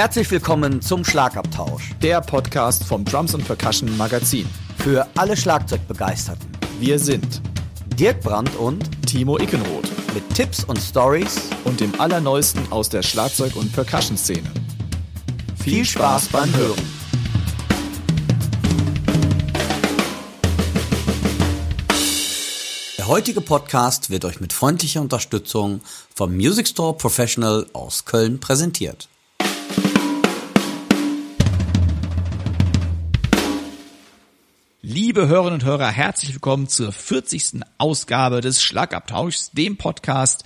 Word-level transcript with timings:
Herzlich 0.00 0.30
willkommen 0.30 0.80
zum 0.80 1.04
Schlagabtausch. 1.04 1.90
Der 2.00 2.22
Podcast 2.22 2.84
vom 2.84 3.04
Drums 3.04 3.34
und 3.34 3.44
Percussion 3.44 3.94
Magazin. 3.98 4.48
Für 4.78 5.06
alle 5.14 5.36
Schlagzeugbegeisterten. 5.36 6.48
Wir 6.78 6.98
sind 6.98 7.42
Dirk 7.98 8.22
Brandt 8.22 8.56
und 8.56 8.82
Timo 9.06 9.38
Ickenroth. 9.38 9.90
Mit 10.14 10.26
Tipps 10.34 10.64
und 10.64 10.78
Stories 10.78 11.50
und 11.66 11.80
dem 11.80 12.00
Allerneuesten 12.00 12.72
aus 12.72 12.88
der 12.88 13.02
Schlagzeug- 13.02 13.56
und 13.56 13.74
Percussion-Szene. 13.74 14.50
Viel, 15.56 15.74
Viel 15.74 15.84
Spaß 15.84 16.28
beim 16.28 16.50
Hören. 16.56 16.82
Der 22.96 23.06
heutige 23.06 23.42
Podcast 23.42 24.08
wird 24.08 24.24
euch 24.24 24.40
mit 24.40 24.54
freundlicher 24.54 25.02
Unterstützung 25.02 25.82
vom 26.14 26.34
Music 26.34 26.68
Store 26.68 26.96
Professional 26.96 27.66
aus 27.74 28.06
Köln 28.06 28.40
präsentiert. 28.40 29.09
Liebe 34.92 35.28
Hörerinnen 35.28 35.60
und 35.60 35.64
Hörer, 35.64 35.86
herzlich 35.86 36.32
willkommen 36.32 36.66
zur 36.66 36.90
40. 36.90 37.60
Ausgabe 37.78 38.40
des 38.40 38.60
Schlagabtauschs, 38.60 39.52
dem 39.52 39.76
Podcast 39.76 40.42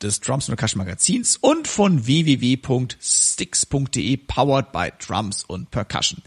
des 0.00 0.20
Drums 0.20 0.48
und 0.48 0.56
Percussion 0.56 0.78
Magazins 0.78 1.36
und 1.36 1.68
von 1.68 2.06
www.sticks.de 2.06 4.16
powered 4.16 4.72
by 4.72 4.88
Drums 4.98 5.44
und 5.44 5.70
Percussion. 5.70 6.22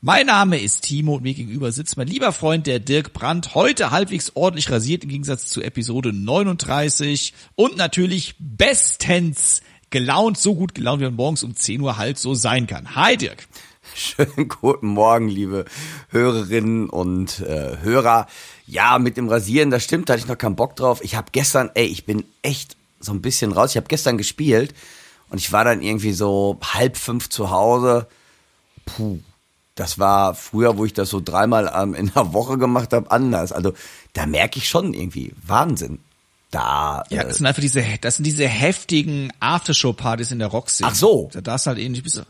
Mein 0.00 0.26
Name 0.26 0.58
ist 0.58 0.86
Timo 0.86 1.14
und 1.14 1.22
mir 1.22 1.34
gegenüber 1.34 1.70
sitzt 1.70 1.96
mein 1.96 2.08
lieber 2.08 2.32
Freund, 2.32 2.66
der 2.66 2.80
Dirk 2.80 3.12
Brandt, 3.12 3.54
heute 3.54 3.92
halbwegs 3.92 4.32
ordentlich 4.34 4.68
rasiert 4.68 5.04
im 5.04 5.10
Gegensatz 5.10 5.46
zu 5.46 5.62
Episode 5.62 6.12
39 6.12 7.32
und 7.54 7.76
natürlich 7.76 8.34
bestens 8.40 9.62
gelaunt, 9.90 10.36
so 10.36 10.56
gut 10.56 10.74
gelaunt, 10.74 11.00
wie 11.00 11.04
man 11.04 11.14
morgens 11.14 11.44
um 11.44 11.54
10 11.54 11.80
Uhr 11.80 11.96
halt 11.96 12.18
so 12.18 12.34
sein 12.34 12.66
kann. 12.66 12.96
Hi 12.96 13.16
Dirk. 13.16 13.46
Schönen 13.94 14.48
guten 14.48 14.88
Morgen, 14.88 15.28
liebe 15.28 15.64
Hörerinnen 16.10 16.88
und 16.88 17.40
äh, 17.40 17.78
Hörer. 17.82 18.26
Ja, 18.66 18.98
mit 18.98 19.16
dem 19.16 19.28
Rasieren, 19.28 19.70
das 19.70 19.84
stimmt, 19.84 20.08
da 20.08 20.12
hatte 20.12 20.22
ich 20.22 20.28
noch 20.28 20.38
keinen 20.38 20.56
Bock 20.56 20.76
drauf. 20.76 21.02
Ich 21.02 21.14
habe 21.14 21.28
gestern, 21.32 21.70
ey, 21.74 21.86
ich 21.86 22.04
bin 22.04 22.24
echt 22.42 22.76
so 23.00 23.12
ein 23.12 23.22
bisschen 23.22 23.52
raus. 23.52 23.70
Ich 23.70 23.76
habe 23.76 23.88
gestern 23.88 24.18
gespielt 24.18 24.74
und 25.30 25.38
ich 25.38 25.52
war 25.52 25.64
dann 25.64 25.82
irgendwie 25.82 26.12
so 26.12 26.58
halb 26.62 26.96
fünf 26.96 27.28
zu 27.28 27.50
Hause. 27.50 28.06
Puh, 28.84 29.18
das 29.74 29.98
war 29.98 30.34
früher, 30.34 30.76
wo 30.76 30.84
ich 30.84 30.92
das 30.92 31.10
so 31.10 31.20
dreimal 31.20 31.72
ähm, 31.74 31.94
in 31.94 32.12
der 32.14 32.32
Woche 32.32 32.58
gemacht 32.58 32.92
habe, 32.92 33.10
anders. 33.10 33.52
Also 33.52 33.72
da 34.12 34.26
merke 34.26 34.58
ich 34.58 34.68
schon 34.68 34.94
irgendwie 34.94 35.32
Wahnsinn. 35.46 36.00
Da, 36.50 37.04
ja, 37.10 37.24
das 37.24 37.36
sind 37.36 37.46
einfach 37.46 37.60
diese, 37.60 37.84
das 38.00 38.16
sind 38.16 38.24
diese 38.24 38.48
heftigen 38.48 39.30
Aftershow-Partys 39.38 40.30
in 40.30 40.38
der 40.38 40.48
Roxy. 40.48 40.82
Ach 40.86 40.94
so. 40.94 41.28
Da 41.32 41.42
darfst 41.42 41.66
du 41.66 41.68
halt 41.68 41.78
ähnlich 41.78 42.02
bist. 42.02 42.24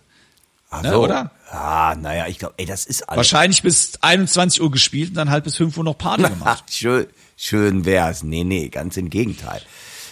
Ach 0.70 0.82
ne, 0.82 0.90
so. 0.90 1.04
oder? 1.04 1.30
Ja, 1.50 1.94
naja, 1.94 2.26
ich 2.26 2.38
glaube, 2.38 2.54
ey, 2.58 2.66
das 2.66 2.84
ist 2.84 3.08
alles. 3.08 3.16
Wahrscheinlich 3.16 3.62
bis 3.62 3.92
21 4.02 4.60
Uhr 4.60 4.70
gespielt 4.70 5.10
und 5.10 5.14
dann 5.16 5.30
halt 5.30 5.44
bis 5.44 5.56
5 5.56 5.76
Uhr 5.76 5.84
noch 5.84 5.96
Party 5.96 6.24
gemacht. 6.24 6.64
schön, 6.70 7.06
schön 7.36 7.84
wär's. 7.84 8.22
Nee, 8.22 8.44
nee, 8.44 8.68
ganz 8.68 8.96
im 8.96 9.08
Gegenteil. 9.08 9.62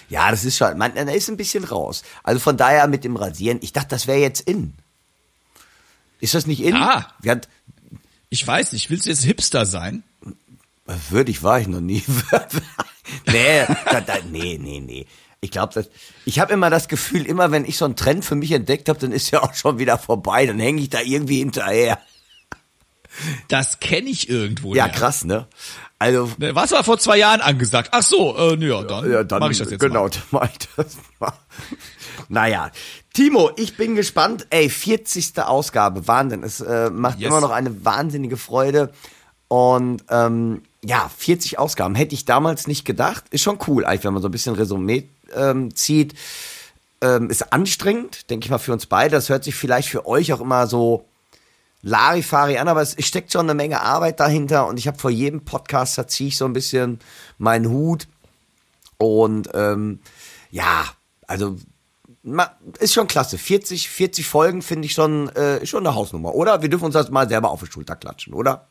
Ja, 0.09 0.31
das 0.31 0.45
ist 0.45 0.57
schon, 0.57 0.79
man, 0.79 0.95
da 0.95 1.03
ist 1.03 1.29
ein 1.29 1.37
bisschen 1.37 1.65
raus. 1.65 2.03
Also 2.23 2.41
von 2.41 2.57
daher 2.57 2.87
mit 2.87 3.05
dem 3.05 3.17
Rasieren, 3.17 3.59
ich 3.61 3.73
dachte, 3.73 3.89
das 3.89 4.07
wäre 4.07 4.19
jetzt 4.19 4.41
in. 4.41 4.75
Ist 6.21 6.35
das 6.35 6.47
nicht 6.47 6.63
in? 6.63 6.75
Ah. 6.75 7.13
Hat, 7.27 7.49
ich 8.31 8.47
weiß 8.47 8.73
nicht, 8.73 8.89
willst 8.89 9.07
du 9.07 9.11
jetzt 9.11 9.25
Hipster 9.25 9.67
sein? 9.67 10.05
Würde 11.11 11.31
ich, 11.31 11.43
war 11.43 11.61
ich 11.61 11.67
noch 11.67 11.81
nie. 11.81 12.03
nee, 13.27 13.65
da, 13.91 14.01
da, 14.01 14.15
nee, 14.31 14.59
nee, 14.61 14.81
nee. 14.81 15.07
Ich 15.41 15.51
glaube. 15.51 15.87
Ich 16.25 16.39
habe 16.39 16.53
immer 16.53 16.71
das 16.71 16.89
Gefühl, 16.89 17.27
immer 17.27 17.51
wenn 17.51 17.65
ich 17.65 17.77
so 17.77 17.85
einen 17.85 17.97
Trend 17.97 18.25
für 18.25 18.35
mich 18.35 18.53
entdeckt 18.53 18.89
habe, 18.89 18.99
dann 18.99 19.13
ist 19.13 19.31
ja 19.31 19.43
auch 19.43 19.55
schon 19.55 19.79
wieder 19.79 19.99
vorbei. 19.99 20.47
Dann 20.47 20.59
hänge 20.59 20.81
ich 20.81 20.91
da 20.91 21.01
irgendwie 21.01 21.39
hinterher. 21.39 21.99
Das 23.49 23.81
kenne 23.81 24.11
ich 24.11 24.29
irgendwo. 24.29 24.75
Ja, 24.75 24.87
ja, 24.87 24.93
krass, 24.93 25.25
ne? 25.25 25.47
Also. 25.99 26.31
Ne, 26.39 26.55
was 26.55 26.73
war 26.73 26.85
vor 26.85 26.99
zwei 26.99 27.17
Jahren 27.17 27.41
angesagt? 27.41 27.91
Ach 27.93 28.03
so, 28.03 28.37
äh, 28.37 28.57
ja, 28.67 28.83
dann, 28.83 29.11
ja, 29.11 29.25
dann 29.25 29.41
mache 29.41 29.53
ich 29.53 29.59
das 29.59 29.71
jetzt 29.71 29.81
genau, 29.81 30.05
mal. 30.05 30.11
Genau, 30.11 30.21
dann 30.21 30.23
mach 30.31 30.51
ich 30.51 30.69
das 30.77 30.97
mal. 31.19 31.33
naja, 32.29 32.71
Timo, 33.15 33.51
ich 33.57 33.77
bin 33.79 33.95
gespannt. 33.95 34.47
Ey, 34.51 34.69
40. 34.69 35.39
Ausgabe, 35.39 36.07
Wahnsinn. 36.07 36.43
Es 36.43 36.61
äh, 36.61 36.91
macht 36.91 37.19
yes. 37.19 37.29
immer 37.29 37.41
noch 37.41 37.51
eine 37.51 37.85
wahnsinnige 37.85 38.37
Freude. 38.37 38.93
Und 39.49 40.05
ähm, 40.11 40.63
ja, 40.85 41.11
40 41.17 41.59
Ausgaben 41.59 41.95
hätte 41.95 42.15
ich 42.15 42.27
damals 42.27 42.67
nicht 42.67 42.85
gedacht. 42.85 43.25
Ist 43.31 43.43
schon 43.43 43.59
cool, 43.67 43.87
eigentlich, 43.87 44.05
wenn 44.05 44.13
man 44.13 44.23
so 44.23 44.29
ein 44.29 44.33
bisschen 44.33 44.55
Resümee 44.55 45.09
ähm, 45.35 45.75
zieht. 45.75 46.15
Ähm, 47.01 47.29
ist 47.31 47.53
anstrengend, 47.53 48.31
denke 48.31 48.47
ich 48.47 48.51
mal, 48.51 48.59
für 48.59 48.73
uns 48.73 48.87
beide. 48.87 49.17
Das 49.17 49.29
hört 49.29 49.45
sich 49.45 49.55
vielleicht 49.55 49.89
für 49.89 50.07
euch 50.07 50.33
auch 50.33 50.41
immer 50.41 50.67
so 50.67 51.07
Larifari 51.83 52.59
an, 52.59 52.69
aber 52.69 52.83
es 52.83 52.97
steckt 53.07 53.33
schon 53.33 53.47
eine 53.47 53.55
Menge 53.55 53.81
Arbeit 53.81 54.19
dahinter 54.19 54.67
und 54.67 54.79
ich 54.79 54.89
habe 54.89 54.99
vor 54.99 55.11
jedem 55.11 55.45
Podcast, 55.45 55.99
da 55.99 56.09
ziehe 56.09 56.29
ich 56.29 56.37
so 56.37 56.45
ein 56.45 56.53
bisschen 56.53 56.99
meinen 57.39 57.69
Hut. 57.69 58.09
Und 58.99 59.51
ähm, 59.55 60.01
ja, 60.51 60.87
also 61.27 61.57
ist 62.81 62.95
schon 62.95 63.07
klasse. 63.07 63.39
40, 63.39 63.89
40 63.89 64.27
Folgen 64.27 64.63
finde 64.63 64.87
ich 64.87 64.93
schon, 64.93 65.29
äh, 65.37 65.65
schon 65.65 65.87
eine 65.87 65.95
Hausnummer, 65.95 66.35
oder? 66.35 66.63
Wir 66.63 66.69
dürfen 66.69 66.87
uns 66.87 66.95
das 66.95 67.11
mal 67.11 67.29
selber 67.29 67.51
auf 67.51 67.63
die 67.63 67.71
Schulter 67.71 67.95
klatschen, 67.95 68.35
oder? 68.35 68.67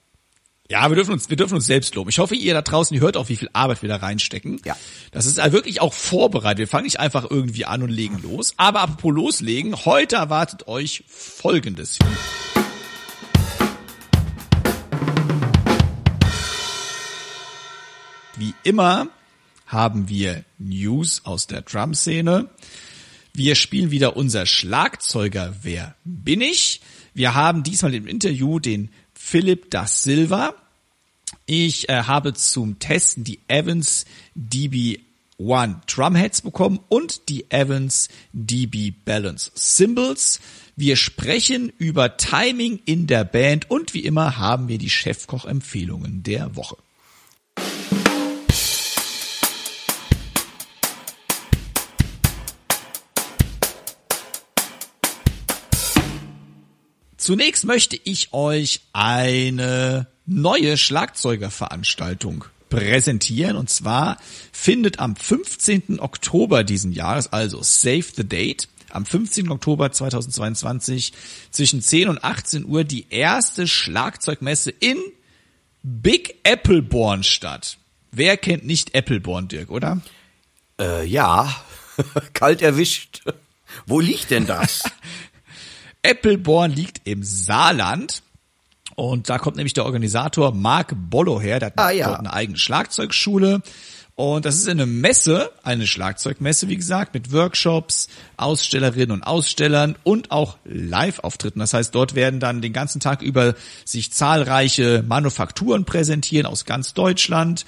Ja, 0.67 0.89
wir 0.89 0.95
dürfen 0.95 1.13
uns, 1.13 1.29
wir 1.29 1.37
dürfen 1.37 1.53
uns 1.53 1.67
selbst 1.67 1.93
loben. 1.93 2.09
Ich 2.09 2.17
hoffe, 2.17 2.33
ihr 2.33 2.55
da 2.55 2.63
draußen, 2.63 2.95
ihr 2.95 3.01
hört 3.01 3.17
auch, 3.17 3.29
wie 3.29 3.35
viel 3.35 3.51
Arbeit 3.53 3.83
wir 3.83 3.89
da 3.89 3.97
reinstecken. 3.97 4.59
Ja. 4.65 4.75
Das 5.11 5.27
ist 5.27 5.37
wirklich 5.51 5.79
auch 5.79 5.93
vorbereitet. 5.93 6.57
Wir 6.57 6.67
fangen 6.67 6.85
nicht 6.85 6.99
einfach 6.99 7.29
irgendwie 7.29 7.65
an 7.65 7.83
und 7.83 7.89
legen 7.89 8.19
los. 8.23 8.55
Aber 8.57 8.81
apropos 8.81 9.13
loslegen, 9.13 9.85
heute 9.85 10.15
erwartet 10.15 10.67
euch 10.67 11.03
Folgendes. 11.07 11.99
Wie 18.35 18.55
immer 18.63 19.09
haben 19.67 20.09
wir 20.09 20.45
News 20.57 21.21
aus 21.25 21.45
der 21.45 21.61
Drum-Szene. 21.61 22.49
Wir 23.33 23.53
spielen 23.53 23.91
wieder 23.91 24.17
unser 24.17 24.47
Schlagzeuger 24.47 25.57
Wer 25.61 25.95
bin 26.05 26.41
ich? 26.41 26.81
Wir 27.13 27.35
haben 27.35 27.61
diesmal 27.61 27.93
im 27.93 28.07
Interview 28.07 28.59
den 28.59 28.89
Philipp 29.27 29.71
da 29.71 29.87
Silva. 29.87 30.53
Ich 31.47 31.89
äh, 31.89 32.03
habe 32.03 32.35
zum 32.35 32.77
Testen 32.77 33.23
die 33.23 33.39
Evans 33.47 34.05
DB 34.35 34.99
One 35.39 35.81
Drumheads 35.87 36.43
bekommen 36.43 36.79
und 36.89 37.27
die 37.27 37.49
Evans 37.49 38.09
DB 38.33 38.91
Balance 38.91 39.51
Cymbals. 39.55 40.41
Wir 40.75 40.95
sprechen 40.95 41.73
über 41.79 42.17
Timing 42.17 42.79
in 42.85 43.07
der 43.07 43.23
Band 43.23 43.71
und 43.71 43.95
wie 43.95 44.05
immer 44.05 44.37
haben 44.37 44.67
wir 44.67 44.77
die 44.77 44.91
Chefkoch-Empfehlungen 44.91 46.21
der 46.21 46.55
Woche. 46.55 46.77
Zunächst 57.25 57.65
möchte 57.65 57.99
ich 58.03 58.33
euch 58.33 58.81
eine 58.93 60.05
neue 60.27 60.77
Schlagzeugerveranstaltung 60.77 62.45
präsentieren 62.69 63.55
und 63.55 63.67
zwar 63.67 64.19
findet 64.51 64.99
am 64.99 65.15
15. 65.15 65.99
Oktober 65.99 66.63
diesen 66.63 66.91
Jahres, 66.91 67.33
also 67.33 67.63
Save 67.63 68.05
the 68.15 68.29
Date, 68.29 68.67
am 68.91 69.07
15. 69.07 69.49
Oktober 69.49 69.91
2022 69.91 71.13
zwischen 71.49 71.81
10 71.81 72.09
und 72.09 72.23
18 72.23 72.63
Uhr 72.63 72.83
die 72.83 73.07
erste 73.09 73.67
Schlagzeugmesse 73.67 74.69
in 74.69 74.99
Big 75.81 76.35
Appleborn 76.43 77.23
statt. 77.23 77.79
Wer 78.11 78.37
kennt 78.37 78.67
nicht 78.67 78.93
Appleborn, 78.93 79.47
Dirk, 79.47 79.71
oder? 79.71 79.99
Äh, 80.79 81.07
ja, 81.07 81.55
kalt 82.33 82.61
erwischt. 82.61 83.23
Wo 83.87 83.99
liegt 83.99 84.29
denn 84.29 84.45
das? 84.45 84.83
Appleborn 86.05 86.71
liegt 86.71 87.01
im 87.07 87.23
Saarland. 87.23 88.21
Und 88.95 89.29
da 89.29 89.39
kommt 89.39 89.57
nämlich 89.57 89.73
der 89.73 89.85
Organisator 89.85 90.53
Mark 90.53 90.93
Bollo 90.95 91.41
her, 91.41 91.59
der 91.59 91.67
hat 91.67 91.73
ah, 91.77 91.89
ja. 91.91 92.07
dort 92.07 92.19
eine 92.19 92.33
eigene 92.33 92.57
Schlagzeugschule. 92.57 93.61
Und 94.17 94.45
das 94.45 94.55
ist 94.55 94.69
eine 94.69 94.85
Messe, 94.85 95.51
eine 95.63 95.85
Schlagzeugmesse, 95.85 96.69
wie 96.69 96.77
gesagt, 96.77 97.13
mit 97.13 97.33
Workshops, 97.33 98.07
Ausstellerinnen 98.37 99.11
und 99.11 99.23
Ausstellern 99.23 99.97
und 100.03 100.31
auch 100.31 100.55
Live-Auftritten. 100.63 101.59
Das 101.59 101.73
heißt, 101.73 101.93
dort 101.93 102.15
werden 102.15 102.39
dann 102.39 102.61
den 102.61 102.71
ganzen 102.71 103.01
Tag 103.01 103.21
über 103.21 103.55
sich 103.83 104.13
zahlreiche 104.13 105.03
Manufakturen 105.05 105.83
präsentieren 105.83 106.45
aus 106.45 106.63
ganz 106.63 106.93
Deutschland. 106.93 107.65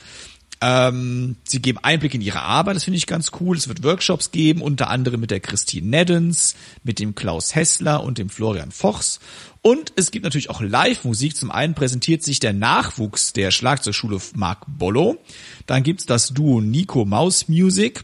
Ähm, 0.60 1.36
sie 1.44 1.62
geben 1.62 1.78
Einblick 1.84 2.16
in 2.16 2.22
ihre 2.22 2.42
Arbeit, 2.42 2.76
das 2.76 2.84
finde 2.84 2.98
ich 2.98 3.06
ganz 3.06 3.32
cool. 3.40 3.56
Es 3.56 3.68
wird 3.68 3.84
Workshops 3.84 4.32
geben, 4.32 4.62
unter 4.62 4.90
anderem 4.90 5.20
mit 5.22 5.30
der 5.30 5.40
Christine 5.40 5.88
Neddens, 5.88 6.56
mit 6.84 6.98
dem 6.98 7.14
Klaus 7.14 7.54
Hessler 7.54 8.04
und 8.04 8.18
dem 8.18 8.30
Florian 8.30 8.72
Fochs. 8.72 9.20
Und 9.62 9.94
es 9.96 10.12
gibt 10.12 10.24
natürlich 10.24 10.50
auch 10.50 10.62
Live-Musik. 10.62 11.36
Zum 11.36 11.52
einen 11.52 11.76
präsentiert 11.76 12.24
sich 12.24 12.40
der 12.40 12.54
Nachwuchs 12.54 13.34
der 13.34 13.52
Schlagzeugschule 13.52 14.20
Mark 14.34 14.64
Bollo. 14.68 15.18
Dann 15.68 15.84
gibt's 15.84 16.06
das 16.06 16.30
Duo 16.30 16.62
Nico 16.62 17.06
Maus 17.06 17.48
Music. 17.50 18.04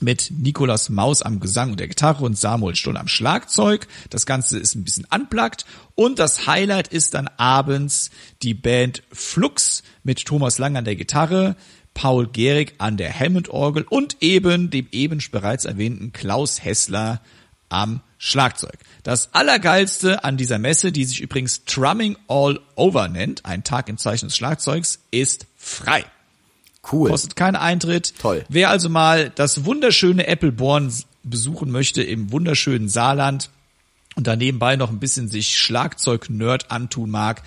mit 0.00 0.30
Nikolas 0.30 0.88
Maus 0.88 1.22
am 1.22 1.38
Gesang 1.40 1.72
und 1.72 1.80
der 1.80 1.88
Gitarre 1.88 2.24
und 2.24 2.38
Samuel 2.38 2.74
Stoll 2.74 2.96
am 2.96 3.08
Schlagzeug. 3.08 3.86
Das 4.10 4.26
Ganze 4.26 4.58
ist 4.58 4.74
ein 4.74 4.84
bisschen 4.84 5.06
unplugged. 5.12 5.66
Und 5.94 6.18
das 6.18 6.46
Highlight 6.46 6.88
ist 6.88 7.14
dann 7.14 7.28
abends 7.36 8.10
die 8.42 8.54
Band 8.54 9.02
Flux 9.12 9.82
mit 10.02 10.24
Thomas 10.24 10.58
Lang 10.58 10.76
an 10.76 10.84
der 10.84 10.96
Gitarre, 10.96 11.56
Paul 11.94 12.26
Gehrig 12.26 12.74
an 12.78 12.96
der 12.96 13.18
Hammond-Orgel 13.18 13.84
und 13.88 14.16
eben 14.20 14.70
dem 14.70 14.88
eben 14.92 15.22
bereits 15.30 15.64
erwähnten 15.64 16.12
Klaus 16.12 16.64
Hessler 16.64 17.20
am 17.68 18.00
Schlagzeug. 18.18 18.78
Das 19.02 19.34
Allergeilste 19.34 20.24
an 20.24 20.36
dieser 20.36 20.58
Messe, 20.58 20.92
die 20.92 21.04
sich 21.04 21.20
übrigens 21.20 21.64
Trumming 21.64 22.16
All 22.28 22.60
Over 22.76 23.08
nennt, 23.08 23.44
ein 23.44 23.64
Tag 23.64 23.88
im 23.88 23.98
Zeichen 23.98 24.26
des 24.28 24.36
Schlagzeugs, 24.36 25.00
ist 25.10 25.46
frei. 25.56 26.04
Cool. 26.90 27.10
Kostet 27.10 27.36
keinen 27.36 27.56
Eintritt. 27.56 28.14
Toll. 28.18 28.44
Wer 28.48 28.70
also 28.70 28.88
mal 28.88 29.30
das 29.30 29.64
wunderschöne 29.64 30.26
Appleborn 30.26 30.92
besuchen 31.22 31.70
möchte 31.70 32.02
im 32.02 32.32
wunderschönen 32.32 32.88
Saarland 32.88 33.50
und 34.14 34.26
da 34.26 34.36
nebenbei 34.36 34.76
noch 34.76 34.90
ein 34.90 34.98
bisschen 34.98 35.28
sich 35.28 35.58
Schlagzeug-Nerd 35.58 36.70
antun 36.70 37.10
mag, 37.10 37.42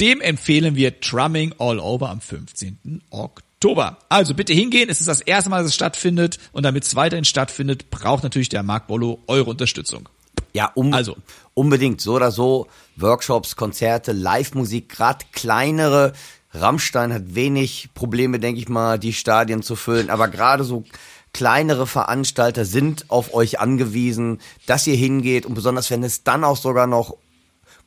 dem 0.00 0.20
empfehlen 0.20 0.76
wir 0.76 1.00
Trumming 1.00 1.54
All 1.58 1.78
Over 1.78 2.10
am 2.10 2.20
15. 2.20 3.02
Oktober. 3.10 3.98
Also 4.08 4.34
bitte 4.34 4.52
hingehen, 4.52 4.88
es 4.88 5.00
ist 5.00 5.08
das 5.08 5.20
erste 5.20 5.50
Mal, 5.50 5.58
dass 5.58 5.68
es 5.68 5.74
stattfindet 5.74 6.38
und 6.52 6.64
damit 6.64 6.84
es 6.84 6.96
weiterhin 6.96 7.24
stattfindet, 7.24 7.90
braucht 7.90 8.22
natürlich 8.22 8.48
der 8.48 8.62
Marc 8.62 8.86
Bollo 8.86 9.20
eure 9.26 9.50
Unterstützung. 9.50 10.08
Ja, 10.52 10.70
um, 10.74 10.92
also 10.92 11.16
unbedingt 11.54 12.00
so 12.00 12.14
oder 12.14 12.30
so 12.30 12.68
Workshops, 12.96 13.56
Konzerte, 13.56 14.12
Live-Musik, 14.12 14.88
gerade 14.88 15.24
kleinere 15.32 16.12
Rammstein 16.52 17.12
hat 17.12 17.34
wenig 17.34 17.90
Probleme, 17.94 18.38
denke 18.38 18.60
ich 18.60 18.68
mal, 18.68 18.98
die 18.98 19.12
Stadien 19.12 19.62
zu 19.62 19.74
füllen. 19.74 20.10
Aber 20.10 20.28
gerade 20.28 20.62
so 20.62 20.84
kleinere 21.32 21.86
Veranstalter 21.86 22.64
sind 22.64 23.10
auf 23.10 23.34
euch 23.34 23.58
angewiesen, 23.58 24.40
dass 24.66 24.86
ihr 24.86 24.96
hingeht 24.96 25.46
und 25.46 25.54
besonders 25.54 25.90
wenn 25.90 26.04
es 26.04 26.22
dann 26.22 26.44
auch 26.44 26.56
sogar 26.56 26.86
noch 26.86 27.16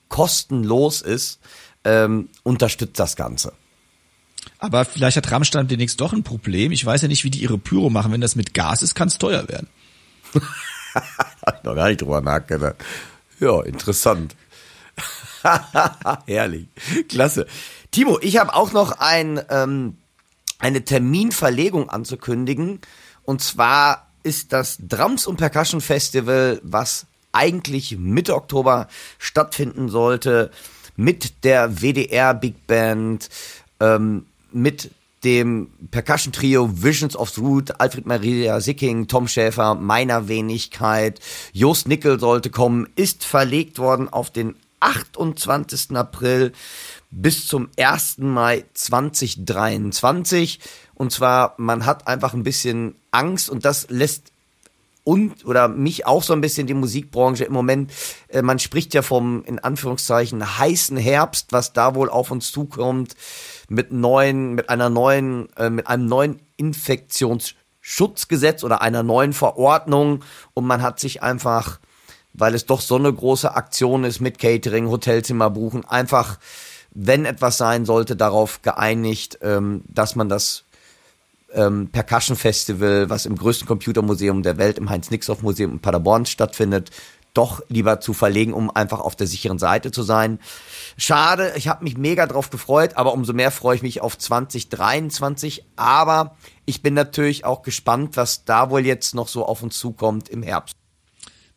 kostenlos 0.09 1.01
ist, 1.01 1.39
ähm, 1.87 2.29
unterstützt 2.43 2.99
das 2.99 3.15
Ganze. 3.15 3.53
Aber 4.59 4.85
vielleicht 4.85 5.17
hat 5.17 5.31
Rammstein 5.31 5.67
demnächst 5.67 6.01
doch 6.01 6.13
ein 6.13 6.23
Problem. 6.23 6.71
Ich 6.71 6.85
weiß 6.85 7.01
ja 7.01 7.07
nicht, 7.07 7.23
wie 7.23 7.29
die 7.29 7.41
ihre 7.41 7.57
Pyro 7.57 7.89
machen. 7.89 8.11
Wenn 8.11 8.21
das 8.21 8.35
mit 8.35 8.53
Gas 8.53 8.81
ist, 8.81 8.93
kann 8.93 9.07
es 9.07 9.17
teuer 9.17 9.47
werden. 9.47 9.67
Hab 11.45 11.63
noch 11.63 11.75
gar 11.75 11.87
nicht 11.87 12.01
drüber 12.01 12.21
nachgedacht. 12.21 12.75
Ja, 13.39 13.61
interessant. 13.61 14.35
Herrlich. 16.25 16.67
Klasse. 17.07 17.47
Timo, 17.91 18.19
ich 18.21 18.37
habe 18.37 18.53
auch 18.53 18.73
noch 18.73 18.99
ein, 18.99 19.39
ähm, 19.49 19.97
eine 20.59 20.83
Terminverlegung 20.83 21.89
anzukündigen. 21.89 22.81
Und 23.23 23.41
zwar 23.41 24.07
ist 24.23 24.51
das 24.51 24.77
Drums 24.79 25.27
und 25.27 25.37
Percussion 25.37 25.81
Festival, 25.81 26.59
was 26.63 27.05
eigentlich 27.31 27.97
Mitte 27.97 28.35
Oktober 28.35 28.87
stattfinden 29.19 29.89
sollte, 29.89 30.51
mit 30.97 31.45
der 31.45 31.81
WDR 31.81 32.33
Big 32.33 32.67
Band, 32.67 33.29
ähm, 33.79 34.25
mit 34.51 34.91
dem 35.23 35.69
Percussion 35.91 36.31
Trio 36.33 36.69
Visions 36.83 37.15
of 37.15 37.29
the 37.29 37.41
Root, 37.41 37.79
Alfred 37.79 38.05
Maria 38.05 38.59
Sicking, 38.59 39.07
Tom 39.07 39.27
Schäfer, 39.27 39.75
meiner 39.75 40.27
Wenigkeit, 40.27 41.19
Jost 41.53 41.87
Nickel 41.87 42.19
sollte 42.19 42.49
kommen, 42.49 42.87
ist 42.95 43.23
verlegt 43.23 43.79
worden 43.79 44.09
auf 44.09 44.29
den 44.29 44.55
28. 44.79 45.95
April 45.95 46.51
bis 47.09 47.47
zum 47.47 47.69
1. 47.77 48.19
Mai 48.19 48.65
2023. 48.73 50.59
Und 50.93 51.11
zwar, 51.11 51.53
man 51.57 51.85
hat 51.85 52.07
einfach 52.07 52.33
ein 52.33 52.43
bisschen 52.43 52.95
Angst 53.11 53.49
und 53.49 53.65
das 53.65 53.87
lässt 53.89 54.31
und 55.07 55.45
oder 55.45 55.69
mich 55.69 56.05
auch 56.05 56.21
so 56.21 56.33
ein 56.33 56.41
bisschen 56.41 56.67
die 56.67 56.73
Musikbranche 56.73 57.45
im 57.45 57.53
Moment. 57.53 57.93
Äh, 58.27 58.41
man 58.41 58.59
spricht 58.59 58.93
ja 58.93 59.01
vom 59.01 59.41
in 59.45 59.57
Anführungszeichen 59.57 60.59
heißen 60.59 60.97
Herbst, 60.97 61.53
was 61.53 61.71
da 61.71 61.95
wohl 61.95 62.09
auf 62.09 62.29
uns 62.29 62.51
zukommt 62.51 63.15
mit 63.69 63.93
neuen, 63.93 64.53
mit 64.53 64.69
einer 64.69 64.89
neuen, 64.89 65.47
äh, 65.55 65.69
mit 65.69 65.87
einem 65.87 66.07
neuen 66.07 66.41
Infektionsschutzgesetz 66.57 68.65
oder 68.65 68.81
einer 68.81 69.01
neuen 69.01 69.31
Verordnung 69.31 70.25
und 70.53 70.67
man 70.67 70.81
hat 70.81 70.99
sich 70.99 71.23
einfach, 71.23 71.79
weil 72.33 72.53
es 72.53 72.65
doch 72.65 72.81
so 72.81 72.97
eine 72.97 73.13
große 73.13 73.55
Aktion 73.55 74.03
ist 74.03 74.19
mit 74.19 74.39
Catering, 74.39 74.89
Hotelzimmer 74.89 75.49
buchen, 75.49 75.85
einfach 75.85 76.37
wenn 76.91 77.23
etwas 77.23 77.57
sein 77.57 77.85
sollte, 77.85 78.17
darauf 78.17 78.61
geeinigt, 78.61 79.39
ähm, 79.41 79.83
dass 79.87 80.17
man 80.17 80.27
das 80.27 80.65
ähm, 81.53 81.89
Percussion 81.91 82.37
Festival, 82.37 83.09
was 83.09 83.25
im 83.25 83.37
größten 83.37 83.67
Computermuseum 83.67 84.43
der 84.43 84.57
Welt, 84.57 84.77
im 84.77 84.89
Heinz-Nixdorf-Museum 84.89 85.73
in 85.73 85.79
Paderborn 85.79 86.25
stattfindet, 86.25 86.91
doch 87.33 87.61
lieber 87.69 87.99
zu 87.99 88.13
verlegen, 88.13 88.53
um 88.53 88.71
einfach 88.71 88.99
auf 88.99 89.15
der 89.15 89.27
sicheren 89.27 89.59
Seite 89.59 89.91
zu 89.91 90.01
sein. 90.01 90.39
Schade, 90.97 91.53
ich 91.55 91.67
habe 91.67 91.83
mich 91.83 91.95
mega 91.95 92.25
drauf 92.25 92.49
gefreut, 92.49 92.95
aber 92.95 93.13
umso 93.13 93.33
mehr 93.33 93.51
freue 93.51 93.75
ich 93.75 93.83
mich 93.83 94.01
auf 94.01 94.17
2023. 94.17 95.63
Aber 95.75 96.35
ich 96.65 96.81
bin 96.81 96.95
natürlich 96.95 97.45
auch 97.45 97.61
gespannt, 97.61 98.17
was 98.17 98.43
da 98.45 98.71
wohl 98.71 98.85
jetzt 98.85 99.13
noch 99.13 99.27
so 99.27 99.45
auf 99.45 99.61
uns 99.61 99.77
zukommt 99.77 100.29
im 100.29 100.41
Herbst. 100.41 100.75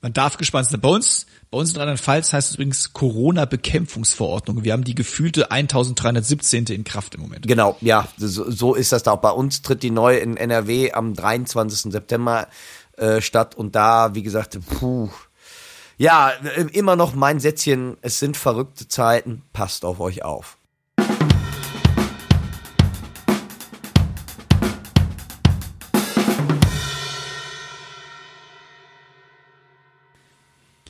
Man 0.03 0.13
darf 0.13 0.37
gespannt 0.37 0.69
sein. 0.69 0.81
Bei 0.81 0.89
uns, 0.91 1.27
bei 1.51 1.59
uns 1.59 1.73
in 1.73 1.79
Rheinland-Pfalz 1.79 2.33
heißt 2.33 2.51
es 2.51 2.55
übrigens 2.55 2.93
Corona-Bekämpfungsverordnung. 2.93 4.63
Wir 4.63 4.73
haben 4.73 4.85
die 4.85 4.95
gefühlte 4.95 5.51
1317. 5.51 6.67
in 6.67 6.85
Kraft 6.85 7.17
im 7.17 7.23
Moment. 7.23 7.47
Genau, 7.47 7.77
ja, 7.81 8.07
so, 8.17 8.49
so 8.49 8.75
ist 8.75 8.93
das 8.93 9.03
da. 9.03 9.13
Auch 9.13 9.21
bei 9.21 9.31
uns 9.31 9.63
tritt 9.63 9.83
die 9.83 9.91
neue 9.91 10.19
in 10.19 10.37
NRW 10.37 10.93
am 10.93 11.15
23. 11.15 11.93
September 11.93 12.47
äh, 12.97 13.21
statt 13.21 13.57
und 13.57 13.75
da, 13.75 14.15
wie 14.15 14.23
gesagt, 14.23 14.59
puh. 14.79 15.11
Ja, 15.99 16.31
äh, 16.31 16.63
immer 16.73 16.95
noch 16.95 17.15
mein 17.15 17.41
Sätzchen, 17.41 17.97
es 18.01 18.21
sind 18.21 18.37
verrückte 18.37 18.87
Zeiten, 18.87 19.43
passt 19.53 19.85
auf 19.85 19.99
euch 19.99 20.23
auf. 20.23 20.57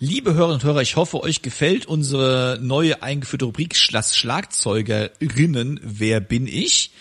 Liebe 0.02 0.32
Hörerinnen 0.32 0.54
und 0.54 0.64
Hörer, 0.64 0.80
ich 0.80 0.96
hoffe, 0.96 1.22
euch 1.22 1.42
gefällt 1.42 1.84
unsere 1.84 2.58
neue 2.62 3.02
eingeführte 3.02 3.44
Rubrik 3.44 3.76
Schlagzeugerinnen. 3.76 5.78
Wer 5.82 6.20
bin 6.20 6.46
ich? 6.46 6.92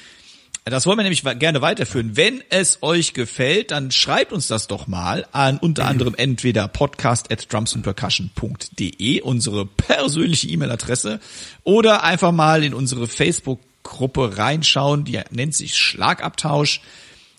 Das 0.65 0.85
wollen 0.85 0.97
wir 0.97 1.03
nämlich 1.03 1.23
gerne 1.39 1.61
weiterführen. 1.61 2.17
Wenn 2.17 2.43
es 2.49 2.83
euch 2.83 3.13
gefällt, 3.13 3.71
dann 3.71 3.91
schreibt 3.91 4.33
uns 4.33 4.47
das 4.47 4.67
doch 4.67 4.87
mal 4.87 5.25
an 5.31 5.59
unter 5.59 5.85
anderem 5.85 6.13
entweder 6.13 6.67
podcast 6.67 7.31
at 7.31 7.53
drumsandpercussion.de, 7.53 9.21
unsere 9.21 9.65
persönliche 9.65 10.49
E-Mail-Adresse, 10.49 11.21
oder 11.63 12.03
einfach 12.03 12.33
mal 12.33 12.65
in 12.65 12.73
unsere 12.73 13.07
Facebook-Gruppe 13.07 14.37
reinschauen, 14.37 15.05
die 15.05 15.21
nennt 15.31 15.55
sich 15.55 15.77
Schlagabtausch. 15.77 16.81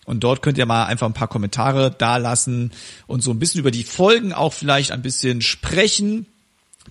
Und 0.05 0.21
dort 0.23 0.41
könnt 0.41 0.57
ihr 0.57 0.65
mal 0.65 0.85
einfach 0.85 1.07
ein 1.07 1.13
paar 1.13 1.27
Kommentare 1.27 1.91
dalassen 1.91 2.71
und 3.07 3.21
so 3.21 3.31
ein 3.31 3.39
bisschen 3.39 3.59
über 3.59 3.71
die 3.71 3.83
Folgen 3.83 4.33
auch 4.33 4.53
vielleicht 4.53 4.91
ein 4.91 5.01
bisschen 5.01 5.41
sprechen. 5.41 6.25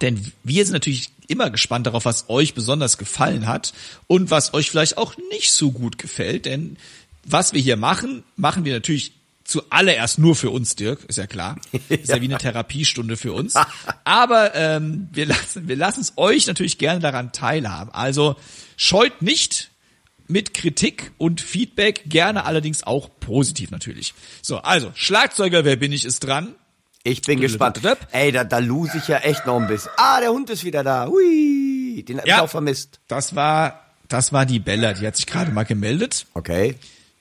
Denn 0.01 0.33
wir 0.45 0.65
sind 0.65 0.73
natürlich 0.73 1.11
immer 1.27 1.51
gespannt 1.51 1.87
darauf, 1.87 2.05
was 2.05 2.29
euch 2.29 2.55
besonders 2.55 2.99
gefallen 2.99 3.47
hat 3.47 3.73
und 4.07 4.31
was 4.31 4.55
euch 4.55 4.71
vielleicht 4.71 4.97
auch 4.99 5.17
nicht 5.31 5.53
so 5.53 5.73
gut 5.73 5.99
gefällt. 5.99 6.47
Denn 6.47 6.77
was 7.25 7.53
wir 7.53 7.61
hier 7.61 7.77
machen, 7.77 8.23
machen 8.37 8.65
wir 8.65 8.73
natürlich 8.73 9.13
zuallererst 9.45 10.19
nur 10.19 10.37
für 10.37 10.51
uns, 10.51 10.77
Dirk, 10.77 11.05
ist 11.09 11.19
ja 11.19 11.27
klar. 11.27 11.57
Ist 11.89 12.09
ja, 12.09 12.17
ja 12.17 12.23
wie 12.23 12.27
eine 12.27 12.39
Therapiestunde 12.39 13.17
für 13.17 13.33
uns. 13.33 13.55
Aber 14.05 14.55
ähm, 14.55 15.09
wir 15.13 15.27
lassen 15.27 15.69
wir 15.69 15.77
lassen 15.77 16.01
es 16.01 16.13
euch 16.17 16.47
natürlich 16.47 16.79
gerne 16.79 17.01
daran 17.01 17.33
teilhaben. 17.33 17.91
Also 17.93 18.37
scheut 18.77 19.23
nicht, 19.23 19.71
mit 20.31 20.55
Kritik 20.55 21.13
und 21.19 21.41
Feedback, 21.41 22.05
gerne 22.07 22.45
allerdings 22.45 22.85
auch 22.85 23.11
positiv 23.21 23.71
natürlich. 23.71 24.15
So, 24.43 24.59
also, 24.59 24.93
Schlagzeuger, 24.95 25.65
wer 25.65 25.77
bin 25.77 25.93
ich, 25.93 26.05
ist 26.05 26.21
dran. 26.21 26.55
Ich 27.03 27.23
bin 27.23 27.41
gespannt. 27.41 27.81
Ey, 28.13 28.31
da, 28.31 28.45
da 28.45 28.59
lose 28.59 28.99
ich 28.99 29.09
ja 29.09 29.19
echt 29.19 29.47
noch 29.47 29.59
ein 29.59 29.67
bisschen. 29.67 29.91
Ah, 29.97 30.21
der 30.21 30.31
Hund 30.31 30.51
ist 30.51 30.65
wieder 30.65 30.85
da. 30.85 31.07
Hui, 31.07 32.05
den 32.07 32.19
hab 32.19 32.27
ja, 32.27 32.37
ich 32.37 32.43
auch 32.43 32.51
vermisst. 32.51 33.01
Das 33.09 33.35
war, 33.35 33.87
das 34.09 34.33
war 34.33 34.45
die 34.45 34.59
Bella, 34.59 34.93
die 34.93 35.07
hat 35.07 35.17
sich 35.17 35.27
gerade 35.27 35.51
mal 35.51 35.65
gemeldet. 35.65 36.27
Okay. 36.35 36.77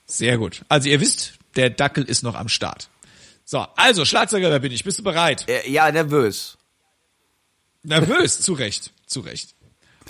Sehr 0.05 0.37
gut. 0.37 0.63
Also 0.67 0.89
ihr 0.89 0.99
wisst, 0.99 1.33
der 1.55 1.69
Dackel 1.69 2.03
ist 2.03 2.23
noch 2.23 2.35
am 2.35 2.49
Start. 2.49 2.89
So, 3.45 3.65
also 3.75 4.05
Schlagzeuger, 4.05 4.51
wer 4.51 4.59
bin 4.59 4.71
ich? 4.71 4.83
Bist 4.83 4.99
du 4.99 5.03
bereit? 5.03 5.45
Äh, 5.47 5.69
ja, 5.71 5.91
nervös. 5.91 6.57
Nervös, 7.83 8.41
zu 8.41 8.53
Recht, 8.53 8.91
zu 9.05 9.21
Recht. 9.21 9.55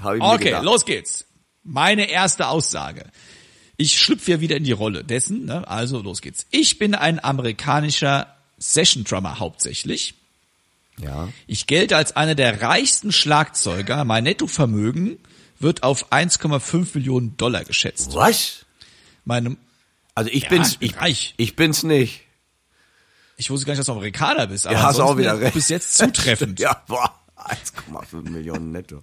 Okay, 0.04 0.60
los 0.62 0.86
geht's. 0.86 1.26
Meine 1.64 2.10
erste 2.10 2.48
Aussage. 2.48 3.06
Ich 3.78 3.98
schlüpfe 4.00 4.32
ja 4.32 4.42
wieder 4.42 4.58
in 4.58 4.64
die 4.64 4.72
Rolle 4.74 5.04
dessen, 5.04 5.46
ne? 5.46 5.68
also 5.68 6.02
los 6.02 6.22
geht's. 6.22 6.46
Ich 6.52 6.80
bin 6.80 6.96
ein 6.96 7.24
amerikanischer 7.24 8.36
Session 8.58 9.04
Drummer 9.06 9.40
hauptsächlich. 9.40 10.16
Ja. 10.98 11.30
Ich 11.48 11.66
gelte 11.66 11.96
als 11.96 12.16
einer 12.16 12.36
der 12.36 12.62
reichsten 12.62 13.12
Schlagzeuger. 13.14 14.04
Mein 14.04 14.26
Nettovermögen 14.26 15.18
wird 15.60 15.84
auf 15.84 16.12
1,5 16.12 16.90
Millionen 16.96 17.38
Dollar 17.38 17.64
geschätzt. 17.64 18.14
Was? 18.16 18.66
Meine, 19.24 19.56
also 20.14 20.30
ich 20.30 20.44
ja, 20.44 20.50
bin's, 20.50 20.76
ich, 20.82 20.98
reich. 21.00 21.34
ich 21.38 21.56
bin's 21.56 21.84
nicht. 21.84 22.22
Ich 23.38 23.50
wusste 23.50 23.66
gar 23.66 23.72
nicht, 23.72 23.80
dass 23.80 23.86
du 23.86 23.94
Amerikaner 23.94 24.48
bist, 24.48 24.68
aber 24.68 24.76
Ja, 24.76 24.82
hast 24.84 25.00
auch 25.00 25.18
wieder 25.18 25.40
recht. 25.40 25.54
bis 25.54 25.70
jetzt 25.70 25.96
zutreffend. 25.98 26.60
Ja, 26.60 26.84
boah, 26.88 27.18
1,5 27.38 28.30
Millionen 28.30 28.74
netto. 28.74 29.02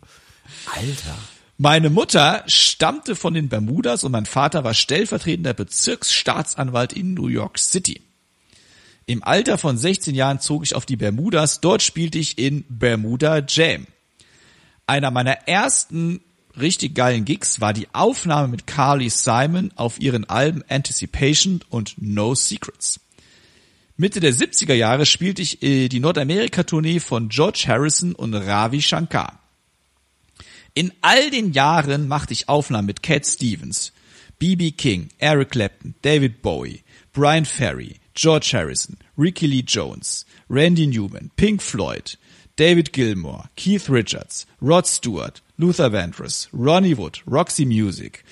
Alter. 0.75 1.16
Meine 1.58 1.88
Mutter 1.88 2.44
stammte 2.46 3.16
von 3.16 3.32
den 3.32 3.48
Bermudas 3.48 4.04
und 4.04 4.12
mein 4.12 4.26
Vater 4.26 4.62
war 4.62 4.75
stellvertretender 4.75 5.54
Bezirksstaatsanwalt 5.54 6.92
in 6.92 7.14
New 7.14 7.28
York 7.28 7.58
City. 7.58 8.02
Im 9.06 9.25
Alter 9.25 9.56
von 9.56 9.78
16 9.78 10.14
Jahren 10.14 10.38
zog 10.40 10.64
ich 10.64 10.75
auf 10.75 10.84
die 10.84 10.96
Bermudas. 10.96 11.62
Dort 11.62 11.80
spielte 11.80 12.18
ich 12.18 12.36
in 12.36 12.64
Bermuda 12.68 13.38
Jam. 13.48 13.86
Einer 14.86 15.10
meiner 15.10 15.48
ersten 15.48 16.20
richtig 16.60 16.94
geilen 16.94 17.25
Gigs 17.25 17.58
war 17.58 17.72
die 17.72 17.88
Aufnahme 17.94 18.48
mit 18.48 18.66
Carly 18.66 19.08
Simon 19.08 19.72
auf 19.76 19.98
ihren 19.98 20.28
Alben 20.28 20.62
Anticipation 20.68 21.60
und 21.70 21.94
No 21.96 22.34
Secrets. 22.34 23.00
Mitte 23.96 24.20
der 24.20 24.34
70er 24.34 24.75
Jahre 24.75 25.06
spielte 25.06 25.40
ich 25.40 25.62
äh, 25.62 25.88
die 25.88 26.00
Nordamerika-Tournee 26.00 27.00
von 27.00 27.30
George 27.30 27.64
Harrison 27.66 28.14
und 28.14 28.34
Ravi 28.34 28.82
Shankar. 28.82 29.40
In 30.76 30.92
all 31.00 31.30
den 31.30 31.54
Jahren 31.54 32.06
machte 32.06 32.35
ich 32.35 32.50
Aufnahmen 32.50 32.85
mit 32.85 33.02
Cat 33.02 33.25
Stevens, 33.25 33.92
B.B. 34.38 34.73
King, 34.73 35.09
Eric 35.16 35.52
Clapton, 35.52 35.95
David 36.02 36.42
Bowie, 36.42 36.83
Brian 37.14 37.47
Ferry, 37.47 37.97
George 38.12 38.50
Harrison, 38.52 38.99
Ricky 39.16 39.47
Lee 39.47 39.64
Jones, 39.66 40.26
Randy 40.50 40.87
Newman, 40.87 41.30
Pink 41.37 41.62
Floyd, 41.62 42.18
David 42.56 42.92
Gilmour, 42.92 43.49
Keith 43.56 43.88
Richards, 43.88 44.47
Rod 44.61 44.87
Stewart, 44.87 45.40
Luther 45.56 45.95
Vandross, 45.95 46.50
Ronnie 46.52 46.99
Wood, 46.99 47.23
Roxy 47.26 47.64
Music, 47.64 48.23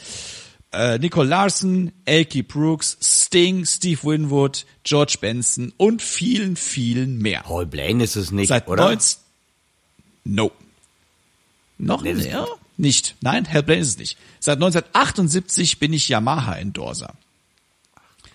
äh, 0.75 0.99
Nicole 0.99 1.29
Larson, 1.29 1.93
Elkie 2.05 2.43
Brooks, 2.43 2.99
Sting, 3.01 3.65
Steve 3.65 4.03
Winwood, 4.03 4.67
George 4.83 5.17
Benson 5.19 5.73
und 5.79 6.03
vielen, 6.03 6.57
vielen 6.57 7.17
mehr. 7.17 7.41
Paul 7.41 7.65
Blaine 7.65 8.05
ist 8.05 8.17
es 8.17 8.33
nicht, 8.33 8.49
Seit 8.49 8.69
oder? 8.69 8.85
19... 8.85 9.23
No. 10.27 10.53
Noch 11.79 12.03
Nee, 12.03 12.15
mehr? 12.15 12.47
Nicht. 12.77 13.17
Nein, 13.21 13.45
Hellblade 13.45 13.81
ist 13.81 13.89
es 13.89 13.99
nicht. 13.99 14.19
Seit 14.41 14.57
1978 14.57 15.79
bin 15.79 15.93
ich 15.93 16.09
Yamaha-Endorser. 16.09 17.15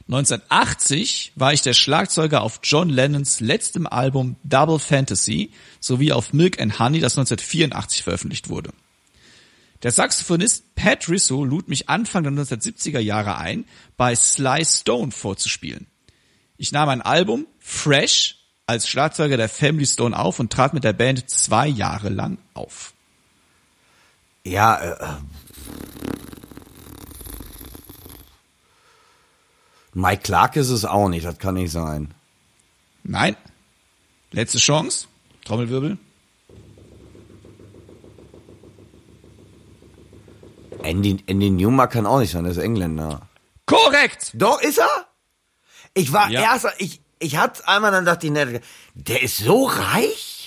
1980 0.07 1.33
war 1.35 1.53
ich 1.53 1.61
der 1.61 1.73
Schlagzeuger 1.73 2.41
auf 2.41 2.61
John 2.63 2.89
Lennons 2.89 3.41
letztem 3.41 3.85
Album 3.85 4.37
Double 4.43 4.79
Fantasy 4.79 5.51
sowie 5.79 6.13
auf 6.13 6.33
Milk 6.33 6.59
and 6.59 6.79
Honey, 6.79 6.99
das 6.99 7.15
1984 7.15 8.03
veröffentlicht 8.03 8.49
wurde. 8.49 8.71
Der 9.83 9.91
Saxophonist 9.91 10.75
Pat 10.75 11.07
Risso 11.07 11.45
lud 11.45 11.69
mich 11.69 11.89
Anfang 11.89 12.23
der 12.23 12.33
1970er 12.33 12.99
Jahre 12.99 13.37
ein, 13.37 13.65
bei 13.97 14.15
Sly 14.15 14.65
Stone 14.65 15.11
vorzuspielen. 15.11 15.85
Ich 16.57 16.71
nahm 16.71 16.89
ein 16.89 17.01
Album, 17.03 17.45
Fresh, 17.59 18.37
als 18.65 18.87
Schlagzeuger 18.87 19.37
der 19.37 19.47
Family 19.47 19.85
Stone 19.85 20.17
auf 20.17 20.39
und 20.39 20.51
trat 20.51 20.73
mit 20.73 20.83
der 20.83 20.93
Band 20.93 21.29
zwei 21.29 21.67
Jahre 21.67 22.09
lang 22.09 22.39
auf. 22.53 22.93
Ja, 24.45 24.75
äh, 24.77 25.03
äh. 25.03 25.07
Mike 29.93 30.21
Clark 30.23 30.55
ist 30.55 30.69
es 30.69 30.85
auch 30.85 31.09
nicht, 31.09 31.25
das 31.25 31.37
kann 31.39 31.55
nicht 31.55 31.71
sein. 31.71 32.13
Nein. 33.03 33.35
Letzte 34.31 34.59
Chance. 34.59 35.07
Trommelwirbel. 35.45 35.97
Andy, 40.83 41.23
Andy 41.27 41.49
Newmark 41.49 41.91
kann 41.91 42.05
auch 42.05 42.19
nicht 42.19 42.31
sein, 42.31 42.43
der 42.43 42.51
ist 42.51 42.57
Engländer. 42.57 43.27
Korrekt! 43.65 44.31
Doch, 44.35 44.61
ist 44.61 44.77
er? 44.79 45.05
Ich 45.93 46.13
war 46.13 46.29
Ja. 46.29 46.41
erst, 46.53 46.67
ich, 46.77 47.01
ich 47.19 47.37
hatte 47.37 47.67
einmal, 47.67 47.91
dann 47.91 48.05
dachte 48.05 48.27
ich, 48.27 48.31
ne, 48.33 48.61
der 48.93 49.21
ist 49.21 49.37
so 49.37 49.65
reich? 49.65 50.38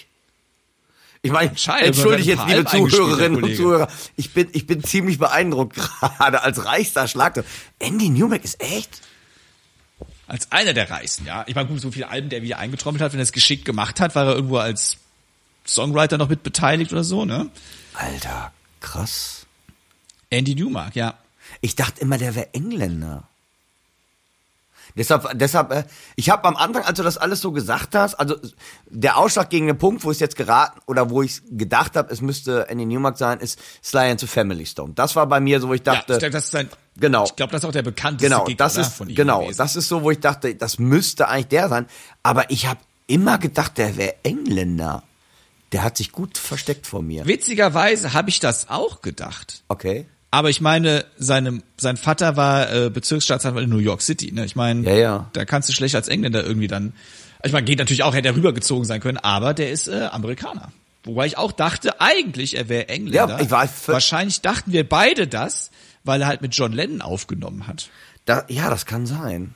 Ich 1.25 1.31
meine, 1.31 1.51
entschuldige 1.51 2.33
jetzt, 2.33 2.47
liebe 2.49 2.65
Zuhörerinnen 2.65 3.45
und. 3.45 3.57
Zuhörer, 3.57 3.89
ich 4.17 4.33
bin, 4.33 4.49
ich 4.53 4.67
bin 4.67 4.83
ziemlich 4.83 5.19
beeindruckt 5.19 5.77
gerade 6.01 6.43
als 6.43 6.65
reichster 6.65 7.07
Schlagzeug. 7.07 7.45
Andy 7.79 8.09
Newmark 8.09 8.43
ist 8.43 8.61
echt? 8.61 9.01
Als 10.27 10.51
einer 10.51 10.73
der 10.73 10.91
Reichsten, 10.91 11.27
ja. 11.27 11.45
Ich 11.47 11.55
meine, 11.55 11.69
gut, 11.69 11.81
so 11.81 11.93
viele 11.93 12.09
Alben, 12.09 12.29
der 12.29 12.43
wieder 12.43 12.59
eingetrommelt 12.59 13.03
hat, 13.03 13.13
wenn 13.13 13.21
er 13.21 13.25
es 13.25 13.33
geschickt 13.33 13.65
gemacht 13.65 14.01
hat, 14.01 14.17
war 14.17 14.27
er 14.27 14.35
irgendwo 14.35 14.57
als 14.57 14.97
Songwriter 15.65 16.19
noch 16.19 16.29
mit 16.29 16.43
beteiligt 16.43 16.93
oder 16.93 17.05
so, 17.05 17.25
ne? 17.25 17.51
Alter, 17.95 18.53
krass. 18.81 19.47
Andy 20.31 20.57
Newmark, 20.57 20.97
ja. 20.97 21.15
Ich 21.61 21.77
dachte 21.77 22.01
immer, 22.01 22.19
der 22.19 22.35
wäre 22.35 22.53
Engländer. 22.53 23.29
Deshalb, 24.97 25.39
deshalb, 25.39 25.71
äh, 25.73 25.85
ich 26.17 26.31
habe 26.31 26.45
am 26.47 26.57
Anfang, 26.57 26.85
als 26.85 26.97
du 26.97 27.03
das 27.03 27.19
alles 27.19 27.41
so 27.41 27.53
gesagt 27.53 27.95
hast, 27.95 28.15
also 28.15 28.37
der 28.89 29.17
ausschlaggebende 29.17 29.75
Punkt, 29.75 30.05
wo 30.05 30.11
ich 30.11 30.21
jetzt 30.21 30.37
geraten 30.37 30.81
oder 30.87 31.11
wo 31.11 31.23
ich 31.23 31.43
gedacht 31.51 31.97
habe, 31.97 32.13
es 32.13 32.21
müsste 32.21 32.69
Andy 32.69 32.85
Newmark 32.85 33.19
sein, 33.19 33.41
ist 33.41 33.59
Sly 33.83 34.11
and 34.11 34.21
the 34.21 34.27
Family 34.27 34.67
Stone. 34.67 34.93
Das 34.95 35.17
war 35.17 35.27
bei 35.27 35.41
mir 35.41 35.61
so, 35.61 35.69
wo 35.69 35.75
ich 35.75 35.83
ja, 35.87 35.95
dachte, 35.95 36.15
ich 36.15 36.19
glaube, 36.19 36.33
das 36.33 36.45
ist 36.45 36.51
sein, 36.51 36.69
genau. 36.97 37.25
Ich 37.25 37.37
glaube, 37.37 37.53
das 37.53 37.63
ist 37.63 37.69
auch 37.69 37.73
der 37.73 37.83
bekannteste 37.83 38.29
genau, 38.29 38.45
Gig, 38.45 38.59
das 38.59 38.77
ist 38.77 38.95
von 38.95 39.09
ihm 39.09 39.15
genau, 39.15 39.41
gewesen. 39.41 39.59
das 39.59 39.77
ist 39.77 39.89
so, 39.89 40.03
wo 40.03 40.11
ich 40.11 40.21
dachte, 40.21 40.55
das 40.55 40.79
müsste 40.79 41.29
eigentlich 41.29 41.49
der 41.49 41.69
sein. 41.69 41.87
Aber 42.23 42.51
ich 42.51 42.67
habe 42.67 42.81
immer 43.07 43.39
gedacht, 43.39 43.79
der 43.79 43.97
wäre 43.97 44.17
Engländer. 44.23 45.03
Der 45.73 45.83
hat 45.83 45.97
sich 45.97 46.13
gut 46.13 46.37
versteckt 46.37 46.87
vor 46.87 47.01
mir. 47.01 47.27
Witzigerweise 47.27 48.13
habe 48.13 48.29
ich 48.29 48.41
das 48.41 48.69
auch 48.69 49.01
gedacht. 49.01 49.65
Okay. 49.69 50.07
Aber 50.33 50.49
ich 50.49 50.63
meine, 50.63 51.05
seine, 51.19 51.63
sein 51.77 51.99
Vater 51.99 52.37
war 52.37 52.73
äh, 52.73 52.89
Bezirksstaatsanwalt 52.89 53.65
in 53.65 53.71
New 53.71 53.77
York 53.77 54.01
City. 54.01 54.33
Ne? 54.33 54.47
Ich 54.47 54.57
meine, 54.57 54.83
Ja, 54.89 54.97
ja. 54.97 55.31
da 55.35 55.45
kannst 55.45 55.69
du 55.69 55.75
schlecht 55.75 55.95
als 55.95 56.09
Engländer 56.09 56.43
irgendwie 56.43 56.69
dann. 56.69 56.95
Ich 57.45 57.53
meine, 57.53 57.67
geht 57.67 57.79
natürlich 57.79 58.03
auch, 58.03 58.15
hätte 58.15 58.29
er 58.29 58.35
rübergezogen 58.35 58.87
sein 58.87 59.01
können, 59.01 59.19
aber 59.19 59.53
der 59.53 59.71
ist 59.71 59.89
äh, 59.89 60.09
Amerikaner. 60.11 60.73
Wobei 61.05 61.27
ich 61.27 61.37
auch 61.37 61.53
dachte, 61.53 62.01
eigentlich 62.01 62.57
er 62.57 62.71
wäre 62.71 62.89
Engländer. 62.89 63.37
Ja, 63.37 63.41
ich 63.41 63.51
war 63.51 63.69
Wahrscheinlich 63.87 64.41
dachten 64.41 64.73
wir 64.73 64.89
beide 64.89 65.27
das, 65.27 65.71
weil 66.03 66.23
er 66.23 66.29
halt 66.29 66.41
mit 66.41 66.55
John 66.57 66.73
Lennon 66.73 67.03
aufgenommen 67.03 67.67
hat. 67.67 67.91
Da, 68.25 68.47
ja, 68.49 68.71
das 68.71 68.87
kann 68.87 69.05
sein. 69.07 69.55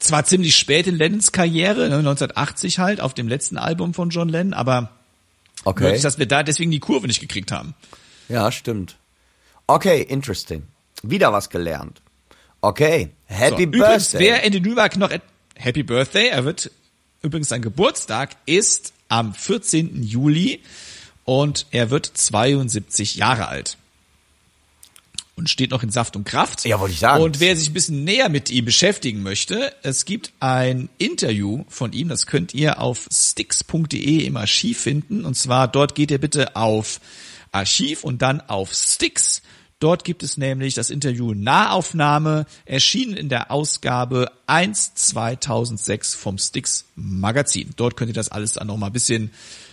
Zwar 0.00 0.26
ziemlich 0.26 0.54
spät 0.54 0.86
in 0.86 0.96
Lennons 0.96 1.32
Karriere, 1.32 1.88
ne, 1.88 1.96
1980 1.96 2.78
halt, 2.78 3.00
auf 3.00 3.14
dem 3.14 3.26
letzten 3.26 3.56
Album 3.56 3.94
von 3.94 4.10
John 4.10 4.28
Lennon, 4.28 4.52
aber 4.52 4.90
Okay. 5.64 5.84
möglich, 5.84 6.02
dass 6.02 6.18
wir 6.18 6.26
da 6.26 6.42
deswegen 6.42 6.70
die 6.70 6.80
Kurve 6.80 7.06
nicht 7.06 7.20
gekriegt 7.20 7.52
haben. 7.52 7.74
Ja, 8.28 8.52
stimmt. 8.52 8.96
Okay, 9.66 10.02
interesting. 10.02 10.64
Wieder 11.02 11.32
was 11.32 11.50
gelernt. 11.50 12.00
Okay, 12.60 13.10
Happy 13.26 13.56
so, 13.64 13.68
Übrigens, 13.68 14.10
Birthday. 14.10 14.20
wer 14.20 14.42
Andy 14.44 14.60
Newmark 14.60 14.96
noch 14.96 15.10
et- 15.10 15.22
Happy 15.56 15.82
Birthday, 15.82 16.28
er 16.28 16.44
wird 16.44 16.70
übrigens 17.22 17.48
sein 17.48 17.62
Geburtstag 17.62 18.36
ist 18.46 18.92
am 19.08 19.34
14. 19.34 20.02
Juli 20.02 20.60
und 21.24 21.66
er 21.70 21.90
wird 21.90 22.06
72 22.12 23.16
Jahre 23.16 23.48
alt. 23.48 23.76
Und 25.36 25.50
steht 25.50 25.72
noch 25.72 25.82
in 25.82 25.90
Saft 25.90 26.14
und 26.16 26.24
Kraft. 26.24 26.64
Ja, 26.64 26.78
wollte 26.78 26.92
ich 26.94 27.00
sagen. 27.00 27.22
Und 27.22 27.40
wer 27.40 27.56
sich 27.56 27.70
ein 27.70 27.72
bisschen 27.72 28.04
näher 28.04 28.28
mit 28.28 28.50
ihm 28.50 28.64
beschäftigen 28.64 29.22
möchte, 29.22 29.74
es 29.82 30.04
gibt 30.04 30.32
ein 30.38 30.88
Interview 30.98 31.64
von 31.68 31.92
ihm, 31.92 32.08
das 32.08 32.26
könnt 32.26 32.54
ihr 32.54 32.80
auf 32.80 33.08
sticks.de 33.12 34.24
im 34.24 34.36
Archiv 34.36 34.78
finden. 34.80 35.24
Und 35.24 35.34
zwar 35.34 35.66
dort 35.66 35.94
geht 35.96 36.12
ihr 36.12 36.18
bitte 36.20 36.54
auf 36.54 37.00
Archiv 37.50 38.04
und 38.04 38.22
dann 38.22 38.40
auf 38.42 38.72
Sticks. 38.74 39.42
Dort 39.84 40.02
gibt 40.02 40.22
es 40.22 40.38
nämlich 40.38 40.72
das 40.72 40.88
Interview 40.88 41.34
Nahaufnahme, 41.34 42.46
erschienen 42.64 43.14
in 43.18 43.28
der 43.28 43.50
Ausgabe 43.50 44.30
1 44.46 44.94
2006 44.94 46.14
vom 46.14 46.38
Sticks 46.38 46.86
Magazin. 46.96 47.68
Dort 47.76 47.94
könnt 47.94 48.08
ihr 48.08 48.14
das 48.14 48.30
alles 48.30 48.54
dann 48.54 48.68
noch 48.68 48.78
mal 48.78 48.86
ein 48.86 48.92
bisschen, 48.94 49.24
ein 49.24 49.30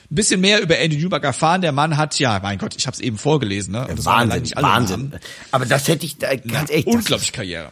bisschen 0.09 0.41
mehr 0.41 0.61
über 0.61 0.77
Andy 0.77 0.97
Newberg 0.97 1.23
erfahren. 1.23 1.61
Der 1.61 1.71
Mann 1.71 1.95
hat, 1.95 2.19
ja, 2.19 2.41
mein 2.43 2.57
Gott, 2.57 2.75
ich 2.75 2.87
habe 2.87 2.95
es 2.95 2.99
eben 2.99 3.17
vorgelesen. 3.17 3.71
Ne? 3.71 3.87
Das 3.95 4.03
Wahnsinn, 4.03 4.51
Wahnsinn. 4.57 4.99
Namen. 5.11 5.19
Aber 5.51 5.65
das 5.65 5.87
hätte 5.87 6.05
ich, 6.05 6.21
äh, 6.23 6.37
ganz 6.45 6.69
ehrlich, 6.69 6.85
das 6.87 6.93
Unglaubliche 6.93 7.31
Karriere. 7.31 7.69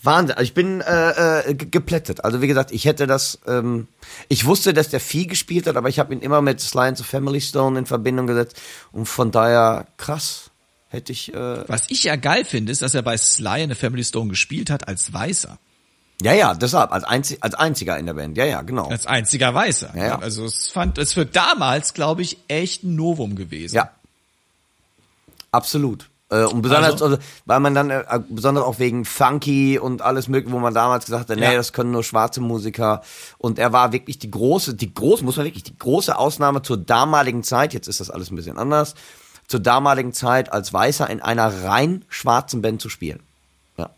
Wahnsinn. 0.00 0.36
Also 0.36 0.44
ich 0.44 0.54
bin 0.54 0.80
äh, 0.80 1.40
äh, 1.40 1.54
ge- 1.54 1.68
geplättet. 1.68 2.22
Also 2.24 2.40
wie 2.40 2.46
gesagt, 2.46 2.70
ich 2.70 2.84
hätte 2.84 3.08
das, 3.08 3.40
ähm, 3.48 3.88
ich 4.28 4.44
wusste, 4.44 4.74
dass 4.74 4.90
der 4.90 5.00
viel 5.00 5.26
gespielt 5.26 5.66
hat, 5.66 5.76
aber 5.76 5.88
ich 5.88 5.98
habe 5.98 6.14
ihn 6.14 6.20
immer 6.20 6.40
mit 6.40 6.62
and 6.76 6.98
the 6.98 7.02
Family 7.02 7.40
Stone 7.40 7.76
in 7.80 7.86
Verbindung 7.86 8.28
gesetzt 8.28 8.60
und 8.92 9.06
von 9.06 9.32
daher 9.32 9.88
krass. 9.96 10.50
Hätte 10.94 11.12
ich, 11.12 11.32
äh, 11.34 11.68
Was 11.68 11.84
ich 11.90 12.04
ja 12.04 12.16
geil 12.16 12.44
finde, 12.44 12.72
ist, 12.72 12.82
dass 12.82 12.94
er 12.94 13.02
bei 13.02 13.16
Sly 13.16 13.62
in 13.64 13.70
the 13.70 13.74
Family 13.76 14.04
Stone 14.04 14.30
gespielt 14.30 14.70
hat 14.70 14.88
als 14.88 15.12
Weißer. 15.12 15.58
ja, 16.22 16.32
ja, 16.32 16.54
deshalb, 16.54 16.92
als, 16.92 17.04
einzig, 17.04 17.38
als 17.42 17.54
einziger 17.54 17.98
in 17.98 18.06
der 18.06 18.14
Band. 18.14 18.36
Ja, 18.36 18.44
ja, 18.44 18.62
genau. 18.62 18.88
Als 18.88 19.06
einziger 19.06 19.52
Weißer. 19.54 19.92
Ja, 19.96 20.04
ja. 20.06 20.18
Also 20.20 20.44
es 20.44 20.70
fand, 20.70 20.96
es 20.98 21.12
für 21.12 21.26
damals, 21.26 21.92
glaube 21.94 22.22
ich, 22.22 22.38
echt 22.48 22.84
ein 22.84 22.94
Novum 22.96 23.34
gewesen. 23.36 23.74
Ja. 23.76 23.90
Absolut. 25.50 26.08
Äh, 26.30 26.44
und 26.44 26.62
besonders, 26.62 26.92
Also- 26.92 27.04
also, 27.06 27.18
weil 27.44 27.60
man 27.60 27.74
dann, 27.74 27.90
äh, 27.90 28.02
besonders 28.28 28.64
auch 28.64 28.78
wegen 28.78 29.04
Funky 29.04 29.78
und 29.78 30.02
alles 30.02 30.26
mögliche, 30.28 30.54
wo 30.54 30.58
man 30.58 30.72
damals 30.74 31.04
gesagt 31.04 31.28
hat, 31.30 31.36
nee, 31.36 31.44
Ja. 31.44 31.54
das 31.54 31.72
können 31.72 31.90
nur 31.90 32.02
schwarze 32.02 32.40
Musiker. 32.40 33.02
Und 33.38 33.58
er 33.58 33.72
war 33.72 33.92
wirklich 33.92 34.18
die 34.18 34.30
große, 34.30 34.74
die 34.74 34.92
große, 34.92 35.22
muss 35.24 35.36
man 35.36 35.44
wirklich, 35.46 35.64
die 35.64 35.76
große 35.78 36.16
Ausnahme 36.16 36.62
zur 36.62 36.78
damaligen 36.78 37.42
Zeit, 37.42 37.74
jetzt 37.74 37.88
ist 37.88 38.00
das 38.00 38.10
alles 38.10 38.30
ein 38.30 38.36
bisschen 38.36 38.56
anders, 38.58 38.94
zur 39.46 39.60
damaligen 39.60 40.12
Zeit 40.12 40.52
als 40.52 40.72
Weißer 40.72 41.08
in 41.10 41.20
einer 41.20 41.64
rein 41.64 42.04
schwarzen 42.08 42.62
Band 42.62 42.80
zu 42.80 42.88
spielen. 42.88 43.20
Ja. 43.76 43.90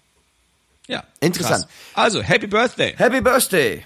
Ja. 0.86 1.04
Interessant. 1.20 1.64
Krass. 1.64 1.74
Also, 1.94 2.22
Happy 2.22 2.46
Birthday. 2.46 2.94
Happy 2.96 3.20
Birthday. 3.20 3.84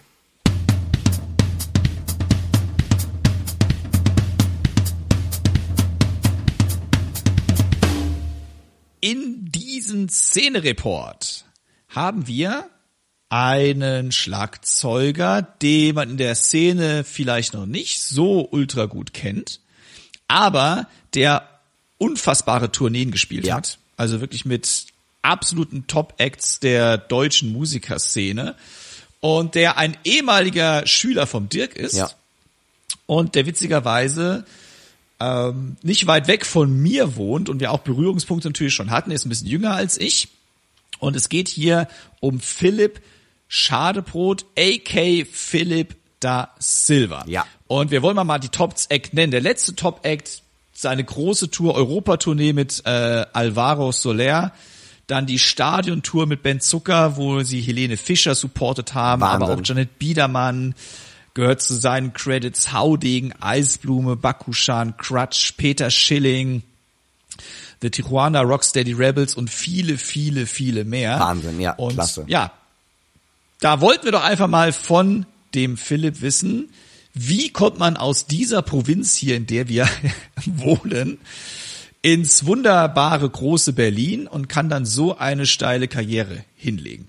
In 9.02 9.50
diesem 9.50 10.08
Szenereport 10.10 11.46
haben 11.88 12.26
wir 12.26 12.68
einen 13.30 14.12
Schlagzeuger, 14.12 15.40
den 15.40 15.94
man 15.94 16.10
in 16.10 16.16
der 16.16 16.34
Szene 16.34 17.04
vielleicht 17.04 17.54
noch 17.54 17.64
nicht 17.64 18.02
so 18.02 18.46
ultra 18.50 18.86
gut 18.86 19.14
kennt, 19.14 19.60
aber 20.28 20.86
der 21.14 21.48
unfassbare 22.00 22.72
Tourneen 22.72 23.10
gespielt 23.10 23.46
ja. 23.46 23.56
hat. 23.56 23.78
Also 23.96 24.20
wirklich 24.20 24.44
mit 24.44 24.86
absoluten 25.22 25.86
Top-Acts 25.86 26.60
der 26.60 26.96
deutschen 26.96 27.52
Musikerszene 27.52 28.56
und 29.20 29.54
der 29.54 29.76
ein 29.76 29.96
ehemaliger 30.04 30.86
Schüler 30.86 31.26
vom 31.26 31.50
Dirk 31.50 31.76
ist 31.76 31.96
ja. 31.96 32.10
und 33.06 33.34
der 33.34 33.44
witzigerweise 33.44 34.46
ähm, 35.20 35.76
nicht 35.82 36.06
weit 36.06 36.26
weg 36.26 36.46
von 36.46 36.74
mir 36.74 37.16
wohnt 37.16 37.50
und 37.50 37.60
wir 37.60 37.70
auch 37.70 37.80
Berührungspunkte 37.80 38.48
natürlich 38.48 38.72
schon 38.72 38.90
hatten, 38.90 39.10
er 39.10 39.16
ist 39.16 39.26
ein 39.26 39.28
bisschen 39.28 39.48
jünger 39.48 39.74
als 39.74 39.98
ich 39.98 40.28
und 41.00 41.16
es 41.16 41.28
geht 41.28 41.48
hier 41.48 41.86
um 42.20 42.40
Philipp 42.40 43.02
Schadebrot, 43.48 44.46
a.k. 44.56 45.26
Philipp 45.30 45.96
da 46.20 46.54
Silva. 46.60 47.24
Ja. 47.26 47.44
Und 47.66 47.90
wir 47.90 48.00
wollen 48.00 48.14
mal, 48.14 48.24
mal 48.24 48.38
die 48.38 48.48
Top-Act 48.48 49.12
nennen. 49.12 49.32
Der 49.32 49.40
letzte 49.40 49.74
Top-Act, 49.74 50.42
seine 50.80 51.04
große 51.04 51.50
Tour, 51.50 51.74
Europatournee 51.74 52.52
mit 52.52 52.82
äh, 52.86 53.26
Alvaro 53.32 53.92
Soler. 53.92 54.52
Dann 55.06 55.26
die 55.26 55.38
Stadiontour 55.38 56.26
mit 56.26 56.42
Ben 56.42 56.60
Zucker, 56.60 57.16
wo 57.16 57.42
sie 57.42 57.60
Helene 57.60 57.96
Fischer 57.96 58.34
supportet 58.34 58.94
haben, 58.94 59.22
Wahnsinn. 59.22 59.42
aber 59.42 59.54
auch 59.54 59.60
Janet 59.64 59.98
Biedermann 59.98 60.74
gehört 61.34 61.60
zu 61.60 61.74
seinen 61.74 62.12
Credits. 62.12 62.72
Haudegen, 62.72 63.34
Eisblume, 63.40 64.16
Bakushan, 64.16 64.96
Crutch, 64.96 65.52
Peter 65.56 65.90
Schilling, 65.90 66.62
The 67.82 67.90
Tijuana 67.90 68.42
Rocksteady 68.42 68.92
Rebels 68.92 69.34
und 69.34 69.50
viele, 69.50 69.98
viele, 69.98 70.46
viele 70.46 70.84
mehr. 70.84 71.18
Wahnsinn, 71.18 71.60
ja, 71.60 71.72
und, 71.72 71.94
klasse. 71.94 72.24
Ja, 72.28 72.52
da 73.60 73.80
wollten 73.80 74.04
wir 74.04 74.12
doch 74.12 74.24
einfach 74.24 74.48
mal 74.48 74.72
von 74.72 75.26
dem 75.54 75.76
Philipp 75.76 76.22
wissen, 76.22 76.70
wie 77.14 77.50
kommt 77.50 77.78
man 77.78 77.96
aus 77.96 78.26
dieser 78.26 78.62
Provinz 78.62 79.14
hier, 79.14 79.36
in 79.36 79.46
der 79.46 79.68
wir 79.68 79.88
wohnen, 80.46 81.18
ins 82.02 82.46
wunderbare 82.46 83.28
große 83.28 83.72
Berlin 83.72 84.26
und 84.26 84.48
kann 84.48 84.68
dann 84.68 84.86
so 84.86 85.16
eine 85.18 85.46
steile 85.46 85.88
Karriere 85.88 86.44
hinlegen? 86.56 87.08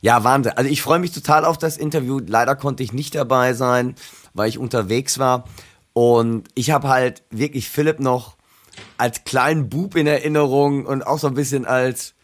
Ja, 0.00 0.24
Wahnsinn. 0.24 0.52
Also 0.56 0.68
ich 0.68 0.82
freue 0.82 0.98
mich 0.98 1.12
total 1.12 1.44
auf 1.44 1.58
das 1.58 1.76
Interview. 1.76 2.20
Leider 2.26 2.56
konnte 2.56 2.82
ich 2.82 2.92
nicht 2.92 3.14
dabei 3.14 3.54
sein, 3.54 3.94
weil 4.34 4.48
ich 4.48 4.58
unterwegs 4.58 5.18
war. 5.20 5.44
Und 5.92 6.48
ich 6.54 6.72
habe 6.72 6.88
halt 6.88 7.22
wirklich 7.30 7.68
Philipp 7.68 8.00
noch 8.00 8.36
als 8.98 9.24
kleinen 9.24 9.68
Bub 9.68 9.94
in 9.94 10.08
Erinnerung 10.08 10.86
und 10.86 11.06
auch 11.06 11.18
so 11.18 11.28
ein 11.28 11.34
bisschen 11.34 11.66
als 11.66 12.14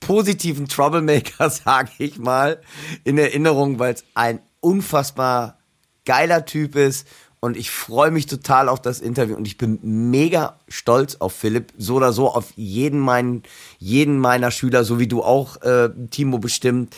positiven 0.00 0.66
Troublemaker, 0.66 1.48
sage 1.50 1.90
ich 1.98 2.18
mal, 2.18 2.60
in 3.04 3.16
Erinnerung, 3.16 3.78
weil 3.78 3.94
es 3.94 4.04
ein 4.14 4.40
unfassbar 4.60 5.59
geiler 6.04 6.44
Typ 6.44 6.76
ist 6.76 7.06
und 7.40 7.56
ich 7.56 7.70
freue 7.70 8.10
mich 8.10 8.26
total 8.26 8.68
auf 8.68 8.82
das 8.82 9.00
Interview 9.00 9.34
und 9.34 9.46
ich 9.46 9.56
bin 9.56 9.78
mega 9.82 10.58
stolz 10.68 11.16
auf 11.16 11.32
Philipp, 11.32 11.72
so 11.78 11.96
oder 11.96 12.12
so 12.12 12.28
auf 12.28 12.52
jeden 12.54 13.00
meinen, 13.00 13.42
jeden 13.78 14.18
meiner 14.18 14.50
Schüler, 14.50 14.84
so 14.84 14.98
wie 14.98 15.08
du 15.08 15.22
auch, 15.22 15.60
äh, 15.62 15.88
Timo 16.10 16.38
bestimmt, 16.38 16.94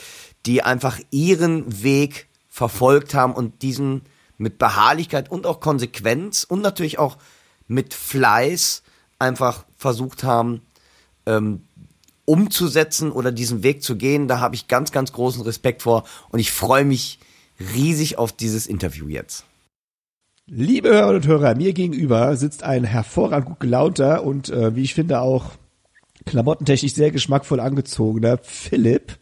die 0.46 0.62
einfach 0.62 0.98
ihren 1.10 1.82
Weg 1.84 2.26
verfolgt 2.48 3.14
haben 3.14 3.34
und 3.34 3.62
diesen 3.62 4.02
mit 4.36 4.58
Beharrlichkeit 4.58 5.30
und 5.30 5.46
auch 5.46 5.60
Konsequenz 5.60 6.44
und 6.44 6.60
natürlich 6.60 6.98
auch 6.98 7.16
mit 7.68 7.94
Fleiß 7.94 8.82
einfach 9.20 9.64
versucht 9.76 10.24
haben, 10.24 10.62
ähm, 11.26 11.62
umzusetzen 12.24 13.12
oder 13.12 13.30
diesen 13.30 13.62
Weg 13.62 13.82
zu 13.82 13.96
gehen. 13.96 14.26
Da 14.26 14.40
habe 14.40 14.56
ich 14.56 14.66
ganz, 14.66 14.90
ganz 14.90 15.12
großen 15.12 15.42
Respekt 15.42 15.82
vor 15.82 16.04
und 16.30 16.40
ich 16.40 16.50
freue 16.50 16.84
mich 16.84 17.20
riesig 17.58 18.18
auf 18.18 18.32
dieses 18.32 18.66
Interview 18.66 19.08
jetzt. 19.08 19.44
Liebe 20.46 20.88
Hörerinnen 20.88 21.22
und 21.22 21.26
Hörer, 21.26 21.54
mir 21.54 21.72
gegenüber 21.72 22.36
sitzt 22.36 22.62
ein 22.64 22.84
hervorragend 22.84 23.48
gut 23.48 23.60
gelaunter 23.60 24.24
und 24.24 24.48
äh, 24.48 24.74
wie 24.74 24.82
ich 24.82 24.94
finde 24.94 25.20
auch 25.20 25.52
klamottentechnisch 26.26 26.94
sehr 26.94 27.10
geschmackvoll 27.10 27.60
angezogener 27.60 28.38
Philipp. 28.42 29.18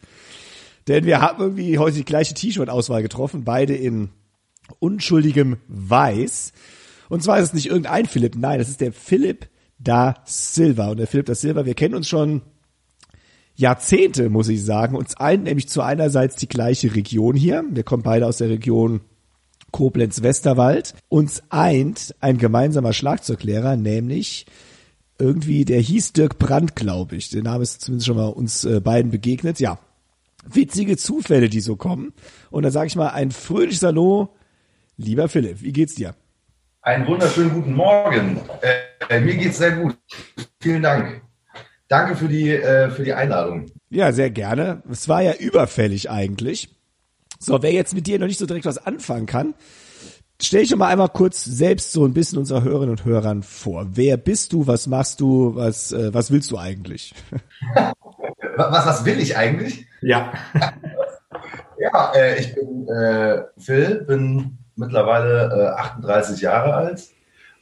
Denn 0.87 1.05
wir 1.05 1.21
haben 1.21 1.41
irgendwie 1.41 1.77
heute 1.77 1.97
die 1.97 2.05
gleiche 2.05 2.33
T-Shirt-Auswahl 2.33 3.03
getroffen, 3.03 3.43
beide 3.43 3.75
in 3.75 4.09
unschuldigem 4.79 5.57
Weiß. 5.67 6.53
Und 7.09 7.23
zwar 7.23 7.37
ist 7.37 7.49
es 7.49 7.53
nicht 7.53 7.67
irgendein 7.67 8.07
Philipp, 8.07 8.35
nein, 8.35 8.59
das 8.59 8.69
ist 8.69 8.81
der 8.81 8.93
Philipp 8.93 9.47
da 9.77 10.15
Silva. 10.25 10.89
Und 10.89 10.97
der 10.97 11.07
Philipp 11.07 11.25
da 11.27 11.35
Silva, 11.35 11.65
wir 11.65 11.75
kennen 11.75 11.95
uns 11.95 12.07
schon 12.07 12.41
Jahrzehnte, 13.61 14.29
muss 14.29 14.49
ich 14.49 14.65
sagen. 14.65 14.95
Uns 14.95 15.15
eint 15.15 15.43
nämlich 15.43 15.69
zu 15.69 15.81
einerseits 15.81 16.35
die 16.35 16.49
gleiche 16.49 16.93
Region 16.95 17.35
hier. 17.35 17.63
Wir 17.69 17.83
kommen 17.83 18.03
beide 18.03 18.27
aus 18.27 18.37
der 18.37 18.49
Region 18.49 19.01
Koblenz-Westerwald. 19.71 20.95
Uns 21.07 21.43
eint 21.49 22.15
ein 22.19 22.37
gemeinsamer 22.37 22.91
Schlagzeuglehrer, 22.91 23.77
nämlich 23.77 24.45
irgendwie, 25.17 25.65
der 25.65 25.79
hieß 25.79 26.13
Dirk 26.13 26.39
Brandt, 26.39 26.75
glaube 26.75 27.15
ich. 27.15 27.29
Der 27.29 27.43
Name 27.43 27.63
ist 27.63 27.81
zumindest 27.81 28.07
schon 28.07 28.17
mal 28.17 28.27
uns 28.27 28.65
äh, 28.65 28.81
beiden 28.81 29.11
begegnet. 29.11 29.59
Ja, 29.59 29.77
witzige 30.45 30.97
Zufälle, 30.97 31.47
die 31.47 31.61
so 31.61 31.75
kommen. 31.75 32.13
Und 32.49 32.63
dann 32.63 32.71
sage 32.71 32.87
ich 32.87 32.95
mal, 32.95 33.09
ein 33.09 33.31
fröhliches 33.31 33.83
Hallo, 33.83 34.29
lieber 34.97 35.29
Philipp, 35.29 35.61
wie 35.61 35.71
geht's 35.71 35.95
dir? 35.95 36.15
Einen 36.81 37.05
wunderschönen 37.05 37.53
guten 37.53 37.75
Morgen. 37.75 38.41
Äh, 39.09 39.19
mir 39.19 39.35
geht's 39.35 39.59
sehr 39.59 39.73
gut. 39.73 39.95
Vielen 40.59 40.81
Dank. 40.81 41.21
Danke 41.91 42.15
für 42.15 42.29
die, 42.29 42.49
äh, 42.49 42.89
für 42.89 43.03
die 43.03 43.13
Einladung. 43.13 43.65
Ja, 43.89 44.13
sehr 44.13 44.29
gerne. 44.29 44.81
Es 44.89 45.09
war 45.09 45.21
ja 45.21 45.33
überfällig 45.33 46.09
eigentlich. 46.09 46.73
So, 47.37 47.61
wer 47.61 47.73
jetzt 47.73 47.93
mit 47.93 48.07
dir 48.07 48.17
noch 48.17 48.27
nicht 48.27 48.39
so 48.39 48.45
direkt 48.45 48.65
was 48.65 48.77
anfangen 48.77 49.25
kann, 49.25 49.55
stell 50.41 50.61
dich 50.61 50.69
doch 50.69 50.77
mal 50.77 50.87
einmal 50.87 51.09
kurz 51.09 51.43
selbst 51.43 51.91
so 51.91 52.05
ein 52.05 52.13
bisschen 52.13 52.37
unserer 52.37 52.63
Hörerinnen 52.63 52.91
und 52.91 53.03
Hörern 53.03 53.43
vor. 53.43 53.87
Wer 53.91 54.15
bist 54.15 54.53
du? 54.53 54.67
Was 54.67 54.87
machst 54.87 55.19
du? 55.19 55.53
Was, 55.53 55.91
äh, 55.91 56.13
was 56.13 56.31
willst 56.31 56.49
du 56.51 56.57
eigentlich? 56.57 57.13
was, 58.55 58.85
was 58.85 59.03
will 59.03 59.19
ich 59.19 59.35
eigentlich? 59.35 59.85
Ja. 59.99 60.31
ja, 61.77 62.13
äh, 62.15 62.39
ich 62.39 62.55
bin 62.55 62.87
äh, 62.87 63.43
Phil, 63.57 64.05
bin 64.07 64.59
mittlerweile 64.77 65.73
äh, 65.75 65.81
38 65.81 66.39
Jahre 66.39 66.73
alt 66.73 67.09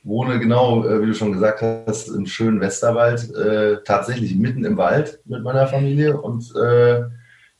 wohne 0.03 0.39
genau, 0.39 0.85
äh, 0.85 1.01
wie 1.01 1.07
du 1.07 1.13
schon 1.13 1.33
gesagt 1.33 1.61
hast, 1.61 2.09
im 2.09 2.25
schönen 2.25 2.61
Westerwald, 2.61 3.33
äh, 3.35 3.77
tatsächlich 3.83 4.35
mitten 4.35 4.65
im 4.65 4.77
Wald 4.77 5.19
mit 5.25 5.43
meiner 5.43 5.67
Familie 5.67 6.19
und 6.19 6.53
äh, 6.55 7.03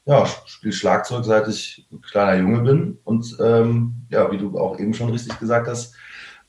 ja, 0.06 0.26
spiele 0.46 0.74
Schlagzeug, 0.74 1.24
seit 1.26 1.48
ich 1.48 1.88
ein 1.92 2.02
kleiner 2.02 2.42
Junge 2.42 2.62
bin. 2.62 2.98
Und 3.04 3.38
ähm, 3.40 4.08
ja, 4.10 4.32
wie 4.32 4.38
du 4.38 4.58
auch 4.58 4.80
eben 4.80 4.94
schon 4.94 5.12
richtig 5.12 5.38
gesagt 5.40 5.68
hast, 5.68 5.94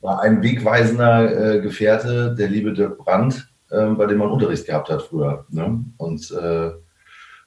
war 0.01 0.21
ein 0.21 0.41
wegweisender 0.41 1.55
äh, 1.55 1.61
Gefährte, 1.61 2.33
der 2.35 2.49
liebe 2.49 2.73
Dirk 2.73 2.97
Brandt, 2.97 3.49
äh, 3.69 3.85
bei 3.85 4.07
dem 4.07 4.17
man 4.17 4.31
Unterricht 4.31 4.65
gehabt 4.65 4.89
hat 4.89 5.03
früher. 5.03 5.45
Ne? 5.49 5.85
Und 5.97 6.31
äh, 6.31 6.71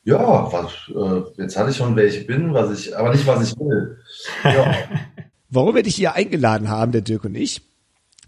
ja, 0.04 0.52
was, 0.52 0.72
äh, 0.94 1.42
jetzt 1.42 1.59
hatte 1.59 1.70
ich 1.70 1.76
schon, 1.76 1.96
wer 1.96 2.04
ich 2.04 2.26
bin, 2.26 2.54
was 2.54 2.70
ich, 2.70 2.96
aber 2.96 3.11
nicht, 3.11 3.26
was 3.26 3.50
ich 3.50 3.59
will. 3.59 3.98
Ja. 4.44 4.74
Warum 5.50 5.74
wir 5.74 5.83
dich 5.83 5.96
hier 5.96 6.14
eingeladen 6.14 6.68
haben, 6.68 6.92
der 6.92 7.00
Dirk 7.00 7.24
und 7.24 7.35
ich, 7.35 7.62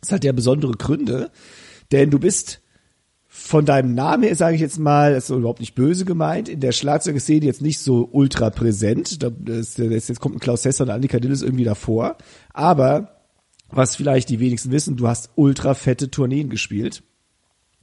das 0.06 0.12
hat 0.12 0.24
ja 0.24 0.32
besondere 0.32 0.72
Gründe, 0.72 1.30
denn 1.92 2.10
du 2.10 2.18
bist 2.18 2.60
von 3.28 3.66
deinem 3.66 3.94
Namen 3.94 4.22
her, 4.22 4.34
sage 4.34 4.54
ich 4.54 4.62
jetzt 4.62 4.78
mal, 4.78 5.12
das 5.12 5.28
ist 5.28 5.36
überhaupt 5.36 5.60
nicht 5.60 5.74
böse 5.74 6.06
gemeint, 6.06 6.48
in 6.48 6.60
der 6.60 6.72
Schlagzeugerszene 6.72 7.44
jetzt 7.44 7.60
nicht 7.60 7.78
so 7.78 8.08
ultra 8.10 8.48
präsent. 8.48 9.22
Das, 9.22 9.32
das, 9.74 10.08
jetzt 10.08 10.20
kommt 10.20 10.36
ein 10.36 10.40
Klaus 10.40 10.64
Hesser 10.64 10.84
und 10.84 10.90
Annika 10.90 11.20
Dilles 11.20 11.42
irgendwie 11.42 11.64
davor. 11.64 12.16
Aber 12.54 13.16
was 13.68 13.94
vielleicht 13.94 14.30
die 14.30 14.40
wenigsten 14.40 14.70
wissen, 14.70 14.96
du 14.96 15.06
hast 15.06 15.30
ultra 15.34 15.74
fette 15.74 16.10
Tourneen 16.10 16.48
gespielt. 16.48 17.02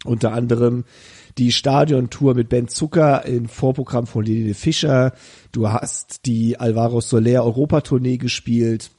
Unter 0.06 0.34
anderem 0.34 0.86
die 1.38 1.52
Stadiontour 1.52 2.34
mit 2.34 2.50
Ben 2.50 2.68
Zucker 2.68 3.26
im 3.26 3.48
Vorprogramm 3.48 4.08
von 4.08 4.26
Lene 4.26 4.56
Fischer. 4.56 5.14
Du 5.52 5.70
hast 5.70 6.26
die 6.26 6.60
Alvaro 6.60 7.00
Soler 7.00 7.46
Europatournee 7.46 8.18
gespielt. 8.18 8.90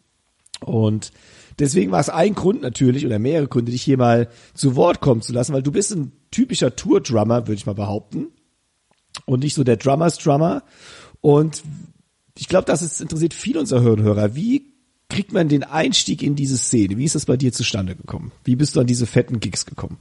Und 0.60 1.12
Deswegen 1.58 1.92
war 1.92 2.00
es 2.00 2.08
ein 2.08 2.34
Grund 2.34 2.62
natürlich 2.62 3.06
oder 3.06 3.18
mehrere 3.18 3.48
Gründe, 3.48 3.72
dich 3.72 3.82
hier 3.82 3.98
mal 3.98 4.28
zu 4.54 4.76
Wort 4.76 5.00
kommen 5.00 5.22
zu 5.22 5.32
lassen, 5.32 5.52
weil 5.52 5.62
du 5.62 5.72
bist 5.72 5.92
ein 5.92 6.12
typischer 6.30 6.74
Tour-Drummer, 6.74 7.46
würde 7.46 7.54
ich 7.54 7.66
mal 7.66 7.74
behaupten. 7.74 8.28
Und 9.26 9.40
nicht 9.40 9.54
so 9.54 9.62
der 9.62 9.76
Drummers 9.76 10.18
Drummer. 10.18 10.64
Und 11.20 11.62
ich 12.36 12.48
glaube, 12.48 12.66
das 12.66 12.82
ist, 12.82 13.00
interessiert 13.00 13.34
viel 13.34 13.56
unserer 13.56 13.82
Hörer. 13.82 14.34
Wie 14.34 14.74
kriegt 15.08 15.32
man 15.32 15.48
den 15.48 15.62
Einstieg 15.62 16.22
in 16.22 16.34
diese 16.34 16.58
Szene? 16.58 16.96
Wie 16.96 17.04
ist 17.04 17.14
das 17.14 17.26
bei 17.26 17.36
dir 17.36 17.52
zustande 17.52 17.94
gekommen? 17.94 18.32
Wie 18.42 18.56
bist 18.56 18.74
du 18.74 18.80
an 18.80 18.86
diese 18.86 19.06
fetten 19.06 19.38
Gigs 19.38 19.66
gekommen? 19.66 19.98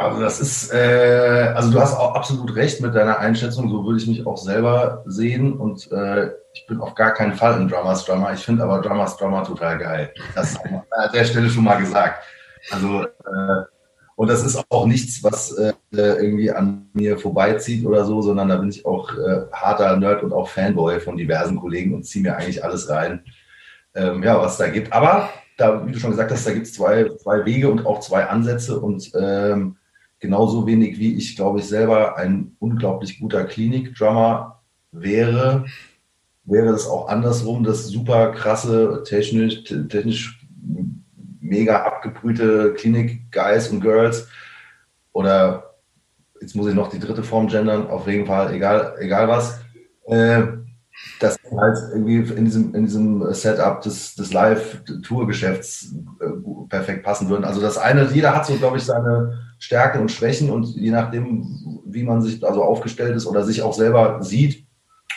Also 0.00 0.20
das 0.20 0.40
ist, 0.40 0.72
äh, 0.72 1.52
also 1.56 1.72
du 1.72 1.80
hast 1.80 1.96
auch 1.96 2.14
absolut 2.14 2.54
recht 2.54 2.80
mit 2.80 2.94
deiner 2.94 3.18
Einschätzung, 3.18 3.68
so 3.68 3.84
würde 3.84 3.98
ich 3.98 4.06
mich 4.06 4.24
auch 4.26 4.36
selber 4.36 5.02
sehen 5.06 5.54
und 5.54 5.90
äh, 5.90 6.30
ich 6.54 6.66
bin 6.68 6.80
auf 6.80 6.94
gar 6.94 7.12
keinen 7.14 7.34
Fall 7.34 7.54
ein 7.54 7.68
Drummers 7.68 8.04
Drummer. 8.04 8.32
Ich 8.32 8.44
finde 8.44 8.62
aber 8.62 8.80
Drummers 8.80 9.16
Drummer 9.16 9.42
total 9.42 9.76
geil. 9.78 10.14
Das 10.36 10.52
ist 10.52 10.60
an 10.64 10.82
der 11.12 11.24
Stelle 11.24 11.50
schon 11.50 11.64
mal 11.64 11.80
gesagt. 11.80 12.22
Also, 12.70 13.02
äh, 13.02 13.64
Und 14.14 14.28
das 14.28 14.44
ist 14.44 14.64
auch 14.68 14.86
nichts, 14.86 15.22
was 15.22 15.52
äh, 15.58 15.72
irgendwie 15.92 16.50
an 16.50 16.90
mir 16.92 17.18
vorbeizieht 17.18 17.86
oder 17.86 18.04
so, 18.04 18.20
sondern 18.20 18.48
da 18.48 18.56
bin 18.56 18.68
ich 18.68 18.84
auch 18.84 19.12
äh, 19.16 19.46
harter 19.52 19.96
Nerd 19.96 20.22
und 20.24 20.32
auch 20.32 20.48
Fanboy 20.48 21.00
von 21.00 21.16
diversen 21.16 21.56
Kollegen 21.58 21.94
und 21.94 22.04
ziehe 22.04 22.22
mir 22.22 22.36
eigentlich 22.36 22.64
alles 22.64 22.88
rein, 22.88 23.24
ähm, 23.94 24.22
ja, 24.22 24.40
was 24.40 24.58
da 24.58 24.68
gibt. 24.68 24.92
Aber 24.92 25.28
da, 25.56 25.86
wie 25.86 25.92
du 25.92 25.98
schon 25.98 26.10
gesagt 26.10 26.30
hast, 26.32 26.46
da 26.46 26.52
gibt 26.52 26.66
es 26.66 26.74
zwei, 26.74 27.08
zwei 27.22 27.44
Wege 27.44 27.68
und 27.68 27.86
auch 27.86 28.00
zwei 28.00 28.26
Ansätze 28.26 28.78
und 28.80 29.10
ähm, 29.14 29.76
genauso 30.20 30.66
wenig 30.66 30.98
wie 30.98 31.14
ich, 31.14 31.36
glaube 31.36 31.60
ich, 31.60 31.66
selber 31.66 32.16
ein 32.16 32.56
unglaublich 32.58 33.20
guter 33.20 33.44
Klinik-Drummer 33.44 34.62
wäre, 34.92 35.66
wäre 36.44 36.72
das 36.72 36.86
auch 36.86 37.08
andersrum, 37.08 37.62
dass 37.62 37.88
super 37.88 38.32
krasse, 38.32 39.02
technisch, 39.06 39.64
technisch 39.64 40.46
mega 41.40 41.82
abgebrühte 41.82 42.74
Klinik-Guys 42.74 43.68
und 43.68 43.80
Girls 43.80 44.28
oder 45.12 45.74
jetzt 46.40 46.54
muss 46.54 46.68
ich 46.68 46.74
noch 46.74 46.88
die 46.88 47.00
dritte 47.00 47.22
Form 47.22 47.48
gendern, 47.48 47.88
auf 47.88 48.06
jeden 48.06 48.26
Fall, 48.26 48.54
egal, 48.54 48.94
egal 49.00 49.28
was, 49.28 49.60
äh, 50.06 50.42
dass 51.20 51.38
halt 51.56 51.78
irgendwie 51.92 52.16
in 52.16 52.44
diesem, 52.44 52.74
in 52.74 52.84
diesem 52.84 53.32
Setup 53.32 53.80
des, 53.82 54.14
des 54.14 54.32
Live-Tour-Geschäfts 54.32 55.94
äh, 56.20 56.68
perfekt 56.68 57.04
passen 57.04 57.28
würden. 57.28 57.44
Also 57.44 57.60
das 57.60 57.78
eine, 57.78 58.10
jeder 58.12 58.34
hat 58.34 58.46
so, 58.46 58.56
glaube 58.56 58.78
ich, 58.78 58.84
seine 58.84 59.47
Stärken 59.58 60.00
und 60.00 60.10
Schwächen 60.10 60.50
und 60.50 60.66
je 60.76 60.90
nachdem, 60.90 61.82
wie 61.84 62.04
man 62.04 62.22
sich 62.22 62.44
also 62.44 62.62
aufgestellt 62.62 63.16
ist 63.16 63.26
oder 63.26 63.44
sich 63.44 63.62
auch 63.62 63.72
selber 63.72 64.22
sieht 64.22 64.66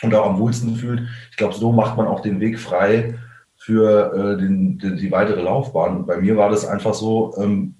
und 0.02 0.14
auch 0.14 0.26
am 0.26 0.38
wohlsten 0.38 0.76
fühlt, 0.76 1.02
ich 1.30 1.36
glaube, 1.36 1.54
so 1.54 1.72
macht 1.72 1.96
man 1.96 2.06
auch 2.06 2.20
den 2.20 2.40
Weg 2.40 2.58
frei 2.58 3.14
für 3.56 4.12
äh, 4.12 4.38
den, 4.38 4.78
die, 4.78 4.96
die, 4.96 5.12
weitere 5.12 5.40
Laufbahn. 5.40 5.98
Und 5.98 6.06
bei 6.06 6.16
mir 6.16 6.36
war 6.36 6.50
das 6.50 6.66
einfach 6.66 6.94
so, 6.94 7.34
ähm, 7.38 7.76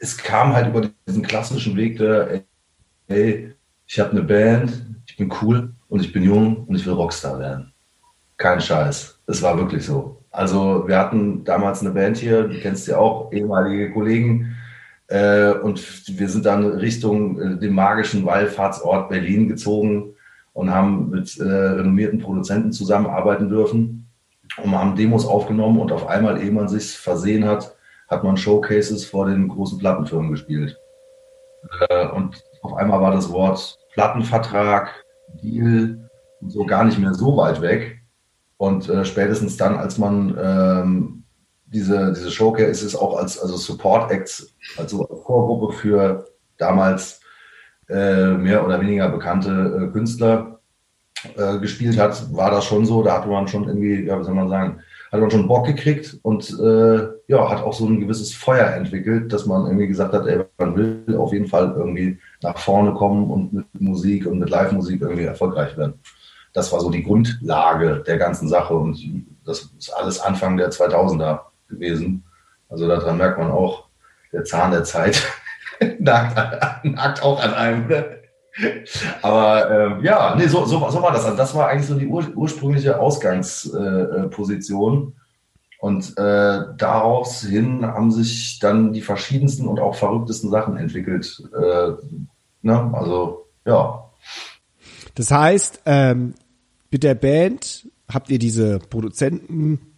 es 0.00 0.18
kam 0.18 0.54
halt 0.54 0.68
über 0.68 0.90
diesen 1.06 1.22
klassischen 1.22 1.76
Weg 1.76 1.96
der, 1.96 2.42
hey, 3.08 3.54
ich 3.86 3.98
habe 3.98 4.10
eine 4.10 4.22
Band, 4.22 4.84
ich 5.06 5.16
bin 5.16 5.32
cool 5.40 5.72
und 5.88 6.00
ich 6.00 6.12
bin 6.12 6.22
jung 6.22 6.64
und 6.64 6.74
ich 6.76 6.84
will 6.84 6.92
Rockstar 6.92 7.38
werden. 7.38 7.72
Kein 8.36 8.60
Scheiß. 8.60 9.18
Es 9.26 9.42
war 9.42 9.58
wirklich 9.58 9.84
so. 9.84 10.22
Also 10.30 10.86
wir 10.86 10.98
hatten 10.98 11.44
damals 11.44 11.80
eine 11.80 11.90
Band 11.90 12.18
hier, 12.18 12.44
du 12.44 12.60
kennst 12.60 12.86
ja 12.86 12.98
auch, 12.98 13.32
ehemalige 13.32 13.92
Kollegen, 13.92 14.56
äh, 15.10 15.52
und 15.52 16.18
wir 16.18 16.28
sind 16.28 16.46
dann 16.46 16.64
Richtung 16.64 17.40
äh, 17.40 17.58
dem 17.58 17.74
magischen 17.74 18.24
Wallfahrtsort 18.24 19.08
Berlin 19.08 19.48
gezogen 19.48 20.14
und 20.52 20.72
haben 20.72 21.10
mit 21.10 21.36
äh, 21.38 21.42
renommierten 21.42 22.20
Produzenten 22.20 22.72
zusammenarbeiten 22.72 23.48
dürfen 23.48 24.06
und 24.62 24.70
haben 24.70 24.94
Demos 24.94 25.26
aufgenommen 25.26 25.80
und 25.80 25.90
auf 25.90 26.06
einmal, 26.06 26.40
ehe 26.40 26.52
man 26.52 26.68
sich 26.68 26.96
versehen 26.96 27.44
hat, 27.44 27.76
hat 28.08 28.22
man 28.22 28.36
Showcases 28.36 29.04
vor 29.04 29.26
den 29.26 29.48
großen 29.48 29.78
Plattenfirmen 29.78 30.30
gespielt. 30.30 30.78
Äh, 31.88 32.06
und 32.08 32.42
auf 32.62 32.74
einmal 32.74 33.00
war 33.00 33.12
das 33.12 33.32
Wort 33.32 33.78
Plattenvertrag, 33.92 35.04
Deal 35.42 36.08
so 36.46 36.64
gar 36.64 36.84
nicht 36.84 36.98
mehr 37.00 37.14
so 37.14 37.36
weit 37.36 37.60
weg. 37.60 38.00
Und 38.58 38.88
äh, 38.88 39.04
spätestens 39.04 39.56
dann, 39.56 39.76
als 39.76 39.98
man 39.98 40.36
ähm, 40.40 41.19
diese, 41.72 42.12
diese 42.12 42.30
Showcase 42.30 42.70
ist 42.70 42.82
es 42.82 42.96
auch 42.96 43.16
als 43.16 43.38
also 43.38 43.56
Support 43.56 44.10
Acts, 44.10 44.54
also 44.76 45.06
Vorgruppe 45.24 45.72
für 45.72 46.26
damals 46.58 47.20
äh, 47.88 48.32
mehr 48.32 48.64
oder 48.64 48.80
weniger 48.80 49.08
bekannte 49.08 49.88
äh, 49.88 49.92
Künstler 49.92 50.60
äh, 51.36 51.58
gespielt 51.58 51.98
hat, 51.98 52.34
war 52.34 52.50
das 52.50 52.64
schon 52.64 52.86
so. 52.86 53.02
Da 53.02 53.18
hatte 53.18 53.28
man 53.28 53.48
schon 53.48 53.66
irgendwie, 53.66 54.04
ja, 54.04 54.18
wie 54.18 54.24
soll 54.24 54.34
man 54.34 54.48
sagen, 54.48 54.80
hat 55.12 55.20
man 55.20 55.30
schon 55.30 55.48
Bock 55.48 55.66
gekriegt 55.66 56.18
und 56.22 56.50
äh, 56.60 57.08
ja, 57.26 57.48
hat 57.48 57.62
auch 57.62 57.72
so 57.72 57.86
ein 57.86 58.00
gewisses 58.00 58.32
Feuer 58.32 58.68
entwickelt, 58.68 59.32
dass 59.32 59.46
man 59.46 59.66
irgendwie 59.66 59.88
gesagt 59.88 60.12
hat, 60.12 60.26
ey, 60.26 60.44
man 60.58 60.76
will 60.76 61.16
auf 61.16 61.32
jeden 61.32 61.48
Fall 61.48 61.74
irgendwie 61.76 62.18
nach 62.42 62.58
vorne 62.58 62.94
kommen 62.94 63.30
und 63.30 63.52
mit 63.52 63.66
Musik 63.80 64.26
und 64.26 64.38
mit 64.38 64.50
Live-Musik 64.50 65.02
irgendwie 65.02 65.24
erfolgreich 65.24 65.76
werden. 65.76 65.94
Das 66.52 66.72
war 66.72 66.80
so 66.80 66.90
die 66.90 67.02
Grundlage 67.02 68.02
der 68.06 68.18
ganzen 68.18 68.48
Sache 68.48 68.74
und 68.74 68.98
das 69.44 69.70
ist 69.78 69.90
alles 69.90 70.20
Anfang 70.20 70.56
der 70.56 70.70
2000er 70.70 71.40
gewesen. 71.70 72.24
Also 72.68 72.86
daran 72.86 73.16
merkt 73.16 73.38
man 73.38 73.50
auch, 73.50 73.88
der 74.32 74.44
Zahn 74.44 74.70
der 74.70 74.84
Zeit 74.84 75.20
nagt, 75.98 76.84
nagt 76.84 77.22
auch 77.22 77.42
an 77.42 77.54
einem. 77.54 77.90
Aber 79.22 79.70
ähm, 79.70 80.04
ja, 80.04 80.34
nee, 80.36 80.46
so, 80.46 80.66
so, 80.66 80.90
so 80.90 81.02
war 81.02 81.12
das. 81.12 81.24
Also 81.24 81.36
das 81.36 81.54
war 81.54 81.68
eigentlich 81.68 81.86
so 81.86 81.98
die 81.98 82.06
ur, 82.06 82.26
ursprüngliche 82.34 82.98
Ausgangsposition. 82.98 85.08
Äh, 85.08 85.12
und 85.80 86.18
äh, 86.18 86.60
daraus 86.76 87.40
hin 87.40 87.86
haben 87.86 88.10
sich 88.10 88.58
dann 88.58 88.92
die 88.92 89.00
verschiedensten 89.00 89.66
und 89.66 89.80
auch 89.80 89.94
verrücktesten 89.94 90.50
Sachen 90.50 90.76
entwickelt. 90.76 91.42
Äh, 91.54 91.92
ne? 92.60 92.90
Also, 92.92 93.46
ja. 93.64 94.10
Das 95.14 95.30
heißt, 95.30 95.80
ähm, 95.86 96.34
mit 96.90 97.02
der 97.02 97.14
Band 97.14 97.88
habt 98.12 98.28
ihr 98.28 98.38
diese 98.38 98.78
Produzenten 98.78 99.89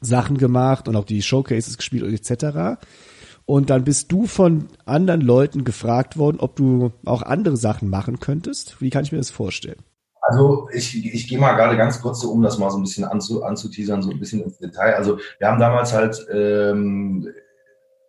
Sachen 0.00 0.38
gemacht 0.38 0.88
und 0.88 0.96
auch 0.96 1.04
die 1.04 1.22
Showcases 1.22 1.76
gespielt 1.76 2.04
und 2.04 2.12
etc. 2.12 2.80
Und 3.44 3.70
dann 3.70 3.84
bist 3.84 4.12
du 4.12 4.26
von 4.26 4.68
anderen 4.84 5.22
Leuten 5.22 5.64
gefragt 5.64 6.18
worden, 6.18 6.38
ob 6.40 6.56
du 6.56 6.92
auch 7.04 7.22
andere 7.22 7.56
Sachen 7.56 7.88
machen 7.88 8.20
könntest. 8.20 8.80
Wie 8.80 8.90
kann 8.90 9.04
ich 9.04 9.12
mir 9.12 9.18
das 9.18 9.30
vorstellen? 9.30 9.82
Also 10.20 10.68
ich, 10.72 10.94
ich 11.14 11.26
gehe 11.26 11.38
mal 11.38 11.54
gerade 11.54 11.78
ganz 11.78 12.02
kurz 12.02 12.20
so, 12.20 12.30
um 12.30 12.42
das 12.42 12.58
mal 12.58 12.70
so 12.70 12.76
ein 12.76 12.82
bisschen 12.82 13.04
anzu, 13.04 13.42
anzuteasern, 13.42 14.02
so 14.02 14.10
ein 14.10 14.18
bisschen 14.18 14.42
ins 14.42 14.58
Detail. 14.58 14.94
Also 14.94 15.18
wir 15.38 15.48
haben 15.48 15.58
damals 15.58 15.94
halt, 15.94 16.26
ähm, 16.30 17.26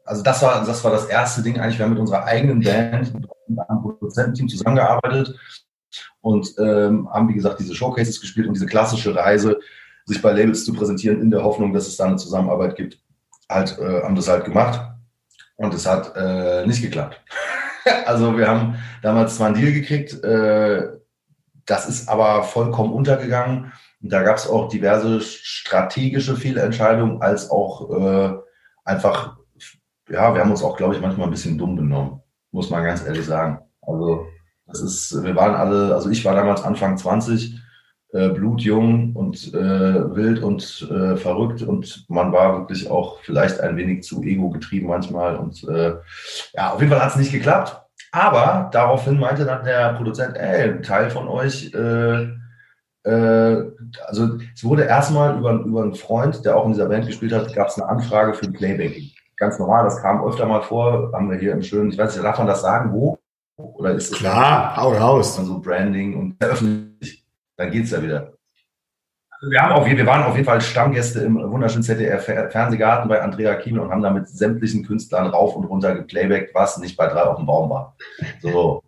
also 0.04 0.22
das 0.22 0.42
war, 0.42 0.66
das 0.66 0.84
war 0.84 0.92
das 0.92 1.06
erste 1.06 1.42
Ding 1.42 1.58
eigentlich, 1.58 1.78
wir 1.78 1.86
haben 1.86 1.94
mit 1.94 2.02
unserer 2.02 2.26
eigenen 2.26 2.60
Band, 2.60 3.14
mit 3.48 3.60
einem 3.60 3.82
Produzententeam 3.82 4.50
zusammengearbeitet 4.50 5.40
und 6.20 6.54
ähm, 6.60 7.10
haben, 7.10 7.30
wie 7.30 7.36
gesagt, 7.36 7.62
diese 7.62 7.74
Showcases 7.74 8.20
gespielt 8.20 8.48
und 8.48 8.56
diese 8.56 8.66
klassische 8.66 9.16
Reise 9.16 9.60
sich 10.10 10.22
bei 10.24 10.32
Labels 10.32 10.66
zu 10.66 10.74
präsentieren, 10.74 11.22
in 11.22 11.30
der 11.30 11.44
Hoffnung, 11.44 11.72
dass 11.72 11.88
es 11.88 11.96
da 11.96 12.06
eine 12.06 12.18
Zusammenarbeit 12.18 12.76
gibt, 12.76 13.00
halt, 13.48 13.78
äh, 13.78 14.02
haben 14.02 14.16
das 14.16 14.28
halt 14.28 14.44
gemacht. 14.44 14.82
Und 15.56 15.74
es 15.74 15.86
hat 15.86 16.16
äh, 16.16 16.66
nicht 16.66 16.82
geklappt. 16.82 17.22
also 18.06 18.36
wir 18.38 18.48
haben 18.48 18.76
damals 19.04 19.36
zwar 19.36 19.48
einen 19.48 19.62
Deal 19.62 19.72
gekriegt, 19.72 20.24
äh, 20.24 20.88
das 21.66 21.88
ist 21.88 22.10
aber 22.10 22.44
vollkommen 22.44 22.92
untergegangen. 22.92 23.72
Und 24.02 24.12
da 24.12 24.24
gab 24.24 24.38
es 24.38 24.48
auch 24.48 24.70
diverse 24.70 25.22
strategische 25.22 26.36
Fehlentscheidungen, 26.36 27.22
als 27.22 27.52
auch 27.52 27.92
äh, 27.92 28.34
einfach, 28.86 29.38
ja, 30.10 30.34
wir 30.34 30.42
haben 30.42 30.52
uns 30.52 30.64
auch, 30.64 30.76
glaube 30.76 30.96
ich, 30.96 31.02
manchmal 31.02 31.28
ein 31.28 31.32
bisschen 31.32 31.58
dumm 31.58 31.76
benommen, 31.76 32.22
muss 32.52 32.72
man 32.72 32.84
ganz 32.84 33.06
ehrlich 33.06 33.26
sagen. 33.26 33.60
Also 33.82 34.26
das 34.66 34.82
ist, 34.82 35.24
wir 35.24 35.36
waren 35.36 35.54
alle, 35.54 35.94
also 35.94 36.10
ich 36.10 36.26
war 36.26 36.34
damals 36.34 36.64
Anfang 36.64 36.98
20, 36.98 37.60
äh, 38.12 38.30
blutjung 38.30 39.16
und 39.16 39.54
äh, 39.54 40.16
wild 40.16 40.42
und 40.42 40.88
äh, 40.90 41.16
verrückt 41.16 41.62
und 41.62 42.06
man 42.10 42.32
war 42.32 42.58
wirklich 42.58 42.90
auch 42.90 43.20
vielleicht 43.22 43.60
ein 43.60 43.78
wenig 43.78 44.04
zu 44.04 44.24
ego 44.24 44.50
getrieben 44.50 44.88
manchmal 44.88 45.36
und 45.36 45.64
äh, 45.68 45.96
ja, 46.54 46.74
auf 46.74 46.80
jeden 46.80 46.92
Fall 46.92 47.04
hat 47.04 47.12
es 47.12 47.18
nicht 47.18 47.32
geklappt. 47.32 47.82
Aber 48.12 48.70
daraufhin 48.74 49.20
meinte 49.20 49.46
dann 49.46 49.64
der 49.64 49.94
Produzent, 49.94 50.36
ey, 50.36 50.72
ein 50.72 50.82
Teil 50.82 51.12
von 51.12 51.28
euch, 51.28 51.72
äh, 51.76 52.30
äh, 53.04 53.72
also 54.08 54.38
es 54.56 54.64
wurde 54.64 54.84
erstmal 54.86 55.38
über, 55.38 55.54
über 55.54 55.84
einen 55.84 55.94
Freund, 55.94 56.44
der 56.44 56.58
auch 56.58 56.66
in 56.66 56.74
dieser 56.74 56.88
Band 56.88 57.06
gespielt 57.06 57.34
hat, 57.34 57.54
gab 57.54 57.68
es 57.68 57.80
eine 57.80 57.88
Anfrage 57.88 58.34
für 58.34 58.46
ein 58.46 58.54
Playback. 58.54 58.98
Ganz 59.38 59.60
normal, 59.60 59.86
das 59.86 60.02
kam 60.02 60.26
öfter 60.26 60.48
mal 60.48 60.62
vor, 60.62 61.12
haben 61.14 61.30
wir 61.30 61.38
hier 61.38 61.54
im 61.54 61.62
schönen, 61.62 61.92
ich 61.92 61.98
weiß 61.98 62.16
nicht, 62.16 62.26
darf 62.26 62.40
man 62.40 62.48
das 62.48 62.62
sagen, 62.62 62.92
wo? 62.92 63.20
Oder 63.58 63.92
ist 63.92 64.12
es 64.12 64.18
klar, 64.18 64.76
hau 64.76 64.94
raus. 64.94 65.36
So 65.36 65.60
Branding 65.60 66.18
und 66.18 66.36
öffentlich 66.40 67.26
dann 67.60 67.72
geht 67.72 67.84
es 67.84 67.92
ja 67.92 68.02
wieder. 68.02 68.34
Also 69.32 69.52
wir, 69.52 69.62
haben 69.62 69.74
auf, 69.74 69.86
wir 69.86 70.06
waren 70.06 70.24
auf 70.24 70.36
jeden 70.36 70.46
Fall 70.46 70.62
Stammgäste 70.62 71.20
im 71.20 71.36
wunderschönen 71.52 71.84
ZDR-Fernsehgarten 71.84 73.10
bei 73.10 73.22
Andrea 73.22 73.56
Kiel 73.56 73.80
und 73.80 73.92
haben 73.92 74.02
da 74.02 74.12
mit 74.12 74.28
sämtlichen 74.28 74.86
Künstlern 74.86 75.28
rauf 75.28 75.56
und 75.56 75.66
runter 75.66 75.94
geplayback, 75.94 76.52
was 76.54 76.78
nicht 76.78 76.96
bei 76.98 77.08
drei 77.08 77.24
auf 77.24 77.36
dem 77.36 77.46
Baum 77.46 77.70
war. 77.70 77.96
So, 78.42 78.82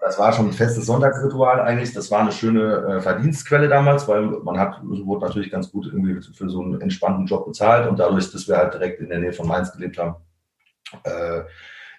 das 0.00 0.18
war 0.18 0.32
schon 0.32 0.48
ein 0.48 0.52
festes 0.52 0.86
Sonntagsritual 0.86 1.60
eigentlich. 1.60 1.94
Das 1.94 2.10
war 2.10 2.20
eine 2.20 2.32
schöne 2.32 2.96
äh, 2.98 3.00
Verdienstquelle 3.00 3.68
damals, 3.68 4.06
weil 4.08 4.22
man 4.22 4.58
hat, 4.58 4.80
wurde 4.82 5.26
natürlich 5.26 5.50
ganz 5.50 5.70
gut 5.72 5.86
irgendwie 5.86 6.20
für 6.20 6.50
so 6.50 6.62
einen 6.62 6.80
entspannten 6.82 7.26
Job 7.26 7.46
bezahlt 7.46 7.88
und 7.88 7.98
dadurch, 7.98 8.30
dass 8.30 8.46
wir 8.46 8.58
halt 8.58 8.74
direkt 8.74 9.00
in 9.00 9.08
der 9.08 9.20
Nähe 9.20 9.32
von 9.32 9.48
Mainz 9.48 9.72
gelebt 9.72 9.98
haben, 9.98 10.16
äh, 11.04 11.42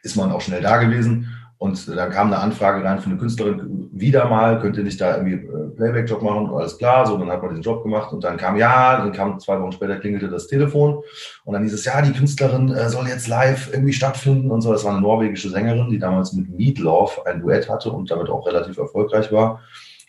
ist 0.04 0.16
man 0.16 0.32
auch 0.32 0.42
schnell 0.42 0.62
da 0.62 0.78
gewesen. 0.78 1.36
Und 1.60 1.90
dann 1.90 2.10
kam 2.10 2.28
eine 2.28 2.40
Anfrage 2.40 2.86
rein 2.86 3.00
von 3.00 3.12
einer 3.12 3.20
Künstlerin, 3.20 3.90
wieder 3.92 4.30
mal, 4.30 4.62
könnt 4.62 4.78
ihr 4.78 4.84
nicht 4.84 5.02
da 5.02 5.18
irgendwie 5.18 5.46
äh, 5.46 5.70
Playback-Job 5.76 6.22
machen? 6.22 6.50
Alles 6.54 6.78
klar, 6.78 7.06
so, 7.06 7.18
dann 7.18 7.30
hat 7.30 7.44
man 7.44 7.54
den 7.54 7.62
Job 7.62 7.84
gemacht 7.84 8.14
und 8.14 8.24
dann 8.24 8.38
kam, 8.38 8.56
ja, 8.56 8.98
dann 8.98 9.12
kam 9.12 9.38
zwei 9.42 9.60
Wochen 9.60 9.74
später 9.74 9.98
klingelte 9.98 10.30
das 10.30 10.48
Telefon 10.48 11.04
und 11.44 11.54
dann 11.54 11.62
hieß 11.64 11.74
es, 11.74 11.84
ja, 11.84 12.02
die 12.02 12.14
Künstlerin 12.14 12.72
äh, 12.72 12.88
soll 12.88 13.10
jetzt 13.10 13.28
live 13.28 13.74
irgendwie 13.74 13.92
stattfinden 13.92 14.52
und 14.52 14.62
so. 14.62 14.72
Das 14.72 14.86
war 14.86 14.94
eine 14.94 15.02
norwegische 15.02 15.50
Sängerin, 15.50 15.90
die 15.90 16.00
damals 16.00 16.32
mit 16.32 16.50
Meatloaf 16.50 17.24
ein 17.26 17.42
Duett 17.42 17.70
hatte 17.70 17.92
und 17.92 18.10
damit 18.10 18.30
auch 18.30 18.48
relativ 18.48 18.78
erfolgreich 18.78 19.30
war. 19.34 19.60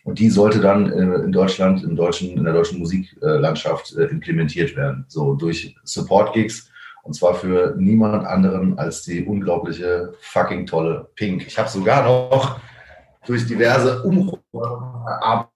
Und 0.05 0.21
die 0.21 0.31
sollte 0.31 0.61
dann 0.61 0.89
äh, 0.93 1.25
in 1.25 1.33
Deutschland, 1.33 1.83
im 1.83 1.97
deutschen, 1.97 2.31
in 2.31 2.45
der 2.45 2.53
deutschen 2.53 2.79
Musiklandschaft 2.79 3.91
implementiert 3.91 4.77
werden, 4.77 5.05
so 5.09 5.35
durch 5.35 5.75
Support-Gigs 5.83 6.70
Und 7.03 7.15
zwar 7.15 7.35
für 7.35 7.75
niemand 7.79 8.27
anderen 8.27 8.79
als 8.79 9.03
die 9.03 9.25
unglaubliche, 9.25 10.15
fucking 10.21 10.67
tolle 10.67 11.09
Pink. 11.15 11.47
Ich 11.47 11.59
habe 11.59 11.69
sogar 11.69 12.05
noch 12.05 12.61
durch 13.27 13.47
diverse 13.47 14.03
Umarbeiten 14.03 15.53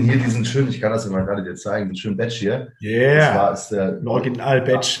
hier 0.00 0.18
diesen 0.18 0.44
schönen, 0.44 0.68
ich 0.68 0.80
kann 0.80 0.92
das 0.92 1.06
immer 1.06 1.22
gerade 1.22 1.42
dir 1.42 1.54
zeigen, 1.54 1.88
den 1.88 1.96
schönen 1.96 2.16
Badge 2.16 2.34
hier. 2.34 2.72
Yeah. 2.82 3.26
Das 3.26 3.36
war 3.36 3.52
ist 3.52 3.68
der 3.72 4.00
Original-Badge. 4.04 5.00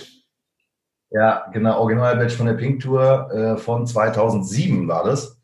Ja, 1.10 1.46
genau, 1.52 1.80
Original-Badge 1.80 2.34
von 2.34 2.46
der 2.46 2.54
Pink 2.54 2.80
Tour 2.82 3.30
äh, 3.32 3.56
von 3.56 3.86
2007 3.86 4.86
war 4.88 5.04
das. 5.04 5.38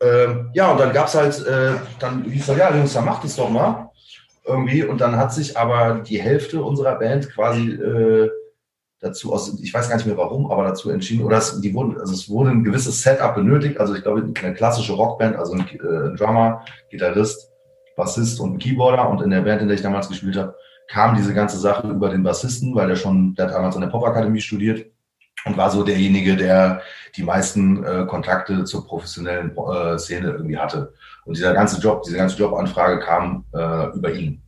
Ähm, 0.00 0.50
ja, 0.52 0.70
und 0.70 0.78
dann 0.78 0.92
gab 0.92 1.06
es 1.06 1.14
halt, 1.14 1.46
äh, 1.46 1.72
dann 1.98 2.24
hieß 2.24 2.50
er, 2.50 2.56
ja, 2.58 2.74
Jungs, 2.74 2.92
dann 2.92 3.06
macht 3.06 3.24
es 3.24 3.36
doch 3.36 3.48
mal. 3.48 3.90
Irgendwie. 4.44 4.84
Und 4.84 5.00
dann 5.00 5.16
hat 5.16 5.32
sich 5.32 5.56
aber 5.56 6.02
die 6.06 6.20
Hälfte 6.20 6.62
unserer 6.62 6.98
Band 6.98 7.32
quasi 7.32 7.70
äh, 7.70 8.30
dazu 9.00 9.32
aus, 9.32 9.58
ich 9.60 9.72
weiß 9.72 9.88
gar 9.88 9.96
nicht 9.96 10.06
mehr 10.06 10.16
warum, 10.16 10.50
aber 10.50 10.64
dazu 10.64 10.90
entschieden, 10.90 11.24
oder 11.24 11.38
es, 11.38 11.60
die 11.60 11.74
wurden, 11.74 11.98
also 11.98 12.12
es 12.12 12.28
wurde 12.28 12.50
ein 12.50 12.64
gewisses 12.64 13.02
Setup 13.02 13.34
benötigt. 13.34 13.78
Also 13.78 13.94
ich 13.94 14.02
glaube, 14.02 14.32
eine 14.42 14.54
klassische 14.54 14.94
Rockband, 14.94 15.36
also 15.36 15.52
ein, 15.52 15.60
äh, 15.60 16.08
ein 16.08 16.16
Drummer, 16.16 16.64
Gitarrist, 16.90 17.50
Bassist 17.96 18.40
und 18.40 18.54
ein 18.54 18.58
Keyboarder. 18.58 19.08
Und 19.08 19.22
in 19.22 19.30
der 19.30 19.42
Band, 19.42 19.62
in 19.62 19.68
der 19.68 19.76
ich 19.76 19.82
damals 19.82 20.08
gespielt 20.08 20.36
habe, 20.36 20.54
kam 20.88 21.16
diese 21.16 21.34
ganze 21.34 21.58
Sache 21.58 21.88
über 21.88 22.08
den 22.10 22.22
Bassisten, 22.22 22.74
weil 22.74 22.88
der 22.88 22.96
schon, 22.96 23.34
der 23.34 23.46
hat 23.46 23.54
damals 23.54 23.74
an 23.74 23.82
der 23.82 23.88
Popakademie 23.88 24.40
studiert 24.40 24.86
und 25.44 25.56
war 25.56 25.70
so 25.70 25.82
derjenige, 25.82 26.36
der 26.36 26.82
die 27.16 27.22
meisten 27.22 27.84
äh, 27.84 28.06
Kontakte 28.06 28.64
zur 28.64 28.86
professionellen 28.86 29.56
äh, 29.56 29.98
Szene 29.98 30.30
irgendwie 30.30 30.58
hatte. 30.58 30.92
Und 31.24 31.36
dieser 31.36 31.54
ganze 31.54 31.80
Job, 31.80 32.02
diese 32.02 32.16
ganze 32.16 32.36
Jobanfrage 32.36 33.00
kam 33.00 33.44
äh, 33.52 33.96
über 33.96 34.12
ihn. 34.12 34.42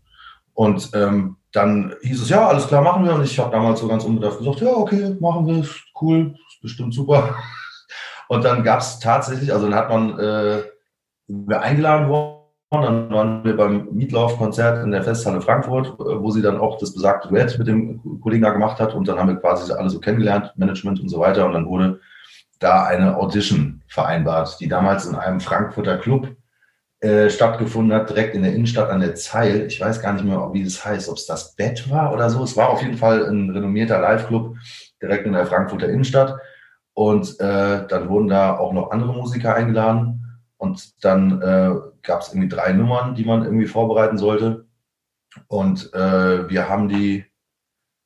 Und 0.54 0.90
ähm, 0.94 1.36
dann 1.52 1.94
hieß 2.02 2.22
es, 2.22 2.28
ja, 2.28 2.46
alles 2.46 2.68
klar, 2.68 2.82
machen 2.82 3.04
wir. 3.04 3.14
Und 3.14 3.24
ich 3.24 3.38
habe 3.38 3.50
damals 3.50 3.80
so 3.80 3.88
ganz 3.88 4.04
unbedarft 4.04 4.38
gesagt, 4.38 4.60
ja, 4.60 4.70
okay, 4.70 5.16
machen 5.20 5.46
wir, 5.46 5.64
cool, 6.00 6.34
ist 6.48 6.62
bestimmt 6.62 6.94
super. 6.94 7.36
Und 8.28 8.44
dann 8.44 8.62
gab 8.62 8.80
es 8.80 8.98
tatsächlich, 8.98 9.52
also 9.52 9.66
dann 9.68 9.74
hat 9.74 9.88
man 9.88 10.18
äh, 10.18 10.62
wir 11.28 11.60
eingeladen 11.62 12.08
worden, 12.08 12.38
dann 12.70 13.10
waren 13.10 13.44
wir 13.44 13.56
beim 13.56 13.88
Mietlauf-Konzert 13.92 14.84
in 14.84 14.90
der 14.90 15.02
Festhalle 15.02 15.40
Frankfurt, 15.40 15.88
äh, 15.88 16.20
wo 16.20 16.30
sie 16.30 16.42
dann 16.42 16.60
auch 16.60 16.78
das 16.78 16.92
besagte 16.92 17.28
Duett 17.28 17.58
mit 17.58 17.66
dem 17.66 18.20
Kollegen 18.20 18.42
da 18.42 18.50
gemacht 18.50 18.78
hat. 18.78 18.94
Und 18.94 19.08
dann 19.08 19.18
haben 19.18 19.28
wir 19.28 19.36
quasi 19.36 19.72
alle 19.72 19.88
so 19.88 20.00
kennengelernt, 20.00 20.52
Management 20.56 21.00
und 21.00 21.08
so 21.08 21.20
weiter. 21.20 21.46
Und 21.46 21.54
dann 21.54 21.66
wurde 21.66 22.00
da 22.58 22.84
eine 22.84 23.16
Audition 23.16 23.82
vereinbart, 23.88 24.58
die 24.60 24.68
damals 24.68 25.06
in 25.06 25.14
einem 25.14 25.40
Frankfurter 25.40 25.96
Club 25.96 26.28
äh, 27.00 27.30
stattgefunden 27.30 27.96
hat, 27.96 28.10
direkt 28.10 28.34
in 28.34 28.42
der 28.42 28.52
Innenstadt 28.54 28.90
an 28.90 29.00
der 29.00 29.14
Zeil. 29.14 29.66
Ich 29.66 29.80
weiß 29.80 30.02
gar 30.02 30.14
nicht 30.14 30.24
mehr, 30.24 30.50
wie 30.52 30.64
das 30.64 30.84
heißt, 30.84 31.08
ob 31.08 31.16
es 31.16 31.26
das 31.26 31.54
Bett 31.54 31.88
war 31.90 32.12
oder 32.12 32.28
so. 32.28 32.42
Es 32.42 32.56
war 32.56 32.70
auf 32.70 32.82
jeden 32.82 32.96
Fall 32.96 33.24
ein 33.26 33.50
renommierter 33.50 34.00
Live-Club 34.00 34.56
direkt 35.00 35.26
in 35.26 35.32
der 35.32 35.46
Frankfurter 35.46 35.88
Innenstadt. 35.88 36.36
Und 36.94 37.38
äh, 37.38 37.86
dann 37.86 38.08
wurden 38.08 38.26
da 38.26 38.58
auch 38.58 38.72
noch 38.72 38.90
andere 38.90 39.12
Musiker 39.12 39.54
eingeladen. 39.54 40.40
Und 40.56 41.04
dann 41.04 41.40
äh, 41.40 41.74
gab 42.02 42.22
es 42.22 42.30
irgendwie 42.30 42.48
drei 42.48 42.72
Nummern, 42.72 43.14
die 43.14 43.24
man 43.24 43.44
irgendwie 43.44 43.68
vorbereiten 43.68 44.18
sollte. 44.18 44.66
Und 45.46 45.94
äh, 45.94 46.50
wir 46.50 46.68
haben 46.68 46.88
die, 46.88 47.24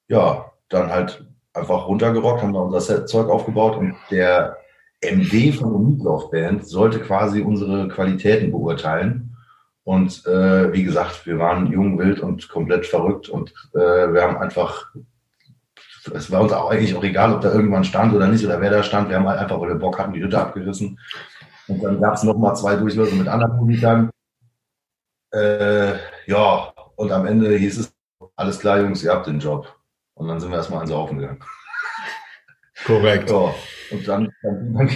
ja, 0.09 0.52
dann 0.68 0.90
halt 0.90 1.24
einfach 1.55 1.87
runtergerockt, 1.87 2.42
haben 2.42 2.52
da 2.52 2.61
unser 2.61 2.81
Set-Zeug 2.83 3.31
aufgebaut 3.31 3.76
und 3.76 3.96
der 4.11 4.59
MD 5.02 5.52
von 5.52 5.72
der 5.72 5.80
Meatloaf-Band 5.80 6.66
sollte 6.66 7.00
quasi 7.00 7.40
unsere 7.40 7.88
Qualitäten 7.88 8.50
beurteilen. 8.50 9.36
Und 9.84 10.24
äh, 10.26 10.72
wie 10.72 10.84
gesagt, 10.84 11.26
wir 11.26 11.38
waren 11.38 11.72
jung, 11.72 11.98
wild 11.98 12.20
und 12.20 12.48
komplett 12.48 12.86
verrückt 12.86 13.28
und 13.28 13.52
äh, 13.74 14.12
wir 14.12 14.22
haben 14.22 14.36
einfach, 14.36 14.94
es 16.14 16.30
war 16.30 16.42
uns 16.42 16.52
auch 16.52 16.70
eigentlich 16.70 16.94
auch 16.94 17.02
egal, 17.02 17.34
ob 17.34 17.40
da 17.40 17.52
irgendwann 17.52 17.82
stand 17.82 18.14
oder 18.14 18.28
nicht 18.28 18.44
oder 18.44 18.60
wer 18.60 18.70
da 18.70 18.84
stand. 18.84 19.08
Wir 19.08 19.16
haben 19.16 19.28
halt 19.28 19.40
einfach, 19.40 19.60
weil 19.60 19.70
wir 19.70 19.74
Bock 19.74 19.98
hatten, 19.98 20.12
die 20.12 20.22
Hütte 20.22 20.38
abgerissen. 20.38 21.00
Und 21.66 21.82
dann 21.82 22.00
gab 22.00 22.14
es 22.14 22.22
nochmal 22.22 22.54
zwei 22.54 22.76
Durchläufe 22.76 23.16
mit 23.16 23.26
anderen 23.26 23.56
Musikern. 23.56 24.10
Äh, 25.32 25.94
ja, 26.26 26.72
und 26.94 27.10
am 27.10 27.26
Ende 27.26 27.56
hieß 27.56 27.78
es, 27.78 27.92
alles 28.36 28.60
klar, 28.60 28.80
Jungs, 28.80 29.02
ihr 29.02 29.10
habt 29.10 29.26
den 29.26 29.40
Job. 29.40 29.74
Und 30.14 30.28
dann 30.28 30.38
sind 30.38 30.50
wir 30.50 30.58
erstmal 30.58 30.80
ans 30.80 30.90
Saufen 30.90 31.18
gegangen. 31.18 31.42
Korrekt. 32.84 33.30
Ja, 33.30 33.52
und 33.92 34.07
dann, 34.09 34.31
dann, 34.42 34.90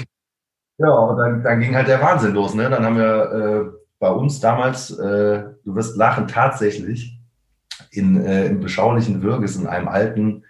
ja, 0.79 0.91
und 0.91 1.19
dann, 1.19 1.43
dann 1.43 1.61
ging 1.61 1.75
halt 1.75 1.89
der 1.89 2.03
Wahnsinn 2.03 2.35
los. 2.35 2.55
Ne? 2.55 2.69
Dann 2.69 2.85
haben 2.85 2.97
wir 2.97 3.33
äh, 3.33 3.79
bei 3.99 4.11
uns 4.11 4.41
damals, 4.41 4.91
äh, 4.91 5.45
du 5.65 5.75
wirst 5.75 5.97
lachen, 5.97 6.29
tatsächlich 6.29 7.19
in, 7.91 8.25
äh, 8.25 8.47
im 8.47 8.61
beschaulichen 8.61 9.23
Würges 9.23 9.57
in 9.57 9.67
einem 9.67 9.89
alten, 9.89 10.45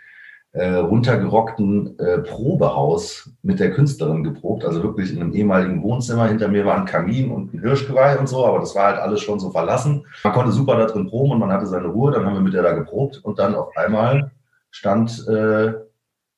äh, 0.57 0.77
runtergerockten 0.77 1.99
äh, 1.99 2.19
Probehaus 2.21 3.31
mit 3.43 3.61
der 3.61 3.73
Künstlerin 3.73 4.25
geprobt. 4.25 4.65
Also 4.65 4.83
wirklich 4.83 5.13
in 5.13 5.21
einem 5.21 5.35
ehemaligen 5.35 5.83
Wohnzimmer. 5.83 6.29
Hinter 6.29 6.49
mir 6.49 6.65
war 6.65 6.79
ein 6.79 6.87
Kamin 6.87 7.31
und 7.31 7.53
ein 7.53 7.61
Hirschgeweih 7.61 8.19
und 8.19 8.27
so, 8.27 8.47
aber 8.47 8.61
das 8.61 8.75
war 8.75 8.87
halt 8.87 8.99
alles 8.99 9.21
schon 9.21 9.39
so 9.39 9.51
verlassen. 9.51 10.07
Man 10.25 10.33
konnte 10.33 10.53
super 10.53 10.79
da 10.79 10.87
drin 10.87 11.09
proben 11.09 11.33
und 11.33 11.41
man 11.41 11.53
hatte 11.53 11.67
seine 11.67 11.89
Ruhe. 11.89 12.11
Dann 12.11 12.25
haben 12.25 12.35
wir 12.35 12.41
mit 12.41 12.55
der 12.55 12.63
da 12.63 12.73
geprobt 12.73 13.21
und 13.23 13.39
dann 13.39 13.55
auf 13.55 13.77
einmal 13.77 14.31
stand 14.71 15.29
äh, 15.29 15.75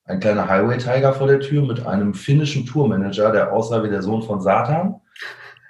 ein 0.09 0.19
kleiner 0.19 0.49
Highway 0.49 0.77
Tiger 0.77 1.13
vor 1.13 1.27
der 1.27 1.39
Tür 1.39 1.61
mit 1.61 1.85
einem 1.85 2.13
finnischen 2.13 2.65
Tourmanager, 2.65 3.31
der 3.31 3.53
aussah 3.53 3.83
wie 3.83 3.89
der 3.89 4.01
Sohn 4.01 4.23
von 4.23 4.41
Satan 4.41 4.99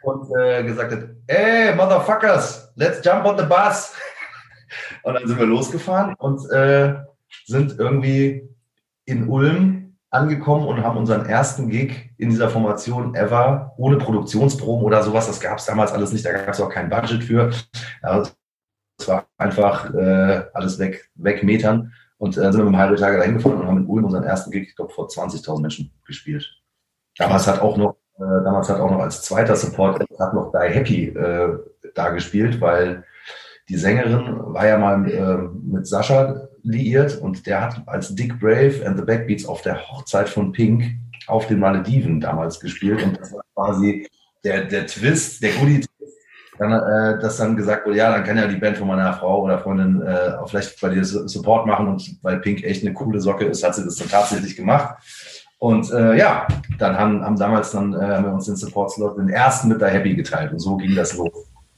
und 0.02 0.30
äh, 0.40 0.64
gesagt 0.64 0.94
hat, 0.94 1.10
hey, 1.28 1.76
Motherfuckers, 1.76 2.72
let's 2.76 3.04
jump 3.04 3.26
on 3.26 3.38
the 3.38 3.44
bus. 3.44 3.94
Und 5.04 5.16
dann 5.16 5.28
sind 5.28 5.40
wir 5.40 5.46
losgefahren 5.46 6.14
und 6.20 6.48
äh, 6.52 6.94
sind 7.46 7.80
irgendwie 7.80 8.48
in 9.06 9.28
Ulm 9.28 9.96
angekommen 10.12 10.68
und 10.68 10.84
haben 10.84 10.98
unseren 10.98 11.26
ersten 11.26 11.70
Gig 11.70 12.12
in 12.18 12.30
dieser 12.30 12.50
Formation 12.50 13.16
ever 13.16 13.74
ohne 13.78 13.98
Produktionsproben 13.98 14.86
oder 14.86 15.02
sowas. 15.02 15.28
Das 15.28 15.40
gab 15.40 15.58
es 15.58 15.66
damals 15.66 15.92
alles 15.92 16.12
nicht, 16.12 16.26
da 16.26 16.34
gab 16.34 16.50
es 16.50 16.62
auch 16.62 16.70
kein 16.70 16.90
Budget 16.90 17.24
für. 17.24 17.50
Es 18.02 19.08
war 19.08 19.26
einfach 19.38 19.92
äh, 19.94 20.44
alles 20.54 20.78
weg, 20.78 21.10
wegmetern. 21.16 21.94
Und 22.20 22.38
äh, 22.38 22.42
sind 22.52 22.58
wir 22.58 22.66
mit 22.66 22.68
einem 22.68 22.78
halben 22.78 22.96
Tage 22.98 23.18
dahin 23.18 23.36
gefahren 23.36 23.62
und 23.62 23.68
haben 23.68 23.78
in 23.78 23.88
Ulm 23.88 24.06
unseren 24.06 24.24
ersten 24.24 24.52
Gig, 24.52 24.68
ich 24.70 24.76
glaube, 24.76 24.94
vor 24.94 25.08
20.000 25.08 25.62
Menschen 25.62 25.92
gespielt. 26.06 26.46
Damals 27.18 27.48
hat 27.48 27.62
auch 27.62 27.78
noch, 27.78 27.96
äh, 28.18 28.44
damals 28.44 28.70
hat 28.70 28.80
auch 28.80 28.92
noch 28.92 29.00
als 29.00 29.24
zweiter 29.24 29.56
Support 29.56 30.06
hat 30.20 30.34
noch 30.34 30.52
Die 30.52 30.74
Happy 30.74 31.08
äh, 31.08 31.58
da 31.96 32.10
gespielt, 32.10 32.60
weil 32.60 33.06
die 33.70 33.78
Sängerin 33.78 34.54
war 34.54 34.68
ja 34.68 34.78
mal 34.78 35.10
äh, 35.10 35.38
mit 35.64 35.88
Sascha 35.88 36.50
liiert 36.64 37.22
und 37.22 37.46
der 37.46 37.62
hat 37.62 37.82
als 37.86 38.14
Dick 38.16 38.40
Brave 38.40 38.86
and 38.86 38.98
the 38.98 39.06
Backbeats 39.06 39.46
auf 39.46 39.62
der 39.62 39.90
Hochzeit 39.90 40.28
von 40.28 40.52
Pink 40.52 40.84
auf 41.28 41.48
den 41.48 41.60
Malediven 41.60 42.20
damals 42.20 42.60
gespielt 42.60 43.02
und 43.04 43.18
das 43.18 43.32
war 43.32 43.44
quasi 43.54 44.08
der, 44.44 44.66
der 44.66 44.88
Twist, 44.88 45.42
der 45.44 45.52
Goodie 45.54 45.86
dann, 46.60 46.74
äh, 46.74 47.20
dass 47.20 47.38
dann 47.38 47.56
gesagt 47.56 47.86
wurde, 47.86 47.98
ja, 47.98 48.12
dann 48.12 48.24
kann 48.24 48.38
ja 48.38 48.48
die 48.48 48.58
Band 48.58 48.78
von 48.78 48.88
meiner 48.88 49.14
Frau 49.14 49.42
oder 49.44 49.60
Freundin 49.60 50.02
äh, 50.02 50.34
vielleicht 50.46 50.80
bei 50.82 50.90
dir 50.90 51.06
Support 51.06 51.66
machen 51.66 51.88
und 51.88 52.18
weil 52.22 52.40
Pink 52.40 52.64
echt 52.64 52.84
eine 52.84 52.94
coole 52.94 53.22
Socke 53.22 53.46
ist, 53.46 53.64
hat 53.64 53.76
sie 53.76 53.86
das 53.86 53.96
dann 53.96 54.10
tatsächlich 54.10 54.56
gemacht. 54.56 54.96
Und 55.58 55.92
äh, 55.92 56.18
ja, 56.18 56.48
dann 56.78 56.98
haben, 56.98 57.24
haben 57.24 57.38
damals 57.38 57.72
dann 57.72 57.94
äh, 57.94 57.98
haben 57.98 58.26
wir 58.26 58.34
uns 58.34 58.46
den 58.46 58.58
Support-Slot 58.58 59.18
den 59.18 59.30
ersten 59.30 59.70
mit 59.70 59.82
der 59.82 59.90
Happy 59.90 60.16
geteilt 60.16 60.52
und 60.52 60.60
so 60.60 60.78
ging 60.78 60.96
das 60.96 61.16
los. 61.16 61.32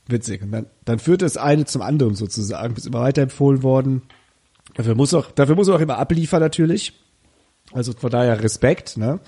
Witzig. 0.08 0.42
Und 0.42 0.52
dann, 0.52 0.66
dann 0.84 1.00
führte 1.00 1.26
das 1.26 1.38
eine 1.38 1.66
zum 1.66 1.82
anderen 1.84 2.16
sozusagen, 2.16 2.76
ist 2.76 2.88
immer 2.88 3.02
weiterempfohlen 3.02 3.64
worden. 3.64 4.02
Dafür 4.76 4.96
muss 4.96 5.14
auch, 5.14 5.32
dafür 5.32 5.56
muss 5.56 5.70
auch 5.70 5.80
immer 5.80 5.98
abliefern 6.00 6.42
natürlich. 6.42 7.00
Also 7.72 7.94
von 7.94 8.10
daher 8.10 8.44
Respekt, 8.44 8.98
ne? 8.98 9.20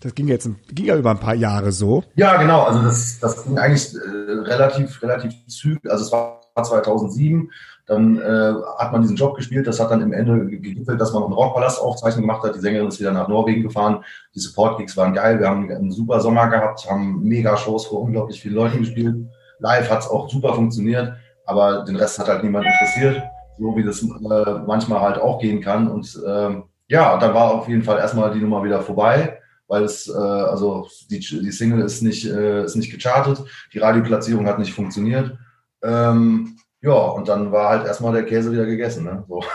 Das 0.00 0.14
ging 0.14 0.28
jetzt 0.28 0.48
ging 0.72 0.86
ja 0.86 0.96
über 0.96 1.10
ein 1.10 1.20
paar 1.20 1.34
Jahre 1.34 1.72
so. 1.72 2.02
Ja, 2.14 2.38
genau. 2.38 2.62
Also 2.62 2.82
das, 2.82 3.18
das 3.20 3.44
ging 3.44 3.58
eigentlich 3.58 3.94
äh, 3.94 4.32
relativ, 4.48 5.02
relativ 5.02 5.34
zügig. 5.46 5.90
Also 5.90 6.04
es 6.04 6.12
war 6.12 6.40
2007. 6.62 7.50
Dann 7.86 8.18
äh, 8.18 8.54
hat 8.78 8.92
man 8.92 9.02
diesen 9.02 9.16
Job 9.16 9.36
gespielt. 9.36 9.66
Das 9.66 9.78
hat 9.78 9.90
dann 9.90 10.00
im 10.00 10.12
Ende 10.12 10.46
gegipfelt, 10.46 11.00
dass 11.00 11.12
man 11.12 11.20
noch 11.22 11.28
eine 11.28 11.36
Rockpalast-Aufzeichnung 11.36 12.22
gemacht 12.22 12.42
hat. 12.42 12.54
Die 12.54 12.60
Sängerin 12.60 12.88
ist 12.88 13.00
wieder 13.00 13.12
nach 13.12 13.28
Norwegen 13.28 13.62
gefahren. 13.62 14.02
Die 14.34 14.40
Support-Gigs 14.40 14.96
waren 14.96 15.12
geil. 15.12 15.38
Wir 15.38 15.48
haben 15.48 15.70
einen 15.70 15.90
super 15.90 16.20
Sommer 16.20 16.48
gehabt, 16.48 16.88
haben 16.88 17.20
mega 17.22 17.56
Shows 17.56 17.86
vor 17.86 18.00
unglaublich 18.00 18.40
vielen 18.40 18.54
Leuten 18.54 18.78
gespielt. 18.78 19.16
Live 19.58 19.90
hat 19.90 20.00
es 20.00 20.08
auch 20.08 20.30
super 20.30 20.54
funktioniert, 20.54 21.12
aber 21.44 21.84
den 21.84 21.96
Rest 21.96 22.18
hat 22.18 22.28
halt 22.28 22.42
niemand 22.42 22.64
interessiert. 22.64 23.22
So 23.58 23.76
wie 23.76 23.84
das 23.84 24.02
äh, 24.02 24.60
manchmal 24.66 25.00
halt 25.00 25.18
auch 25.18 25.38
gehen 25.38 25.60
kann. 25.60 25.88
Und 25.88 26.18
ähm, 26.26 26.62
ja, 26.88 27.18
dann 27.18 27.34
war 27.34 27.54
auf 27.54 27.68
jeden 27.68 27.82
Fall 27.82 27.98
erstmal 27.98 28.32
die 28.32 28.40
Nummer 28.40 28.64
wieder 28.64 28.80
vorbei 28.80 29.39
weil 29.70 29.84
es, 29.84 30.08
äh, 30.08 30.18
also 30.18 30.88
die, 31.10 31.20
die 31.20 31.52
Single 31.52 31.80
ist 31.80 32.02
nicht, 32.02 32.26
äh, 32.26 32.64
ist 32.64 32.74
nicht 32.74 32.90
gechartet, 32.90 33.44
die 33.72 33.78
Radioplatzierung 33.78 34.46
hat 34.46 34.58
nicht 34.58 34.74
funktioniert. 34.74 35.38
Ähm, 35.82 36.58
ja, 36.82 36.92
und 36.92 37.28
dann 37.28 37.52
war 37.52 37.70
halt 37.70 37.86
erstmal 37.86 38.12
der 38.12 38.24
Käse 38.24 38.50
wieder 38.50 38.66
gegessen. 38.66 39.04
Ne? 39.04 39.24
So. 39.26 39.42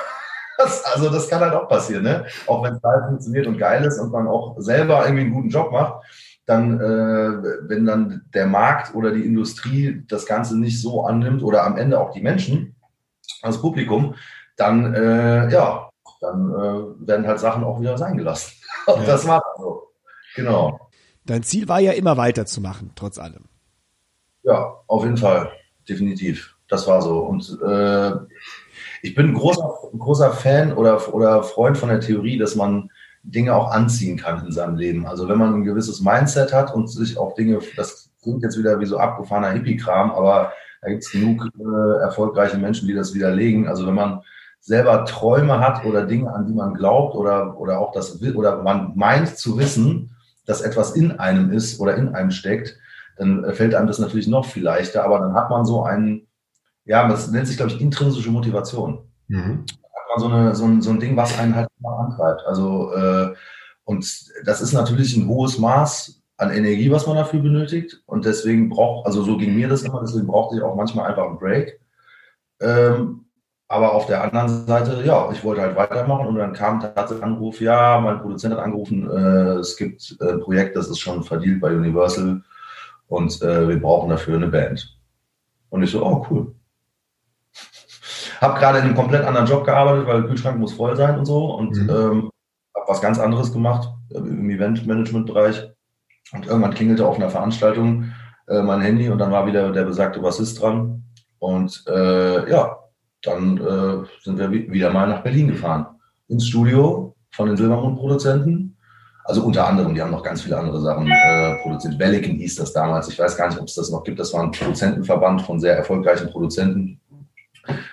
Das, 0.58 0.86
also 0.86 1.10
das 1.10 1.28
kann 1.28 1.42
halt 1.42 1.54
auch 1.54 1.68
passieren, 1.68 2.04
ne? 2.04 2.28
Auch 2.48 2.64
wenn 2.64 2.76
es 2.76 2.82
halt 2.82 3.08
funktioniert 3.10 3.46
und 3.46 3.58
geil 3.58 3.84
ist 3.84 4.00
und 4.00 4.14
man 4.14 4.26
auch 4.26 4.56
selber 4.58 5.04
irgendwie 5.04 5.24
einen 5.24 5.34
guten 5.34 5.50
Job 5.50 5.70
macht, 5.74 6.02
dann, 6.46 6.80
äh, 6.80 7.68
wenn 7.68 7.86
dann 7.86 8.22
der 8.34 8.48
Markt 8.48 8.96
oder 8.96 9.12
die 9.12 9.26
Industrie 9.26 10.06
das 10.08 10.26
Ganze 10.26 10.58
nicht 10.58 10.82
so 10.82 11.04
annimmt 11.04 11.44
oder 11.44 11.66
am 11.66 11.76
Ende 11.76 12.00
auch 12.00 12.12
die 12.12 12.22
Menschen, 12.22 12.78
das 13.42 13.60
Publikum, 13.60 14.16
dann, 14.56 14.94
äh, 14.94 15.52
ja, 15.52 15.90
dann 16.22 16.52
äh, 16.52 17.06
werden 17.06 17.28
halt 17.28 17.40
Sachen 17.40 17.66
auch 17.66 17.82
wieder 17.82 17.98
sein 17.98 18.16
gelassen. 18.16 18.54
Ja. 18.88 19.04
das 19.04 19.28
war 19.28 19.44
so. 19.58 19.85
Genau. 20.36 20.90
Dein 21.26 21.44
Ziel 21.44 21.68
war 21.68 21.80
ja 21.80 21.94
immer 21.94 22.18
weiterzumachen, 22.18 22.92
trotz 22.96 23.18
allem. 23.18 23.46
Ja, 24.44 24.76
auf 24.88 25.04
jeden 25.04 25.18
Fall. 25.18 25.52
Definitiv. 25.90 26.56
Das 26.68 26.88
war 26.88 27.02
so. 27.02 27.20
Und 27.20 27.60
äh, 27.66 28.12
ich 29.02 29.16
bin 29.16 29.30
ein 29.30 29.34
großer, 29.34 29.76
großer 29.98 30.32
Fan 30.32 30.74
oder, 30.74 31.14
oder 31.14 31.44
Freund 31.44 31.78
von 31.78 31.90
der 31.90 32.00
Theorie, 32.00 32.38
dass 32.38 32.56
man 32.56 32.90
Dinge 33.24 33.56
auch 33.56 33.72
anziehen 33.72 34.18
kann 34.18 34.46
in 34.46 34.52
seinem 34.52 34.76
Leben. 34.76 35.08
Also 35.08 35.28
wenn 35.28 35.38
man 35.38 35.54
ein 35.54 35.64
gewisses 35.64 36.02
Mindset 36.02 36.54
hat 36.54 36.74
und 36.74 36.88
sich 36.88 37.18
auch 37.18 37.34
Dinge, 37.34 37.60
das 37.76 38.12
klingt 38.22 38.44
jetzt 38.44 38.58
wieder 38.58 38.80
wie 38.80 38.86
so 38.86 38.98
abgefahrener 38.98 39.52
Hippie-Kram, 39.52 40.12
aber 40.12 40.54
da 40.82 40.90
gibt 40.90 41.04
es 41.04 41.12
genug 41.12 41.48
äh, 41.60 42.02
erfolgreiche 42.02 42.58
Menschen, 42.58 42.88
die 42.88 42.94
das 42.94 43.14
widerlegen. 43.14 43.68
Also 43.68 43.88
wenn 43.88 43.96
man 43.96 44.22
selber 44.60 45.06
Träume 45.06 45.60
hat 45.60 45.86
oder 45.86 46.06
Dinge, 46.06 46.34
an 46.34 46.46
die 46.46 46.54
man 46.54 46.74
glaubt 46.74 47.16
oder, 47.16 47.60
oder 47.60 47.80
auch 47.80 47.92
das 47.92 48.22
will, 48.22 48.36
oder 48.36 48.62
man 48.62 48.94
meint 48.96 49.38
zu 49.38 49.58
wissen, 49.58 50.15
dass 50.46 50.62
etwas 50.62 50.96
in 50.96 51.12
einem 51.20 51.52
ist 51.52 51.80
oder 51.80 51.96
in 51.96 52.16
einem 52.16 52.32
steckt, 52.32 52.78
dann 53.18 53.44
äh, 53.44 53.54
fällt 53.54 53.76
einem 53.76 53.88
das 53.88 54.00
natürlich 54.00 54.28
noch 54.28 54.46
viel 54.46 54.64
leichter, 54.64 55.04
aber 55.04 55.20
dann 55.20 55.34
hat 55.34 55.50
man 55.50 55.66
so 55.66 55.84
einen, 55.84 56.28
ja, 56.86 57.08
das 57.08 57.32
nennt 57.32 57.48
sich, 57.48 57.58
glaube 57.58 57.72
ich, 57.72 57.82
intrinsische 57.82 58.32
Motivation. 58.32 59.08
Mhm. 59.28 59.66
Dann 59.66 59.92
hat 59.94 60.08
man 60.10 60.20
so, 60.20 60.28
eine, 60.28 60.56
so, 60.56 60.66
ein, 60.66 60.82
so 60.82 60.90
ein 60.92 61.00
Ding, 61.00 61.16
was 61.18 61.38
einen 61.40 61.56
halt 61.56 61.68
immer 61.80 62.00
antreibt. 62.00 62.42
Also, 62.46 62.94
äh, 62.94 63.34
und 63.86 64.06
das 64.46 64.62
ist 64.62 64.74
natürlich 64.74 65.16
ein 65.16 65.28
hohes 65.28 65.58
Maß 65.58 66.22
an 66.38 66.52
Energie, 66.52 66.92
was 66.92 67.08
man 67.08 67.16
dafür 67.16 67.40
benötigt. 67.40 68.02
Und 68.06 68.26
deswegen 68.26 68.70
braucht, 68.70 69.06
also 69.06 69.24
so 69.24 69.38
ging 69.38 69.56
mir 69.56 69.70
das 69.70 69.84
immer, 69.84 70.02
deswegen 70.02 70.28
brauchte 70.28 70.58
ich 70.58 70.62
auch 70.62 70.76
manchmal 70.76 71.10
einfach 71.10 71.26
einen 71.26 71.40
Break. 71.40 71.80
Ähm, 72.60 73.25
aber 73.68 73.94
auf 73.94 74.06
der 74.06 74.24
anderen 74.24 74.68
Seite, 74.68 75.04
ja, 75.04 75.30
ich 75.32 75.44
wollte 75.44 75.62
halt 75.62 75.76
weitermachen 75.76 76.28
und 76.28 76.36
dann 76.36 76.54
kam 76.54 76.80
tatsächlich 76.80 77.24
ein 77.24 77.34
Anruf, 77.34 77.62
ja, 77.62 78.00
mein 78.00 78.20
Produzent 78.20 78.54
hat 78.54 78.64
angerufen, 78.64 79.10
äh, 79.10 79.60
es 79.60 79.76
gibt 79.76 80.16
ein 80.22 80.40
Projekt, 80.42 80.76
das 80.76 80.88
ist 80.88 81.00
schon 81.00 81.24
verdient 81.24 81.62
bei 81.62 81.76
Universal 81.76 82.44
und 83.08 83.42
äh, 83.42 83.68
wir 83.68 83.80
brauchen 83.80 84.10
dafür 84.10 84.36
eine 84.36 84.48
Band. 84.48 84.96
Und 85.70 85.82
ich 85.82 85.92
so, 85.92 86.06
oh 86.06 86.26
cool. 86.30 86.54
Hab 88.40 88.60
gerade 88.60 88.80
in 88.80 88.86
einem 88.86 88.96
komplett 88.96 89.24
anderen 89.24 89.48
Job 89.48 89.66
gearbeitet, 89.66 90.06
weil 90.06 90.22
der 90.22 90.30
Kühlschrank 90.30 90.60
muss 90.60 90.74
voll 90.74 90.96
sein 90.96 91.18
und 91.18 91.26
so 91.26 91.56
und 91.56 91.76
mhm. 91.76 91.90
ähm, 91.90 92.32
habe 92.76 92.86
was 92.88 93.02
ganz 93.02 93.18
anderes 93.18 93.52
gemacht 93.52 93.90
im 94.14 94.50
Eventmanagement-Bereich 94.50 95.72
und 96.34 96.46
irgendwann 96.46 96.74
klingelte 96.74 97.08
auf 97.08 97.16
einer 97.16 97.32
Veranstaltung 97.32 98.12
äh, 98.48 98.62
mein 98.62 98.82
Handy 98.82 99.10
und 99.10 99.18
dann 99.18 99.32
war 99.32 99.48
wieder 99.48 99.72
der 99.72 99.86
besagte 99.86 100.20
Bassist 100.20 100.62
dran 100.62 101.04
und 101.40 101.84
äh, 101.88 102.50
ja, 102.50 102.78
dann 103.26 103.58
äh, 103.58 104.06
sind 104.24 104.38
wir 104.38 104.52
wieder 104.52 104.92
mal 104.92 105.08
nach 105.08 105.24
Berlin 105.24 105.50
gefahren. 105.50 105.88
Ins 106.28 106.48
Studio 106.48 107.16
von 107.32 107.48
den 107.48 107.58
Silbermond-Produzenten. 107.58 108.78
Also 109.26 109.44
unter 109.44 109.68
anderem, 109.68 109.96
die 109.96 110.02
haben 110.02 110.12
noch 110.12 110.24
ganz 110.24 110.44
viele 110.44 110.58
andere 110.58 110.80
Sachen 110.80 111.08
äh, 111.08 111.56
produziert. 111.64 111.98
Belliken 111.98 112.36
hieß 112.36 112.58
das 112.58 112.74
damals. 112.74 113.08
Ich 113.08 113.18
weiß 113.18 113.36
gar 113.36 113.50
nicht, 113.50 113.60
ob 113.60 113.68
es 113.68 113.74
das 113.74 113.90
noch 113.90 114.04
gibt. 114.04 114.20
Das 114.20 114.34
war 114.34 114.44
ein 114.44 114.52
Produzentenverband 114.52 115.42
von 115.42 115.60
sehr 115.60 115.76
erfolgreichen 115.76 116.30
Produzenten. 116.30 117.02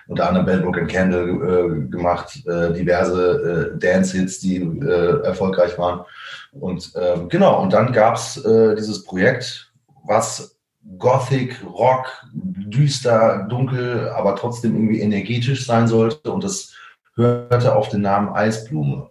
Unter 0.07 0.29
anderem 0.29 0.45
Bellbrook 0.45 0.77
and 0.77 0.91
Candle 0.91 1.31
äh, 1.31 1.89
gemacht, 1.89 2.47
äh, 2.47 2.75
diverse 2.75 3.73
äh, 3.75 3.79
Dance-Hits, 3.79 4.41
die 4.41 4.57
äh, 4.57 5.23
erfolgreich 5.25 5.79
waren. 5.79 6.05
Und 6.53 6.93
ähm, 7.01 7.31
genau, 7.31 7.63
und 7.63 7.73
dann 7.73 7.93
gab's 7.93 8.37
äh, 8.45 8.75
dieses 8.75 9.03
Projekt, 9.05 9.73
was 10.05 10.59
Gothic, 10.99 11.65
Rock, 11.65 12.07
düster, 12.33 13.47
dunkel, 13.49 14.09
aber 14.11 14.37
trotzdem 14.37 14.75
irgendwie 14.75 15.01
energetisch 15.01 15.67
sein 15.67 15.87
sollte. 15.87 16.33
Und 16.33 16.45
das 16.45 16.75
hörte 17.15 17.75
auf 17.75 17.89
den 17.89 18.03
Namen 18.03 18.31
Eisblume. 18.31 19.09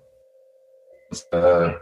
Das, 1.10 1.28
äh, 1.32 1.74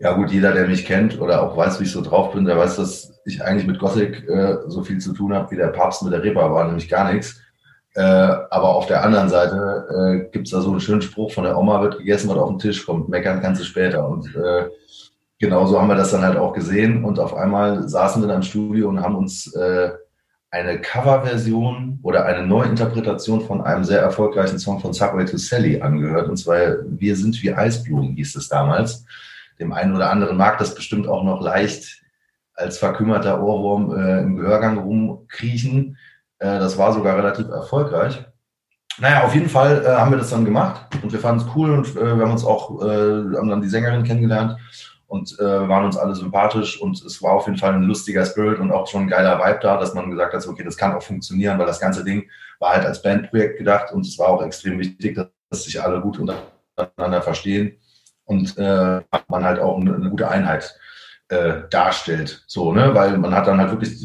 ja 0.00 0.12
gut, 0.12 0.30
jeder, 0.30 0.52
der 0.52 0.68
mich 0.68 0.86
kennt 0.86 1.20
oder 1.20 1.42
auch 1.42 1.56
weiß, 1.56 1.80
wie 1.80 1.84
ich 1.84 1.92
so 1.92 2.02
drauf 2.02 2.32
bin, 2.32 2.44
der 2.44 2.56
weiß, 2.56 2.76
dass 2.76 3.20
ich 3.24 3.42
eigentlich 3.42 3.66
mit 3.66 3.78
Gothic 3.78 4.28
äh, 4.28 4.58
so 4.66 4.82
viel 4.82 4.98
zu 4.98 5.12
tun 5.12 5.34
habe 5.34 5.50
wie 5.50 5.56
der 5.56 5.68
Papst 5.68 6.02
mit 6.02 6.12
der 6.12 6.22
Reeper, 6.22 6.52
war 6.52 6.66
nämlich 6.66 6.88
gar 6.88 7.12
nichts. 7.12 7.40
Äh, 7.94 8.02
aber 8.02 8.76
auf 8.76 8.86
der 8.86 9.02
anderen 9.02 9.28
Seite 9.28 9.86
äh, 9.90 10.30
gibt 10.30 10.46
es 10.46 10.52
da 10.52 10.60
so 10.60 10.70
einen 10.70 10.80
schönen 10.80 11.02
Spruch 11.02 11.32
von 11.32 11.44
der 11.44 11.58
Oma, 11.58 11.82
wird 11.82 11.98
gegessen, 11.98 12.28
was 12.28 12.38
auf 12.38 12.50
den 12.50 12.58
Tisch 12.58 12.86
kommt, 12.86 13.08
meckern 13.08 13.40
kannst 13.40 13.60
du 13.60 13.64
später. 13.64 14.08
Und 14.08 14.32
äh, 15.40 15.44
genauso 15.44 15.80
haben 15.80 15.88
wir 15.88 15.96
das 15.96 16.10
dann 16.10 16.22
halt 16.22 16.36
auch 16.36 16.52
gesehen 16.52 17.04
und 17.04 17.18
auf 17.18 17.34
einmal 17.34 17.88
saßen 17.88 18.22
wir 18.22 18.28
dann 18.28 18.38
im 18.38 18.42
Studio 18.42 18.88
und 18.88 19.00
haben 19.00 19.16
uns 19.16 19.52
äh, 19.54 19.90
eine 20.50 20.80
Coverversion 20.80 21.98
oder 22.02 22.24
eine 22.24 22.46
Neuinterpretation 22.46 23.42
von 23.42 23.60
einem 23.60 23.84
sehr 23.84 24.00
erfolgreichen 24.00 24.58
Song 24.58 24.80
von 24.80 24.94
Subway 24.94 25.26
to 25.26 25.36
Sally 25.36 25.80
angehört. 25.80 26.28
Und 26.28 26.38
zwar 26.38 26.76
Wir 26.86 27.16
sind 27.16 27.42
wie 27.42 27.52
Eisblumen 27.52 28.14
hieß 28.14 28.36
es 28.36 28.48
damals. 28.48 29.04
Dem 29.58 29.72
einen 29.72 29.94
oder 29.94 30.10
anderen 30.10 30.36
mag 30.36 30.58
das 30.58 30.74
bestimmt 30.74 31.06
auch 31.06 31.22
noch 31.22 31.42
leicht 31.42 32.02
als 32.54 32.78
verkümmerter 32.78 33.42
Ohrwurm 33.42 33.94
äh, 33.96 34.20
im 34.22 34.36
Gehörgang 34.36 34.78
rumkriechen. 34.78 35.98
Äh, 36.38 36.58
das 36.58 36.78
war 36.78 36.92
sogar 36.92 37.16
relativ 37.16 37.48
erfolgreich. 37.48 38.24
Naja, 39.00 39.24
auf 39.24 39.34
jeden 39.34 39.48
Fall 39.48 39.84
äh, 39.84 39.88
haben 39.88 40.10
wir 40.10 40.18
das 40.18 40.30
dann 40.30 40.44
gemacht 40.44 40.86
und 41.02 41.12
wir 41.12 41.20
fanden 41.20 41.42
es 41.42 41.54
cool 41.54 41.70
und 41.70 41.94
äh, 41.94 42.16
wir 42.16 42.24
haben 42.24 42.32
uns 42.32 42.44
auch, 42.44 42.82
äh, 42.82 43.36
haben 43.36 43.48
dann 43.48 43.62
die 43.62 43.68
Sängerin 43.68 44.02
kennengelernt 44.02 44.56
und 45.08 45.38
äh, 45.40 45.68
waren 45.68 45.86
uns 45.86 45.96
alle 45.96 46.14
sympathisch 46.14 46.80
und 46.80 47.02
es 47.02 47.22
war 47.22 47.32
auf 47.32 47.46
jeden 47.46 47.58
Fall 47.58 47.72
ein 47.72 47.82
lustiger 47.82 48.24
Spirit 48.26 48.60
und 48.60 48.70
auch 48.70 48.86
schon 48.86 49.02
ein 49.02 49.08
geiler 49.08 49.38
Vibe 49.38 49.60
da, 49.62 49.78
dass 49.78 49.94
man 49.94 50.10
gesagt 50.10 50.34
hat, 50.34 50.46
okay, 50.46 50.62
das 50.62 50.76
kann 50.76 50.94
auch 50.94 51.02
funktionieren, 51.02 51.58
weil 51.58 51.66
das 51.66 51.80
ganze 51.80 52.04
Ding 52.04 52.28
war 52.60 52.74
halt 52.74 52.84
als 52.84 53.02
Bandprojekt 53.02 53.58
gedacht 53.58 53.90
und 53.92 54.06
es 54.06 54.18
war 54.18 54.28
auch 54.28 54.42
extrem 54.42 54.78
wichtig, 54.78 55.18
dass 55.50 55.64
sich 55.64 55.82
alle 55.82 56.00
gut 56.02 56.18
untereinander 56.18 57.22
verstehen 57.22 57.78
und 58.24 58.56
äh, 58.58 59.00
man 59.28 59.44
halt 59.44 59.58
auch 59.58 59.80
eine, 59.80 59.94
eine 59.94 60.10
gute 60.10 60.28
Einheit 60.28 60.78
äh, 61.28 61.62
darstellt. 61.70 62.42
So, 62.46 62.72
ne? 62.72 62.94
Weil 62.94 63.18
man 63.18 63.34
hat 63.34 63.46
dann 63.46 63.58
halt 63.58 63.70
wirklich, 63.70 64.04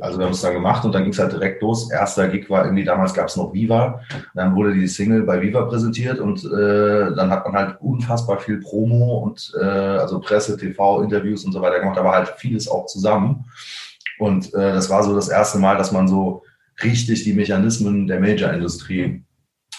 also 0.00 0.18
wir 0.18 0.26
haben 0.26 0.32
es 0.32 0.40
dann 0.40 0.54
gemacht 0.54 0.84
und 0.84 0.94
dann 0.94 1.02
ging 1.02 1.12
es 1.12 1.18
halt 1.18 1.32
direkt 1.32 1.62
los. 1.62 1.90
Erster 1.90 2.28
Gig 2.28 2.48
war 2.48 2.64
irgendwie, 2.64 2.84
damals 2.84 3.12
gab 3.12 3.26
es 3.26 3.36
noch 3.36 3.52
Viva. 3.52 4.00
Dann 4.34 4.54
wurde 4.54 4.74
die 4.74 4.86
Single 4.86 5.22
bei 5.22 5.40
Viva 5.40 5.62
präsentiert 5.62 6.20
und 6.20 6.44
äh, 6.44 7.14
dann 7.14 7.30
hat 7.30 7.44
man 7.44 7.54
halt 7.54 7.80
unfassbar 7.80 8.38
viel 8.38 8.60
Promo 8.60 9.18
und 9.18 9.52
äh, 9.60 9.64
also 9.64 10.20
Presse, 10.20 10.56
TV, 10.56 11.02
Interviews 11.02 11.44
und 11.44 11.52
so 11.52 11.60
weiter 11.60 11.80
gemacht, 11.80 11.98
aber 11.98 12.12
halt 12.12 12.28
vieles 12.38 12.68
auch 12.68 12.86
zusammen. 12.86 13.44
Und 14.18 14.54
äh, 14.54 14.72
das 14.72 14.90
war 14.90 15.02
so 15.02 15.14
das 15.14 15.28
erste 15.28 15.58
Mal, 15.58 15.76
dass 15.76 15.92
man 15.92 16.06
so 16.06 16.44
richtig 16.82 17.24
die 17.24 17.32
Mechanismen 17.32 18.06
der 18.06 18.20
Major-Industrie 18.20 19.24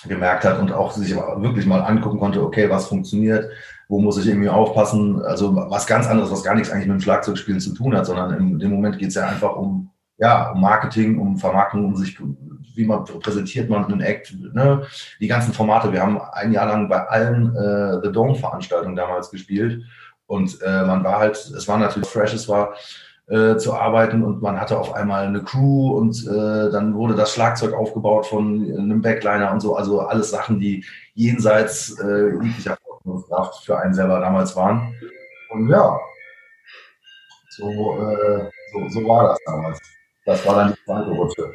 gemerkt 0.07 0.43
hat 0.45 0.59
und 0.59 0.71
auch 0.71 0.91
sich 0.91 1.15
wirklich 1.15 1.65
mal 1.65 1.81
angucken 1.81 2.19
konnte, 2.19 2.41
okay, 2.41 2.69
was 2.69 2.87
funktioniert, 2.87 3.51
wo 3.91 3.99
muss 3.99 4.17
ich 4.17 4.25
irgendwie 4.25 4.47
aufpassen, 4.47 5.21
also 5.21 5.53
was 5.53 5.85
ganz 5.85 6.07
anderes, 6.07 6.31
was 6.31 6.43
gar 6.43 6.55
nichts 6.55 6.71
eigentlich 6.71 6.87
mit 6.87 6.95
dem 6.95 7.01
Schlagzeugspielen 7.01 7.59
zu 7.59 7.73
tun 7.73 7.93
hat, 7.93 8.05
sondern 8.05 8.33
in 8.37 8.57
dem 8.57 8.71
Moment 8.71 8.97
geht 8.97 9.09
es 9.09 9.15
ja 9.15 9.27
einfach 9.27 9.57
um, 9.57 9.89
ja, 10.17 10.51
um 10.51 10.61
Marketing, 10.61 11.19
um 11.19 11.37
Vermarktung, 11.37 11.83
um 11.83 11.97
sich, 11.97 12.17
wie 12.73 12.85
man 12.85 13.03
präsentiert 13.03 13.69
man 13.69 13.83
einen 13.83 13.99
Act, 13.99 14.33
ne? 14.53 14.83
die 15.19 15.27
ganzen 15.27 15.51
Formate. 15.51 15.91
Wir 15.91 16.01
haben 16.01 16.21
ein 16.21 16.53
Jahr 16.53 16.67
lang 16.67 16.87
bei 16.87 17.05
allen 17.05 17.53
äh, 17.53 17.99
The 18.01 18.13
Dome-Veranstaltungen 18.13 18.95
damals 18.95 19.29
gespielt 19.29 19.83
und 20.25 20.57
äh, 20.61 20.85
man 20.85 21.03
war 21.03 21.19
halt, 21.19 21.35
es 21.35 21.67
war 21.67 21.77
natürlich 21.77 22.07
fresh, 22.07 22.33
es 22.33 22.47
war 22.47 22.75
äh, 23.27 23.57
zu 23.57 23.73
arbeiten 23.73 24.23
und 24.23 24.41
man 24.41 24.57
hatte 24.57 24.79
auf 24.79 24.93
einmal 24.93 25.25
eine 25.25 25.43
Crew 25.43 25.97
und 25.97 26.25
äh, 26.27 26.71
dann 26.71 26.95
wurde 26.95 27.15
das 27.15 27.33
Schlagzeug 27.33 27.73
aufgebaut 27.73 28.25
von 28.25 28.73
einem 28.73 29.01
Backliner 29.01 29.51
und 29.51 29.59
so, 29.59 29.75
also 29.75 29.99
alles 29.99 30.29
Sachen, 30.29 30.61
die 30.61 30.85
jenseits 31.13 31.99
äh, 31.99 32.29
jeglicher 32.41 32.77
Vorstellungskraft 33.03 33.65
für 33.65 33.77
einen 33.77 33.93
selber 33.93 34.19
damals 34.19 34.55
waren. 34.55 34.93
Und 35.49 35.69
ja, 35.69 35.99
so, 37.49 37.69
äh, 37.69 38.49
so, 38.71 38.89
so 38.89 39.07
war 39.07 39.29
das 39.29 39.39
damals. 39.45 39.79
Das 40.25 40.45
war 40.45 40.55
dann 40.55 40.73
die 40.73 40.85
zweite 40.85 41.09
Rutsche. 41.09 41.53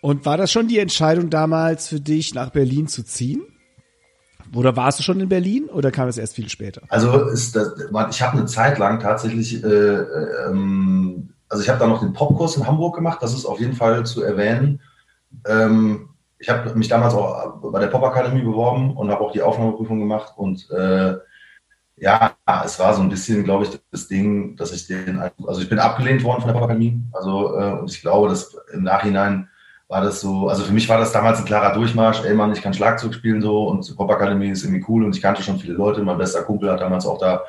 Und 0.00 0.24
war 0.24 0.36
das 0.36 0.50
schon 0.50 0.68
die 0.68 0.78
Entscheidung 0.78 1.28
damals 1.28 1.88
für 1.88 2.00
dich, 2.00 2.34
nach 2.34 2.50
Berlin 2.50 2.88
zu 2.88 3.04
ziehen? 3.04 3.42
Oder 4.54 4.76
warst 4.76 4.98
du 4.98 5.02
schon 5.02 5.20
in 5.20 5.28
Berlin 5.28 5.66
oder 5.66 5.90
kam 5.90 6.08
es 6.08 6.18
erst 6.18 6.34
viel 6.34 6.48
später? 6.48 6.82
Also 6.88 7.26
ist 7.26 7.54
das, 7.54 7.74
ich 8.10 8.22
habe 8.22 8.38
eine 8.38 8.46
Zeit 8.46 8.78
lang 8.78 8.98
tatsächlich, 8.98 9.62
äh, 9.62 9.66
ähm, 9.66 11.34
also 11.48 11.62
ich 11.62 11.68
habe 11.68 11.78
da 11.78 11.86
noch 11.86 12.00
den 12.00 12.12
Popkurs 12.12 12.56
in 12.56 12.66
Hamburg 12.66 12.96
gemacht, 12.96 13.18
das 13.20 13.34
ist 13.34 13.44
auf 13.44 13.60
jeden 13.60 13.74
Fall 13.74 14.04
zu 14.06 14.22
erwähnen. 14.22 14.80
Ähm, 15.46 16.09
ich 16.40 16.48
habe 16.48 16.74
mich 16.74 16.88
damals 16.88 17.14
auch 17.14 17.60
bei 17.60 17.78
der 17.78 17.88
Popakademie 17.88 18.42
beworben 18.42 18.96
und 18.96 19.10
habe 19.10 19.20
auch 19.20 19.32
die 19.32 19.42
Aufnahmeprüfung 19.42 20.00
gemacht 20.00 20.32
und 20.36 20.68
äh, 20.70 21.16
ja, 21.96 22.34
es 22.64 22.78
war 22.78 22.94
so 22.94 23.02
ein 23.02 23.10
bisschen, 23.10 23.44
glaube 23.44 23.64
ich, 23.64 23.78
das 23.90 24.08
Ding, 24.08 24.56
dass 24.56 24.72
ich 24.72 24.86
den, 24.86 25.20
also 25.46 25.60
ich 25.60 25.68
bin 25.68 25.78
abgelehnt 25.78 26.24
worden 26.24 26.40
von 26.40 26.48
der 26.48 26.54
Popakademie, 26.54 26.98
also 27.12 27.58
äh, 27.58 27.72
und 27.80 27.90
ich 27.90 28.00
glaube, 28.00 28.30
dass 28.30 28.56
im 28.72 28.84
Nachhinein 28.84 29.48
war 29.86 30.00
das 30.00 30.22
so, 30.22 30.48
also 30.48 30.64
für 30.64 30.72
mich 30.72 30.88
war 30.88 30.98
das 30.98 31.12
damals 31.12 31.40
ein 31.40 31.44
klarer 31.44 31.74
Durchmarsch, 31.74 32.24
ey 32.24 32.32
Mann, 32.32 32.52
ich 32.52 32.62
kann 32.62 32.72
Schlagzeug 32.72 33.12
spielen 33.12 33.42
so 33.42 33.68
und 33.68 33.94
Popakademie 33.94 34.48
ist 34.48 34.64
irgendwie 34.64 34.84
cool 34.88 35.04
und 35.04 35.14
ich 35.14 35.20
kannte 35.20 35.42
schon 35.42 35.58
viele 35.58 35.74
Leute, 35.74 36.02
mein 36.02 36.16
bester 36.16 36.42
Kumpel 36.42 36.70
hat 36.70 36.80
damals 36.80 37.04
auch 37.04 37.18
da 37.18 37.42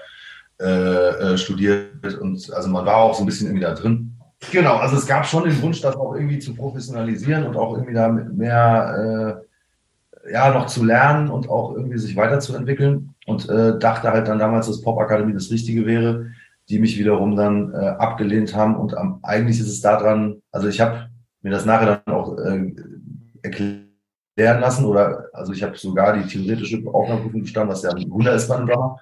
äh, 0.59 0.65
äh 1.33 1.37
studiert 1.37 2.19
und 2.19 2.51
also 2.51 2.69
man 2.69 2.85
war 2.85 2.97
auch 2.97 3.13
so 3.13 3.23
ein 3.23 3.25
bisschen 3.25 3.47
irgendwie 3.47 3.63
da 3.63 3.73
drin 3.73 4.10
Genau, 4.49 4.77
also 4.77 4.95
es 4.97 5.05
gab 5.05 5.25
schon 5.25 5.43
den 5.43 5.61
Wunsch, 5.61 5.81
das 5.81 5.95
auch 5.95 6.15
irgendwie 6.15 6.39
zu 6.39 6.55
professionalisieren 6.55 7.45
und 7.45 7.55
auch 7.55 7.73
irgendwie 7.73 7.93
da 7.93 8.09
mit 8.09 8.35
mehr, 8.35 9.43
ja, 10.29 10.53
noch 10.53 10.67
zu 10.67 10.83
lernen 10.83 11.29
und 11.29 11.49
auch 11.49 11.75
irgendwie 11.75 11.97
sich 11.97 12.15
weiterzuentwickeln 12.15 13.13
und 13.25 13.49
äh, 13.49 13.77
dachte 13.79 14.11
halt 14.11 14.27
dann 14.27 14.39
damals, 14.39 14.67
dass 14.67 14.81
Popakademie 14.81 15.33
das 15.33 15.51
Richtige 15.51 15.85
wäre, 15.85 16.27
die 16.69 16.79
mich 16.79 16.97
wiederum 16.97 17.35
dann 17.35 17.73
äh, 17.73 17.77
abgelehnt 17.77 18.55
haben 18.55 18.75
und 18.75 18.95
am, 18.95 19.19
eigentlich 19.23 19.59
ist 19.59 19.69
es 19.69 19.81
daran, 19.81 20.41
also 20.51 20.67
ich 20.67 20.79
habe 20.79 21.09
mir 21.41 21.51
das 21.51 21.65
nachher 21.65 22.01
dann 22.05 22.13
auch 22.13 22.37
äh, 22.37 22.73
erklären 23.41 23.89
lassen 24.61 24.85
oder 24.85 25.29
also 25.33 25.53
ich 25.53 25.63
habe 25.63 25.77
sogar 25.77 26.13
die 26.17 26.27
theoretische 26.27 26.81
Aufnahmeprüfung 26.87 27.41
gestanden, 27.41 27.71
was 27.71 27.83
ja 27.83 27.91
ein 27.91 28.09
Wunder 28.09 28.33
ist 28.33 28.47
bei 28.47 28.55
einem 28.55 28.67
Drummer. 28.67 28.99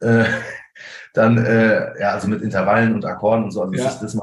Äh, 0.00 0.24
dann, 1.14 1.38
äh, 1.38 1.98
ja, 2.00 2.10
also 2.10 2.28
mit 2.28 2.42
Intervallen 2.42 2.94
und 2.94 3.04
Akkorden 3.04 3.44
und 3.44 3.50
so, 3.50 3.62
also 3.62 3.74
ja. 3.74 3.84
das, 3.84 4.00
das, 4.00 4.18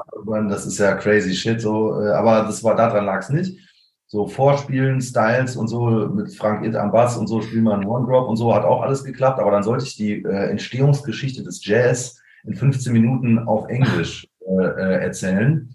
das 0.50 0.66
ist 0.66 0.78
ja 0.80 0.96
crazy 0.96 1.34
shit, 1.34 1.62
so, 1.62 2.02
äh, 2.02 2.12
aber 2.12 2.44
das 2.44 2.64
war, 2.64 2.76
daran 2.76 3.06
lag 3.06 3.20
es 3.20 3.30
nicht 3.30 3.60
so 4.08 4.28
Vorspielen, 4.28 5.02
Styles 5.02 5.56
und 5.56 5.68
so 5.68 6.08
mit 6.08 6.34
Frank 6.36 6.66
Itt 6.66 6.76
am 6.76 6.92
Bass 6.92 7.18
und 7.18 7.28
so 7.28 7.42
spielen 7.42 7.64
wir 7.64 7.74
einen 7.74 7.86
One-Drop 7.86 8.30
und 8.30 8.38
so 8.38 8.54
hat 8.54 8.64
auch 8.64 8.82
alles 8.82 9.04
geklappt, 9.04 9.40
aber 9.40 9.52
dann 9.52 9.64
sollte 9.64 9.86
ich 9.86 9.96
die 9.96 10.24
äh, 10.24 10.50
Entstehungsgeschichte 10.50 11.44
des 11.44 11.66
Jazz 11.66 12.22
in 12.46 12.54
15 12.54 12.94
Minuten 12.94 13.40
auf 13.40 13.68
Englisch 13.68 14.28
äh, 14.48 14.64
äh, 14.64 15.04
erzählen. 15.04 15.70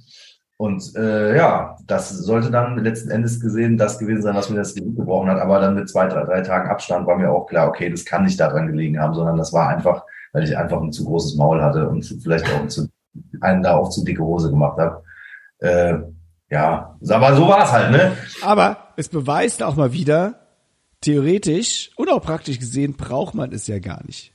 Und 0.57 0.95
äh, 0.95 1.37
ja, 1.37 1.77
das 1.87 2.11
sollte 2.11 2.51
dann 2.51 2.79
letzten 2.79 3.11
Endes 3.11 3.41
gesehen 3.41 3.79
das 3.79 3.99
gewesen 3.99 4.23
sein, 4.23 4.37
was 4.37 4.51
mir 4.51 4.57
das 4.57 4.75
Genick 4.75 4.97
gebrochen 4.97 5.31
hat. 5.31 5.39
Aber 5.39 5.59
dann 5.59 5.75
mit 5.75 5.89
zwei, 5.89 6.07
drei, 6.07 6.25
drei 6.25 6.43
Tagen 6.43 6.69
Abstand 6.69 7.07
war 7.07 7.17
mir 7.17 7.31
auch 7.31 7.47
klar, 7.47 7.69
okay, 7.69 7.91
das 7.91 8.05
kann 8.05 8.25
nicht 8.25 8.39
daran 8.39 8.69
gelegen 8.69 9.01
haben, 9.01 9.15
sondern 9.15 9.39
das 9.39 9.53
war 9.53 9.69
einfach, 9.69 10.05
weil 10.33 10.45
ich 10.45 10.57
einfach 10.57 10.81
ein 10.81 10.93
zu 10.93 11.05
großes 11.05 11.37
Maul 11.37 11.63
hatte 11.63 11.89
und 11.89 12.05
vielleicht 12.23 12.47
auch 12.55 12.67
zu, 12.69 12.89
einen 13.41 13.62
da 13.62 13.76
auch 13.76 13.91
zu 13.91 14.05
dicke 14.05 14.22
Hose 14.22 14.51
gemacht 14.51 14.78
habe. 14.78 15.03
Äh, 15.59 15.95
ja, 16.51 16.97
aber 17.09 17.36
so 17.36 17.47
war's 17.47 17.70
halt, 17.70 17.93
ne? 17.93 18.12
Aber 18.43 18.88
es 18.97 19.09
beweist 19.09 19.62
auch 19.62 19.76
mal 19.76 19.93
wieder, 19.93 20.41
theoretisch 21.01 21.91
und 21.97 22.11
auch 22.11 22.22
praktisch 22.22 22.59
gesehen 22.59 22.95
braucht 22.95 23.34
man 23.34 23.53
es 23.53 23.66
ja 23.66 23.78
gar 23.78 24.05
nicht. 24.05 24.34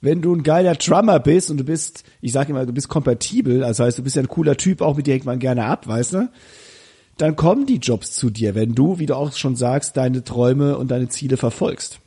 Wenn 0.00 0.20
du 0.20 0.34
ein 0.34 0.42
geiler 0.42 0.74
Drummer 0.74 1.20
bist 1.20 1.50
und 1.50 1.58
du 1.58 1.64
bist, 1.64 2.04
ich 2.20 2.32
sag 2.32 2.48
immer, 2.48 2.66
du 2.66 2.72
bist 2.72 2.88
kompatibel, 2.88 3.62
also 3.62 3.84
heißt, 3.84 3.98
du 3.98 4.02
bist 4.02 4.16
ja 4.16 4.22
ein 4.22 4.28
cooler 4.28 4.56
Typ, 4.56 4.80
auch 4.80 4.96
mit 4.96 5.06
dir 5.06 5.14
hängt 5.14 5.24
man 5.24 5.38
gerne 5.38 5.64
ab, 5.66 5.86
weißt 5.86 6.14
du? 6.14 6.30
Dann 7.18 7.36
kommen 7.36 7.66
die 7.66 7.76
Jobs 7.76 8.12
zu 8.12 8.30
dir, 8.30 8.54
wenn 8.54 8.74
du, 8.74 8.98
wie 8.98 9.06
du 9.06 9.14
auch 9.14 9.32
schon 9.32 9.54
sagst, 9.54 9.96
deine 9.96 10.24
Träume 10.24 10.76
und 10.76 10.90
deine 10.90 11.08
Ziele 11.08 11.36
verfolgst. 11.36 12.00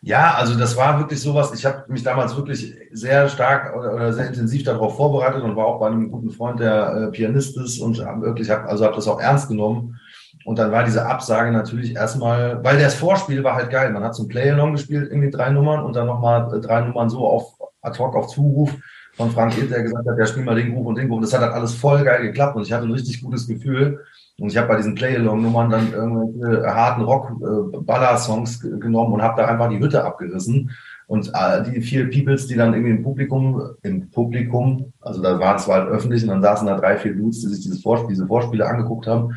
Ja, 0.00 0.34
also 0.34 0.58
das 0.58 0.76
war 0.76 0.98
wirklich 0.98 1.20
sowas. 1.20 1.52
Ich 1.54 1.64
habe 1.64 1.84
mich 1.88 2.02
damals 2.02 2.36
wirklich 2.36 2.74
sehr 2.90 3.28
stark 3.28 3.76
oder, 3.76 4.12
sehr 4.12 4.26
intensiv 4.26 4.64
darauf 4.64 4.96
vorbereitet 4.96 5.42
und 5.42 5.56
war 5.56 5.66
auch 5.66 5.80
bei 5.80 5.86
einem 5.86 6.10
guten 6.10 6.30
Freund, 6.30 6.60
der 6.60 6.94
äh, 6.94 7.10
Pianist 7.12 7.56
ist 7.56 7.78
und 7.78 8.04
hab 8.04 8.20
wirklich 8.20 8.50
hab, 8.50 8.66
also 8.68 8.84
habe 8.84 8.96
das 8.96 9.08
auch 9.08 9.20
ernst 9.20 9.48
genommen. 9.48 10.00
Und 10.44 10.58
dann 10.58 10.72
war 10.72 10.84
diese 10.84 11.06
Absage 11.06 11.52
natürlich 11.52 11.94
erstmal, 11.94 12.62
weil 12.64 12.80
das 12.80 12.94
Vorspiel 12.94 13.44
war 13.44 13.54
halt 13.54 13.70
geil. 13.70 13.92
Man 13.92 14.02
hat 14.02 14.14
zum 14.14 14.26
Play-Along 14.26 14.72
gespielt, 14.72 15.10
irgendwie 15.10 15.30
drei 15.30 15.50
Nummern 15.50 15.84
und 15.84 15.94
dann 15.94 16.06
nochmal 16.06 16.52
äh, 16.52 16.60
drei 16.60 16.80
Nummern 16.80 17.08
so 17.08 17.26
auf 17.26 17.54
ad 17.82 17.98
hoc 17.98 18.16
auf 18.16 18.28
Zuruf 18.28 18.72
von 19.14 19.30
Frank 19.30 19.54
Hitt, 19.54 19.70
der 19.70 19.82
gesagt 19.82 20.08
hat, 20.08 20.18
ja, 20.18 20.26
spiel 20.26 20.44
mal 20.44 20.54
den 20.54 20.72
Groove 20.72 20.86
und 20.86 20.94
den 20.96 21.08
Groove. 21.08 21.22
Das 21.22 21.32
hat 21.32 21.42
halt 21.42 21.52
alles 21.52 21.74
voll 21.74 22.02
geil 22.02 22.22
geklappt 22.22 22.56
und 22.56 22.62
ich 22.62 22.72
hatte 22.72 22.86
ein 22.86 22.92
richtig 22.92 23.20
gutes 23.22 23.46
Gefühl. 23.46 24.04
Und 24.38 24.48
ich 24.50 24.56
habe 24.56 24.68
bei 24.68 24.76
diesen 24.76 24.94
Play-Along-Nummern 24.94 25.70
dann 25.70 25.92
irgendwelche 25.92 26.74
harten 26.74 27.02
Rock-Baller-Songs 27.02 28.60
genommen 28.60 29.12
und 29.12 29.22
habe 29.22 29.40
da 29.40 29.46
einfach 29.46 29.68
die 29.68 29.78
Hütte 29.78 30.04
abgerissen. 30.04 30.70
Und 31.06 31.30
äh, 31.34 31.70
die 31.70 31.80
vier 31.82 32.08
Peoples, 32.10 32.46
die 32.46 32.56
dann 32.56 32.72
irgendwie 32.72 32.92
im 32.92 33.02
Publikum, 33.02 33.62
im 33.82 34.10
Publikum, 34.10 34.92
also 35.00 35.20
da 35.20 35.38
waren 35.38 35.56
es 35.56 35.68
halt 35.68 35.88
öffentlich 35.88 36.22
und 36.22 36.30
dann 36.30 36.42
saßen 36.42 36.66
da 36.66 36.78
drei, 36.78 36.96
vier 36.96 37.14
Dudes, 37.14 37.40
die 37.40 37.48
sich 37.48 37.60
dieses 37.60 37.82
Vorspiel, 37.82 38.10
diese 38.10 38.26
Vorspiele 38.26 38.66
angeguckt 38.66 39.06
haben. 39.06 39.34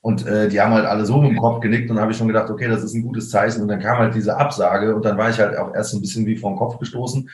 Und 0.00 0.26
äh, 0.26 0.48
die 0.48 0.60
haben 0.60 0.74
halt 0.74 0.84
alle 0.84 1.06
so 1.06 1.18
mit 1.22 1.30
dem 1.30 1.38
Kopf 1.38 1.60
genickt 1.60 1.90
und 1.90 1.98
habe 1.98 2.12
ich 2.12 2.18
schon 2.18 2.28
gedacht, 2.28 2.50
okay, 2.50 2.68
das 2.68 2.84
ist 2.84 2.94
ein 2.94 3.02
gutes 3.02 3.30
Zeichen. 3.30 3.62
Und 3.62 3.68
dann 3.68 3.80
kam 3.80 3.98
halt 3.98 4.14
diese 4.14 4.36
Absage 4.36 4.94
und 4.94 5.04
dann 5.04 5.16
war 5.16 5.30
ich 5.30 5.38
halt 5.38 5.56
auch 5.56 5.74
erst 5.74 5.92
so 5.92 5.98
ein 5.98 6.02
bisschen 6.02 6.26
wie 6.26 6.36
vom 6.36 6.56
Kopf 6.56 6.78
gestoßen. 6.78 7.30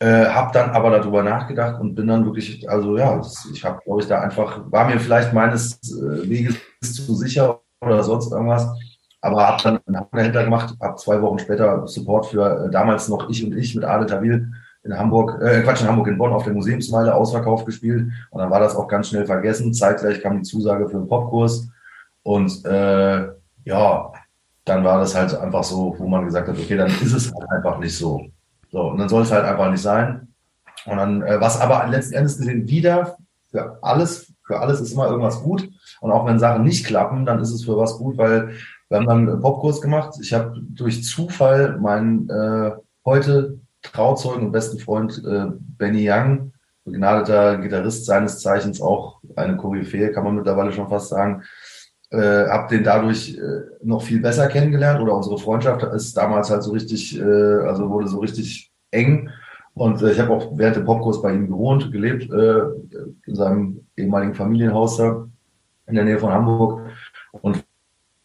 Äh, 0.00 0.26
habe 0.26 0.52
dann 0.52 0.70
aber 0.70 0.90
darüber 0.90 1.24
nachgedacht 1.24 1.80
und 1.80 1.96
bin 1.96 2.06
dann 2.06 2.24
wirklich, 2.24 2.70
also 2.70 2.96
ja, 2.96 3.20
ich 3.52 3.64
habe, 3.64 3.80
glaube 3.84 4.00
ich, 4.00 4.06
da 4.06 4.20
einfach, 4.20 4.60
war 4.70 4.86
mir 4.86 5.00
vielleicht 5.00 5.32
meines 5.32 5.80
äh, 5.92 6.28
Weges 6.28 6.54
zu 6.80 7.16
sicher 7.16 7.60
oder 7.80 8.04
sonst 8.04 8.30
irgendwas, 8.30 8.68
aber 9.20 9.44
habe 9.44 9.62
dann 9.62 9.80
einen 9.86 9.96
Haken 9.96 10.16
dahinter 10.16 10.44
gemacht, 10.44 10.76
habe 10.80 10.94
zwei 10.96 11.20
Wochen 11.20 11.40
später 11.40 11.84
Support 11.88 12.26
für 12.26 12.66
äh, 12.66 12.70
damals 12.70 13.08
noch 13.08 13.28
ich 13.28 13.44
und 13.44 13.56
ich 13.56 13.74
mit 13.74 13.84
Adel 13.84 14.06
Tawil 14.06 14.52
in 14.84 14.96
Hamburg, 14.96 15.42
äh, 15.42 15.62
Quatsch, 15.62 15.80
in 15.80 15.88
Hamburg, 15.88 16.06
in 16.06 16.16
Bonn 16.16 16.32
auf 16.32 16.44
der 16.44 16.52
Museumsmeile 16.52 17.12
ausverkauft 17.12 17.66
gespielt 17.66 18.12
und 18.30 18.40
dann 18.40 18.50
war 18.50 18.60
das 18.60 18.76
auch 18.76 18.86
ganz 18.86 19.08
schnell 19.08 19.26
vergessen. 19.26 19.74
Zeitgleich 19.74 20.20
kam 20.20 20.36
die 20.36 20.42
Zusage 20.42 20.88
für 20.88 20.96
einen 20.96 21.08
Popkurs 21.08 21.68
und 22.22 22.64
äh, 22.64 23.28
ja, 23.64 24.12
dann 24.64 24.84
war 24.84 25.00
das 25.00 25.16
halt 25.16 25.34
einfach 25.34 25.64
so, 25.64 25.96
wo 25.98 26.06
man 26.06 26.24
gesagt 26.24 26.46
hat, 26.46 26.56
okay, 26.56 26.76
dann 26.76 26.88
ist 26.88 27.12
es 27.12 27.32
halt 27.34 27.50
einfach 27.50 27.80
nicht 27.80 27.96
so. 27.96 28.28
So, 28.70 28.82
und 28.82 28.98
dann 28.98 29.08
soll 29.08 29.22
es 29.22 29.32
halt 29.32 29.44
einfach 29.44 29.70
nicht 29.70 29.82
sein. 29.82 30.28
Und 30.86 30.96
dann, 30.96 31.22
äh, 31.22 31.40
was 31.40 31.60
aber 31.60 31.86
letzten 31.88 32.14
Endes 32.14 32.38
gesehen 32.38 32.68
wieder 32.68 33.16
für 33.50 33.78
alles, 33.82 34.32
für 34.46 34.60
alles 34.60 34.80
ist 34.80 34.92
immer 34.92 35.08
irgendwas 35.08 35.42
gut. 35.42 35.68
Und 36.00 36.12
auch 36.12 36.26
wenn 36.26 36.38
Sachen 36.38 36.64
nicht 36.64 36.86
klappen, 36.86 37.26
dann 37.26 37.40
ist 37.40 37.52
es 37.52 37.64
für 37.64 37.76
was 37.76 37.96
gut, 37.98 38.18
weil 38.18 38.52
wir 38.88 38.98
haben 38.98 39.06
dann 39.06 39.28
einen 39.28 39.40
Popkurs 39.40 39.80
gemacht. 39.80 40.14
Ich 40.20 40.32
habe 40.32 40.60
durch 40.60 41.04
Zufall 41.04 41.78
meinen 41.78 42.28
äh, 42.30 42.72
heute 43.04 43.58
Trauzeugen 43.82 44.46
und 44.46 44.52
besten 44.52 44.78
Freund 44.78 45.22
äh, 45.26 45.46
Benny 45.58 46.08
Young, 46.08 46.52
begnadeter 46.84 47.58
Gitarrist 47.58 48.06
seines 48.06 48.40
Zeichens, 48.40 48.80
auch 48.80 49.20
eine 49.36 49.56
Koryphäe, 49.56 50.10
kann 50.12 50.24
man 50.24 50.36
mittlerweile 50.36 50.72
schon 50.72 50.88
fast 50.88 51.10
sagen, 51.10 51.42
äh, 52.10 52.48
habe 52.48 52.68
den 52.68 52.84
dadurch 52.84 53.36
äh, 53.36 53.62
noch 53.82 54.02
viel 54.02 54.20
besser 54.20 54.48
kennengelernt 54.48 55.00
oder 55.00 55.14
unsere 55.14 55.38
Freundschaft 55.38 55.82
ist 55.82 56.16
damals 56.16 56.50
halt 56.50 56.62
so 56.62 56.72
richtig, 56.72 57.18
äh, 57.18 57.22
also 57.22 57.90
wurde 57.90 58.08
so 58.08 58.20
richtig 58.20 58.72
eng. 58.90 59.30
Und 59.74 60.02
äh, 60.02 60.12
ich 60.12 60.18
habe 60.18 60.32
auch 60.32 60.50
während 60.56 60.76
dem 60.76 60.84
Popkurs 60.84 61.20
bei 61.22 61.32
ihm 61.32 61.48
gewohnt, 61.48 61.92
gelebt, 61.92 62.30
äh, 62.32 62.60
in 63.26 63.34
seinem 63.34 63.86
ehemaligen 63.96 64.34
Familienhaus 64.34 64.96
da 64.96 65.26
in 65.86 65.94
der 65.94 66.04
Nähe 66.04 66.18
von 66.18 66.32
Hamburg. 66.32 66.80
Und 67.32 67.64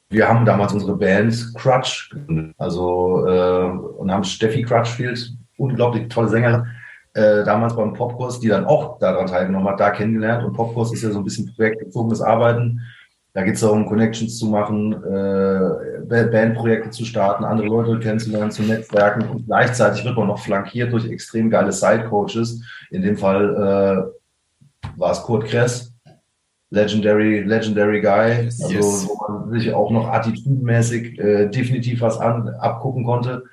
wir 0.10 0.30
haben 0.30 0.46
damals 0.46 0.74
unsere 0.74 0.96
Band 0.96 1.54
Crutch. 1.56 2.16
Also 2.58 3.26
äh, 3.28 3.66
und 3.98 4.12
haben 4.12 4.24
Steffi 4.24 4.64
Crutchfield, 4.64 5.34
unglaublich 5.58 6.08
tolle 6.08 6.30
Sängerin, 6.30 6.68
äh, 7.14 7.44
damals 7.44 7.76
beim 7.76 7.94
Popkurs, 7.94 8.40
die 8.40 8.48
dann 8.48 8.66
auch 8.66 8.98
daran 9.00 9.28
teilgenommen 9.28 9.68
hat, 9.68 9.80
da 9.80 9.92
kennengelernt. 9.92 10.44
Und 10.44 10.54
Popkurs 10.54 10.94
ist 10.94 11.04
ja 11.04 11.12
so 11.12 11.20
ein 11.20 11.24
bisschen 11.24 11.54
projektbezogenes 11.56 12.22
Arbeiten. 12.22 12.82
Da 13.36 13.44
geht 13.44 13.56
es 13.56 13.62
darum, 13.62 13.88
Connections 13.88 14.38
zu 14.38 14.46
machen, 14.46 14.94
äh, 14.94 16.02
Bandprojekte 16.08 16.92
zu 16.92 17.04
starten, 17.04 17.44
andere 17.44 17.68
Leute 17.68 18.00
kennenzulernen, 18.00 18.52
zu 18.52 18.62
netzwerken 18.62 19.28
und 19.28 19.48
gleichzeitig 19.48 20.06
wird 20.06 20.16
man 20.16 20.28
noch 20.28 20.40
flankiert 20.40 20.94
durch 20.94 21.10
extrem 21.10 21.50
geile 21.50 21.72
Side-Coaches. 21.72 22.62
In 22.92 23.02
dem 23.02 23.18
Fall 23.18 24.14
äh, 24.86 24.90
war 24.98 25.12
es 25.12 25.24
Kurt 25.24 25.46
Kress, 25.46 25.94
Legendary, 26.70 27.40
Legendary 27.40 28.02
Guy, 28.02 28.50
also 28.62 28.70
yes. 28.70 29.08
wo 29.08 29.28
man 29.28 29.52
sich 29.52 29.74
auch 29.74 29.90
noch 29.90 30.10
attitüdenmäßig 30.10 31.18
äh, 31.18 31.48
definitiv 31.48 32.02
was 32.02 32.20
an, 32.20 32.50
abgucken 32.50 33.04
konnte 33.04 33.46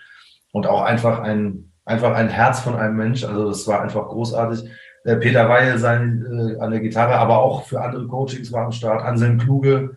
und 0.52 0.66
auch 0.66 0.82
einfach 0.82 1.20
ein, 1.20 1.72
einfach 1.86 2.14
ein 2.14 2.28
Herz 2.28 2.60
von 2.60 2.76
einem 2.76 2.96
Mensch. 2.96 3.24
Also 3.24 3.48
das 3.48 3.66
war 3.66 3.80
einfach 3.80 4.08
großartig. 4.08 4.68
Äh, 5.04 5.16
Peter 5.16 5.48
Weil 5.48 5.78
sein, 5.78 6.24
äh, 6.26 6.60
an 6.60 6.70
der 6.70 6.80
Gitarre, 6.80 7.14
aber 7.14 7.38
auch 7.38 7.64
für 7.64 7.80
andere 7.80 8.06
Coachings 8.06 8.52
war 8.52 8.66
am 8.66 8.72
Start. 8.72 9.02
Anselm 9.02 9.38
Kluge, 9.38 9.96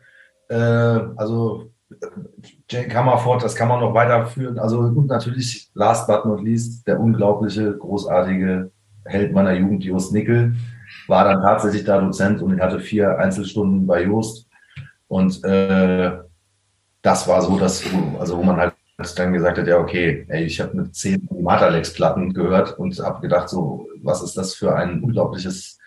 äh, 0.49 0.55
also 0.55 1.71
äh, 1.89 2.07
Jane 2.69 2.87
Kammerford, 2.87 3.43
das 3.43 3.55
kann 3.55 3.67
man 3.67 3.81
noch 3.81 3.93
weiterführen. 3.93 4.59
Also 4.59 4.79
und 4.79 5.07
natürlich, 5.07 5.69
last 5.73 6.07
but 6.07 6.25
not 6.25 6.41
least, 6.41 6.87
der 6.87 6.99
unglaubliche, 6.99 7.77
großartige 7.77 8.71
Held 9.05 9.33
meiner 9.33 9.53
Jugend, 9.53 9.83
Jost 9.83 10.13
Nickel, 10.13 10.55
war 11.07 11.25
dann 11.25 11.41
tatsächlich 11.41 11.83
da 11.83 11.99
Dozent 11.99 12.41
und 12.41 12.55
ich 12.55 12.61
hatte 12.61 12.79
vier 12.79 13.17
Einzelstunden 13.19 13.85
bei 13.85 14.03
Jost. 14.03 14.47
Und 15.07 15.43
äh, 15.43 16.11
das 17.01 17.27
war 17.27 17.41
so, 17.41 17.59
dass, 17.59 17.83
also 18.17 18.37
wo 18.37 18.43
man 18.43 18.57
halt 18.57 18.72
dann 19.15 19.33
gesagt 19.33 19.57
hat, 19.57 19.67
ja, 19.67 19.77
okay, 19.77 20.25
ey, 20.29 20.43
ich 20.43 20.61
habe 20.61 20.77
mit 20.77 20.95
zehn 20.95 21.27
Matalex-Platten 21.31 22.33
gehört 22.33 22.77
und 22.77 22.97
habe 22.99 23.21
gedacht, 23.21 23.49
so, 23.49 23.87
was 24.01 24.21
ist 24.21 24.37
das 24.37 24.53
für 24.53 24.75
ein 24.75 25.01
unglaubliches 25.01 25.79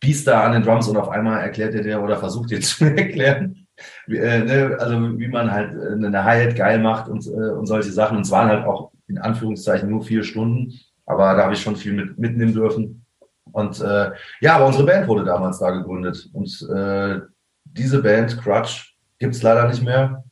Biest 0.00 0.26
da 0.26 0.44
an 0.44 0.52
den 0.52 0.62
Drums 0.62 0.88
und 0.88 0.96
auf 0.96 1.08
einmal 1.08 1.40
erklärt 1.40 1.74
er 1.74 1.82
dir 1.82 2.02
oder 2.02 2.16
versucht 2.16 2.50
dir 2.50 2.60
zu 2.62 2.84
erklären, 2.84 3.66
wie, 4.06 4.18
äh, 4.18 4.44
ne, 4.44 4.76
also 4.78 5.18
wie 5.18 5.28
man 5.28 5.50
halt 5.50 5.72
äh, 5.74 5.92
eine 5.92 6.24
Hi-Hat 6.24 6.56
geil 6.56 6.78
macht 6.80 7.08
und, 7.08 7.26
äh, 7.26 7.30
und 7.30 7.66
solche 7.66 7.92
Sachen. 7.92 8.16
Und 8.16 8.24
es 8.24 8.30
waren 8.30 8.48
halt 8.48 8.66
auch 8.66 8.92
in 9.08 9.18
Anführungszeichen 9.18 9.88
nur 9.88 10.02
vier 10.02 10.24
Stunden, 10.24 10.72
aber 11.06 11.34
da 11.34 11.44
habe 11.44 11.54
ich 11.54 11.62
schon 11.62 11.76
viel 11.76 11.92
mit, 11.92 12.18
mitnehmen 12.18 12.52
dürfen. 12.52 13.06
Und 13.52 13.80
äh, 13.80 14.10
ja, 14.40 14.56
aber 14.56 14.66
unsere 14.66 14.86
Band 14.86 15.08
wurde 15.08 15.24
damals 15.24 15.58
da 15.58 15.70
gegründet 15.70 16.28
und 16.32 16.68
äh, 16.74 17.20
diese 17.64 18.02
Band, 18.02 18.40
Crutch, 18.42 18.96
gibt's 19.18 19.42
leider 19.42 19.68
nicht 19.68 19.82
mehr. 19.82 20.24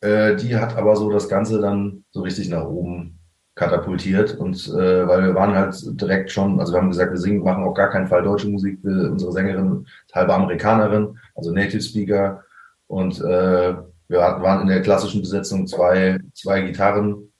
Äh, 0.00 0.36
die 0.36 0.56
hat 0.56 0.76
aber 0.76 0.96
so 0.96 1.10
das 1.10 1.28
Ganze 1.28 1.60
dann 1.60 2.04
so 2.10 2.22
richtig 2.22 2.48
nach 2.48 2.64
oben 2.64 3.18
katapultiert 3.54 4.36
und 4.36 4.68
äh, 4.68 5.08
weil 5.08 5.24
wir 5.24 5.34
waren 5.34 5.56
halt 5.56 5.74
direkt 6.00 6.30
schon, 6.30 6.60
also 6.60 6.72
wir 6.72 6.80
haben 6.80 6.90
gesagt, 6.90 7.10
wir 7.10 7.18
singen, 7.18 7.42
machen 7.42 7.64
auf 7.64 7.74
gar 7.74 7.90
keinen 7.90 8.06
Fall 8.06 8.22
deutsche 8.22 8.48
Musik, 8.48 8.78
wir, 8.84 9.10
unsere 9.10 9.32
Sängerin 9.32 9.84
ist 10.06 10.14
halbe 10.14 10.32
Amerikanerin, 10.32 11.18
also 11.34 11.50
Native 11.50 11.82
Speaker 11.82 12.44
und 12.86 13.20
äh, 13.20 13.74
wir 14.08 14.18
waren 14.18 14.62
in 14.62 14.68
der 14.68 14.80
klassischen 14.80 15.20
Besetzung 15.20 15.66
zwei, 15.66 16.18
zwei 16.32 16.62
Gitarren. 16.62 17.30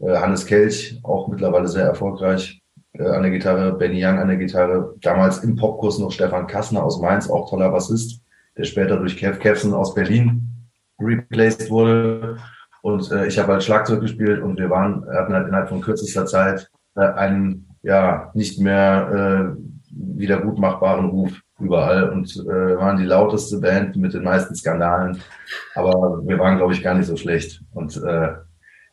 Äh, 0.00 0.16
Hannes 0.16 0.44
Kelch, 0.44 1.00
auch 1.02 1.28
mittlerweile 1.28 1.68
sehr 1.68 1.84
erfolgreich 1.84 2.62
äh, 2.92 3.06
an 3.06 3.22
der 3.22 3.30
Gitarre, 3.30 3.72
Benny 3.72 4.04
Young 4.04 4.18
an 4.18 4.28
der 4.28 4.36
Gitarre. 4.36 4.96
Damals 5.00 5.38
im 5.44 5.56
Popkurs 5.56 5.98
noch 5.98 6.12
Stefan 6.12 6.46
Kassner 6.46 6.82
aus 6.84 7.00
Mainz, 7.00 7.30
auch 7.30 7.48
toller 7.48 7.70
Bassist, 7.70 8.20
der 8.56 8.64
später 8.64 8.98
durch 8.98 9.16
Kev 9.16 9.38
Kevson 9.38 9.72
aus 9.72 9.94
Berlin 9.94 10.49
replaced 11.00 11.70
wurde. 11.70 12.36
Und 12.82 13.10
äh, 13.10 13.26
ich 13.26 13.38
habe 13.38 13.52
halt 13.52 13.62
Schlagzeug 13.62 14.00
gespielt 14.00 14.42
und 14.42 14.58
wir 14.58 14.70
waren, 14.70 15.04
hatten 15.14 15.34
halt 15.34 15.48
innerhalb 15.48 15.68
von 15.68 15.80
kürzester 15.80 16.26
Zeit 16.26 16.70
äh, 16.96 17.00
einen 17.00 17.66
ja 17.82 18.30
nicht 18.34 18.60
mehr 18.60 19.54
äh, 19.56 19.62
wieder 19.92 20.40
gut 20.40 20.58
machbaren 20.58 21.06
Ruf 21.06 21.32
überall 21.58 22.10
und 22.10 22.34
äh, 22.36 22.76
waren 22.76 22.96
die 22.96 23.04
lauteste 23.04 23.58
Band 23.58 23.96
mit 23.96 24.14
den 24.14 24.24
meisten 24.24 24.54
Skandalen. 24.54 25.18
Aber 25.74 26.22
wir 26.26 26.38
waren, 26.38 26.56
glaube 26.56 26.72
ich, 26.72 26.82
gar 26.82 26.94
nicht 26.94 27.06
so 27.06 27.16
schlecht. 27.16 27.62
Und 27.72 27.96
äh, 27.96 28.28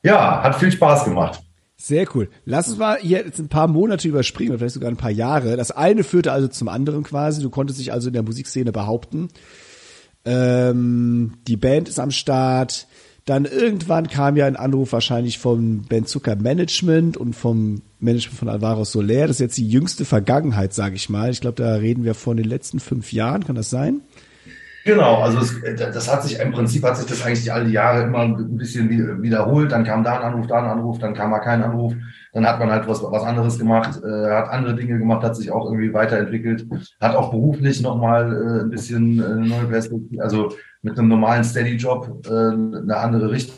ja, 0.03 0.43
hat 0.43 0.55
viel 0.55 0.72
Spaß 0.72 1.05
gemacht. 1.05 1.41
Sehr 1.80 2.08
cool. 2.16 2.30
Lass 2.43 2.70
uns 2.70 2.80
mal 2.80 2.97
jetzt 3.03 3.39
ein 3.39 3.49
paar 3.49 3.68
Monate 3.68 4.08
überspringen, 4.08 4.58
vielleicht 4.58 4.74
sogar 4.74 4.89
ein 4.89 4.97
paar 4.97 5.12
Jahre. 5.12 5.55
Das 5.58 5.70
eine 5.70 6.03
führte 6.03 6.32
also 6.32 6.47
zum 6.47 6.70
anderen 6.70 7.03
quasi. 7.03 7.41
Du 7.41 7.51
konntest 7.51 7.80
dich 7.80 7.93
also 7.93 8.08
in 8.08 8.14
der 8.14 8.24
Musikszene 8.24 8.72
behaupten. 8.72 9.30
Ähm, 10.26 11.34
die 11.47 11.57
Band 11.57 11.89
ist 11.89 11.99
am 11.99 12.11
Start. 12.11 12.88
Dann 13.26 13.43
irgendwann 13.43 14.07
kam 14.07 14.38
ja 14.38 14.45
ein 14.45 14.55
Anruf 14.55 14.93
wahrscheinlich 14.93 15.38
vom 15.38 15.82
Ben 15.82 16.05
Zucker 16.05 16.38
Management 16.38 17.18
und 17.18 17.34
vom 17.34 17.82
Management 17.99 18.39
von 18.39 18.49
Alvaro 18.49 18.86
Soler. 18.86 19.28
Das 19.28 19.38
ist 19.38 19.41
jetzt 19.41 19.57
die 19.57 19.70
jüngste 19.70 20.05
Vergangenheit, 20.05 20.74
sage 20.74 20.95
ich 20.95 21.09
mal. 21.09 21.30
Ich 21.30 21.41
glaube, 21.41 21.61
da 21.61 21.76
reden 21.76 22.05
wir 22.05 22.13
von 22.13 22.38
den 22.38 22.47
letzten 22.47 22.80
fünf 22.80 23.11
Jahren. 23.11 23.45
Kann 23.45 23.55
das 23.57 23.70
sein? 23.70 24.01
Genau, 24.88 25.22
also 25.22 25.40
es, 25.40 25.54
das 25.76 26.10
hat 26.10 26.24
sich 26.24 26.40
im 26.40 26.54
Prinzip 26.54 26.82
hat 26.86 26.96
sich 26.96 27.06
das 27.06 27.26
eigentlich 27.26 27.52
alle 27.52 27.68
Jahre 27.68 28.04
immer 28.04 28.20
ein 28.20 28.56
bisschen 28.56 29.22
wiederholt. 29.22 29.74
Dann 29.74 29.84
kam 29.84 30.02
da 30.02 30.18
ein 30.18 30.32
Anruf, 30.32 30.48
da 30.48 30.60
ein 30.60 30.70
Anruf, 30.70 30.98
dann 31.00 31.14
kam 31.14 31.32
mal 31.32 31.40
kein 31.40 31.62
Anruf. 31.62 31.94
Dann 32.32 32.48
hat 32.48 32.58
man 32.58 32.72
halt 32.72 32.88
was, 32.88 33.04
was 33.04 33.24
anderes 33.24 33.60
gemacht, 33.60 34.02
äh, 34.02 34.32
hat 34.32 34.48
andere 34.48 34.76
Dinge 34.76 34.98
gemacht, 34.98 35.24
hat 35.24 35.36
sich 35.36 35.52
auch 35.52 35.66
irgendwie 35.66 35.94
weiterentwickelt, 35.94 36.68
hat 37.02 37.18
auch 37.18 37.32
beruflich 37.32 37.82
nochmal 37.82 38.32
äh, 38.32 38.62
ein 38.62 38.70
bisschen 38.70 39.20
äh, 39.20 39.46
neue 39.46 39.66
Perspektive, 39.66 40.24
also 40.24 40.54
mit 40.82 40.98
einem 40.98 41.10
normalen 41.10 41.44
Steady-Job 41.44 42.26
äh, 42.26 42.30
eine 42.30 42.96
andere 42.96 43.30
Richtung 43.30 43.58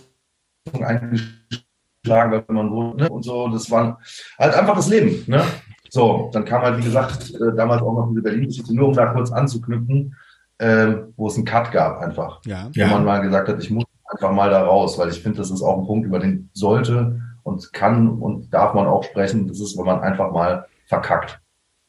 eingeschlagen, 0.84 2.32
weil 2.32 2.44
man 2.48 2.72
wohnt, 2.72 3.02
ne? 3.02 3.08
und 3.08 3.22
so. 3.22 3.50
Das 3.50 3.70
war 3.70 4.00
halt 4.40 4.56
einfach 4.56 4.76
das 4.76 4.90
Leben. 4.90 5.26
Ne? 5.28 5.44
So, 5.92 6.32
dann 6.34 6.46
kam 6.46 6.64
halt, 6.64 6.80
wie 6.80 6.86
gesagt, 6.86 7.36
äh, 7.36 7.56
damals 7.56 7.84
auch 7.84 7.94
noch 7.94 8.10
diese 8.10 8.24
Berlin-Geschichte, 8.24 8.76
nur 8.76 8.88
um 8.88 8.94
da 8.96 9.14
kurz 9.14 9.32
anzuknüpfen, 9.32 10.16
äh, 10.60 10.96
wo 11.18 11.28
es 11.28 11.36
einen 11.36 11.46
Cut 11.46 11.72
gab 11.72 12.00
einfach. 12.00 12.42
Ja. 12.46 12.68
Wo 12.68 12.80
ja. 12.80 12.88
man 12.88 13.06
mal 13.06 13.20
gesagt 13.20 13.50
hat, 13.50 13.62
ich 13.62 13.70
muss 13.70 13.86
einfach 14.12 14.32
mal 14.32 14.50
da 14.50 14.64
raus, 14.64 14.98
weil 14.98 15.10
ich 15.10 15.22
finde, 15.22 15.40
das 15.40 15.52
ist 15.52 15.62
auch 15.62 15.78
ein 15.80 15.86
Punkt, 15.86 16.06
über 16.06 16.20
den 16.20 16.50
sollte 16.54 17.22
und 17.44 17.74
kann 17.74 18.10
und 18.20 18.54
darf 18.54 18.74
man 18.74 18.88
auch 18.88 19.04
sprechen. 19.04 19.48
Das 19.48 19.60
ist, 19.60 19.78
wenn 19.78 19.86
man 19.86 20.02
einfach 20.02 20.32
mal 20.32 20.66
verkackt. 20.88 21.40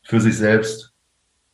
Für 0.02 0.20
sich 0.20 0.36
selbst, 0.36 0.92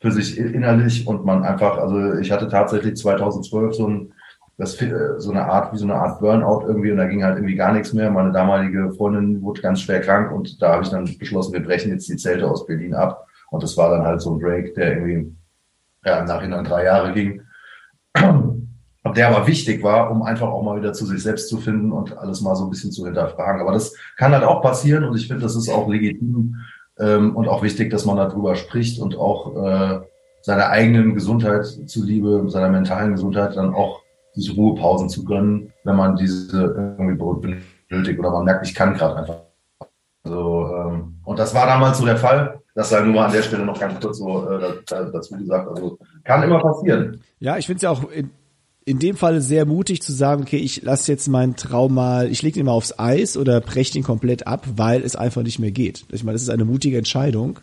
für 0.00 0.12
sich 0.12 0.38
innerlich 0.38 1.06
und 1.06 1.24
man 1.24 1.44
einfach, 1.44 1.78
also 1.78 2.14
ich 2.14 2.30
hatte 2.30 2.48
tatsächlich 2.48 2.96
2012 2.96 3.74
so 3.74 3.88
ein 3.88 4.12
das, 4.58 4.80
äh, 4.80 5.18
so 5.18 5.30
eine 5.30 5.44
Art, 5.44 5.72
wie 5.72 5.78
so 5.78 5.84
eine 5.84 5.96
Art 5.96 6.20
Burnout 6.20 6.66
irgendwie 6.66 6.90
und 6.90 6.96
da 6.96 7.06
ging 7.06 7.22
halt 7.22 7.36
irgendwie 7.36 7.56
gar 7.56 7.72
nichts 7.72 7.92
mehr. 7.92 8.10
Meine 8.10 8.32
damalige 8.32 8.90
Freundin 8.92 9.42
wurde 9.42 9.60
ganz 9.60 9.80
schwer 9.80 10.00
krank 10.00 10.32
und 10.32 10.60
da 10.62 10.72
habe 10.72 10.82
ich 10.82 10.88
dann 10.88 11.04
beschlossen, 11.18 11.52
wir 11.52 11.62
brechen 11.62 11.90
jetzt 11.90 12.08
die 12.08 12.16
Zelte 12.16 12.48
aus 12.48 12.66
Berlin 12.66 12.94
ab. 12.94 13.26
Und 13.50 13.62
das 13.62 13.76
war 13.76 13.90
dann 13.90 14.04
halt 14.04 14.20
so 14.20 14.32
ein 14.32 14.38
Break, 14.38 14.74
der 14.74 14.96
irgendwie 14.96 15.34
ja, 16.06 16.20
im 16.20 16.26
Nachhinein 16.26 16.64
drei 16.64 16.84
Jahre 16.84 17.12
ging. 17.12 17.42
Der 19.16 19.28
aber 19.28 19.46
wichtig 19.46 19.82
war, 19.82 20.10
um 20.10 20.22
einfach 20.22 20.48
auch 20.48 20.62
mal 20.62 20.78
wieder 20.78 20.92
zu 20.92 21.06
sich 21.06 21.22
selbst 21.22 21.48
zu 21.48 21.58
finden 21.58 21.92
und 21.92 22.16
alles 22.18 22.40
mal 22.40 22.56
so 22.56 22.64
ein 22.64 22.70
bisschen 22.70 22.90
zu 22.90 23.04
hinterfragen. 23.04 23.60
Aber 23.60 23.72
das 23.72 23.94
kann 24.16 24.32
halt 24.32 24.42
auch 24.42 24.62
passieren 24.62 25.04
und 25.04 25.16
ich 25.16 25.28
finde, 25.28 25.42
das 25.42 25.54
ist 25.54 25.68
auch 25.68 25.88
legitim, 25.88 26.56
ähm, 26.98 27.36
und 27.36 27.48
auch 27.48 27.62
wichtig, 27.62 27.90
dass 27.90 28.04
man 28.04 28.16
darüber 28.16 28.56
spricht 28.56 29.00
und 29.00 29.16
auch 29.16 29.54
äh, 29.56 30.00
seiner 30.42 30.68
eigenen 30.68 31.14
Gesundheit 31.14 31.66
zuliebe, 31.86 32.44
seiner 32.48 32.68
mentalen 32.68 33.12
Gesundheit 33.12 33.56
dann 33.56 33.74
auch 33.74 34.02
diese 34.34 34.54
Ruhepausen 34.54 35.08
zu 35.08 35.24
gönnen, 35.24 35.72
wenn 35.84 35.96
man 35.96 36.16
diese 36.16 36.96
irgendwie 36.98 37.60
benötigt 37.88 38.18
oder 38.18 38.30
man 38.30 38.44
merkt, 38.44 38.66
ich 38.66 38.74
kann 38.74 38.94
gerade 38.94 39.16
einfach. 39.16 39.45
Also, 40.26 40.74
ähm, 40.74 41.14
und 41.24 41.38
das 41.38 41.54
war 41.54 41.66
damals 41.66 41.98
so 41.98 42.04
der 42.04 42.16
Fall. 42.16 42.60
Das 42.74 42.90
sei 42.90 43.00
nur 43.00 43.24
an 43.24 43.32
der 43.32 43.42
Stelle 43.42 43.64
noch 43.64 43.78
ganz 43.78 44.00
kurz 44.00 44.18
so 44.18 44.48
äh, 44.50 44.74
dazu 44.86 45.36
gesagt. 45.36 45.68
Also 45.68 45.98
kann 46.24 46.42
immer 46.42 46.60
passieren. 46.60 47.20
Ja, 47.38 47.56
ich 47.56 47.66
finde 47.66 47.76
es 47.76 47.82
ja 47.82 47.90
auch 47.90 48.10
in, 48.10 48.30
in 48.84 48.98
dem 48.98 49.16
Falle 49.16 49.40
sehr 49.40 49.66
mutig 49.66 50.02
zu 50.02 50.12
sagen, 50.12 50.42
okay, 50.42 50.58
ich 50.58 50.82
lasse 50.82 51.10
jetzt 51.10 51.28
meinen 51.28 51.56
Traum 51.56 51.94
mal, 51.94 52.30
ich 52.30 52.42
lege 52.42 52.58
ihn 52.58 52.66
mal 52.66 52.72
aufs 52.72 52.98
Eis 52.98 53.36
oder 53.36 53.60
breche 53.60 53.96
ihn 53.96 54.04
komplett 54.04 54.46
ab, 54.46 54.66
weil 54.76 55.02
es 55.02 55.16
einfach 55.16 55.42
nicht 55.42 55.58
mehr 55.58 55.70
geht. 55.70 56.04
Ich 56.10 56.24
meine, 56.24 56.34
das 56.34 56.42
ist 56.42 56.50
eine 56.50 56.64
mutige 56.64 56.98
Entscheidung, 56.98 57.60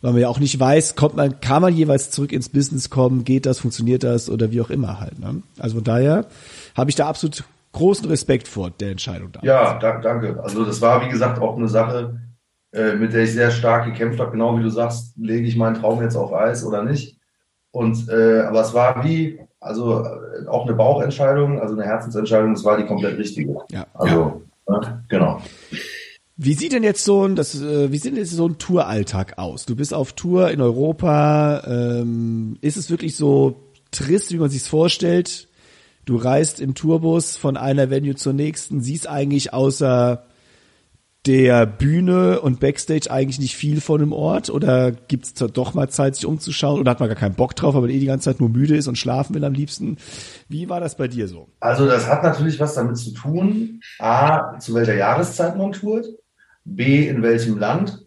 weil 0.00 0.12
man 0.12 0.20
ja 0.20 0.28
auch 0.28 0.38
nicht 0.38 0.58
weiß, 0.58 0.94
kommt 0.94 1.16
man, 1.16 1.40
kann 1.40 1.62
man 1.62 1.74
jeweils 1.74 2.10
zurück 2.10 2.32
ins 2.32 2.48
Business 2.48 2.90
kommen, 2.90 3.24
geht 3.24 3.44
das, 3.44 3.58
funktioniert 3.58 4.04
das 4.04 4.30
oder 4.30 4.52
wie 4.52 4.60
auch 4.60 4.70
immer 4.70 5.00
halt. 5.00 5.18
Ne? 5.18 5.42
Also 5.58 5.74
von 5.76 5.84
daher 5.84 6.26
habe 6.74 6.90
ich 6.90 6.96
da 6.96 7.08
absolut 7.08 7.44
großen 7.72 8.08
Respekt 8.08 8.48
vor 8.48 8.70
der 8.70 8.90
Entscheidung. 8.90 9.32
Damals. 9.32 9.46
Ja, 9.46 9.78
da, 9.78 10.00
danke. 10.00 10.42
Also 10.42 10.64
das 10.64 10.80
war 10.80 11.04
wie 11.04 11.10
gesagt 11.10 11.40
auch 11.40 11.56
eine 11.56 11.68
Sache, 11.68 12.20
äh, 12.72 12.94
mit 12.94 13.12
der 13.12 13.24
ich 13.24 13.32
sehr 13.32 13.50
stark 13.50 13.86
gekämpft 13.86 14.20
habe. 14.20 14.32
Genau 14.32 14.58
wie 14.58 14.62
du 14.62 14.70
sagst, 14.70 15.16
lege 15.16 15.46
ich 15.46 15.56
meinen 15.56 15.74
Traum 15.74 16.02
jetzt 16.02 16.16
auf 16.16 16.32
Eis 16.32 16.64
oder 16.64 16.82
nicht? 16.82 17.18
Und 17.70 18.08
äh, 18.08 18.40
aber 18.40 18.60
es 18.60 18.74
war 18.74 19.04
wie 19.04 19.40
also 19.60 20.04
äh, 20.04 20.46
auch 20.46 20.66
eine 20.66 20.74
Bauchentscheidung, 20.74 21.60
also 21.60 21.74
eine 21.74 21.84
Herzensentscheidung, 21.84 22.54
das 22.54 22.64
war 22.64 22.76
die 22.76 22.86
komplett 22.86 23.18
richtige. 23.18 23.56
Ja. 23.70 23.86
Also, 23.94 24.42
ja. 24.68 24.80
Ne, 24.80 25.04
genau. 25.08 25.42
Wie 26.36 26.54
sieht 26.54 26.72
denn 26.72 26.84
jetzt 26.84 27.04
so 27.04 27.26
ein, 27.26 27.34
das, 27.34 27.60
äh, 27.60 27.90
wie 27.90 27.98
sieht 27.98 28.12
denn 28.12 28.20
jetzt 28.20 28.30
so 28.30 28.46
ein 28.46 28.58
Touralltag 28.58 29.38
aus? 29.38 29.66
Du 29.66 29.74
bist 29.74 29.92
auf 29.92 30.12
Tour 30.12 30.50
in 30.50 30.60
Europa. 30.60 31.64
Ähm, 31.66 32.58
ist 32.60 32.76
es 32.76 32.90
wirklich 32.90 33.16
so 33.16 33.56
trist, 33.90 34.32
wie 34.32 34.36
man 34.36 34.50
sich's 34.50 34.68
vorstellt? 34.68 35.47
Du 36.08 36.16
reist 36.16 36.58
im 36.58 36.74
Tourbus 36.74 37.36
von 37.36 37.58
einer 37.58 37.90
Venue 37.90 38.14
zur 38.14 38.32
nächsten, 38.32 38.80
siehst 38.80 39.06
eigentlich 39.06 39.52
außer 39.52 40.24
der 41.26 41.66
Bühne 41.66 42.40
und 42.40 42.60
Backstage 42.60 43.10
eigentlich 43.10 43.38
nicht 43.38 43.54
viel 43.54 43.82
von 43.82 44.00
dem 44.00 44.14
Ort 44.14 44.48
oder 44.48 44.90
gibt 44.90 45.26
es 45.26 45.34
doch 45.34 45.74
mal 45.74 45.90
Zeit, 45.90 46.14
sich 46.14 46.24
umzuschauen 46.24 46.80
oder 46.80 46.92
hat 46.92 47.00
man 47.00 47.10
gar 47.10 47.18
keinen 47.18 47.34
Bock 47.34 47.54
drauf, 47.54 47.74
man 47.74 47.90
eh 47.90 47.98
die 47.98 48.06
ganze 48.06 48.30
Zeit 48.30 48.40
nur 48.40 48.48
müde 48.48 48.74
ist 48.74 48.86
und 48.86 48.96
schlafen 48.96 49.34
will 49.34 49.44
am 49.44 49.52
liebsten? 49.52 49.98
Wie 50.48 50.70
war 50.70 50.80
das 50.80 50.96
bei 50.96 51.08
dir 51.08 51.28
so? 51.28 51.50
Also 51.60 51.86
das 51.86 52.08
hat 52.08 52.22
natürlich 52.22 52.58
was 52.58 52.72
damit 52.72 52.96
zu 52.96 53.12
tun, 53.12 53.82
a, 53.98 54.58
zu 54.60 54.72
welcher 54.72 54.94
Jahreszeit 54.94 55.58
man 55.58 55.72
tourt, 55.72 56.06
b, 56.64 57.06
in 57.06 57.20
welchem 57.20 57.58
Land 57.58 58.06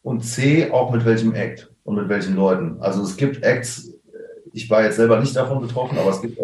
und 0.00 0.24
c, 0.24 0.70
auch 0.70 0.94
mit 0.94 1.04
welchem 1.04 1.34
Act 1.34 1.70
und 1.82 1.96
mit 1.96 2.08
welchen 2.08 2.36
Leuten. 2.36 2.78
Also 2.80 3.02
es 3.02 3.18
gibt 3.18 3.42
Acts, 3.42 3.93
ich 4.54 4.70
war 4.70 4.84
jetzt 4.84 4.96
selber 4.96 5.18
nicht 5.18 5.34
davon 5.34 5.60
betroffen, 5.60 5.98
aber 5.98 6.10
es 6.10 6.22
gibt, 6.22 6.38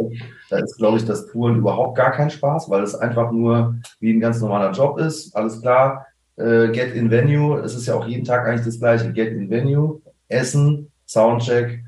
da 0.50 0.58
ist, 0.58 0.76
glaube 0.76 0.98
ich, 0.98 1.04
das 1.04 1.26
Touren 1.26 1.58
überhaupt 1.58 1.96
gar 1.96 2.10
kein 2.10 2.28
Spaß, 2.28 2.68
weil 2.68 2.82
es 2.82 2.96
einfach 2.96 3.30
nur 3.30 3.76
wie 4.00 4.12
ein 4.12 4.20
ganz 4.20 4.40
normaler 4.40 4.72
Job 4.72 4.98
ist. 4.98 5.34
Alles 5.36 5.60
klar, 5.60 6.06
äh, 6.36 6.68
Get 6.68 6.92
in 6.94 7.10
Venue, 7.10 7.60
es 7.60 7.76
ist 7.76 7.86
ja 7.86 7.94
auch 7.94 8.06
jeden 8.06 8.24
Tag 8.24 8.46
eigentlich 8.46 8.66
das 8.66 8.80
gleiche. 8.80 9.12
Get 9.12 9.32
in 9.32 9.48
Venue, 9.48 10.02
Essen, 10.26 10.90
Soundcheck, 11.06 11.84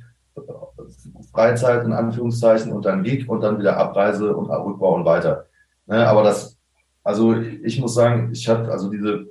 Freizeit 1.32 1.84
in 1.84 1.92
Anführungszeichen 1.92 2.72
und 2.72 2.84
dann 2.84 3.02
Gig 3.02 3.28
und 3.28 3.40
dann 3.40 3.58
wieder 3.58 3.76
Abreise 3.76 4.36
und 4.36 4.48
Rückbau 4.48 4.94
und 4.94 5.04
weiter. 5.04 5.46
Ne, 5.86 6.06
aber 6.06 6.22
das, 6.22 6.56
also 7.02 7.34
ich 7.34 7.80
muss 7.80 7.94
sagen, 7.94 8.30
ich 8.32 8.48
hatte 8.48 8.70
also 8.70 8.90
diese, 8.90 9.26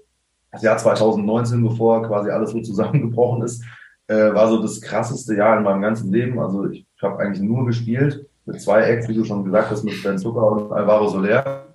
das 0.52 0.62
Jahr 0.62 0.78
2019, 0.78 1.64
bevor 1.64 2.04
quasi 2.04 2.30
alles 2.30 2.52
so 2.52 2.60
zusammengebrochen 2.60 3.44
ist, 3.44 3.64
äh, 4.12 4.34
war 4.34 4.50
so 4.50 4.62
das 4.62 4.82
krasseste 4.82 5.36
Jahr 5.36 5.58
in 5.58 5.64
meinem 5.64 5.82
ganzen 5.82 6.12
Leben. 6.12 6.40
Also 6.40 6.68
ich 6.70 6.86
habe 7.02 7.20
eigentlich 7.20 7.42
nur 7.42 7.66
gespielt 7.66 8.28
mit 8.46 8.62
zwei 8.62 8.82
Acts, 8.82 9.08
wie 9.08 9.14
du 9.14 9.24
schon 9.24 9.46
gesagt 9.46 9.72
hast, 9.72 9.84
mit 9.84 10.04
Ben 10.04 10.18
Zucker 10.18 10.52
und 10.52 10.74
Alvaro 10.74 11.08
Soler. 11.08 11.68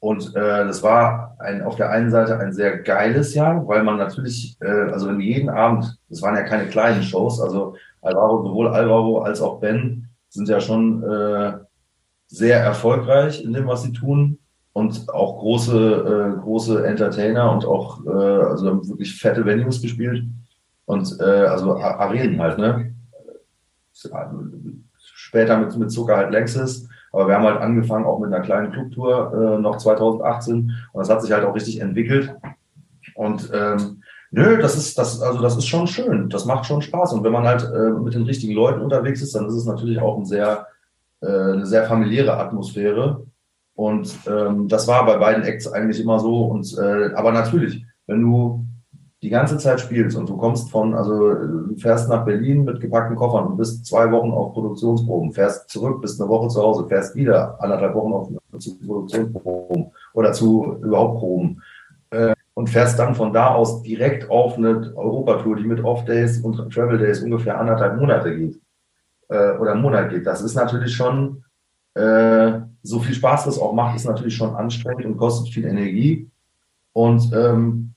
Und 0.00 0.36
äh, 0.36 0.64
das 0.64 0.82
war 0.82 1.36
ein, 1.40 1.62
auf 1.62 1.74
der 1.76 1.90
einen 1.90 2.10
Seite 2.10 2.38
ein 2.38 2.52
sehr 2.52 2.78
geiles 2.78 3.34
Jahr, 3.34 3.66
weil 3.66 3.82
man 3.82 3.96
natürlich, 3.96 4.56
äh, 4.60 4.92
also 4.92 5.08
in 5.08 5.20
jeden 5.20 5.48
Abend, 5.48 5.98
das 6.08 6.22
waren 6.22 6.36
ja 6.36 6.42
keine 6.42 6.66
kleinen 6.66 7.02
Shows, 7.02 7.40
also 7.40 7.74
Alvaro, 8.00 8.44
sowohl 8.46 8.68
Alvaro 8.68 9.22
als 9.22 9.40
auch 9.40 9.58
Ben 9.58 10.08
sind 10.28 10.48
ja 10.48 10.60
schon 10.60 11.02
äh, 11.02 11.52
sehr 12.28 12.60
erfolgreich 12.60 13.42
in 13.42 13.52
dem, 13.52 13.66
was 13.66 13.82
sie 13.82 13.92
tun 13.92 14.38
und 14.72 15.08
auch 15.12 15.38
große, 15.38 16.36
äh, 16.36 16.40
große 16.42 16.86
Entertainer 16.86 17.50
und 17.50 17.64
auch, 17.64 18.04
äh, 18.06 18.10
also 18.10 18.88
wirklich 18.88 19.18
fette 19.20 19.44
Venues 19.44 19.82
gespielt 19.82 20.22
und 20.88 21.20
äh, 21.20 21.24
also 21.24 21.76
Arenen 21.76 22.40
halt, 22.40 22.58
ne? 22.58 22.94
Später 24.98 25.58
mit, 25.58 25.76
mit 25.76 25.90
Zucker 25.90 26.16
halt 26.16 26.32
Lexus, 26.32 26.88
aber 27.12 27.28
wir 27.28 27.34
haben 27.34 27.44
halt 27.44 27.60
angefangen 27.60 28.06
auch 28.06 28.18
mit 28.18 28.32
einer 28.32 28.42
kleinen 28.42 28.72
Clubtour 28.72 29.32
äh, 29.34 29.60
noch 29.60 29.76
2018 29.76 30.72
und 30.92 30.98
das 30.98 31.10
hat 31.10 31.20
sich 31.20 31.32
halt 31.32 31.44
auch 31.44 31.54
richtig 31.54 31.80
entwickelt 31.80 32.34
und 33.14 33.50
ähm, 33.52 34.02
Nö, 34.30 34.58
das 34.60 34.76
ist 34.76 34.98
das 34.98 35.22
also 35.22 35.40
das 35.40 35.56
ist 35.56 35.66
schon 35.66 35.86
schön, 35.86 36.28
das 36.28 36.44
macht 36.44 36.66
schon 36.66 36.82
Spaß 36.82 37.14
und 37.14 37.24
wenn 37.24 37.32
man 37.32 37.44
halt 37.44 37.64
äh, 37.64 37.90
mit 37.98 38.12
den 38.14 38.24
richtigen 38.24 38.52
Leuten 38.52 38.82
unterwegs 38.82 39.22
ist, 39.22 39.34
dann 39.34 39.46
ist 39.46 39.54
es 39.54 39.64
natürlich 39.64 40.00
auch 40.00 40.18
ein 40.18 40.26
sehr 40.26 40.66
äh, 41.20 41.26
eine 41.26 41.66
sehr 41.66 41.84
familiäre 41.84 42.36
Atmosphäre. 42.36 43.26
Und 43.74 44.12
ähm, 44.26 44.68
das 44.68 44.86
war 44.86 45.06
bei 45.06 45.16
beiden 45.16 45.44
Acts 45.44 45.66
eigentlich 45.66 46.00
immer 46.00 46.18
so. 46.18 46.44
Und 46.44 46.76
äh, 46.78 47.14
aber 47.14 47.32
natürlich, 47.32 47.84
wenn 48.06 48.20
du 48.20 48.67
die 49.22 49.30
ganze 49.30 49.58
Zeit 49.58 49.80
spielst 49.80 50.16
und 50.16 50.28
du 50.28 50.36
kommst 50.36 50.70
von, 50.70 50.94
also 50.94 51.34
du 51.34 51.76
fährst 51.76 52.08
nach 52.08 52.24
Berlin 52.24 52.64
mit 52.64 52.80
gepackten 52.80 53.16
Koffern 53.16 53.48
und 53.48 53.56
bist 53.56 53.84
zwei 53.84 54.10
Wochen 54.12 54.30
auf 54.30 54.52
Produktionsproben, 54.52 55.32
fährst 55.32 55.68
zurück, 55.68 56.00
bist 56.00 56.20
eine 56.20 56.30
Woche 56.30 56.48
zu 56.48 56.62
Hause, 56.62 56.86
fährst 56.86 57.16
wieder 57.16 57.60
anderthalb 57.60 57.94
Wochen 57.94 58.12
auf 58.12 58.28
zu 58.60 58.78
Produktionsproben 58.78 59.90
oder 60.14 60.32
zu 60.32 60.78
überhaupt 60.82 61.18
Proben 61.18 61.62
äh, 62.10 62.34
und 62.54 62.70
fährst 62.70 62.98
dann 62.98 63.14
von 63.14 63.32
da 63.32 63.54
aus 63.54 63.82
direkt 63.82 64.30
auf 64.30 64.56
eine 64.56 64.92
Europatour, 64.96 65.56
die 65.56 65.64
mit 65.64 65.82
Off-Days 65.82 66.40
und 66.40 66.72
Travel-Days 66.72 67.22
ungefähr 67.22 67.58
anderthalb 67.58 68.00
Monate 68.00 68.36
geht 68.36 68.60
äh, 69.28 69.56
oder 69.58 69.72
einen 69.72 69.82
Monat 69.82 70.10
geht. 70.10 70.26
Das 70.26 70.42
ist 70.42 70.54
natürlich 70.54 70.94
schon, 70.94 71.44
äh, 71.94 72.60
so 72.82 73.00
viel 73.00 73.14
Spaß 73.14 73.46
das 73.46 73.58
auch 73.58 73.72
macht, 73.72 73.96
ist 73.96 74.06
natürlich 74.06 74.36
schon 74.36 74.54
anstrengend 74.54 75.04
und 75.04 75.16
kostet 75.16 75.52
viel 75.52 75.64
Energie. 75.64 76.30
Und 76.92 77.32
ähm, 77.32 77.94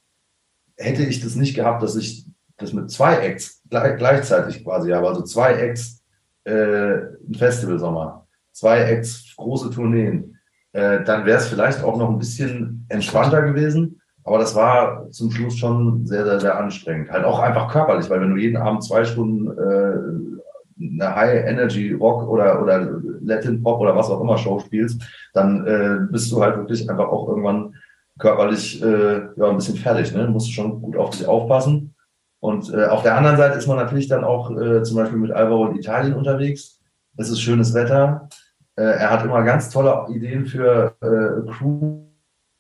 hätte 0.82 1.04
ich 1.04 1.22
das 1.22 1.36
nicht 1.36 1.56
gehabt, 1.56 1.84
dass 1.84 1.96
ich 1.96 2.26
das 2.58 2.74
mit 2.74 2.92
zwei 2.92 3.18
Acts 3.18 3.62
gleich, 3.70 3.98
gleichzeitig 3.98 4.64
quasi 4.64 4.92
habe, 4.92 5.08
also 5.08 5.22
zwei 5.22 5.54
Acts 5.54 6.04
äh, 6.44 6.54
ein 6.54 7.36
Festivalsommer, 7.36 8.28
zwei 8.52 8.82
Acts 8.82 9.34
große 9.38 9.72
Tourneen, 9.72 10.38
äh, 10.74 11.04
dann 11.04 11.26
wäre 11.26 11.40
es 11.40 11.48
vielleicht 11.48 11.84
auch 11.84 11.98
noch 11.98 12.10
ein 12.10 12.20
bisschen 12.20 12.86
entspannter 12.90 13.42
gewesen. 13.42 14.02
Aber 14.24 14.38
das 14.38 14.56
war 14.56 15.10
zum 15.10 15.32
Schluss 15.32 15.58
schon 15.58 16.06
sehr, 16.06 16.26
sehr, 16.26 16.40
sehr 16.40 16.58
anstrengend. 16.58 17.10
Halt 17.10 17.26
auch 17.26 17.40
einfach 17.40 17.72
körperlich, 17.72 18.10
weil 18.10 18.22
wenn 18.22 18.30
du 18.30 18.38
jeden 18.38 18.58
Abend 18.58 18.84
zwei 18.84 19.04
Stunden 19.04 19.48
äh, 19.48 20.92
eine 21.02 21.16
High-Energy-Rock 21.16 22.28
oder, 22.28 22.62
oder 22.62 23.02
Latin-Pop 23.22 23.80
oder 23.80 23.96
was 23.96 24.10
auch 24.10 24.22
immer 24.22 24.38
Show 24.38 24.60
spielst, 24.60 25.02
dann 25.34 25.66
äh, 25.66 26.12
bist 26.12 26.32
du 26.32 26.42
halt 26.42 26.58
wirklich 26.58 26.90
einfach 26.90 27.08
auch 27.08 27.28
irgendwann 27.28 27.76
körperlich 28.20 28.82
äh, 28.82 29.28
ja, 29.36 29.50
ein 29.50 29.56
bisschen 29.56 29.78
fertig. 29.78 30.14
Ne? 30.14 30.28
Musst 30.28 30.54
schon 30.54 30.82
gut 30.82 30.98
auf 30.98 31.12
dich 31.12 31.28
aufpassen. 31.28 31.96
Und 32.40 32.74
äh, 32.74 32.86
auf 32.86 33.04
der 33.04 33.16
anderen 33.16 33.38
Seite 33.38 33.58
ist 33.58 33.68
man 33.68 33.78
natürlich 33.78 34.08
dann 34.08 34.24
auch 34.24 34.52
äh, 34.52 34.84
zum 34.84 34.98
Beispiel 34.98 35.20
mit 35.20 35.32
Alvaro 35.32 35.68
in 35.68 35.78
Italien 35.78 36.16
unterwegs. 36.16 36.80
Es 37.18 37.30
ist 37.30 37.42
schönes 37.42 37.74
Wetter. 37.74 38.30
Äh, 38.76 38.84
er 38.84 39.12
hat 39.12 39.24
immer 39.24 39.44
ganz 39.44 39.70
tolle 39.70 40.08
Ideen 40.10 40.46
für 40.46 40.96
äh, 41.02 41.52
Crew 41.52 42.02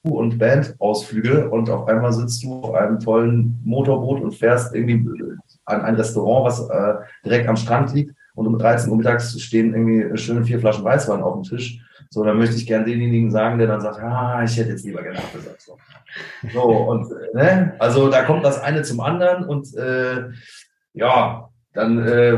und 0.03 0.37
Bandausflüge 0.37 1.49
und 1.49 1.69
auf 1.69 1.87
einmal 1.87 2.11
sitzt 2.11 2.43
du 2.43 2.61
auf 2.61 2.73
einem 2.73 2.99
tollen 2.99 3.59
Motorboot 3.63 4.21
und 4.21 4.33
fährst 4.33 4.73
irgendwie 4.73 5.07
an 5.65 5.81
ein 5.81 5.95
Restaurant, 5.95 6.45
was 6.45 6.69
äh, 6.69 6.95
direkt 7.23 7.47
am 7.47 7.55
Strand 7.55 7.93
liegt 7.93 8.15
und 8.35 8.47
um 8.47 8.57
13 8.57 8.89
Uhr 8.89 8.97
mittags 8.97 9.39
stehen 9.39 9.73
irgendwie 9.73 10.17
schöne 10.17 10.43
vier 10.43 10.59
Flaschen 10.59 10.83
Weißwein 10.83 11.21
auf 11.21 11.35
dem 11.35 11.43
Tisch 11.43 11.79
so, 12.13 12.25
dann 12.25 12.37
möchte 12.37 12.57
ich 12.57 12.67
gern 12.67 12.83
denjenigen 12.83 13.31
sagen, 13.31 13.57
der 13.57 13.67
dann 13.67 13.79
sagt, 13.79 13.99
ah, 13.99 14.43
ich 14.43 14.57
hätte 14.57 14.71
jetzt 14.71 14.83
lieber 14.83 15.01
gerne 15.01 15.19
abgesagt. 15.19 15.61
So, 15.61 15.77
so 16.51 16.61
und 16.61 17.09
ne, 17.33 17.73
also 17.79 18.09
da 18.09 18.23
kommt 18.23 18.43
das 18.43 18.61
eine 18.61 18.81
zum 18.81 18.99
anderen 18.99 19.45
und 19.45 19.73
äh, 19.77 20.29
ja, 20.93 21.49
dann, 21.73 22.05
äh, 22.05 22.33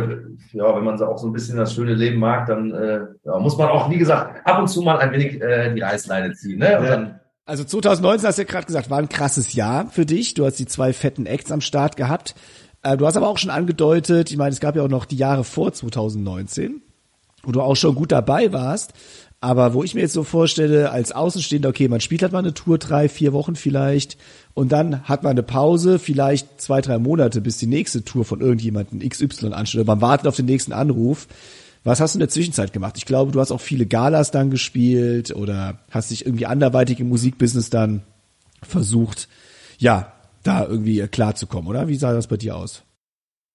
ja, 0.52 0.76
wenn 0.76 0.84
man 0.84 1.00
so 1.00 1.08
auch 1.08 1.18
so 1.18 1.26
ein 1.26 1.34
bisschen 1.34 1.58
das 1.58 1.74
schöne 1.74 1.96
Leben 1.96 2.20
mag, 2.20 2.46
dann 2.46 2.72
äh, 2.72 3.00
ja, 3.26 3.40
muss 3.40 3.58
man 3.58 3.70
auch, 3.70 3.90
wie 3.90 3.98
gesagt, 3.98 4.46
ab 4.46 4.60
und 4.60 4.68
zu 4.68 4.84
mal 4.84 5.00
ein 5.00 5.12
wenig 5.12 5.42
äh, 5.42 5.74
die 5.74 5.82
Reißleine 5.82 6.34
ziehen. 6.34 6.60
Ne? 6.60 6.80
Und 6.80 6.86
dann, 6.86 7.20
also 7.46 7.64
2019 7.64 8.28
hast 8.28 8.38
du 8.38 8.44
ja 8.44 8.48
gerade 8.48 8.68
gesagt, 8.68 8.92
war 8.92 9.00
ein 9.00 9.10
krasses 9.10 9.56
Jahr 9.56 9.88
für 9.90 10.06
dich. 10.06 10.36
Du 10.36 10.46
hast 10.46 10.60
die 10.60 10.68
zwei 10.68 10.94
fetten 10.94 11.26
Acts 11.26 11.52
am 11.52 11.62
Start 11.62 11.98
gehabt. 11.98 12.36
Äh, 12.84 12.96
du 12.96 13.08
hast 13.08 13.18
aber 13.18 13.28
auch 13.28 13.40
schon 13.40 13.50
angedeutet, 13.50 14.30
ich 14.30 14.38
meine, 14.38 14.52
es 14.52 14.60
gab 14.60 14.76
ja 14.76 14.84
auch 14.84 14.90
noch 14.90 15.06
die 15.06 15.18
Jahre 15.18 15.44
vor 15.44 15.74
2019, 15.74 16.84
wo 17.42 17.52
du 17.52 17.62
auch 17.62 17.76
schon 17.76 17.96
gut 17.96 18.12
dabei 18.12 18.54
warst. 18.54 18.94
Aber 19.44 19.74
wo 19.74 19.84
ich 19.84 19.94
mir 19.94 20.00
jetzt 20.00 20.14
so 20.14 20.24
vorstelle, 20.24 20.92
als 20.92 21.12
Außenstehender, 21.12 21.68
okay, 21.68 21.90
man 21.90 22.00
spielt 22.00 22.22
halt 22.22 22.32
mal 22.32 22.40
eine 22.40 22.54
Tour, 22.54 22.78
drei, 22.78 23.10
vier 23.10 23.34
Wochen 23.34 23.58
vielleicht, 23.58 24.18
und 24.54 24.72
dann 24.72 25.04
hat 25.04 25.24
man 25.24 25.32
eine 25.32 25.44
Pause, 25.44 26.00
vielleicht 26.00 26.62
zwei, 26.62 26.80
drei 26.80 26.98
Monate, 26.98 27.42
bis 27.42 27.58
die 27.58 27.68
nächste 27.68 28.06
Tour 28.06 28.24
von 28.24 28.40
irgendjemandem 28.40 29.02
XY 29.02 29.52
ansteht, 29.52 29.82
oder 29.82 29.96
man 29.96 30.02
wartet 30.02 30.28
auf 30.28 30.38
den 30.38 30.46
nächsten 30.46 30.72
Anruf. 30.72 31.28
Was 31.84 32.00
hast 32.00 32.16
du 32.16 32.20
in 32.20 32.22
der 32.22 32.30
Zwischenzeit 32.30 32.72
gemacht? 32.72 32.96
Ich 32.96 33.06
glaube, 33.06 33.34
du 33.34 33.42
hast 33.42 33.52
auch 33.52 33.60
viele 33.60 33.86
Galas 33.86 34.32
dann 34.32 34.50
gespielt 34.50 35.36
oder 35.36 35.80
hast 35.92 36.12
dich 36.12 36.26
irgendwie 36.26 36.46
anderweitig 36.46 37.02
im 37.02 37.10
Musikbusiness 37.10 37.70
dann 37.70 38.04
versucht, 38.62 39.28
ja, 39.78 40.14
da 40.44 40.66
irgendwie 40.66 41.06
klarzukommen, 41.08 41.68
oder? 41.68 41.90
Wie 41.90 41.96
sah 41.96 42.14
das 42.14 42.28
bei 42.28 42.38
dir 42.38 42.56
aus? 42.56 42.84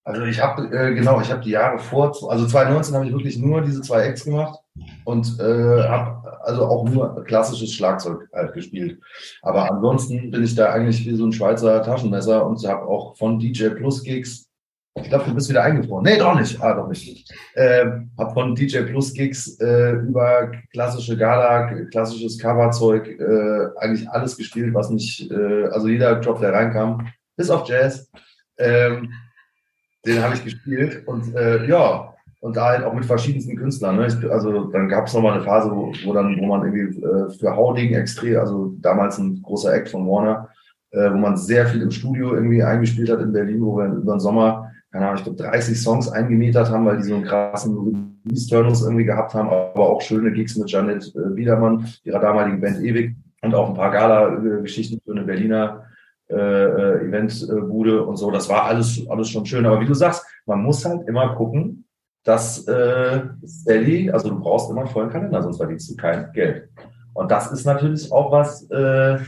Also 0.09 0.23
ich 0.23 0.43
habe, 0.43 0.75
äh, 0.75 0.95
genau, 0.95 1.21
ich 1.21 1.31
habe 1.31 1.43
die 1.43 1.51
Jahre 1.51 1.79
vor, 1.79 2.07
also 2.31 2.47
2019 2.47 2.95
habe 2.95 3.05
ich 3.05 3.13
wirklich 3.13 3.37
nur 3.37 3.61
diese 3.61 3.83
zwei 3.83 4.05
Acts 4.05 4.25
gemacht 4.25 4.59
und 5.05 5.39
äh, 5.39 5.83
habe 5.83 6.41
also 6.45 6.65
auch 6.65 6.89
nur 6.89 7.23
klassisches 7.25 7.75
Schlagzeug 7.75 8.27
halt 8.33 8.55
gespielt. 8.55 8.99
Aber 9.43 9.71
ansonsten 9.71 10.31
bin 10.31 10.43
ich 10.43 10.55
da 10.55 10.73
eigentlich 10.73 11.05
wie 11.05 11.15
so 11.15 11.27
ein 11.27 11.33
Schweizer 11.33 11.83
Taschenmesser 11.83 12.47
und 12.47 12.67
habe 12.67 12.87
auch 12.87 13.19
von 13.19 13.39
DJ 13.39 13.69
Plus 13.69 14.03
Gigs, 14.03 14.49
ich 14.95 15.11
glaube, 15.11 15.27
du 15.27 15.35
bist 15.35 15.51
wieder 15.51 15.63
eingefroren. 15.63 16.05
Nee, 16.05 16.17
doch 16.17 16.35
nicht. 16.35 16.59
Ah, 16.63 16.73
doch 16.73 16.89
nicht. 16.89 17.31
Äh, 17.53 17.85
habe 18.17 18.33
von 18.33 18.55
DJ 18.55 18.85
Plus 18.85 19.13
Gigs 19.13 19.61
äh, 19.61 19.93
über 19.93 20.51
klassische 20.73 21.19
Gala, 21.19 21.71
klassisches 21.91 22.39
Coverzeug, 22.39 23.07
äh, 23.09 23.67
eigentlich 23.77 24.09
alles 24.09 24.39
gespielt, 24.39 24.73
was 24.73 24.89
nicht, 24.89 25.31
äh, 25.31 25.67
also 25.67 25.87
jeder 25.87 26.19
Job, 26.21 26.41
der 26.41 26.55
reinkam, 26.55 27.07
bis 27.37 27.51
auf 27.51 27.69
Jazz. 27.69 28.11
Ähm, 28.57 29.13
den 30.07 30.22
habe 30.22 30.34
ich 30.34 30.44
gespielt 30.44 31.07
und 31.07 31.34
äh, 31.34 31.66
ja, 31.66 32.14
und 32.40 32.57
da 32.57 32.66
halt 32.66 32.84
auch 32.84 32.94
mit 32.94 33.05
verschiedensten 33.05 33.57
Künstlern. 33.57 33.96
Ne? 33.96 34.07
Ich, 34.07 34.30
also 34.30 34.64
dann 34.66 34.88
gab 34.88 35.07
es 35.07 35.14
nochmal 35.14 35.34
eine 35.34 35.42
Phase, 35.42 35.70
wo, 35.70 35.92
wo 36.05 36.12
dann, 36.12 36.38
wo 36.38 36.46
man 36.46 36.62
irgendwie 36.62 37.01
äh, 37.01 37.30
für 37.30 37.57
Howling 37.57 37.94
extrem, 37.94 38.38
also 38.38 38.74
damals 38.80 39.18
ein 39.18 39.42
großer 39.42 39.74
Act 39.74 39.88
von 39.88 40.07
Warner, 40.07 40.49
äh, 40.90 41.11
wo 41.12 41.16
man 41.16 41.36
sehr 41.36 41.66
viel 41.66 41.82
im 41.82 41.90
Studio 41.90 42.34
irgendwie 42.34 42.62
eingespielt 42.62 43.11
hat 43.11 43.20
in 43.20 43.32
Berlin, 43.32 43.61
wo 43.61 43.76
wir 43.76 43.86
über 43.86 44.14
den 44.14 44.20
Sommer, 44.20 44.70
keine 44.92 45.07
Ahnung, 45.07 45.18
ich 45.18 45.24
glaube 45.24 45.42
30 45.42 45.80
Songs 45.80 46.09
eingemietert 46.09 46.70
haben, 46.70 46.86
weil 46.86 46.99
die 46.99 47.03
so 47.03 47.14
einen 47.14 47.24
krassen 47.24 47.76
Release-Turnus 48.24 48.82
irgendwie 48.82 49.05
gehabt 49.05 49.34
haben, 49.34 49.49
aber 49.49 49.88
auch 49.88 50.01
schöne 50.01 50.32
Gigs 50.32 50.57
mit 50.57 50.70
Janet 50.70 51.12
äh, 51.16 51.30
Biedermann, 51.30 51.88
ihrer 52.05 52.20
damaligen 52.20 52.61
Band 52.61 52.80
Ewig 52.80 53.16
und 53.42 53.55
auch 53.55 53.68
ein 53.68 53.74
paar 53.74 53.90
Gala-Geschichten 53.90 55.01
für 55.05 55.12
eine 55.12 55.24
Berliner 55.24 55.88
äh, 56.31 56.35
äh, 56.35 57.07
Eventbude 57.07 58.05
und 58.05 58.16
so. 58.16 58.31
Das 58.31 58.49
war 58.49 58.64
alles, 58.64 59.07
alles 59.09 59.31
schon 59.31 59.47
schön. 59.47 59.64
Aber 59.66 59.81
wie 59.81 59.87
du 59.87 59.95
sagst, 59.95 60.24
man 60.47 60.62
muss 60.62 60.85
halt 60.85 61.09
immer 61.09 61.35
gucken, 61.35 61.87
dass 62.24 62.66
äh, 62.68 63.22
Steady, 63.47 64.11
also 64.11 64.29
du 64.29 64.39
brauchst 64.39 64.70
immer 64.70 64.83
einen 64.83 64.91
vollen 64.91 65.11
Kalender, 65.11 65.43
sonst 65.43 65.57
verdienst 65.57 65.91
du 65.91 65.97
kein 65.97 66.31
Geld. 66.33 66.68
Und 67.14 67.31
das 67.31 67.51
ist 67.51 67.64
natürlich 67.64 68.12
auch 68.12 68.31
was, 68.31 68.68
äh, 68.70 69.18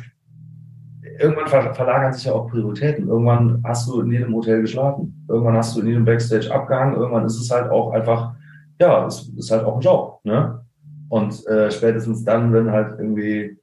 irgendwann 1.18 1.48
ver 1.48 1.74
verlagern 1.74 2.12
sich 2.12 2.24
ja 2.24 2.32
auch 2.32 2.48
Prioritäten. 2.48 3.08
Irgendwann 3.08 3.62
hast 3.64 3.88
du 3.88 4.00
in 4.00 4.10
jedem 4.10 4.34
Hotel 4.34 4.60
geschlafen. 4.62 5.24
Irgendwann 5.28 5.56
hast 5.56 5.76
du 5.76 5.80
in 5.80 5.86
jedem 5.86 6.04
Backstage 6.04 6.52
abgehangen. 6.52 6.96
Irgendwann 6.96 7.26
ist 7.26 7.40
es 7.40 7.50
halt 7.50 7.70
auch 7.70 7.92
einfach, 7.92 8.34
ja, 8.80 9.06
es 9.06 9.28
ist 9.36 9.50
halt 9.50 9.64
auch 9.64 9.76
ein 9.76 9.82
Job. 9.82 10.20
Ne? 10.24 10.64
Und 11.08 11.46
äh, 11.46 11.70
spätestens 11.70 12.24
dann, 12.24 12.52
wenn 12.52 12.70
halt 12.70 12.98
irgendwie 12.98 13.58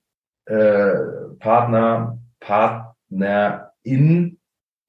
äh, 0.45 0.93
Partner, 1.39 2.17
Part, 2.39 2.86
na, 3.09 3.71
in, 3.83 4.37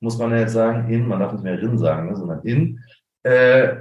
muss 0.00 0.18
man 0.18 0.30
ja 0.30 0.38
jetzt 0.38 0.52
sagen, 0.52 0.90
in, 0.90 1.06
man 1.06 1.20
darf 1.20 1.32
nicht 1.32 1.44
mehr 1.44 1.60
rin 1.60 1.78
sagen, 1.78 2.08
ne, 2.08 2.16
sondern 2.16 2.42
in, 2.42 2.80
äh, 3.22 3.76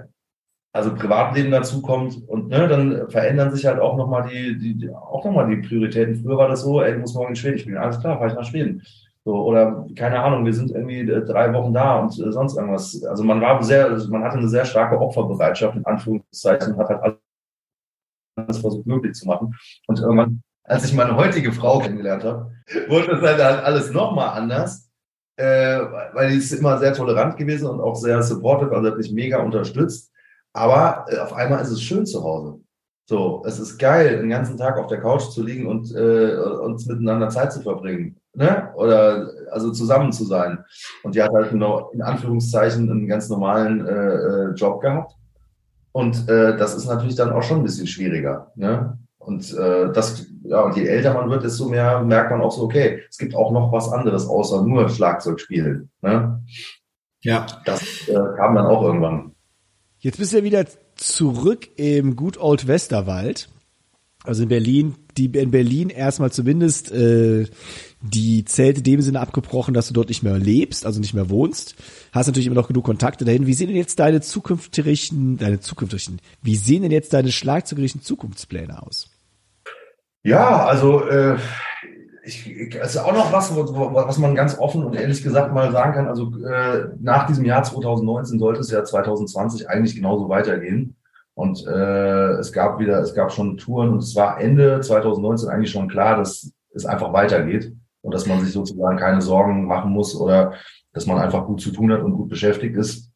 also 0.73 0.93
Privatleben 0.93 1.51
dazu 1.51 1.81
kommt 1.81 2.27
und 2.27 2.49
ne, 2.49 2.67
dann 2.67 3.09
verändern 3.09 3.51
sich 3.51 3.65
halt 3.65 3.79
auch 3.79 3.97
nochmal 3.97 4.29
die, 4.29 4.57
die, 4.59 4.77
die, 4.77 4.89
auch 4.89 5.25
nochmal 5.25 5.49
die 5.49 5.67
Prioritäten. 5.67 6.15
Früher 6.15 6.37
war 6.37 6.49
das 6.49 6.61
so, 6.61 6.81
ey, 6.81 6.93
du 6.93 6.99
musst 6.99 7.15
morgen 7.15 7.29
in 7.29 7.35
Schweden 7.35 7.57
spielen. 7.57 7.77
Alles 7.77 7.99
klar, 7.99 8.17
fahre 8.17 8.29
ich 8.29 8.35
nach 8.35 8.45
Schweden. 8.45 8.83
So, 9.25 9.43
oder 9.43 9.85
keine 9.95 10.21
Ahnung, 10.21 10.45
wir 10.45 10.53
sind 10.53 10.71
irgendwie 10.71 11.01
äh, 11.01 11.25
drei 11.25 11.51
Wochen 11.53 11.73
da 11.73 11.99
und 11.99 12.17
äh, 12.19 12.31
sonst 12.31 12.55
irgendwas. 12.55 13.03
Also 13.03 13.23
man 13.23 13.41
war 13.41 13.61
sehr, 13.63 13.87
also 13.87 14.09
man 14.11 14.23
hatte 14.23 14.37
eine 14.37 14.47
sehr 14.47 14.65
starke 14.65 14.99
Opferbereitschaft, 14.99 15.75
in 15.75 15.85
Anführungszeichen, 15.85 16.77
hat 16.77 16.89
halt 16.89 17.19
alles 18.37 18.59
versucht 18.59 18.85
möglich 18.85 19.15
zu 19.15 19.27
machen. 19.27 19.53
Und 19.87 19.99
irgendwann 19.99 20.43
als 20.67 20.85
ich 20.85 20.93
meine 20.93 21.15
heutige 21.15 21.51
Frau 21.51 21.79
kennengelernt 21.79 22.23
habe, 22.23 22.51
wurde 22.89 23.07
das 23.07 23.21
halt 23.21 23.39
alles 23.63 23.91
nochmal 23.91 24.37
anders, 24.37 24.89
äh, 25.37 25.79
weil 26.13 26.29
die 26.29 26.37
ist 26.37 26.51
immer 26.51 26.77
sehr 26.77 26.93
tolerant 26.93 27.37
gewesen 27.37 27.67
und 27.67 27.79
auch 27.79 27.95
sehr 27.95 28.21
supportive, 28.21 28.75
also 28.75 28.89
hat 28.89 28.97
mich 28.97 29.11
mega 29.11 29.39
unterstützt. 29.39 30.11
Aber 30.53 31.05
äh, 31.09 31.17
auf 31.17 31.33
einmal 31.33 31.61
ist 31.61 31.71
es 31.71 31.81
schön 31.81 32.05
zu 32.05 32.23
Hause. 32.23 32.59
So, 33.09 33.41
es 33.45 33.57
ist 33.57 33.77
geil, 33.77 34.17
den 34.17 34.29
ganzen 34.29 34.57
Tag 34.57 34.77
auf 34.77 34.87
der 34.87 34.99
Couch 34.99 35.29
zu 35.29 35.41
liegen 35.41 35.67
und 35.67 35.95
äh, 35.95 36.35
uns 36.35 36.85
miteinander 36.87 37.29
Zeit 37.29 37.53
zu 37.53 37.61
verbringen. 37.61 38.17
Ne? 38.33 38.73
Oder 38.75 39.31
also 39.49 39.71
zusammen 39.71 40.11
zu 40.11 40.25
sein. 40.25 40.59
Und 41.03 41.15
die 41.15 41.23
hat 41.23 41.31
halt 41.31 41.51
genau 41.51 41.89
in 41.91 42.01
Anführungszeichen 42.01 42.91
einen 42.91 43.07
ganz 43.07 43.29
normalen 43.29 43.87
äh, 43.87 43.91
äh 43.91 44.53
Job 44.55 44.81
gehabt. 44.81 45.15
Und 45.93 46.27
äh, 46.27 46.57
das 46.57 46.75
ist 46.75 46.87
natürlich 46.87 47.15
dann 47.15 47.31
auch 47.31 47.43
schon 47.43 47.59
ein 47.59 47.63
bisschen 47.63 47.87
schwieriger. 47.87 48.51
Ne? 48.55 48.99
Und 49.27 49.53
äh, 49.55 49.91
das, 49.91 50.25
ja, 50.43 50.61
und 50.61 50.77
je 50.77 50.85
älter 50.85 51.13
man 51.13 51.29
wird, 51.29 51.43
desto 51.43 51.67
mehr 51.67 52.01
merkt 52.01 52.31
man 52.31 52.39
auch 52.39 52.53
so, 52.53 52.61
okay, 52.61 53.01
es 53.09 53.17
gibt 53.17 53.35
auch 53.35 53.51
noch 53.51 53.73
was 53.73 53.91
anderes 53.91 54.25
außer 54.25 54.65
nur 54.65 54.87
Schlagzeug 54.87 55.41
spielen. 55.41 55.89
Ne? 56.01 56.41
Ja. 57.23 57.45
Das 57.65 58.07
äh, 58.07 58.13
kam 58.13 58.55
dann 58.55 58.67
auch 58.67 58.81
irgendwann. 58.83 59.33
Jetzt 59.99 60.17
bist 60.17 60.31
du 60.31 60.37
ja 60.37 60.43
wieder 60.45 60.65
zurück 60.95 61.67
im 61.75 62.15
Good 62.15 62.37
Old 62.39 62.69
Westerwald. 62.69 63.49
Also 64.23 64.43
in 64.43 64.49
Berlin, 64.49 64.95
die 65.17 65.25
in 65.25 65.51
Berlin 65.51 65.89
erstmal 65.89 66.31
zumindest 66.31 66.93
äh, 66.93 67.47
die 68.01 68.45
Zelte 68.45 68.81
dem 68.81 69.01
Sinne 69.01 69.19
abgebrochen, 69.19 69.73
dass 69.73 69.89
du 69.89 69.93
dort 69.93 70.07
nicht 70.07 70.23
mehr 70.23 70.37
lebst, 70.39 70.85
also 70.85 71.01
nicht 71.01 71.13
mehr 71.13 71.29
wohnst. 71.29 71.75
Hast 72.13 72.27
natürlich 72.27 72.47
immer 72.47 72.55
noch 72.55 72.69
genug 72.69 72.85
Kontakte 72.85 73.25
dahin. 73.25 73.45
Wie 73.45 73.53
sehen 73.53 73.67
denn 73.67 73.75
jetzt 73.75 73.99
deine 73.99 74.21
zukünftigen, 74.21 75.37
deine 75.37 75.59
zukünftigen, 75.59 76.21
wie 76.41 76.55
sehen 76.55 76.83
denn 76.83 76.91
jetzt 76.91 77.11
deine 77.11 77.33
schlagzeugerischen 77.33 78.01
Zukunftspläne 78.01 78.81
aus? 78.81 79.09
Ja, 80.27 80.65
also 80.65 81.07
äh, 81.07 81.37
ich, 82.21 82.75
es 82.75 82.95
ist 82.95 82.97
auch 82.97 83.13
noch 83.13 83.31
was, 83.31 83.55
was 83.55 84.17
man 84.17 84.35
ganz 84.35 84.59
offen 84.59 84.83
und 84.83 84.93
ehrlich 84.93 85.23
gesagt 85.23 85.53
mal 85.53 85.71
sagen 85.71 85.93
kann. 85.93 86.07
Also 86.09 86.33
äh, 86.43 86.89
nach 86.99 87.27
diesem 87.27 87.45
Jahr 87.45 87.63
2019 87.63 88.37
sollte 88.37 88.59
es 88.59 88.69
ja 88.69 88.83
2020 88.83 89.69
eigentlich 89.69 89.95
genauso 89.95 90.27
weitergehen. 90.27 90.97
Und 91.33 91.65
äh, 91.65 92.31
es 92.39 92.51
gab 92.51 92.77
wieder, 92.77 92.99
es 92.99 93.13
gab 93.13 93.31
schon 93.31 93.55
Touren 93.55 93.93
und 93.93 93.99
es 93.99 94.17
war 94.17 94.41
Ende 94.41 94.81
2019 94.81 95.47
eigentlich 95.47 95.71
schon 95.71 95.87
klar, 95.87 96.17
dass 96.17 96.51
es 96.73 96.85
einfach 96.85 97.13
weitergeht 97.13 97.71
und 98.01 98.13
dass 98.13 98.25
man 98.25 98.41
sich 98.41 98.51
sozusagen 98.51 98.97
keine 98.97 99.21
Sorgen 99.21 99.63
machen 99.63 99.93
muss 99.93 100.13
oder 100.13 100.55
dass 100.91 101.05
man 101.05 101.19
einfach 101.19 101.45
gut 101.45 101.61
zu 101.61 101.71
tun 101.71 101.93
hat 101.93 102.01
und 102.01 102.11
gut 102.11 102.27
beschäftigt 102.27 102.75
ist. 102.75 103.13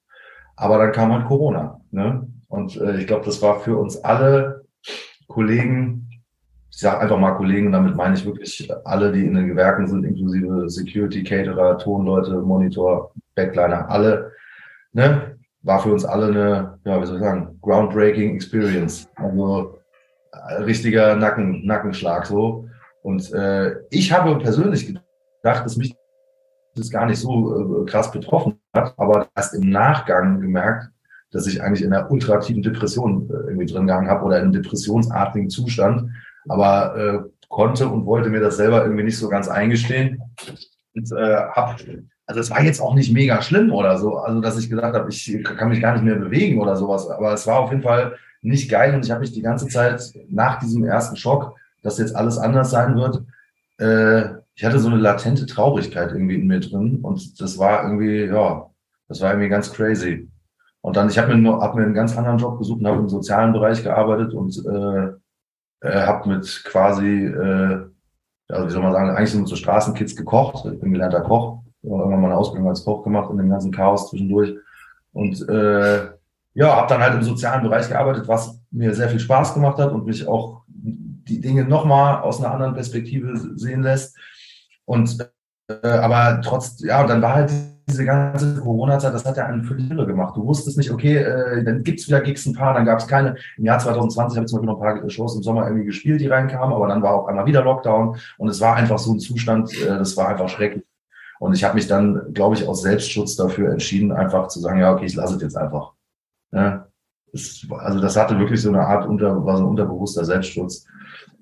Aber 0.56 0.78
dann 0.78 0.94
kam 0.94 1.12
halt 1.12 1.26
Corona. 1.26 1.82
Ne? 1.92 2.26
Und 2.48 2.80
äh, 2.80 2.96
ich 3.00 3.08
glaube, 3.08 3.26
das 3.26 3.42
war 3.42 3.60
für 3.60 3.76
uns 3.76 4.02
alle 4.02 4.64
Kollegen 5.28 6.08
ich 6.72 6.80
sage 6.80 7.02
einfach 7.02 7.20
mal 7.20 7.36
Kollegen, 7.36 7.72
damit 7.72 7.96
meine 7.96 8.16
ich 8.16 8.26
wirklich 8.26 8.72
alle, 8.86 9.12
die 9.12 9.26
in 9.26 9.36
den 9.36 9.48
Gewerken 9.48 9.88
sind, 9.88 10.06
inklusive 10.06 10.70
Security, 10.70 11.24
Caterer, 11.24 11.78
Tonleute, 11.78 12.42
Monitor, 12.42 13.12
Backliner, 13.36 13.90
alle, 13.90 14.32
ne, 14.94 15.38
war 15.64 15.82
für 15.82 15.92
uns 15.92 16.06
alle 16.06 16.28
eine, 16.28 16.80
ja, 16.86 17.02
wie 17.02 17.06
soll 17.06 17.18
ich 17.18 17.24
sagen, 17.24 17.60
groundbreaking 17.62 18.36
Experience. 18.36 19.08
Also 19.16 19.80
äh, 20.32 20.64
richtiger 20.64 21.16
Nacken, 21.16 21.66
Nackenschlag 21.66 22.26
so. 22.26 22.68
Und 23.04 23.32
äh, 23.34 23.76
ich 23.90 24.12
habe 24.12 24.38
persönlich 24.38 24.88
gedacht, 24.88 25.66
dass 25.66 25.78
mich 25.78 25.96
das 26.76 26.90
gar 26.90 27.06
nicht 27.06 27.20
so 27.20 27.84
äh, 27.84 27.86
krass 27.86 28.12
betroffen 28.12 28.60
hat, 28.74 28.94
aber 28.98 29.28
erst 29.36 29.56
im 29.56 29.70
Nachgang 29.70 30.40
gemerkt, 30.40 30.90
dass 31.32 31.48
ich 31.48 31.62
eigentlich 31.62 31.84
in 31.84 31.94
einer 31.94 32.10
ultrativen 32.10 32.62
Depression 32.62 33.30
äh, 33.30 33.50
irgendwie 33.50 33.66
drin 33.66 33.88
gegangen 33.88 34.10
habe 34.10 34.26
oder 34.26 34.38
in 34.38 34.44
einem 34.44 34.54
depressionsartigen 34.54 35.50
Zustand, 35.50 36.12
aber 36.48 36.96
äh, 36.98 37.48
konnte 37.50 37.88
und 37.88 38.06
wollte 38.06 38.30
mir 38.30 38.40
das 38.40 38.58
selber 38.58 38.84
irgendwie 38.84 39.04
nicht 39.04 39.18
so 39.18 39.30
ganz 39.30 39.48
eingestehen. 39.48 40.22
Und, 40.96 41.12
äh, 41.12 41.36
hab, 41.36 41.80
also 42.26 42.40
es 42.40 42.50
war 42.50 42.62
jetzt 42.64 42.82
auch 42.82 42.96
nicht 42.96 43.14
mega 43.14 43.42
schlimm 43.42 43.72
oder 43.72 43.98
so, 43.98 44.18
also 44.18 44.42
dass 44.42 44.58
ich 44.58 44.70
gesagt 44.70 44.96
habe, 44.96 45.10
ich 45.10 45.44
kann 45.44 45.70
mich 45.70 45.82
gar 45.82 45.94
nicht 45.94 46.04
mehr 46.04 46.16
bewegen 46.16 46.60
oder 46.60 46.76
sowas, 46.76 47.10
aber 47.10 47.34
es 47.34 47.46
war 47.48 47.60
auf 47.60 47.72
jeden 47.72 47.84
Fall 47.84 48.16
nicht 48.42 48.70
geil 48.70 48.96
und 48.96 49.06
ich 49.06 49.12
habe 49.12 49.22
mich 49.22 49.34
die 49.34 49.42
ganze 49.42 49.68
Zeit 49.68 50.02
nach 50.30 50.60
diesem 50.60 50.84
ersten 50.84 51.16
Schock, 51.16 51.56
dass 51.84 51.98
jetzt 51.98 52.16
alles 52.16 52.38
anders 52.38 52.72
sein 52.72 52.96
wird, 52.96 53.24
äh, 53.80 54.42
ich 54.56 54.66
hatte 54.66 54.80
so 54.80 54.90
eine 54.90 54.98
latente 54.98 55.46
Traurigkeit 55.46 56.12
irgendwie 56.12 56.36
in 56.36 56.48
mir 56.48 56.60
drin 56.60 57.00
und 57.02 57.42
das 57.42 57.58
war 57.58 57.84
irgendwie, 57.84 58.26
ja, 58.26 58.70
das 59.08 59.22
war 59.22 59.32
irgendwie 59.32 59.50
ganz 59.50 59.74
crazy. 59.74 60.30
Und 60.82 60.96
dann, 60.96 61.10
ich 61.10 61.18
habe 61.18 61.36
mir, 61.36 61.60
hab 61.60 61.76
mir 61.76 61.84
einen 61.84 61.94
ganz 61.94 62.18
anderen 62.18 62.38
Job 62.38 62.58
gesucht 62.58 62.80
und 62.80 62.88
habe 62.88 63.00
im 63.00 63.10
sozialen 63.10 63.54
Bereich 63.54 63.84
gearbeitet 63.84 64.34
und 64.34 64.56
äh, 64.66 65.14
äh, 65.82 66.02
habe 66.02 66.30
mit 66.30 66.64
quasi, 66.66 67.26
äh, 67.26 67.86
also 68.50 68.68
wie 68.68 68.72
soll 68.72 68.84
man 68.84 68.94
sagen, 68.94 69.10
eigentlich 69.10 69.32
sind 69.32 69.48
so 69.48 69.56
Straßenkids 69.56 70.16
gekocht. 70.16 70.66
Ich 70.72 70.80
bin 70.80 70.94
gelernter 70.94 71.22
Koch, 71.22 71.64
irgendwann 71.84 72.22
mal 72.22 72.28
eine 72.28 72.38
Ausbildung 72.38 72.70
als 72.70 72.84
Koch 72.84 73.04
gemacht 73.04 73.30
in 73.32 73.38
dem 73.38 73.50
ganzen 73.50 73.72
Chaos 73.72 74.10
zwischendurch. 74.10 74.54
Und 75.14 75.48
äh, 75.50 76.10
ja, 76.54 76.76
habe 76.76 76.88
dann 76.88 77.02
halt 77.02 77.16
im 77.16 77.24
sozialen 77.24 77.64
Bereich 77.64 77.88
gearbeitet, 77.88 78.28
was 78.28 78.60
mir 78.72 78.94
sehr 78.94 79.10
viel 79.10 79.20
Spaß 79.20 79.54
gemacht 79.54 79.78
hat 79.78 79.92
und 79.92 80.06
mich 80.06 80.28
auch 80.28 80.64
die 80.68 81.40
Dinge 81.40 81.64
nochmal 81.64 82.22
aus 82.22 82.40
einer 82.40 82.54
anderen 82.54 82.74
Perspektive 82.74 83.38
sehen 83.56 83.84
lässt. 83.84 84.18
Und 84.86 85.30
äh, 85.68 85.88
aber 85.88 86.42
trotz, 86.42 86.82
ja, 86.82 87.06
dann 87.06 87.22
war 87.22 87.36
halt 87.36 87.52
diese 87.92 88.06
ganze 88.06 88.60
Corona-Zeit, 88.62 89.14
das 89.14 89.26
hat 89.26 89.38
ja 89.38 89.46
einen 89.46 89.64
völlig 89.64 89.90
irre 89.92 90.06
gemacht. 90.06 90.36
Du 90.36 90.46
wusstest 90.46 90.78
nicht, 90.78 90.92
okay, 90.92 91.18
äh, 91.18 91.64
dann 91.64 91.84
gibt's 91.84 92.08
wieder 92.08 92.22
Gigs 92.22 92.46
ein 92.46 92.54
paar, 92.54 92.74
dann 92.74 92.86
gab's 92.86 93.08
keine. 93.08 93.36
Im 93.58 93.66
Jahr 93.66 93.80
2020 93.80 94.38
habe 94.38 94.46
ich 94.46 94.50
zum 94.50 94.58
Beispiel 94.58 94.74
noch 94.74 94.82
ein 94.82 95.02
paar 95.02 95.10
Shows 95.10 95.36
im 95.36 95.44
Sommer 95.44 95.68
irgendwie 95.68 95.86
gespielt, 95.86 96.22
die 96.22 96.28
reinkamen, 96.28 96.74
aber 96.74 96.88
dann 96.88 97.02
war 97.02 97.14
auch 97.14 97.28
einmal 97.28 97.46
wieder 97.46 97.64
Lockdown 97.64 98.18
und 98.38 98.50
es 98.50 98.62
war 98.62 98.76
einfach 98.76 99.00
so 99.00 99.14
ein 99.14 99.20
Zustand, 99.20 99.74
äh, 99.82 99.98
das 99.98 100.18
war 100.18 100.30
einfach 100.30 100.50
schrecklich. 100.50 100.84
Und 101.40 101.54
ich 101.54 101.64
habe 101.64 101.74
mich 101.74 101.88
dann, 101.88 102.34
glaube 102.34 102.56
ich, 102.56 102.68
aus 102.68 102.84
Selbstschutz 102.84 103.36
dafür 103.36 103.72
entschieden, 103.72 104.12
einfach 104.12 104.48
zu 104.48 104.60
sagen, 104.60 104.80
ja, 104.80 104.94
okay, 104.94 105.06
ich 105.06 105.16
lasse 105.16 105.36
es 105.36 105.42
jetzt 105.42 105.58
einfach. 105.58 105.94
Ja, 106.52 106.88
das, 107.32 107.66
also 107.80 108.00
das 108.00 108.16
hatte 108.16 108.38
wirklich 108.38 108.62
so 108.62 108.70
eine 108.70 108.86
Art 108.86 109.08
unter, 109.08 109.44
war 109.44 109.58
so 109.58 109.64
ein 109.64 109.70
unterbewusster 109.70 110.24
Selbstschutz. 110.24 110.86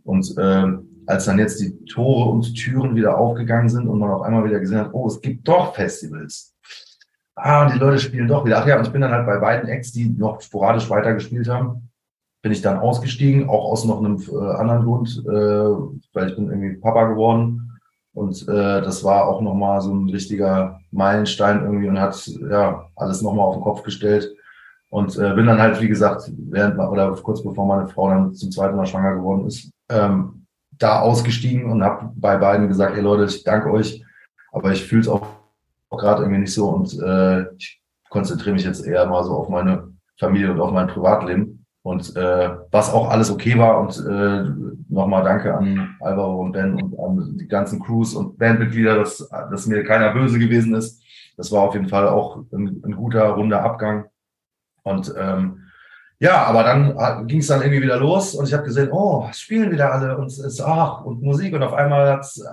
Und 0.06 0.34
ähm, 0.40 0.89
als 1.10 1.26
dann 1.26 1.40
jetzt 1.40 1.60
die 1.60 1.86
Tore 1.86 2.30
und 2.30 2.54
Türen 2.54 2.96
wieder 2.96 3.18
aufgegangen 3.18 3.68
sind 3.68 3.88
und 3.88 3.98
man 3.98 4.12
auf 4.12 4.22
einmal 4.22 4.46
wieder 4.46 4.60
gesehen 4.60 4.78
hat, 4.78 4.92
oh, 4.94 5.08
es 5.08 5.20
gibt 5.20 5.48
doch 5.48 5.74
Festivals. 5.74 6.56
Ah, 7.36 7.68
die 7.68 7.80
Leute 7.80 7.98
spielen 7.98 8.28
doch 8.28 8.46
wieder. 8.46 8.60
Ach 8.60 8.68
ja, 8.68 8.78
und 8.78 8.86
ich 8.86 8.94
bin 8.94 9.02
dann 9.02 9.12
halt 9.12 9.26
bei 9.26 9.40
beiden 9.40 9.68
Acts, 9.70 9.92
die 9.92 10.08
noch 10.08 10.40
sporadisch 10.40 10.88
weitergespielt 10.88 11.50
haben, 11.50 11.90
bin 12.44 12.52
ich 12.52 12.62
dann 12.62 12.78
ausgestiegen, 12.78 13.50
auch 13.50 13.72
aus 13.72 13.86
noch 13.86 13.98
einem 13.98 14.22
äh, 14.22 14.56
anderen 14.56 14.84
Grund, 14.84 15.24
äh, 15.26 16.14
weil 16.14 16.30
ich 16.30 16.36
bin 16.36 16.48
irgendwie 16.48 16.78
Papa 16.78 17.06
geworden. 17.06 17.80
Und 18.14 18.48
äh, 18.48 18.82
das 18.82 19.04
war 19.04 19.28
auch 19.28 19.42
nochmal 19.42 19.82
so 19.82 19.92
ein 19.92 20.10
richtiger 20.10 20.80
Meilenstein 20.92 21.64
irgendwie 21.64 21.88
und 21.88 22.00
hat 22.00 22.24
ja 22.28 22.86
alles 22.96 23.24
nochmal 23.24 23.46
auf 23.46 23.56
den 23.56 23.64
Kopf 23.64 23.82
gestellt. 23.82 24.32
Und 24.92 25.18
äh, 25.18 25.34
bin 25.34 25.48
dann 25.48 25.60
halt, 25.60 25.82
wie 25.82 25.88
gesagt, 25.88 26.32
während 26.38 26.78
oder 26.78 27.12
kurz 27.24 27.42
bevor 27.42 27.66
meine 27.66 27.88
Frau 27.88 28.10
dann 28.10 28.36
zum 28.36 28.52
zweiten 28.52 28.76
Mal 28.76 28.86
schwanger 28.86 29.16
geworden 29.16 29.48
ist, 29.48 29.72
ähm, 29.90 30.39
da 30.80 31.02
ausgestiegen 31.02 31.70
und 31.70 31.84
habe 31.84 32.12
bei 32.16 32.38
beiden 32.38 32.68
gesagt, 32.68 32.96
hey 32.96 33.04
Leute, 33.04 33.26
ich 33.26 33.44
danke 33.44 33.70
euch, 33.72 34.04
aber 34.52 34.72
ich 34.72 34.86
fühle 34.86 35.02
es 35.02 35.08
auch, 35.08 35.28
auch 35.90 35.98
gerade 35.98 36.24
irgendwie 36.24 36.42
nicht 36.42 36.54
so 36.54 36.70
und 36.70 36.98
äh, 37.00 37.54
ich 37.56 37.82
konzentriere 38.10 38.54
mich 38.54 38.64
jetzt 38.64 38.86
eher 38.86 39.06
mal 39.06 39.24
so 39.24 39.34
auf 39.34 39.50
meine 39.50 39.94
Familie 40.18 40.52
und 40.52 40.60
auf 40.60 40.72
mein 40.72 40.88
Privatleben. 40.88 41.66
Und 41.82 42.16
äh, 42.18 42.50
was 42.72 42.94
auch 42.94 43.10
alles 43.10 43.32
okay 43.32 43.58
war 43.58 43.80
und 43.80 43.98
äh, 44.06 44.44
nochmal 44.90 45.24
danke 45.24 45.56
an 45.56 45.96
Alvaro 46.02 46.42
und 46.42 46.52
Ben 46.52 46.76
und 46.76 47.00
an 47.00 47.38
die 47.38 47.48
ganzen 47.48 47.80
Crews 47.82 48.14
und 48.16 48.38
Bandmitglieder, 48.38 48.96
dass, 48.96 49.28
dass 49.30 49.66
mir 49.66 49.84
keiner 49.84 50.14
böse 50.14 50.40
gewesen 50.40 50.76
ist. 50.76 51.02
Das 51.38 51.52
war 51.54 51.62
auf 51.62 51.74
jeden 51.74 51.88
Fall 51.88 52.10
auch 52.10 52.44
ein, 52.52 52.82
ein 52.86 52.96
guter, 52.96 53.30
runder 53.30 53.64
Abgang. 53.64 54.06
Und 54.84 55.14
ähm, 55.18 55.69
ja, 56.20 56.44
aber 56.44 56.64
dann 56.64 57.28
ging 57.28 57.40
es 57.40 57.48
dann 57.48 57.62
irgendwie 57.62 57.82
wieder 57.82 57.98
los 57.98 58.36
und 58.36 58.48
ich 58.48 58.54
habe 58.54 58.64
gesehen, 58.66 58.90
oh, 58.92 59.28
spielen 59.32 59.72
wieder 59.72 59.94
alle 59.94 60.18
und 60.18 60.28
es 60.28 60.40
ist 60.40 60.62
ach 60.62 61.06
und 61.06 61.22
Musik 61.22 61.54
und 61.54 61.64
auf 61.64 61.74
einmal 61.74 62.12
hat's 62.12 62.44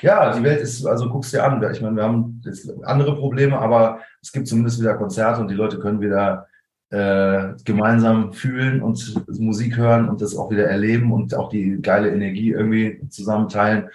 ja 0.00 0.36
die 0.36 0.42
Welt 0.42 0.60
ist 0.60 0.84
also 0.84 1.08
guckst 1.08 1.32
dir 1.32 1.44
an, 1.44 1.62
ich 1.70 1.80
meine, 1.80 1.96
wir 1.96 2.02
haben 2.02 2.42
jetzt 2.44 2.68
andere 2.84 3.14
Probleme, 3.14 3.58
aber 3.58 4.00
es 4.20 4.32
gibt 4.32 4.48
zumindest 4.48 4.80
wieder 4.80 4.94
Konzerte 4.94 5.40
und 5.40 5.48
die 5.48 5.54
Leute 5.54 5.78
können 5.78 6.00
wieder 6.00 6.48
äh, 6.90 7.54
gemeinsam 7.64 8.32
fühlen 8.32 8.82
und 8.82 9.14
Musik 9.38 9.76
hören 9.76 10.08
und 10.08 10.20
das 10.20 10.36
auch 10.36 10.50
wieder 10.50 10.66
erleben 10.66 11.12
und 11.12 11.34
auch 11.34 11.50
die 11.50 11.78
geile 11.82 12.10
Energie 12.10 12.50
irgendwie 12.50 13.00
zusammen 13.10 13.48
teilen. 13.48 13.90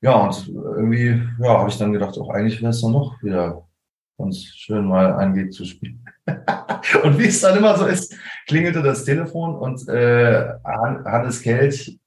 Ja, 0.00 0.14
und 0.16 0.48
irgendwie 0.48 1.22
ja, 1.40 1.58
habe 1.58 1.70
ich 1.70 1.78
dann 1.78 1.92
gedacht, 1.92 2.18
auch 2.18 2.30
eigentlich 2.30 2.60
wäre 2.60 2.70
es 2.70 2.80
doch 2.80 2.90
noch 2.90 3.22
wieder 3.22 3.64
ganz 4.18 4.44
schön 4.44 4.84
mal 4.86 5.14
eingeht 5.14 5.54
zu 5.54 5.64
spielen. 5.64 6.01
und 7.02 7.18
wie 7.18 7.26
es 7.26 7.40
dann 7.40 7.56
immer 7.56 7.76
so 7.76 7.86
ist, 7.86 8.14
klingelte 8.46 8.82
das 8.82 9.04
Telefon 9.04 9.54
und 9.54 9.88
äh, 9.88 10.52
Hannes 10.64 11.42
Kelch, 11.42 11.98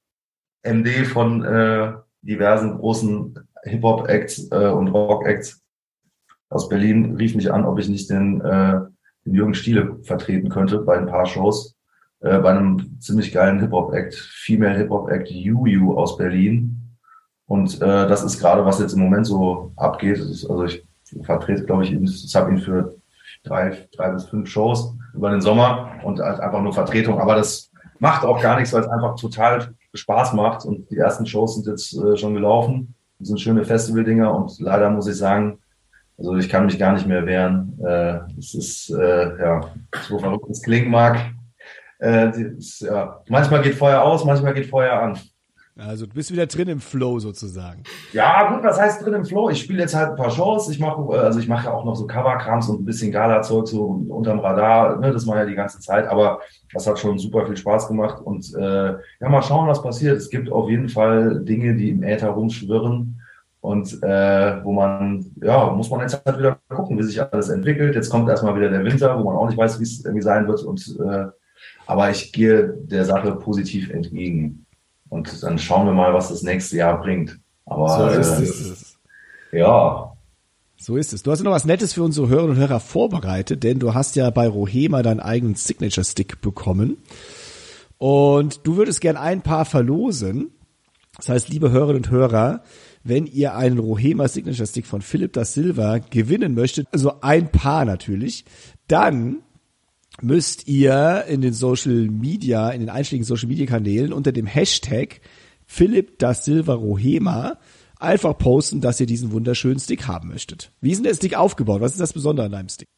MD 0.62 1.06
von 1.06 1.44
äh, 1.44 1.92
diversen 2.22 2.78
großen 2.78 3.38
Hip-Hop-Acts 3.64 4.50
äh, 4.50 4.68
und 4.68 4.88
Rock-Acts 4.88 5.62
aus 6.48 6.68
Berlin, 6.68 7.16
rief 7.16 7.34
mich 7.34 7.52
an, 7.52 7.64
ob 7.64 7.78
ich 7.78 7.88
nicht 7.88 8.10
den, 8.10 8.40
äh, 8.40 8.80
den 9.24 9.34
Jürgen 9.34 9.54
Stiele 9.54 9.98
vertreten 10.02 10.48
könnte 10.48 10.78
bei 10.78 10.96
ein 10.96 11.06
paar 11.06 11.26
Shows. 11.26 11.76
Äh, 12.20 12.38
bei 12.38 12.50
einem 12.50 12.98
ziemlich 13.00 13.32
geilen 13.32 13.60
Hip-Hop-Act, 13.60 14.14
Female 14.14 14.76
Hip-Hop-Act 14.76 15.30
UU 15.30 15.96
aus 15.96 16.16
Berlin. 16.16 16.80
Und 17.46 17.80
äh, 17.80 18.08
das 18.08 18.24
ist 18.24 18.40
gerade, 18.40 18.64
was 18.64 18.80
jetzt 18.80 18.94
im 18.94 19.00
Moment 19.00 19.26
so 19.26 19.72
abgeht. 19.76 20.18
also 20.18 20.64
ich 20.64 20.84
vertrete, 21.22 21.64
glaube 21.64 21.84
ich, 21.84 21.92
ich 21.92 22.34
habe 22.34 22.50
ihn 22.50 22.58
für 22.58 22.95
drei, 23.46 23.88
drei 23.96 24.10
bis 24.10 24.24
fünf 24.26 24.48
Shows 24.48 24.94
über 25.14 25.30
den 25.30 25.40
Sommer 25.40 25.90
und 26.04 26.20
halt 26.20 26.40
einfach 26.40 26.60
nur 26.60 26.72
Vertretung. 26.72 27.20
Aber 27.20 27.36
das 27.36 27.70
macht 27.98 28.24
auch 28.24 28.40
gar 28.42 28.56
nichts, 28.56 28.72
weil 28.72 28.82
es 28.82 28.88
einfach 28.88 29.16
total 29.16 29.74
Spaß 29.94 30.34
macht. 30.34 30.64
Und 30.64 30.90
die 30.90 30.98
ersten 30.98 31.26
Shows 31.26 31.54
sind 31.54 31.66
jetzt 31.66 31.96
äh, 31.96 32.16
schon 32.16 32.34
gelaufen. 32.34 32.94
Das 33.18 33.28
sind 33.28 33.40
schöne 33.40 33.64
Festival-Dinger 33.64 34.34
und 34.34 34.58
leider 34.60 34.90
muss 34.90 35.08
ich 35.08 35.16
sagen, 35.16 35.58
also 36.18 36.36
ich 36.36 36.48
kann 36.48 36.66
mich 36.66 36.78
gar 36.78 36.92
nicht 36.92 37.06
mehr 37.06 37.24
wehren. 37.24 37.78
Äh, 37.84 38.18
es 38.38 38.54
ist, 38.54 38.90
äh, 38.90 39.38
ja, 39.38 39.60
so 40.08 40.18
verrückt 40.18 40.50
es 40.50 40.62
klingen 40.62 40.90
mag. 40.90 41.18
Äh, 41.98 42.56
ist, 42.58 42.80
ja, 42.80 43.22
manchmal 43.28 43.62
geht 43.62 43.74
Feuer 43.74 44.02
aus, 44.02 44.24
manchmal 44.24 44.54
geht 44.54 44.66
Feuer 44.66 45.00
an. 45.00 45.18
Also 45.78 46.06
du 46.06 46.14
bist 46.14 46.32
wieder 46.32 46.46
drin 46.46 46.68
im 46.68 46.80
Flow 46.80 47.18
sozusagen. 47.18 47.82
Ja, 48.14 48.50
gut, 48.50 48.64
was 48.64 48.80
heißt 48.80 49.04
drin 49.04 49.12
im 49.12 49.26
Flow? 49.26 49.50
Ich 49.50 49.60
spiele 49.60 49.80
jetzt 49.80 49.94
halt 49.94 50.10
ein 50.10 50.16
paar 50.16 50.30
Shows. 50.30 50.70
Ich 50.70 50.80
mache, 50.80 51.02
also 51.18 51.38
ich 51.38 51.48
mache 51.48 51.66
ja 51.66 51.74
auch 51.74 51.84
noch 51.84 51.94
so 51.94 52.06
Coverkrams 52.06 52.70
und 52.70 52.80
ein 52.80 52.84
bisschen 52.86 53.12
Gala-Zeug 53.12 53.68
so 53.68 53.84
unterm 54.08 54.38
Radar. 54.38 54.98
Ne? 54.98 55.12
Das 55.12 55.26
war 55.26 55.36
ja 55.36 55.44
die 55.44 55.54
ganze 55.54 55.78
Zeit, 55.80 56.06
aber 56.08 56.40
das 56.72 56.86
hat 56.86 56.98
schon 56.98 57.18
super 57.18 57.46
viel 57.46 57.58
Spaß 57.58 57.88
gemacht. 57.88 58.22
Und 58.22 58.54
äh, 58.54 58.94
ja, 59.20 59.28
mal 59.28 59.42
schauen, 59.42 59.68
was 59.68 59.82
passiert. 59.82 60.16
Es 60.16 60.30
gibt 60.30 60.50
auf 60.50 60.70
jeden 60.70 60.88
Fall 60.88 61.44
Dinge, 61.44 61.76
die 61.76 61.90
im 61.90 62.02
Äther 62.02 62.30
rumschwirren. 62.30 63.20
Und 63.60 64.02
äh, 64.02 64.64
wo 64.64 64.72
man, 64.72 65.26
ja, 65.42 65.70
muss 65.72 65.90
man 65.90 66.00
jetzt 66.00 66.22
halt 66.24 66.38
wieder 66.38 66.58
gucken, 66.68 66.96
wie 66.96 67.02
sich 67.02 67.20
alles 67.20 67.50
entwickelt. 67.50 67.94
Jetzt 67.94 68.08
kommt 68.08 68.30
erstmal 68.30 68.56
wieder 68.56 68.70
der 68.70 68.84
Winter, 68.84 69.18
wo 69.18 69.24
man 69.24 69.36
auch 69.36 69.46
nicht 69.46 69.58
weiß, 69.58 69.78
wie 69.78 69.84
es 69.84 70.04
irgendwie 70.04 70.22
sein 70.22 70.48
wird. 70.48 70.62
Und 70.62 70.96
äh, 71.04 71.26
aber 71.86 72.10
ich 72.10 72.32
gehe 72.32 72.68
der 72.68 73.04
Sache 73.04 73.32
positiv 73.32 73.90
entgegen. 73.90 74.65
Und 75.08 75.42
dann 75.42 75.58
schauen 75.58 75.86
wir 75.86 75.92
mal, 75.92 76.12
was 76.14 76.28
das 76.28 76.42
nächste 76.42 76.76
Jahr 76.76 77.00
bringt. 77.00 77.38
Aber 77.64 78.12
so 78.12 78.20
ist 78.20 78.38
äh, 78.38 78.42
es. 78.42 78.98
Ja. 79.52 80.12
So 80.78 80.96
ist 80.96 81.12
es. 81.12 81.22
Du 81.22 81.30
hast 81.30 81.42
noch 81.42 81.52
was 81.52 81.64
Nettes 81.64 81.94
für 81.94 82.02
unsere 82.02 82.28
Hörerinnen 82.28 82.56
und 82.56 82.62
Hörer 82.62 82.80
vorbereitet, 82.80 83.62
denn 83.62 83.78
du 83.78 83.94
hast 83.94 84.14
ja 84.16 84.30
bei 84.30 84.46
Rohema 84.46 85.02
deinen 85.02 85.20
eigenen 85.20 85.54
Signature 85.54 86.04
Stick 86.04 86.40
bekommen. 86.40 86.98
Und 87.98 88.66
du 88.66 88.76
würdest 88.76 89.00
gern 89.00 89.16
ein 89.16 89.42
paar 89.42 89.64
verlosen. 89.64 90.50
Das 91.16 91.28
heißt, 91.28 91.48
liebe 91.48 91.70
Hörerinnen 91.70 92.04
und 92.04 92.10
Hörer, 92.10 92.62
wenn 93.02 93.26
ihr 93.26 93.54
einen 93.54 93.78
Rohema 93.78 94.28
Signature 94.28 94.66
Stick 94.66 94.86
von 94.86 95.00
Philipp 95.00 95.32
da 95.32 95.44
Silva 95.44 95.98
gewinnen 95.98 96.54
möchtet, 96.54 96.88
also 96.92 97.20
ein 97.22 97.50
paar 97.50 97.84
natürlich, 97.84 98.44
dann 98.86 99.38
müsst 100.22 100.66
ihr 100.66 101.24
in 101.28 101.40
den 101.40 101.52
Social 101.52 102.08
Media, 102.08 102.70
in 102.70 102.80
den 102.80 102.90
einschlägigen 102.90 103.26
Social 103.26 103.48
Media 103.48 103.66
Kanälen 103.66 104.12
unter 104.12 104.32
dem 104.32 104.46
Hashtag 104.46 105.20
Philipp 105.66 106.18
da 106.18 106.34
Silva 106.34 106.74
Rohema 106.74 107.58
einfach 107.98 108.36
posten, 108.36 108.80
dass 108.80 109.00
ihr 109.00 109.06
diesen 109.06 109.32
wunderschönen 109.32 109.78
Stick 109.78 110.06
haben 110.06 110.28
möchtet. 110.28 110.70
Wie 110.80 110.90
ist 110.90 110.98
denn 110.98 111.04
der 111.04 111.14
Stick 111.14 111.36
aufgebaut? 111.36 111.80
Was 111.80 111.92
ist 111.92 112.00
das 112.00 112.12
Besondere 112.12 112.46
an 112.46 112.52
deinem 112.52 112.68
Stick? 112.68 112.88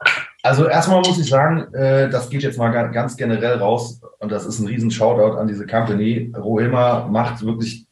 Also 0.42 0.66
erstmal 0.66 1.00
muss 1.00 1.18
ich 1.18 1.28
sagen, 1.28 1.72
äh, 1.74 2.08
das 2.10 2.30
geht 2.30 2.42
jetzt 2.42 2.58
mal 2.58 2.70
ganz 2.70 3.16
generell 3.16 3.58
raus 3.58 4.00
und 4.18 4.30
das 4.30 4.46
ist 4.46 4.58
ein 4.58 4.66
riesen 4.66 4.90
Shoutout 4.90 5.36
an 5.36 5.48
diese 5.48 5.66
Company. 5.66 6.32
Rohema 6.36 7.06
macht 7.08 7.42
wirklich 7.44 7.86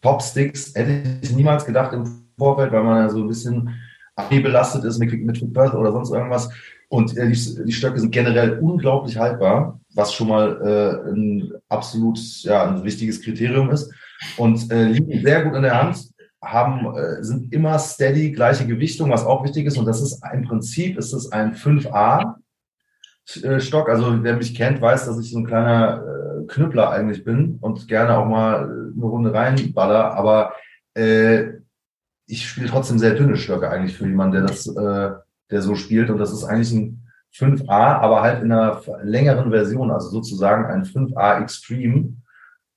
Top-Sticks. 0.00 0.74
Hätte 0.74 1.18
ich 1.22 1.32
niemals 1.32 1.64
gedacht 1.64 1.92
im 1.92 2.24
Vorfeld, 2.38 2.72
weil 2.72 2.82
man 2.82 2.98
ja 2.98 3.08
so 3.08 3.18
ein 3.18 3.28
bisschen 3.28 3.74
belastet 4.30 4.84
ist 4.84 4.98
mit, 4.98 5.12
mit 5.12 5.52
Birth 5.52 5.74
oder 5.74 5.92
sonst 5.92 6.10
irgendwas. 6.10 6.50
Und 6.92 7.16
äh, 7.16 7.26
die, 7.26 7.72
Stöcke 7.72 7.98
sind 7.98 8.10
generell 8.10 8.58
unglaublich 8.58 9.16
haltbar, 9.16 9.80
was 9.94 10.12
schon 10.12 10.28
mal 10.28 10.60
äh, 10.60 11.10
ein 11.10 11.50
absolut 11.70 12.18
ja, 12.42 12.68
ein 12.68 12.84
wichtiges 12.84 13.22
Kriterium 13.22 13.70
ist. 13.70 13.90
Und 14.36 14.70
äh, 14.70 14.88
liegen 14.88 15.22
sehr 15.22 15.42
gut 15.42 15.54
in 15.56 15.62
der 15.62 15.82
Hand, 15.82 16.10
haben, 16.42 16.94
äh, 16.94 17.24
sind 17.24 17.50
immer 17.50 17.78
steady, 17.78 18.32
gleiche 18.32 18.66
Gewichtung, 18.66 19.08
was 19.08 19.24
auch 19.24 19.42
wichtig 19.42 19.64
ist. 19.68 19.78
Und 19.78 19.86
das 19.86 20.02
ist 20.02 20.22
im 20.34 20.42
Prinzip 20.42 20.98
ist 20.98 21.14
es 21.14 21.32
ein 21.32 21.54
5A 21.54 22.34
äh, 23.42 23.58
Stock. 23.58 23.88
Also 23.88 24.22
wer 24.22 24.36
mich 24.36 24.54
kennt, 24.54 24.82
weiß, 24.82 25.06
dass 25.06 25.18
ich 25.18 25.30
so 25.30 25.38
ein 25.38 25.46
kleiner 25.46 26.04
äh, 26.04 26.46
Knüppler 26.46 26.90
eigentlich 26.90 27.24
bin 27.24 27.56
und 27.62 27.88
gerne 27.88 28.18
auch 28.18 28.26
mal 28.26 28.64
eine 28.64 29.06
Runde 29.06 29.32
reinballer. 29.32 30.12
Aber 30.12 30.52
äh, 30.92 31.52
ich 32.26 32.46
spiele 32.46 32.68
trotzdem 32.68 32.98
sehr 32.98 33.14
dünne 33.14 33.36
Stöcke 33.36 33.70
eigentlich 33.70 33.96
für 33.96 34.06
jemanden, 34.06 34.34
der 34.34 34.42
das 34.42 34.66
äh, 34.66 35.12
der 35.52 35.62
so 35.62 35.76
spielt. 35.76 36.10
Und 36.10 36.18
das 36.18 36.32
ist 36.32 36.42
eigentlich 36.42 36.72
ein 36.72 37.02
5a, 37.34 38.00
aber 38.00 38.22
halt 38.22 38.42
in 38.42 38.50
einer 38.50 38.80
längeren 39.02 39.50
Version, 39.50 39.90
also 39.90 40.08
sozusagen 40.08 40.66
ein 40.66 40.84
5a 40.84 41.40
Extreme, 41.42 42.16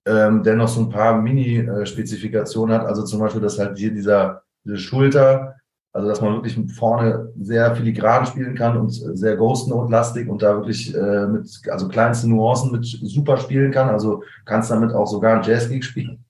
ähm, 0.06 0.44
der 0.44 0.56
noch 0.56 0.68
so 0.68 0.82
ein 0.82 0.90
paar 0.90 1.20
Mini-Spezifikationen 1.20 2.76
hat. 2.76 2.86
Also 2.86 3.04
zum 3.04 3.20
Beispiel, 3.20 3.42
dass 3.42 3.60
halt 3.60 3.78
hier 3.78 3.92
dieser, 3.92 4.44
diese 4.64 4.78
Schulter, 4.78 5.56
also 5.92 6.08
dass 6.08 6.22
man 6.22 6.34
wirklich 6.34 6.60
vorne 6.74 7.32
sehr 7.40 7.76
filigran 7.76 8.26
spielen 8.26 8.56
kann 8.56 8.78
und 8.78 8.92
sehr 8.92 9.36
Ghost 9.38 9.70
Note-lastig 9.70 10.28
und 10.28 10.42
da 10.42 10.56
wirklich 10.56 10.94
äh, 10.94 11.28
mit, 11.28 11.50
also 11.70 11.88
kleinsten 11.88 12.30
Nuancen 12.30 12.72
mit 12.72 12.86
super 12.86 13.38
spielen 13.38 13.72
kann. 13.72 13.90
Also 13.90 14.24
kannst 14.46 14.72
damit 14.72 14.94
auch 14.94 15.08
sogar 15.08 15.38
ein 15.38 15.44
Jazz-Gig 15.44 15.84
spielen. 15.84 16.24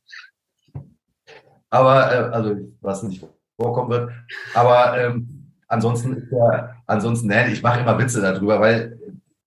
Aber, 1.70 2.12
äh, 2.12 2.32
also 2.32 2.56
was 2.82 3.04
nicht 3.04 3.26
vorkommen 3.60 3.90
wird. 3.90 4.12
Aber 4.54 4.98
ähm, 4.98 5.35
ansonsten 5.68 6.28
ja, 6.32 6.72
ansonsten, 6.88 7.28
ne, 7.28 7.52
ich 7.52 7.62
mache 7.62 7.82
immer 7.82 7.98
Witze 8.00 8.22
darüber, 8.22 8.60
weil 8.60 8.98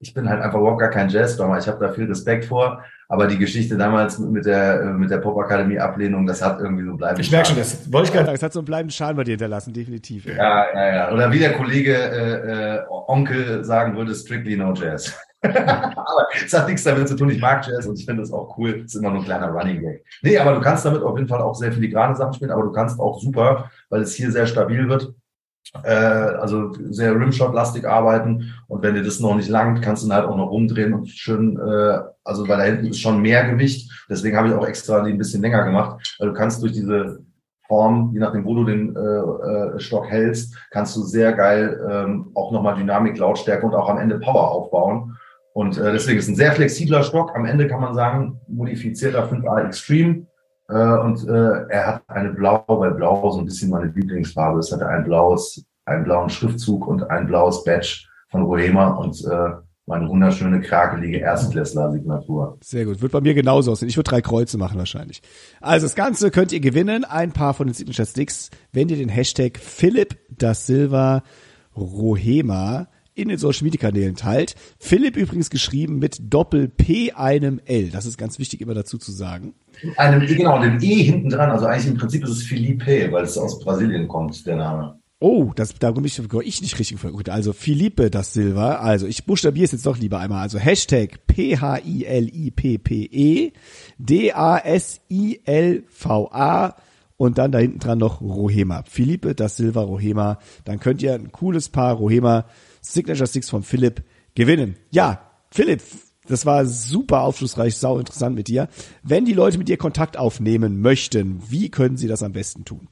ich 0.01 0.15
bin 0.15 0.29
halt 0.29 0.41
einfach 0.41 0.59
überhaupt 0.59 0.81
gar 0.81 0.91
kein 0.91 1.09
Jazz-Drummer. 1.09 1.59
Ich 1.59 1.67
habe 1.67 1.85
da 1.85 1.93
viel 1.93 2.07
Respekt 2.07 2.45
vor. 2.45 2.83
Aber 3.11 3.27
die 3.27 3.39
Geschichte 3.39 3.77
damals 3.77 4.19
mit 4.19 4.45
der, 4.45 4.85
mit 4.93 5.11
der 5.11 5.17
Pop-Akademie-Ablehnung, 5.17 6.27
das 6.27 6.43
hat 6.43 6.61
irgendwie 6.61 6.85
so 6.85 6.95
bleiben. 6.95 7.19
Ich 7.19 7.31
merke 7.31 7.49
schon, 7.49 7.57
das 7.57 7.91
wollte 7.91 8.09
ich 8.09 8.13
gerade 8.13 8.27
sagen. 8.27 8.37
Es 8.37 8.43
hat 8.43 8.53
so 8.53 8.61
einen 8.61 8.67
bleibenden 8.67 8.93
Schaden 8.93 9.17
bei 9.17 9.25
dir 9.25 9.33
hinterlassen, 9.33 9.73
definitiv. 9.73 10.27
Ja, 10.27 10.67
ja, 10.75 10.95
ja. 10.95 11.13
Oder 11.13 11.33
wie 11.33 11.39
der 11.39 11.55
Kollege 11.55 11.95
äh, 11.95 12.77
äh, 12.77 12.81
Onkel 12.89 13.65
sagen 13.65 13.97
würde, 13.97 14.15
strictly 14.15 14.57
no 14.57 14.75
Jazz. 14.75 15.19
aber 15.43 16.27
es 16.45 16.53
hat 16.53 16.69
nichts 16.69 16.85
damit 16.85 17.09
zu 17.09 17.17
tun. 17.17 17.31
Ich 17.31 17.41
mag 17.41 17.67
Jazz 17.67 17.87
und 17.87 17.99
ich 17.99 18.05
finde 18.05 18.23
das 18.23 18.33
auch 18.33 18.59
cool. 18.59 18.83
Es 18.85 18.95
ist 18.95 19.01
immer 19.01 19.11
nur 19.11 19.21
ein 19.21 19.25
kleiner 19.25 19.49
Running 19.49 19.81
Gag. 19.81 20.05
Nee, 20.23 20.37
aber 20.37 20.55
du 20.55 20.61
kannst 20.61 20.85
damit 20.85 21.03
auf 21.03 21.17
jeden 21.17 21.29
Fall 21.29 21.41
auch 21.41 21.55
sehr 21.55 21.73
filigrane 21.73 22.15
Sachen 22.15 22.35
spielen, 22.35 22.51
aber 22.51 22.63
du 22.63 22.73
kannst 22.73 23.01
auch 23.01 23.19
super, 23.21 23.71
weil 23.89 24.03
es 24.03 24.15
hier 24.15 24.31
sehr 24.31 24.47
stabil 24.47 24.87
wird, 24.89 25.15
äh, 25.85 25.91
also 25.91 26.73
sehr 26.91 27.15
Rimshot-lastig 27.15 27.87
arbeiten. 27.87 28.55
Und 28.69 28.83
wenn 28.83 28.95
dir 28.95 29.03
das 29.03 29.21
noch 29.21 29.37
nicht 29.37 29.49
langt, 29.49 29.83
kannst 29.83 30.03
du 30.03 30.09
ihn 30.09 30.13
halt 30.13 30.27
auch 30.27 30.37
noch 30.37 30.51
rumdrehen 30.51 30.95
und 30.95 31.09
schön, 31.09 31.59
äh, 31.59 31.99
also 32.25 32.49
weil 32.49 32.59
da 32.59 32.65
hinten 32.65 32.87
ist 32.87 33.01
schon 33.01 33.21
mehr 33.21 33.49
Gewicht. 33.51 33.91
Deswegen 34.09 34.37
habe 34.37 34.49
ich 34.49 34.55
auch 34.55 34.67
extra 34.67 35.03
die 35.03 35.13
ein 35.13 35.19
bisschen 35.19 35.43
länger 35.43 35.65
gemacht. 35.65 36.17
Weil 36.19 36.29
du 36.29 36.35
kannst 36.35 36.63
durch 36.63 36.73
diese 36.73 37.21
Form, 37.67 38.11
je 38.15 38.21
nachdem, 38.21 38.45
wo 38.47 38.55
du 38.55 38.65
den 38.65 38.97
äh, 38.97 39.77
äh, 39.77 39.79
Stock 39.79 40.09
hältst, 40.09 40.57
kannst 40.71 40.97
du 40.97 41.03
sehr 41.03 41.35
geil 41.35 41.79
ähm, 41.91 42.31
auch 42.35 42.51
nochmal 42.51 42.77
Dynamik, 42.77 43.19
Lautstärke 43.19 43.67
und 43.67 43.75
auch 43.75 43.91
am 43.91 43.99
Ende 43.99 44.19
Power 44.19 44.51
aufbauen. 44.51 45.17
Und 45.53 45.77
äh, 45.77 45.93
deswegen 45.93 46.19
ist 46.19 46.29
ein 46.29 46.37
sehr 46.37 46.53
flexibler 46.53 47.03
Stock. 47.03 47.35
Am 47.35 47.45
Ende 47.45 47.69
kann 47.69 47.81
man 47.81 47.95
sagen, 47.95 48.41
modifizierter 48.49 49.29
5A 49.29 49.67
Extreme. 49.67 50.28
Äh, 50.69 50.99
und 50.99 51.27
äh, 51.27 51.67
er 51.69 51.87
hat 51.87 52.03
eine 52.09 52.31
Blau, 52.31 52.65
weil 52.69 52.93
Blau 52.93 53.31
so 53.31 53.39
ein 53.39 53.47
bisschen 53.47 53.71
meine 53.71 53.91
Lieblingsfarbe 53.91 54.61
ist, 54.61 54.73
hat 54.73 54.81
er 54.81 54.89
ein 54.89 55.05
blaues, 55.05 55.65
einen 55.87 56.05
blauen 56.05 56.29
Schriftzug 56.29 56.87
und 56.87 57.11
ein 57.11 57.27
blaues 57.27 57.65
Badge 57.65 58.07
von 58.31 58.43
Rohema 58.43 58.89
und 58.89 59.25
äh, 59.25 59.51
meine 59.87 60.07
wunderschöne, 60.07 60.61
krakelige 60.61 61.19
Erstklässler-Signatur. 61.21 62.59
Sehr 62.63 62.85
gut. 62.85 63.01
Wird 63.01 63.13
bei 63.13 63.23
mir 63.23 63.33
genauso 63.33 63.73
aussehen. 63.73 63.89
Ich 63.89 63.97
würde 63.97 64.11
drei 64.11 64.21
Kreuze 64.21 64.59
machen 64.59 64.79
wahrscheinlich. 64.79 65.23
Also 65.63 65.87
das 65.87 65.95
Ganze 65.95 66.31
könnt 66.31 66.53
ihr 66.53 66.61
gewinnen. 66.61 67.05
Ein 67.05 67.33
paar 67.33 67.55
von 67.55 67.67
den 67.67 67.75
Signature 67.75 68.07
Sticks, 68.07 68.51
wenn 68.71 68.91
ihr 68.91 68.97
den 68.97 69.09
Hashtag 69.09 69.59
Philipp 69.59 70.19
da 70.29 70.53
Silva 70.53 71.23
Rohema 71.75 72.89
in 73.19 73.29
den 73.29 73.39
Social 73.39 73.65
Media 73.65 73.81
Kanälen 73.81 74.15
teilt. 74.17 74.55
Philipp 74.79 75.17
übrigens 75.17 75.51
geschrieben 75.51 75.99
mit 75.99 76.19
Doppel 76.33 76.69
P 76.69 77.13
einem 77.13 77.61
L. 77.65 77.91
Das 77.91 78.07
ist 78.07 78.17
ganz 78.17 78.39
wichtig 78.39 78.61
immer 78.61 78.75
dazu 78.75 78.97
zu 78.99 79.13
sagen. 79.13 79.55
Einem, 79.97 80.27
genau, 80.27 80.61
dem 80.63 80.79
E 80.81 81.03
hinten 81.03 81.29
dran. 81.29 81.51
Also 81.51 81.67
eigentlich 81.67 81.89
im 81.89 81.99
Prinzip 81.99 82.25
ist 82.25 82.31
es 82.31 82.43
Felipe, 82.45 83.11
weil 83.11 83.25
es 83.25 83.37
aus 83.37 83.59
Brasilien 83.61 84.09
kommt, 84.09 84.47
der 84.47 84.57
Name. 84.57 84.99
Oh, 85.21 85.51
das, 85.57 85.75
da 85.75 85.91
bin 85.91 86.05
ich, 86.05 86.17
ich 86.45 86.63
nicht 86.63 86.79
richtig 86.79 87.03
gut. 87.03 87.29
Also 87.29 87.53
Felipe 87.53 88.09
das 88.09 88.33
Silva. 88.35 88.77
Also 88.77 89.09
ich 89.09 89.27
buchstabiere 89.27 89.65
es 89.65 89.73
jetzt 89.73 89.85
doch 89.85 89.99
lieber 89.99 90.21
einmal. 90.21 90.43
Also 90.43 90.61
Hashtag 90.61 91.27
P-H-I-L-I-P-P-E 91.27 91.93
D-A-S-I-L-V-A 93.99 95.17
und 97.17 97.39
dann 97.39 97.51
da 97.51 97.59
hinten 97.59 97.81
dran 97.81 97.99
noch 97.99 98.21
Rohema. 98.21 98.85
Felipe 98.89 99.35
das 99.35 99.57
Silva 99.57 99.83
Rohema. 99.83 100.39
Dann 100.65 100.79
könnt 100.79 101.03
ihr 101.03 101.15
ein 101.15 101.33
cooles 101.33 101.69
Paar 101.69 101.95
Rohema 101.95 102.45
Signature 102.93 103.27
Sticks 103.27 103.51
von 103.51 103.63
Philipp 103.63 104.03
gewinnen. 104.35 104.77
Ja, 104.91 105.21
Philipp, 105.51 105.83
das 106.27 106.47
war 106.47 106.65
super 106.65 107.23
aufschlussreich, 107.23 107.77
sau 107.77 107.99
interessant 107.99 108.35
mit 108.35 108.49
dir. 108.49 108.69
Wenn 109.03 109.25
die 109.25 109.35
Leute 109.35 109.59
mit 109.59 109.69
dir 109.69 109.77
Kontakt 109.77 110.17
aufnehmen 110.17 110.81
möchten, 110.81 111.43
wie 111.49 111.71
können 111.71 111.97
sie 111.97 112.09
das 112.09 112.23
am 112.23 112.33
besten 112.33 112.65
tun? 112.65 112.89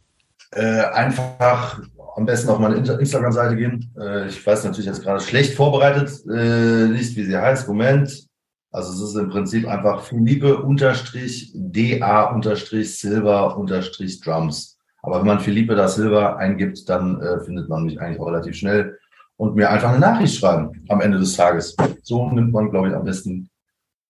Äh, 0.52 0.82
einfach 0.84 1.80
am 2.16 2.26
besten 2.26 2.50
auf 2.50 2.58
meine 2.58 2.76
Instagram-Seite 2.76 3.56
gehen. 3.56 3.92
Äh, 3.98 4.28
ich 4.28 4.46
weiß 4.46 4.64
natürlich 4.64 4.86
jetzt 4.86 5.02
gerade 5.02 5.20
schlecht 5.20 5.54
vorbereitet, 5.54 6.10
äh, 6.30 6.88
nicht 6.88 7.16
wie 7.16 7.24
sie 7.24 7.36
heißt. 7.36 7.68
Moment. 7.68 8.26
Also 8.70 8.92
es 8.92 9.10
ist 9.10 9.16
im 9.16 9.30
Prinzip 9.30 9.66
einfach 9.66 10.02
Philippe 10.02 10.62
unterstrich 10.62 11.52
DA 11.54 12.24
unterstrich 12.24 12.98
Silver 12.98 13.56
unterstrich 13.56 14.20
Drums. 14.20 14.78
Aber 15.02 15.20
wenn 15.20 15.26
man 15.26 15.40
Philippe 15.40 15.74
da 15.74 15.88
Silver 15.88 16.36
eingibt, 16.36 16.88
dann 16.88 17.20
äh, 17.20 17.40
findet 17.44 17.68
man 17.68 17.84
mich 17.84 18.00
eigentlich 18.00 18.20
auch 18.20 18.26
relativ 18.26 18.56
schnell 18.56 18.98
und 19.36 19.54
mir 19.54 19.70
einfach 19.70 19.90
eine 19.90 19.98
Nachricht 19.98 20.36
schreiben 20.36 20.84
am 20.88 21.00
Ende 21.00 21.18
des 21.18 21.36
Tages. 21.36 21.76
So 22.02 22.30
nimmt 22.30 22.52
man, 22.52 22.70
glaube 22.70 22.88
ich, 22.88 22.94
am 22.94 23.04
besten 23.04 23.50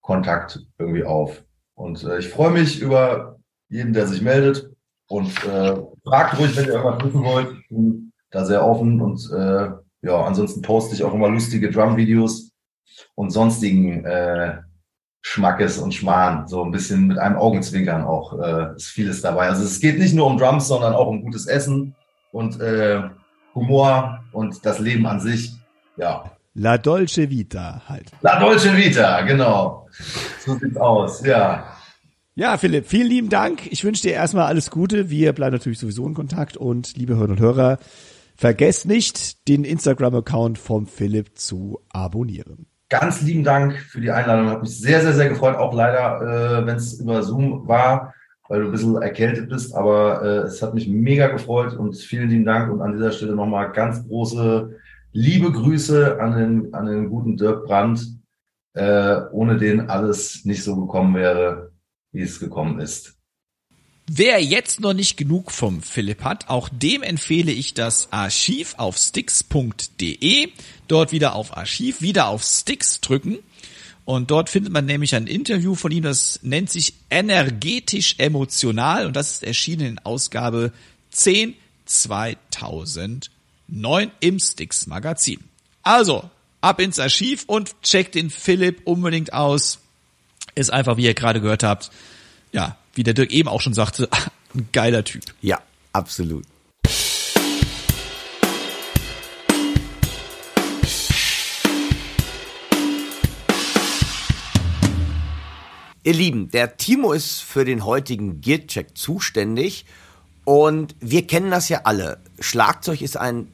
Kontakt 0.00 0.60
irgendwie 0.78 1.04
auf. 1.04 1.42
Und 1.74 2.04
äh, 2.04 2.18
ich 2.18 2.28
freue 2.28 2.52
mich 2.52 2.80
über 2.80 3.38
jeden, 3.68 3.92
der 3.92 4.06
sich 4.06 4.22
meldet 4.22 4.70
und 5.08 5.28
äh, 5.44 5.76
fragt 6.04 6.38
ruhig, 6.38 6.56
wenn 6.56 6.66
ihr 6.66 6.74
irgendwas 6.74 7.04
wissen 7.04 7.24
wollt. 7.24 7.56
Ich 7.60 7.68
bin 7.68 8.12
da 8.30 8.44
sehr 8.44 8.64
offen 8.64 9.00
und 9.00 9.30
äh, 9.32 9.70
ja, 10.02 10.24
ansonsten 10.24 10.62
poste 10.62 10.94
ich 10.94 11.02
auch 11.02 11.14
immer 11.14 11.28
lustige 11.28 11.70
Drum-Videos 11.70 12.52
und 13.14 13.30
sonstigen 13.30 14.04
äh, 14.04 14.58
Schmackes 15.22 15.78
und 15.78 15.92
Schmarrn. 15.92 16.46
So 16.46 16.62
ein 16.62 16.70
bisschen 16.70 17.08
mit 17.08 17.18
einem 17.18 17.36
Augenzwinkern 17.36 18.04
auch 18.04 18.38
äh, 18.38 18.76
ist 18.76 18.88
vieles 18.88 19.22
dabei. 19.22 19.48
Also 19.48 19.64
es 19.64 19.80
geht 19.80 19.98
nicht 19.98 20.14
nur 20.14 20.26
um 20.26 20.38
Drums, 20.38 20.68
sondern 20.68 20.94
auch 20.94 21.08
um 21.08 21.22
gutes 21.22 21.46
Essen 21.46 21.96
und 22.30 22.60
äh, 22.60 23.02
Humor 23.56 24.22
und 24.32 24.64
das 24.64 24.78
Leben 24.78 25.06
an 25.06 25.18
sich. 25.18 25.52
Ja. 25.96 26.30
La 26.54 26.78
Dolce 26.78 27.28
Vita 27.28 27.82
halt. 27.88 28.12
La 28.22 28.38
Dolce 28.38 28.76
Vita, 28.76 29.22
genau. 29.22 29.88
So 30.44 30.54
sieht's 30.54 30.76
aus, 30.76 31.24
ja. 31.24 31.64
Ja, 32.34 32.58
Philipp, 32.58 32.86
vielen 32.86 33.08
lieben 33.08 33.28
Dank. 33.30 33.66
Ich 33.72 33.82
wünsche 33.82 34.02
dir 34.02 34.12
erstmal 34.12 34.44
alles 34.46 34.70
Gute. 34.70 35.10
Wir 35.10 35.32
bleiben 35.32 35.54
natürlich 35.54 35.78
sowieso 35.78 36.06
in 36.06 36.14
Kontakt 36.14 36.56
und 36.56 36.96
liebe 36.96 37.14
Hörerinnen 37.14 37.38
und 37.38 37.42
Hörer, 37.42 37.78
vergesst 38.36 38.86
nicht, 38.86 39.48
den 39.48 39.64
Instagram-Account 39.64 40.58
vom 40.58 40.86
Philipp 40.86 41.38
zu 41.38 41.80
abonnieren. 41.88 42.66
Ganz 42.88 43.22
lieben 43.22 43.42
Dank 43.42 43.76
für 43.78 44.00
die 44.00 44.10
Einladung. 44.10 44.50
Hat 44.50 44.62
mich 44.62 44.78
sehr, 44.78 45.00
sehr, 45.00 45.14
sehr 45.14 45.30
gefreut. 45.30 45.56
Auch 45.56 45.74
leider, 45.74 46.60
äh, 46.60 46.66
wenn 46.66 46.76
es 46.76 47.00
über 47.00 47.22
Zoom 47.22 47.66
war, 47.66 48.14
weil 48.48 48.60
du 48.60 48.66
ein 48.66 48.72
bisschen 48.72 49.00
erkältet 49.00 49.48
bist. 49.48 49.74
Aber 49.74 50.22
äh, 50.22 50.46
es 50.46 50.62
hat 50.62 50.74
mich 50.74 50.88
mega 50.88 51.28
gefreut 51.28 51.74
und 51.74 51.96
vielen 51.96 52.30
lieben 52.30 52.44
Dank. 52.44 52.72
Und 52.72 52.80
an 52.80 52.92
dieser 52.92 53.12
Stelle 53.12 53.34
nochmal 53.34 53.72
ganz 53.72 54.06
große 54.06 54.76
liebe 55.12 55.50
Grüße 55.50 56.20
an 56.20 56.36
den, 56.36 56.74
an 56.74 56.86
den 56.86 57.08
guten 57.08 57.36
Dirk 57.36 57.66
Brandt, 57.66 58.06
äh, 58.74 59.20
ohne 59.32 59.56
den 59.56 59.88
alles 59.88 60.44
nicht 60.44 60.62
so 60.62 60.76
gekommen 60.76 61.14
wäre, 61.14 61.72
wie 62.12 62.22
es 62.22 62.38
gekommen 62.38 62.80
ist. 62.80 63.16
Wer 64.08 64.40
jetzt 64.40 64.78
noch 64.78 64.92
nicht 64.92 65.16
genug 65.16 65.50
vom 65.50 65.82
Philipp 65.82 66.22
hat, 66.22 66.48
auch 66.48 66.68
dem 66.68 67.02
empfehle 67.02 67.50
ich 67.50 67.74
das 67.74 68.12
Archiv 68.12 68.74
auf 68.76 68.98
sticks.de. 68.98 70.48
Dort 70.86 71.10
wieder 71.10 71.34
auf 71.34 71.56
Archiv, 71.56 72.02
wieder 72.02 72.28
auf 72.28 72.44
Sticks 72.44 73.00
drücken. 73.00 73.38
Und 74.06 74.30
dort 74.30 74.48
findet 74.48 74.72
man 74.72 74.86
nämlich 74.86 75.14
ein 75.16 75.26
Interview 75.26 75.74
von 75.74 75.90
ihm, 75.90 76.04
das 76.04 76.38
nennt 76.42 76.70
sich 76.70 76.94
energetisch 77.10 78.14
emotional 78.18 79.04
und 79.04 79.16
das 79.16 79.32
ist 79.32 79.42
erschienen 79.42 79.86
in 79.86 79.98
Ausgabe 79.98 80.72
10 81.10 81.54
2009 81.86 83.30
im 84.20 84.38
Sticks 84.38 84.86
Magazin. 84.86 85.40
Also, 85.82 86.30
ab 86.60 86.80
ins 86.80 87.00
Archiv 87.00 87.44
und 87.48 87.82
checkt 87.82 88.14
den 88.14 88.30
Philipp 88.30 88.82
unbedingt 88.84 89.32
aus. 89.32 89.80
Ist 90.54 90.72
einfach, 90.72 90.96
wie 90.96 91.04
ihr 91.04 91.14
gerade 91.14 91.40
gehört 91.40 91.64
habt, 91.64 91.90
ja, 92.52 92.76
wie 92.94 93.02
der 93.02 93.14
Dirk 93.14 93.32
eben 93.32 93.48
auch 93.48 93.60
schon 93.60 93.74
sagte, 93.74 94.08
ein 94.54 94.68
geiler 94.72 95.02
Typ. 95.04 95.24
Ja, 95.42 95.60
absolut. 95.92 96.44
Ihr 106.06 106.14
Lieben, 106.14 106.52
der 106.52 106.76
Timo 106.76 107.12
ist 107.12 107.40
für 107.40 107.64
den 107.64 107.84
heutigen 107.84 108.40
Gearcheck 108.40 108.96
zuständig 108.96 109.86
und 110.44 110.94
wir 111.00 111.26
kennen 111.26 111.50
das 111.50 111.68
ja 111.68 111.80
alle. 111.82 112.20
Schlagzeug 112.38 113.02
ist 113.02 113.16
ein 113.16 113.50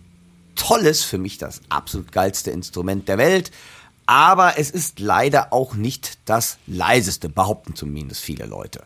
tolles, 0.55 1.03
für 1.03 1.17
mich 1.17 1.39
das 1.39 1.63
absolut 1.71 2.13
geilste 2.13 2.51
Instrument 2.51 3.09
der 3.09 3.17
Welt, 3.17 3.53
aber 4.05 4.59
es 4.59 4.71
ist 4.71 5.01
leider 5.01 5.51
auch 5.55 5.73
nicht 5.73 6.19
das 6.27 6.59
leiseste, 6.67 7.31
behaupten 7.31 7.75
zumindest 7.75 8.21
viele 8.21 8.45
Leute. 8.45 8.85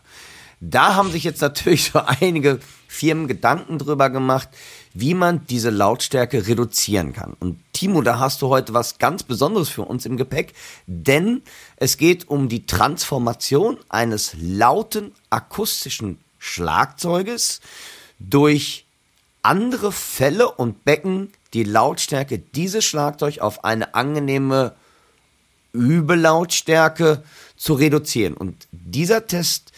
Da 0.61 0.95
haben 0.95 1.11
sich 1.11 1.25
jetzt 1.25 1.41
natürlich 1.41 1.91
so 1.91 1.99
einige 2.21 2.61
Firmen 2.87 3.27
Gedanken 3.27 3.79
drüber 3.79 4.09
gemacht, 4.09 4.47
wie 4.99 5.13
man 5.13 5.45
diese 5.45 5.69
Lautstärke 5.69 6.47
reduzieren 6.47 7.13
kann. 7.13 7.35
Und 7.39 7.59
Timo, 7.71 8.01
da 8.01 8.17
hast 8.17 8.41
du 8.41 8.47
heute 8.47 8.73
was 8.73 8.97
ganz 8.97 9.21
Besonderes 9.21 9.69
für 9.69 9.83
uns 9.83 10.07
im 10.07 10.17
Gepäck, 10.17 10.53
denn 10.87 11.43
es 11.75 11.97
geht 11.97 12.27
um 12.29 12.49
die 12.49 12.65
Transformation 12.65 13.77
eines 13.89 14.35
lauten 14.39 15.11
akustischen 15.29 16.17
Schlagzeuges 16.39 17.61
durch 18.17 18.85
andere 19.43 19.91
Fälle 19.91 20.51
und 20.51 20.83
Becken 20.83 21.31
die 21.53 21.63
Lautstärke 21.63 22.39
dieses 22.39 22.83
Schlagzeug 22.83 23.39
auf 23.39 23.63
eine 23.63 23.93
angenehme 23.93 24.73
Übellautstärke 25.73 27.23
zu 27.55 27.75
reduzieren. 27.75 28.33
Und 28.33 28.67
dieser 28.71 29.27
Test 29.27 29.71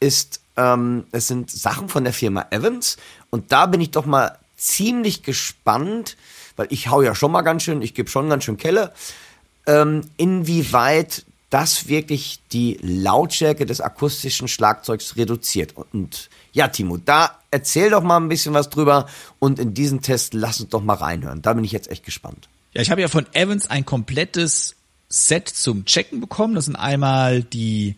ist, 0.00 0.40
ähm, 0.58 1.06
es 1.12 1.28
sind 1.28 1.50
Sachen 1.50 1.88
von 1.88 2.04
der 2.04 2.12
Firma 2.12 2.46
Evans 2.50 2.98
und 3.30 3.52
da 3.52 3.64
bin 3.64 3.80
ich 3.80 3.90
doch 3.90 4.04
mal 4.04 4.38
ziemlich 4.56 5.22
gespannt, 5.22 6.16
weil 6.56 6.68
ich 6.70 6.88
hau 6.88 7.02
ja 7.02 7.14
schon 7.14 7.32
mal 7.32 7.42
ganz 7.42 7.62
schön, 7.62 7.82
ich 7.82 7.94
gebe 7.94 8.10
schon 8.10 8.28
ganz 8.28 8.44
schön 8.44 8.56
Kelle, 8.56 8.92
ähm, 9.66 10.02
inwieweit 10.16 11.24
das 11.50 11.88
wirklich 11.88 12.40
die 12.52 12.78
Lautstärke 12.82 13.66
des 13.66 13.80
akustischen 13.80 14.48
Schlagzeugs 14.48 15.16
reduziert. 15.16 15.74
Und 15.76 16.28
ja, 16.52 16.68
Timo, 16.68 16.96
da 16.96 17.38
erzähl 17.50 17.90
doch 17.90 18.02
mal 18.02 18.16
ein 18.16 18.28
bisschen 18.28 18.54
was 18.54 18.68
drüber 18.68 19.06
und 19.38 19.58
in 19.58 19.72
diesen 19.72 20.02
Test 20.02 20.34
lass 20.34 20.60
uns 20.60 20.70
doch 20.70 20.82
mal 20.82 20.94
reinhören. 20.94 21.42
Da 21.42 21.52
bin 21.52 21.64
ich 21.64 21.72
jetzt 21.72 21.90
echt 21.90 22.04
gespannt. 22.04 22.48
Ja, 22.72 22.82
ich 22.82 22.90
habe 22.90 23.00
ja 23.00 23.08
von 23.08 23.26
Evans 23.32 23.70
ein 23.70 23.86
komplettes 23.86 24.74
Set 25.08 25.48
zum 25.48 25.84
Checken 25.84 26.20
bekommen. 26.20 26.54
Das 26.54 26.64
sind 26.64 26.76
einmal 26.76 27.42
die 27.42 27.96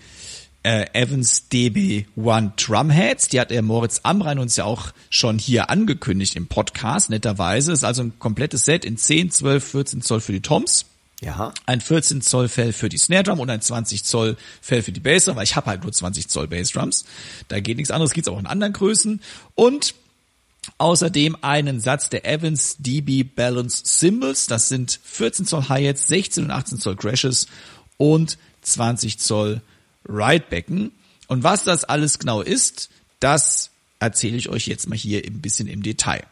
äh, 0.69 0.85
Evans 0.93 1.45
DB1 1.51 2.53
Drumheads. 2.57 3.29
Die 3.29 3.41
hat 3.41 3.51
der 3.51 3.63
Moritz 3.63 4.01
Amrein 4.03 4.39
uns 4.39 4.57
ja 4.57 4.65
auch 4.65 4.93
schon 5.09 5.39
hier 5.39 5.71
angekündigt 5.71 6.37
im 6.37 6.47
Podcast, 6.47 7.09
netterweise. 7.09 7.73
Ist 7.73 7.85
also 7.85 8.03
ein 8.03 8.19
komplettes 8.19 8.67
Set 8.67 8.85
in 8.85 8.99
10, 8.99 9.31
12, 9.31 9.65
14 9.65 10.03
Zoll 10.03 10.21
für 10.21 10.33
die 10.33 10.43
Toms. 10.43 10.85
Ja. 11.23 11.55
Ein 11.65 11.81
14 11.81 12.21
Zoll 12.21 12.49
Fell 12.49 12.75
für 12.75 12.91
die 12.91 12.99
Snare 12.99 13.23
Drum 13.23 13.41
und 13.41 13.49
ein 13.49 13.63
20 13.63 14.05
Zoll 14.05 14.37
Fell 14.61 14.83
für 14.83 14.93
die 14.93 15.01
Bassdrum, 15.01 15.37
weil 15.37 15.45
ich 15.45 15.57
habe 15.57 15.69
halt 15.69 15.85
nur 15.85 15.93
20 15.93 16.29
Zoll 16.29 16.49
Bassdrums. 16.49 17.07
Da 17.49 17.61
geht 17.61 17.79
nichts 17.79 17.91
anderes, 17.91 18.13
gibt's 18.13 18.29
auch 18.29 18.39
in 18.39 18.47
anderen 18.47 18.75
Größen. 18.75 19.23
Und 19.55 19.95
außerdem 20.77 21.39
einen 21.41 21.81
Satz 21.81 22.11
der 22.11 22.27
Evans 22.27 22.77
DB 22.79 23.23
Balance 23.23 23.85
Cymbals. 23.87 24.47
Das 24.49 24.69
sind 24.69 25.01
14 25.03 25.47
Zoll 25.47 25.71
Hi-Hats, 25.71 26.09
16 26.09 26.45
und 26.45 26.51
18 26.51 26.79
Zoll 26.79 26.97
Crashes 26.97 27.47
und 27.97 28.37
20 28.61 29.19
Zoll 29.19 29.63
Ridebecken. 30.09 30.93
Und 31.27 31.43
was 31.43 31.65
das 31.65 31.85
alles 31.85 32.19
genau 32.19 32.41
ist, 32.41 32.91
das 33.21 33.71
erzähle 34.01 34.37
ich 34.37 34.49
euch 34.49 34.67
jetzt 34.67 34.89
mal 34.89 34.97
hier 34.97 35.23
ein 35.25 35.41
bisschen 35.41 35.69
im 35.69 35.83
Detail. 35.83 36.25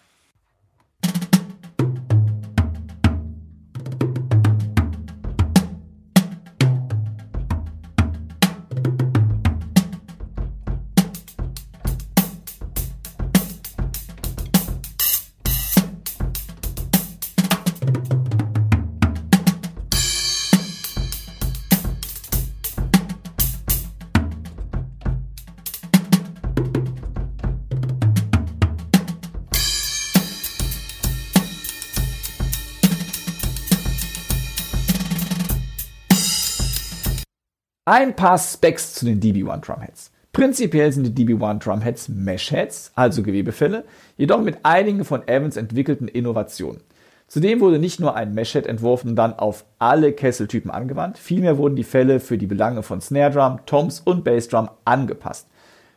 Ein 37.88 38.16
paar 38.16 38.36
Specs 38.36 38.94
zu 38.94 39.04
den 39.04 39.20
DB1 39.20 39.60
Drumheads. 39.60 40.10
Prinzipiell 40.32 40.90
sind 40.90 41.16
die 41.16 41.24
DB1 41.24 41.60
Drumheads 41.60 42.08
Meshheads, 42.08 42.90
also 42.96 43.22
Gewebefälle, 43.22 43.84
jedoch 44.16 44.40
mit 44.40 44.58
einigen 44.64 45.04
von 45.04 45.28
Evans 45.28 45.56
entwickelten 45.56 46.08
Innovationen. 46.08 46.80
Zudem 47.28 47.60
wurde 47.60 47.78
nicht 47.78 48.00
nur 48.00 48.16
ein 48.16 48.34
Meshhead 48.34 48.66
entworfen 48.66 49.10
und 49.10 49.16
dann 49.16 49.34
auf 49.34 49.64
alle 49.78 50.12
Kesseltypen 50.12 50.68
angewandt, 50.68 51.16
vielmehr 51.16 51.58
wurden 51.58 51.76
die 51.76 51.84
Fälle 51.84 52.18
für 52.18 52.38
die 52.38 52.48
Belange 52.48 52.82
von 52.82 53.00
Snare 53.00 53.30
Drum, 53.30 53.60
Toms 53.66 54.00
und 54.00 54.24
Bassdrum 54.24 54.68
angepasst. 54.84 55.46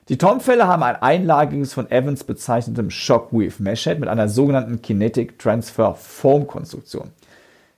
Die 0.10 0.20
Tom-Fälle 0.20 0.68
haben 0.68 0.84
ein 0.84 0.96
einlagiges 0.96 1.74
von 1.74 1.90
Evans 1.90 2.24
bezeichnetem 2.24 2.92
Shockwave 2.92 3.64
Meshhead 3.64 4.00
mit 4.00 4.10
einer 4.10 4.30
sogenannten 4.30 4.84
Kinetic 4.84 5.40
Transfer 5.40 5.96
Foam 5.96 6.46
Konstruktion. 6.46 7.10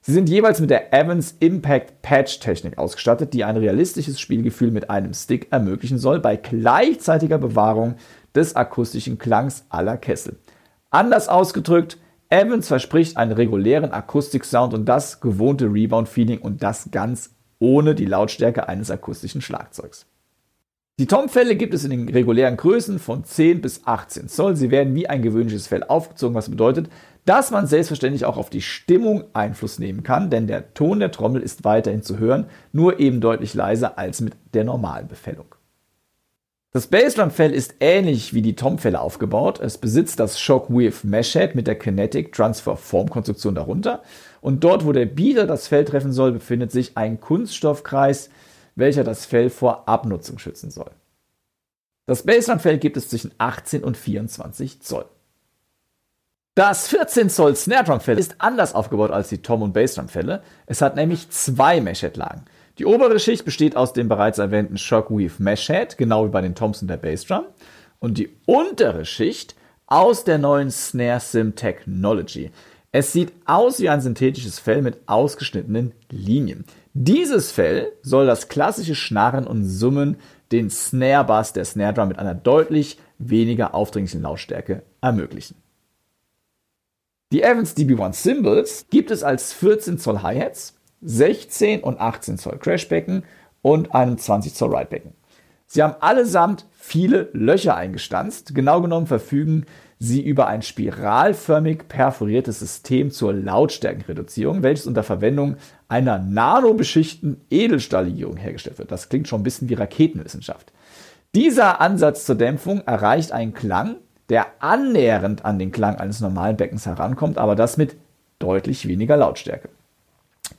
Sie 0.04 0.14
sind 0.14 0.30
jeweils 0.30 0.60
mit 0.60 0.72
der 0.72 0.93
Evans 0.93 1.36
Impact 1.39 2.02
Patch 2.02 2.39
Technik 2.39 2.80
ausgestattet, 2.80 3.34
die 3.36 3.43
ein 3.43 3.56
realistisches 3.56 4.20
Spielgefühl 4.20 4.72
mit 4.72 4.89
einem 4.89 5.14
Stick 5.14 5.52
ermöglichen 5.52 5.99
soll, 5.99 6.20
bei 6.20 6.38
gleichzeitiger 6.38 7.38
Bewahrung 7.38 7.97
des 8.34 8.56
akustischen 8.56 9.20
Klangs 9.20 9.64
aller 9.70 9.97
Kessel. 9.97 10.39
Anders 10.89 11.30
ausgedrückt, 11.30 11.99
Evans 12.30 12.68
verspricht 12.68 13.16
einen 13.16 13.34
regulären 13.34 13.91
Akustiksound 13.91 14.74
und 14.74 14.86
das 14.86 15.22
gewohnte 15.22 15.66
Rebound-Feeling 15.66 16.39
und 16.39 16.64
das 16.64 16.89
ganz 16.89 17.36
ohne 17.60 17.93
die 17.93 18.06
Lautstärke 18.06 18.68
eines 18.68 18.89
akustischen 18.89 19.41
Schlagzeugs. 19.41 20.08
Die 20.97 21.08
Tom-Fälle 21.08 21.56
gibt 21.56 21.74
es 21.74 21.84
in 21.84 21.91
den 21.91 22.10
regulären 22.10 22.58
Größen 22.58 22.99
von 22.99 23.24
10 23.24 23.62
bis 23.62 23.86
18 23.86 24.28
Zoll. 24.30 24.56
Sie 24.56 24.72
werden 24.72 24.93
wie 24.95 25.08
ein 25.08 25.22
gewöhnliches 25.22 25.68
Fell 25.68 25.84
aufgezogen, 25.84 26.36
was 26.36 26.49
bedeutet, 26.49 26.89
dass 27.26 27.51
man 27.51 27.67
selbstverständlich 27.67 28.26
auch 28.26 28.38
auf 28.38 28.49
die 28.49 28.61
Stimmung 28.61 29.26
Einfluss 29.34 29.80
nehmen 29.80 30.03
kann, 30.03 30.30
denn 30.30 30.47
der 30.47 30.74
Ton 30.74 30.99
der 30.99 31.11
Trommel 31.11 31.41
ist 31.41 31.63
weiterhin 31.63 32.01
zu 32.01 32.17
hören, 32.17 32.47
nur 32.72 32.99
eben 32.99 33.22
deutlich 33.22 33.53
leiser 33.53 33.97
als 33.97 34.22
mit 34.22 34.34
der 34.53 34.63
normalen 34.63 35.07
Befällung. 35.07 35.55
Das 36.74 36.88
Bassdrum-Fell 36.88 37.53
ist 37.53 37.76
ähnlich 37.82 38.34
wie 38.34 38.41
die 38.41 38.55
Tom-Fälle 38.55 39.01
aufgebaut. 39.01 39.59
Es 39.59 39.78
besitzt 39.78 40.22
das 40.22 40.39
Shockwave 40.39 41.05
Mesh-Head 41.05 41.53
mit 41.53 41.67
der 41.67 41.78
Kinetic 41.78 42.32
Transfer 42.32 42.78
Form 42.78 43.09
Konstruktion 43.09 43.55
darunter. 43.55 44.01
Und 44.39 44.63
dort, 44.63 44.86
wo 44.86 44.93
der 44.93 45.05
Beater 45.05 45.45
das 45.45 45.67
Fell 45.67 45.84
treffen 45.84 46.13
soll, 46.13 46.32
befindet 46.32 46.72
sich 46.72 46.95
ein 46.95 47.19
Kunststoffkreis, 47.19 48.30
welcher 48.76 49.03
das 49.03 49.26
Fell 49.26 49.49
vor 49.49 49.89
Abnutzung 49.89 50.39
schützen 50.39 50.72
soll. 50.72 50.91
Das 52.05 52.24
Bassdrum-Fell 52.24 52.78
gibt 52.78 52.95
es 52.95 53.09
zwischen 53.09 53.34
18 53.38 53.84
und 53.84 53.97
24 53.97 54.82
Zoll. 54.82 55.05
Das 56.54 56.89
14 56.89 57.30
Zoll 57.30 57.56
Snare 57.56 57.86
Drum 57.86 58.02
Fell 58.02 58.20
ist 58.20 58.36
anders 58.39 58.76
aufgebaut 58.76 59.12
als 59.12 59.30
die 59.30 59.41
Tom- 59.41 59.62
und 59.62 59.72
Bassdrum 59.72 60.10
Fälle. 60.10 60.43
Es 60.66 60.82
hat 60.82 60.97
nämlich 60.97 61.30
zwei 61.30 61.80
Mesh-Head-Lagen. 61.80 62.43
Die 62.78 62.86
obere 62.86 63.20
Schicht 63.20 63.45
besteht 63.45 63.78
aus 63.78 63.93
dem 63.93 64.10
bereits 64.10 64.38
erwähnten 64.38 64.78
Shockweave 64.78 65.41
Mesh-Head, 65.41 65.97
genau 65.97 66.26
wie 66.26 66.32
bei 66.32 66.41
den 66.41 66.54
Thompson 66.54 66.89
der 66.89 66.97
Bassdrum. 66.97 67.45
Und 67.99 68.18
die 68.18 68.36
untere 68.45 69.06
Schicht 69.06 69.56
aus 69.88 70.26
der 70.26 70.39
neuen 70.39 70.72
Snare 70.72 71.22
Sim 71.22 71.56
Technology. 71.56 72.52
Es 72.91 73.14
sieht 73.14 73.32
aus 73.45 73.80
wie 73.80 73.88
ein 73.88 74.02
synthetisches 74.02 74.60
Fell 74.60 74.82
mit 74.82 74.97
ausgeschnittenen 75.06 75.93
Linien. 76.10 76.66
Dieses 76.93 77.54
Fell 77.54 77.93
soll 78.02 78.26
das 78.26 78.49
klassische 78.49 78.95
Schnarren 78.95 79.47
und 79.47 79.64
Summen, 79.64 80.18
den 80.52 80.70
Snare 80.70 81.24
Bass 81.24 81.54
der 81.54 81.64
Snare 81.64 81.93
Drum 81.93 82.10
mit 82.10 82.20
einer 82.20 82.36
deutlich 82.36 82.97
weniger 83.20 83.74
aufdringlichen 83.74 84.24
Lautstärke 84.24 84.84
ermöglichen. 84.99 85.61
Die 87.32 87.43
Evans 87.43 87.77
DB1 87.77 88.11
Cymbals 88.13 88.88
gibt 88.89 89.09
es 89.09 89.23
als 89.23 89.53
14 89.53 89.97
Zoll 89.97 90.21
Hi-Hats, 90.21 90.75
16 91.01 91.82
und 91.82 91.97
18 91.97 92.38
Zoll 92.38 92.57
Crashbecken 92.57 93.23
und 93.61 93.95
einem 93.95 94.17
20 94.17 94.53
Zoll 94.53 94.75
Ridebecken. 94.75 95.13
Sie 95.65 95.82
haben 95.82 95.95
allesamt 96.01 96.65
viele 96.73 97.29
Löcher 97.32 97.77
eingestanzt. 97.77 98.53
Genau 98.53 98.82
genommen 98.82 99.07
verfügen 99.07 99.65
sie 99.97 100.21
über 100.21 100.47
ein 100.47 100.61
spiralförmig 100.61 101.88
perforiertes 101.88 102.59
System 102.59 103.11
zur 103.11 103.32
Lautstärkenreduzierung, 103.32 104.61
welches 104.61 104.86
unter 104.86 105.03
Verwendung 105.03 105.55
einer 105.88 106.19
nanobeschichten 106.19 107.39
Edelstahllegierung 107.49 108.36
hergestellt 108.36 108.77
wird. 108.77 108.91
Das 108.91 109.07
klingt 109.07 109.29
schon 109.29 109.39
ein 109.39 109.43
bisschen 109.43 109.69
wie 109.69 109.75
Raketenwissenschaft. 109.75 110.73
Dieser 111.34 111.79
Ansatz 111.79 112.25
zur 112.25 112.36
Dämpfung 112.36 112.82
erreicht 112.82 113.32
einen 113.32 113.53
Klang, 113.53 113.95
der 114.32 114.47
annähernd 114.63 115.43
an 115.43 115.59
den 115.59 115.73
Klang 115.73 115.97
eines 115.97 116.21
normalen 116.21 116.55
Beckens 116.55 116.86
herankommt, 116.86 117.38
aber 117.38 117.53
das 117.53 117.75
mit 117.75 117.97
deutlich 118.39 118.88
weniger 118.88 119.17
Lautstärke. 119.17 119.67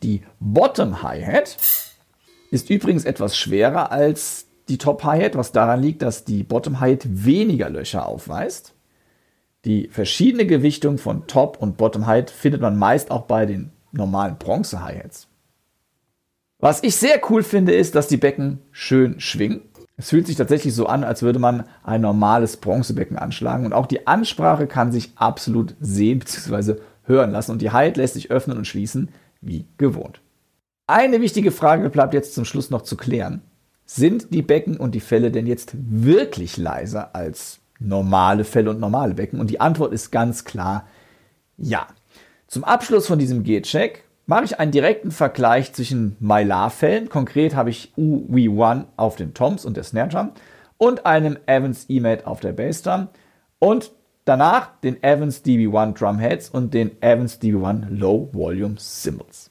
Die 0.03 0.21
Bottom 0.41 1.03
Hi-Hat 1.03 1.57
ist 2.51 2.69
übrigens 2.69 3.07
etwas 3.07 3.35
schwerer 3.35 3.91
als 3.91 4.45
die 4.69 4.77
Top 4.77 5.05
Hi-Hat, 5.05 5.37
was 5.37 5.53
daran 5.53 5.81
liegt, 5.81 6.03
dass 6.03 6.25
die 6.25 6.43
Bottom 6.43 6.81
Hi-Hat 6.81 7.07
weniger 7.07 7.71
Löcher 7.71 8.07
aufweist. 8.07 8.75
Die 9.65 9.89
verschiedene 9.89 10.45
Gewichtung 10.45 10.99
von 10.99 11.27
Top 11.27 11.57
und 11.59 11.79
Bottom 11.79 12.07
Hi-Hat 12.07 12.31
findet 12.31 12.61
man 12.61 12.77
meist 12.79 13.11
auch 13.11 13.23
bei 13.23 13.47
den 13.47 13.73
normalen 13.91 14.37
Bronze 14.37 14.85
Hi-Hats. 14.85 15.29
Was 16.59 16.83
ich 16.83 16.95
sehr 16.95 17.23
cool 17.31 17.43
finde, 17.43 17.73
ist, 17.73 17.95
dass 17.95 18.07
die 18.07 18.19
Becken 18.19 18.59
schön 18.71 19.19
schwingen. 19.19 19.63
Es 20.03 20.11
fühlt 20.11 20.27
sich 20.27 20.35
tatsächlich 20.35 20.75
so 20.75 20.87
an, 20.87 21.05
als 21.05 21.23
würde 21.23 21.39
man 21.39 21.63
ein 21.85 22.01
normales 22.01 22.57
Bronzebecken 22.57 23.17
anschlagen 23.17 23.65
und 23.65 23.73
auch 23.73 23.87
die 23.87 24.09
Ansprache 24.09 24.67
kann 24.67 24.91
sich 24.91 25.13
absolut 25.15 25.77
sehen 25.81 26.19
bzw. 26.19 26.75
hören 27.05 27.31
lassen 27.31 27.53
und 27.53 27.63
die 27.63 27.71
Halt 27.71 27.97
lässt 27.97 28.15
sich 28.15 28.33
öffnen 28.33 28.59
und 28.59 28.67
schließen 28.67 29.11
wie 29.41 29.65
gewohnt. 29.79 30.21
Eine 30.89 31.21
wichtige 31.21 31.53
Frage 31.53 31.89
bleibt 31.89 32.15
jetzt 32.15 32.35
zum 32.35 32.45
Schluss 32.45 32.69
noch 32.69 32.83
zu 32.83 32.97
klären. 32.97 33.43
Sind 33.85 34.35
die 34.35 34.43
Becken 34.43 34.77
und 34.77 34.97
die 34.97 35.01
Fälle 35.01 35.31
denn 35.31 35.47
jetzt 35.47 35.71
wirklich 35.77 36.57
leiser 36.57 37.15
als 37.15 37.61
normale 37.79 38.43
Fälle 38.43 38.71
und 38.71 38.81
normale 38.81 39.15
Becken? 39.15 39.39
Und 39.39 39.51
die 39.51 39.61
Antwort 39.61 39.93
ist 39.93 40.11
ganz 40.11 40.43
klar 40.43 40.85
ja. 41.57 41.87
Zum 42.49 42.65
Abschluss 42.65 43.07
von 43.07 43.21
diesem 43.21 43.45
G-Check 43.45 44.03
mache 44.27 44.45
ich 44.45 44.59
einen 44.59 44.73
direkten 44.73 45.11
Vergleich 45.11 45.73
zwischen 45.73 46.17
Mylar-Fällen. 46.21 47.09
Konkret 47.09 47.55
habe 47.55 47.71
ich 47.71 47.93
UV1 47.97 48.85
auf 48.97 49.17
den 49.17 49.35
Toms 49.35 49.65
und 49.65 49.77
der 49.77 49.85
Snare 49.85 50.09
Drum 50.09 50.31
und 50.79 51.07
einem 51.07 51.39
Evans 51.47 51.87
E-Mate 51.89 52.27
auf 52.27 52.41
der 52.41 52.53
Bassdrum 52.53 53.09
und 53.59 53.93
danach 54.25 54.81
den 54.81 55.03
Evans 55.03 55.45
DB1 55.45 55.99
Drumheads 55.99 56.51
und 56.51 56.75
den 56.75 57.01
Evans 57.03 57.41
DB1 57.41 57.89
Low 57.91 58.29
Volume 58.33 58.77
Cymbals. 58.79 59.51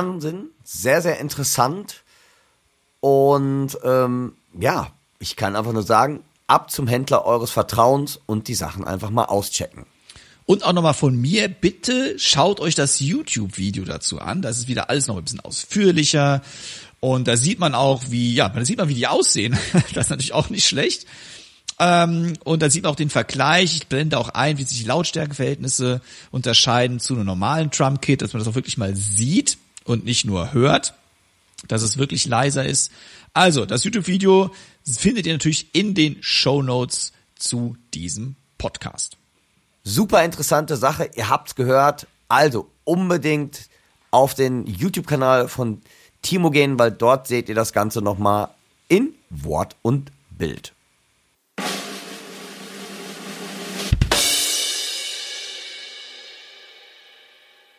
Wahnsinn, 0.00 0.48
sehr, 0.64 1.02
sehr 1.02 1.20
interessant. 1.20 2.02
Und 3.00 3.78
ähm, 3.84 4.32
ja, 4.58 4.92
ich 5.18 5.36
kann 5.36 5.56
einfach 5.56 5.72
nur 5.72 5.82
sagen, 5.82 6.20
ab 6.46 6.70
zum 6.70 6.86
Händler 6.86 7.26
eures 7.26 7.50
Vertrauens 7.50 8.18
und 8.26 8.48
die 8.48 8.54
Sachen 8.54 8.84
einfach 8.84 9.10
mal 9.10 9.26
auschecken. 9.26 9.84
Und 10.46 10.64
auch 10.64 10.72
nochmal 10.72 10.94
von 10.94 11.14
mir, 11.16 11.48
bitte 11.48 12.18
schaut 12.18 12.60
euch 12.60 12.74
das 12.74 12.98
YouTube-Video 12.98 13.84
dazu 13.84 14.20
an. 14.20 14.42
Das 14.42 14.58
ist 14.58 14.68
wieder 14.68 14.88
alles 14.90 15.06
noch 15.06 15.16
ein 15.16 15.22
bisschen 15.22 15.40
ausführlicher. 15.40 16.42
Und 16.98 17.28
da 17.28 17.36
sieht 17.36 17.58
man 17.58 17.74
auch, 17.74 18.04
wie, 18.08 18.34
ja, 18.34 18.48
da 18.48 18.64
sieht 18.64 18.78
man, 18.78 18.88
wie 18.88 18.94
die 18.94 19.06
aussehen. 19.06 19.56
das 19.94 20.06
ist 20.06 20.10
natürlich 20.10 20.32
auch 20.32 20.50
nicht 20.50 20.66
schlecht. 20.66 21.06
Ähm, 21.78 22.34
und 22.44 22.62
da 22.62 22.70
sieht 22.70 22.82
man 22.82 22.92
auch 22.92 22.96
den 22.96 23.10
Vergleich. 23.10 23.76
Ich 23.76 23.86
blende 23.86 24.18
auch 24.18 24.30
ein, 24.30 24.58
wie 24.58 24.64
sich 24.64 24.78
die 24.78 24.88
Lautstärkeverhältnisse 24.88 26.00
unterscheiden 26.30 27.00
zu 27.00 27.14
einem 27.14 27.26
normalen 27.26 27.70
Drum-Kit, 27.70 28.22
dass 28.22 28.32
man 28.32 28.40
das 28.40 28.48
auch 28.48 28.56
wirklich 28.56 28.78
mal 28.78 28.96
sieht 28.96 29.58
und 29.84 30.04
nicht 30.04 30.24
nur 30.24 30.52
hört, 30.52 30.94
dass 31.68 31.82
es 31.82 31.98
wirklich 31.98 32.26
leiser 32.26 32.64
ist. 32.64 32.90
Also, 33.34 33.66
das 33.66 33.84
YouTube-Video 33.84 34.50
findet 34.84 35.26
ihr 35.26 35.32
natürlich 35.32 35.74
in 35.74 35.94
den 35.94 36.16
Show 36.20 36.62
Notes 36.62 37.12
zu 37.36 37.76
diesem 37.94 38.36
Podcast. 38.58 39.16
Super 39.84 40.24
interessante 40.24 40.76
Sache. 40.76 41.10
Ihr 41.14 41.28
habt's 41.28 41.54
gehört. 41.54 42.06
Also 42.28 42.70
unbedingt 42.84 43.68
auf 44.10 44.34
den 44.34 44.66
YouTube-Kanal 44.66 45.48
von 45.48 45.80
Timo 46.22 46.50
gehen, 46.50 46.78
weil 46.78 46.92
dort 46.92 47.26
seht 47.26 47.48
ihr 47.48 47.54
das 47.54 47.72
Ganze 47.72 48.02
nochmal 48.02 48.48
in 48.88 49.14
Wort 49.30 49.76
und 49.82 50.12
Bild. 50.30 50.72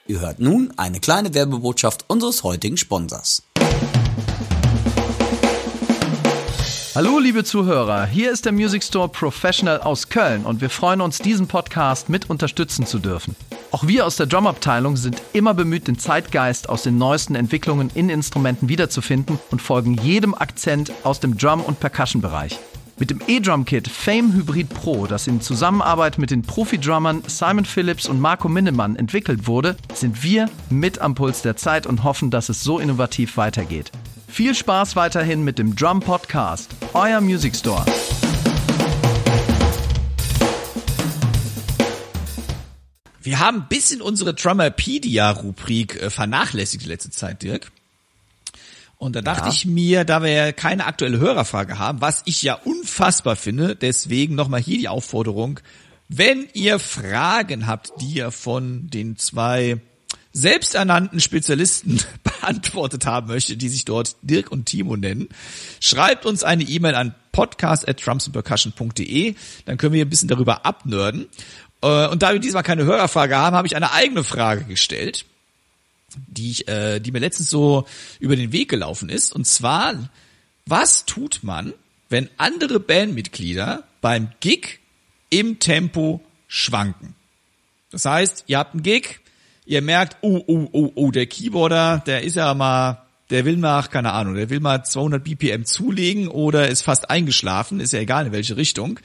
Ihr 0.07 0.19
hört 0.19 0.39
nun 0.39 0.73
eine 0.77 0.99
kleine 0.99 1.33
Werbebotschaft 1.33 2.05
unseres 2.07 2.43
heutigen 2.43 2.75
Sponsors. 2.75 3.43
Hallo 6.95 7.19
liebe 7.19 7.43
Zuhörer, 7.43 8.07
hier 8.07 8.31
ist 8.31 8.45
der 8.45 8.51
Music 8.51 8.83
Store 8.83 9.07
Professional 9.07 9.79
aus 9.79 10.09
Köln 10.09 10.43
und 10.43 10.59
wir 10.59 10.69
freuen 10.69 11.01
uns, 11.01 11.19
diesen 11.19 11.47
Podcast 11.47 12.09
mit 12.09 12.29
unterstützen 12.29 12.85
zu 12.85 12.99
dürfen. 12.99 13.35
Auch 13.69 13.87
wir 13.87 14.05
aus 14.05 14.17
der 14.17 14.25
Drumabteilung 14.25 14.97
sind 14.97 15.21
immer 15.33 15.53
bemüht, 15.53 15.87
den 15.87 15.99
Zeitgeist 15.99 16.67
aus 16.67 16.83
den 16.83 16.97
neuesten 16.97 17.35
Entwicklungen 17.35 17.91
in 17.93 18.09
Instrumenten 18.09 18.67
wiederzufinden 18.67 19.39
und 19.51 19.61
folgen 19.61 19.93
jedem 19.93 20.33
Akzent 20.33 20.91
aus 21.03 21.19
dem 21.19 21.37
Drum- 21.37 21.63
und 21.63 21.79
Percussion-Bereich. 21.79 22.59
Mit 23.01 23.09
dem 23.09 23.19
E-Drum 23.25 23.65
Kit 23.65 23.87
Fame 23.87 24.31
Hybrid 24.31 24.69
Pro, 24.69 25.07
das 25.07 25.25
in 25.25 25.41
Zusammenarbeit 25.41 26.19
mit 26.19 26.29
den 26.29 26.43
Profi-Drummern 26.43 27.23
Simon 27.25 27.65
Phillips 27.65 28.07
und 28.07 28.19
Marco 28.19 28.47
Minnemann 28.47 28.95
entwickelt 28.95 29.47
wurde, 29.47 29.75
sind 29.95 30.21
wir 30.21 30.47
mit 30.69 30.99
am 30.99 31.15
Puls 31.15 31.41
der 31.41 31.55
Zeit 31.55 31.87
und 31.87 32.03
hoffen, 32.03 32.29
dass 32.29 32.49
es 32.49 32.63
so 32.63 32.77
innovativ 32.77 33.37
weitergeht. 33.37 33.91
Viel 34.27 34.53
Spaß 34.53 34.95
weiterhin 34.95 35.43
mit 35.43 35.57
dem 35.57 35.75
Drum 35.75 35.99
Podcast, 35.99 36.75
euer 36.93 37.21
Music 37.21 37.55
Store. 37.55 37.83
Wir 43.23 43.39
haben 43.39 43.61
ein 43.61 43.67
bisschen 43.67 44.03
unsere 44.03 44.35
Drummerpedia-Rubrik 44.35 45.99
äh, 45.99 46.11
vernachlässigt 46.11 46.83
die 46.83 46.89
letzte 46.89 47.09
Zeit, 47.09 47.41
Dirk. 47.41 47.71
Und 49.01 49.15
da 49.15 49.21
dachte 49.23 49.47
ja. 49.47 49.51
ich 49.51 49.65
mir, 49.65 50.05
da 50.05 50.21
wir 50.21 50.29
ja 50.29 50.51
keine 50.51 50.85
aktuelle 50.85 51.17
Hörerfrage 51.17 51.79
haben, 51.79 52.01
was 52.01 52.21
ich 52.25 52.43
ja 52.43 52.53
unfassbar 52.53 53.35
finde, 53.35 53.75
deswegen 53.75 54.35
nochmal 54.35 54.61
hier 54.61 54.77
die 54.77 54.89
Aufforderung, 54.89 55.59
wenn 56.07 56.47
ihr 56.53 56.77
Fragen 56.77 57.65
habt, 57.65 57.93
die 57.99 58.17
ihr 58.17 58.29
von 58.29 58.91
den 58.91 59.17
zwei 59.17 59.81
selbsternannten 60.33 61.19
Spezialisten 61.19 61.99
beantwortet 62.23 63.07
haben 63.07 63.25
möchtet, 63.25 63.63
die 63.63 63.69
sich 63.69 63.85
dort 63.85 64.17
Dirk 64.21 64.51
und 64.51 64.67
Timo 64.67 64.95
nennen, 64.95 65.29
schreibt 65.79 66.27
uns 66.27 66.43
eine 66.43 66.61
E-Mail 66.61 66.93
an 66.93 67.15
podcast 67.31 67.89
at 67.89 68.05
drumsandpercussion.de, 68.05 69.33
dann 69.65 69.77
können 69.77 69.93
wir 69.93 70.05
ein 70.05 70.09
bisschen 70.11 70.29
darüber 70.29 70.63
abnörden. 70.63 71.25
Äh, 71.81 72.07
und 72.07 72.21
da 72.21 72.33
wir 72.33 72.39
diesmal 72.39 72.61
keine 72.61 72.83
Hörerfrage 72.83 73.35
haben, 73.35 73.55
habe 73.55 73.65
ich 73.65 73.75
eine 73.75 73.93
eigene 73.93 74.23
Frage 74.23 74.65
gestellt, 74.65 75.25
die 76.27 76.51
ich, 76.51 76.67
äh, 76.67 76.99
die 76.99 77.11
mir 77.11 77.19
letztens 77.19 77.49
so 77.49 77.85
über 78.19 78.35
den 78.35 78.51
Weg 78.51 78.69
gelaufen 78.69 79.09
ist. 79.09 79.33
Und 79.33 79.45
zwar, 79.45 80.09
was 80.65 81.05
tut 81.05 81.39
man, 81.43 81.73
wenn 82.09 82.29
andere 82.38 82.79
Bandmitglieder 82.79 83.83
beim 84.01 84.29
Gig 84.39 84.79
im 85.29 85.59
Tempo 85.59 86.21
schwanken? 86.47 87.15
Das 87.91 88.05
heißt, 88.05 88.45
ihr 88.47 88.57
habt 88.57 88.73
einen 88.73 88.83
Gig, 88.83 89.19
ihr 89.65 89.81
merkt, 89.81 90.17
oh, 90.21 90.41
oh, 90.47 90.67
oh, 90.71 90.91
oh, 90.95 91.11
der 91.11 91.25
Keyboarder, 91.25 92.03
der 92.05 92.23
ist 92.23 92.35
ja 92.35 92.53
mal, 92.53 93.05
der 93.29 93.45
will 93.45 93.57
mal, 93.57 93.83
keine 93.83 94.13
Ahnung, 94.13 94.35
der 94.35 94.49
will 94.49 94.59
mal 94.59 94.83
200 94.83 95.23
BPM 95.23 95.65
zulegen 95.65 96.27
oder 96.27 96.67
ist 96.69 96.81
fast 96.83 97.09
eingeschlafen, 97.09 97.79
ist 97.79 97.93
ja 97.93 97.99
egal 97.99 98.27
in 98.27 98.31
welche 98.31 98.57
Richtung. 98.57 98.99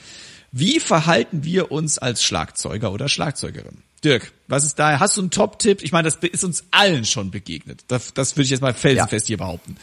Wie 0.52 0.80
verhalten 0.80 1.44
wir 1.44 1.70
uns 1.70 1.98
als 1.98 2.22
Schlagzeuger 2.22 2.92
oder 2.92 3.08
Schlagzeugerin? 3.08 3.82
Dirk, 4.06 4.32
was 4.46 4.64
ist 4.64 4.78
da? 4.78 5.00
Hast 5.00 5.16
du 5.16 5.20
einen 5.20 5.32
Top-Tipp? 5.32 5.82
Ich 5.82 5.90
meine, 5.90 6.08
das 6.08 6.16
ist 6.22 6.44
uns 6.44 6.64
allen 6.70 7.04
schon 7.04 7.32
begegnet. 7.32 7.84
Das, 7.88 8.14
das 8.14 8.36
würde 8.36 8.44
ich 8.44 8.50
jetzt 8.50 8.60
mal 8.60 8.72
felsenfest 8.72 9.26
ja. 9.26 9.28
hier 9.28 9.38
behaupten. 9.38 9.76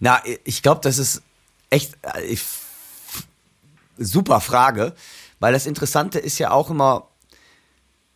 Na, 0.00 0.22
ich 0.44 0.62
glaube, 0.62 0.80
das 0.82 0.96
ist 0.96 1.22
echt 1.68 1.92
äh, 2.02 2.22
ich, 2.22 2.40
super 3.98 4.40
Frage, 4.40 4.94
weil 5.38 5.52
das 5.52 5.66
Interessante 5.66 6.18
ist 6.18 6.38
ja 6.38 6.50
auch 6.50 6.70
immer, 6.70 7.08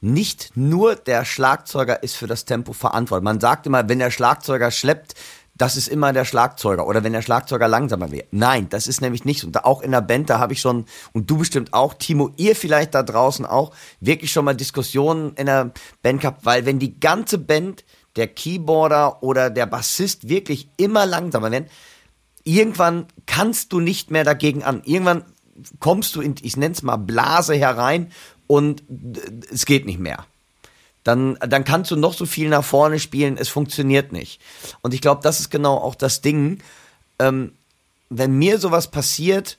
nicht 0.01 0.57
nur 0.57 0.97
der 0.97 1.27
Schlagzeuger 1.27 2.03
ist 2.03 2.16
für 2.16 2.27
das 2.27 2.47
Tempo 2.47 2.73
verantwortlich. 2.73 3.24
Man 3.24 3.39
sagt 3.39 3.66
immer, 3.66 3.89
wenn 3.89 3.99
der 3.99 4.11
Schlagzeuger 4.11 4.70
schleppt, 4.70 5.15
das 5.63 5.77
ist 5.77 5.87
immer 5.87 6.13
der 6.13 6.25
Schlagzeuger 6.25 6.89
oder 6.89 7.05
wenn 7.05 7.13
der 7.13 7.23
Schlagzeuger 7.23 7.69
langsamer 7.69 8.11
wäre. 8.11 8.27
Nein, 8.33 8.69
das 8.69 8.89
ist 8.89 9.01
nämlich 9.01 9.25
nicht. 9.25 9.45
Und 9.45 9.65
auch 9.65 9.81
in 9.81 9.93
der 9.93 10.01
Band, 10.01 10.29
da 10.29 10.41
habe 10.41 10.55
ich 10.55 10.61
schon, 10.61 10.87
und 11.13 11.31
du 11.31 11.39
bestimmt 11.39 11.73
auch, 11.73 11.95
Timo, 11.95 12.31
ihr 12.37 12.57
vielleicht 12.57 12.97
da 12.97 13.05
draußen 13.05 13.47
auch, 13.47 13.73
wirklich 14.01 14.33
schon 14.33 14.45
mal 14.45 14.57
Diskussionen 14.57 15.35
in 15.35 15.47
der 15.47 15.71
Band 16.03 16.21
gehabt, 16.23 16.45
weil 16.45 16.67
wenn 16.67 16.81
die 16.81 16.99
ganze 16.99 17.39
Band, 17.39 17.85
der 18.17 18.27
Keyboarder 18.27 19.23
oder 19.23 19.51
der 19.51 19.67
Bassist 19.67 20.29
wirklich 20.29 20.69
immer 20.79 21.07
langsamer 21.07 21.53
werden, 21.53 21.71
irgendwann 22.43 23.07
kannst 23.27 23.73
du 23.73 23.79
nicht 23.79 24.11
mehr 24.11 24.25
dagegen 24.25 24.65
an. 24.65 24.83
Irgendwann 24.85 25.25
kommst 25.79 26.17
du 26.17 26.23
in, 26.23 26.35
ich 26.43 26.57
nenne 26.57 26.75
es 26.75 26.83
mal 26.83 26.97
Blase 26.97 27.55
herein 27.55 28.11
und 28.49 28.83
es 29.49 29.65
geht 29.65 29.87
nicht 29.87 30.01
mehr 30.01 30.27
dann, 31.05 31.37
dann 31.41 31.65
kannst 31.65 31.91
du 31.91 31.97
noch 31.97 32.15
so 32.15 32.27
viel 32.27 32.49
nach 32.49 32.65
vorne 32.65 32.99
spielen, 32.99 33.37
es 33.37 33.49
funktioniert 33.49 34.12
nicht. 34.12 34.41
Und 34.83 34.95
ich 34.95 35.01
glaube, 35.01 35.20
das 35.23 35.41
ist 35.41 35.51
genau 35.51 35.77
auch 35.77 35.95
das 35.95 36.20
Ding. 36.20 36.59
Ähm, 37.19 37.53
wenn 38.09 38.33
mir 38.39 38.59
sowas 38.59 38.91
passiert, 38.91 39.59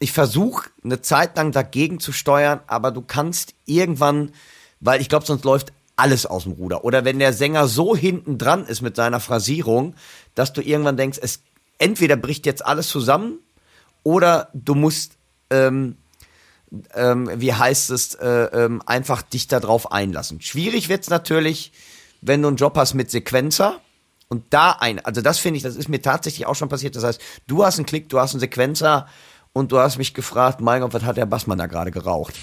ich 0.00 0.12
versuche 0.12 0.70
eine 0.84 1.00
Zeit 1.00 1.36
lang 1.36 1.52
dagegen 1.52 2.00
zu 2.00 2.12
steuern, 2.12 2.60
aber 2.66 2.90
du 2.90 3.02
kannst 3.02 3.54
irgendwann, 3.66 4.32
weil 4.80 5.00
ich 5.00 5.08
glaube, 5.08 5.26
sonst 5.26 5.44
läuft 5.44 5.72
alles 5.96 6.26
aus 6.26 6.44
dem 6.44 6.52
Ruder. 6.52 6.84
Oder 6.84 7.04
wenn 7.04 7.18
der 7.18 7.32
Sänger 7.32 7.66
so 7.66 7.96
hinten 7.96 8.38
dran 8.38 8.64
ist 8.64 8.82
mit 8.82 8.94
seiner 8.96 9.20
Phrasierung, 9.20 9.94
dass 10.34 10.52
du 10.52 10.62
irgendwann 10.62 10.96
denkst, 10.96 11.18
es 11.20 11.40
entweder 11.78 12.16
bricht 12.16 12.46
jetzt 12.46 12.64
alles 12.64 12.88
zusammen 12.88 13.38
oder 14.04 14.50
du 14.54 14.74
musst 14.74 15.16
ähm, 15.50 15.96
ähm, 16.94 17.30
wie 17.36 17.54
heißt 17.54 17.90
es, 17.90 18.14
äh, 18.16 18.26
ähm, 18.26 18.82
einfach 18.86 19.22
dich 19.22 19.48
darauf 19.48 19.92
einlassen. 19.92 20.40
Schwierig 20.40 20.88
wird's 20.88 21.10
natürlich, 21.10 21.72
wenn 22.20 22.42
du 22.42 22.48
einen 22.48 22.56
Job 22.56 22.76
hast 22.76 22.94
mit 22.94 23.10
Sequenzer 23.10 23.80
und 24.28 24.44
da 24.50 24.72
ein, 24.72 25.04
also 25.04 25.22
das 25.22 25.38
finde 25.38 25.56
ich, 25.56 25.62
das 25.62 25.76
ist 25.76 25.88
mir 25.88 26.02
tatsächlich 26.02 26.46
auch 26.46 26.54
schon 26.54 26.68
passiert. 26.68 26.96
Das 26.96 27.04
heißt, 27.04 27.20
du 27.46 27.64
hast 27.64 27.78
einen 27.78 27.86
Klick, 27.86 28.08
du 28.08 28.18
hast 28.18 28.32
einen 28.32 28.40
Sequenzer 28.40 29.06
und 29.52 29.72
du 29.72 29.78
hast 29.78 29.98
mich 29.98 30.14
gefragt, 30.14 30.60
mein 30.60 30.82
Gott, 30.82 30.92
was 30.92 31.04
hat 31.04 31.16
der 31.16 31.26
Bassmann 31.26 31.58
da 31.58 31.66
gerade 31.66 31.90
geraucht? 31.90 32.34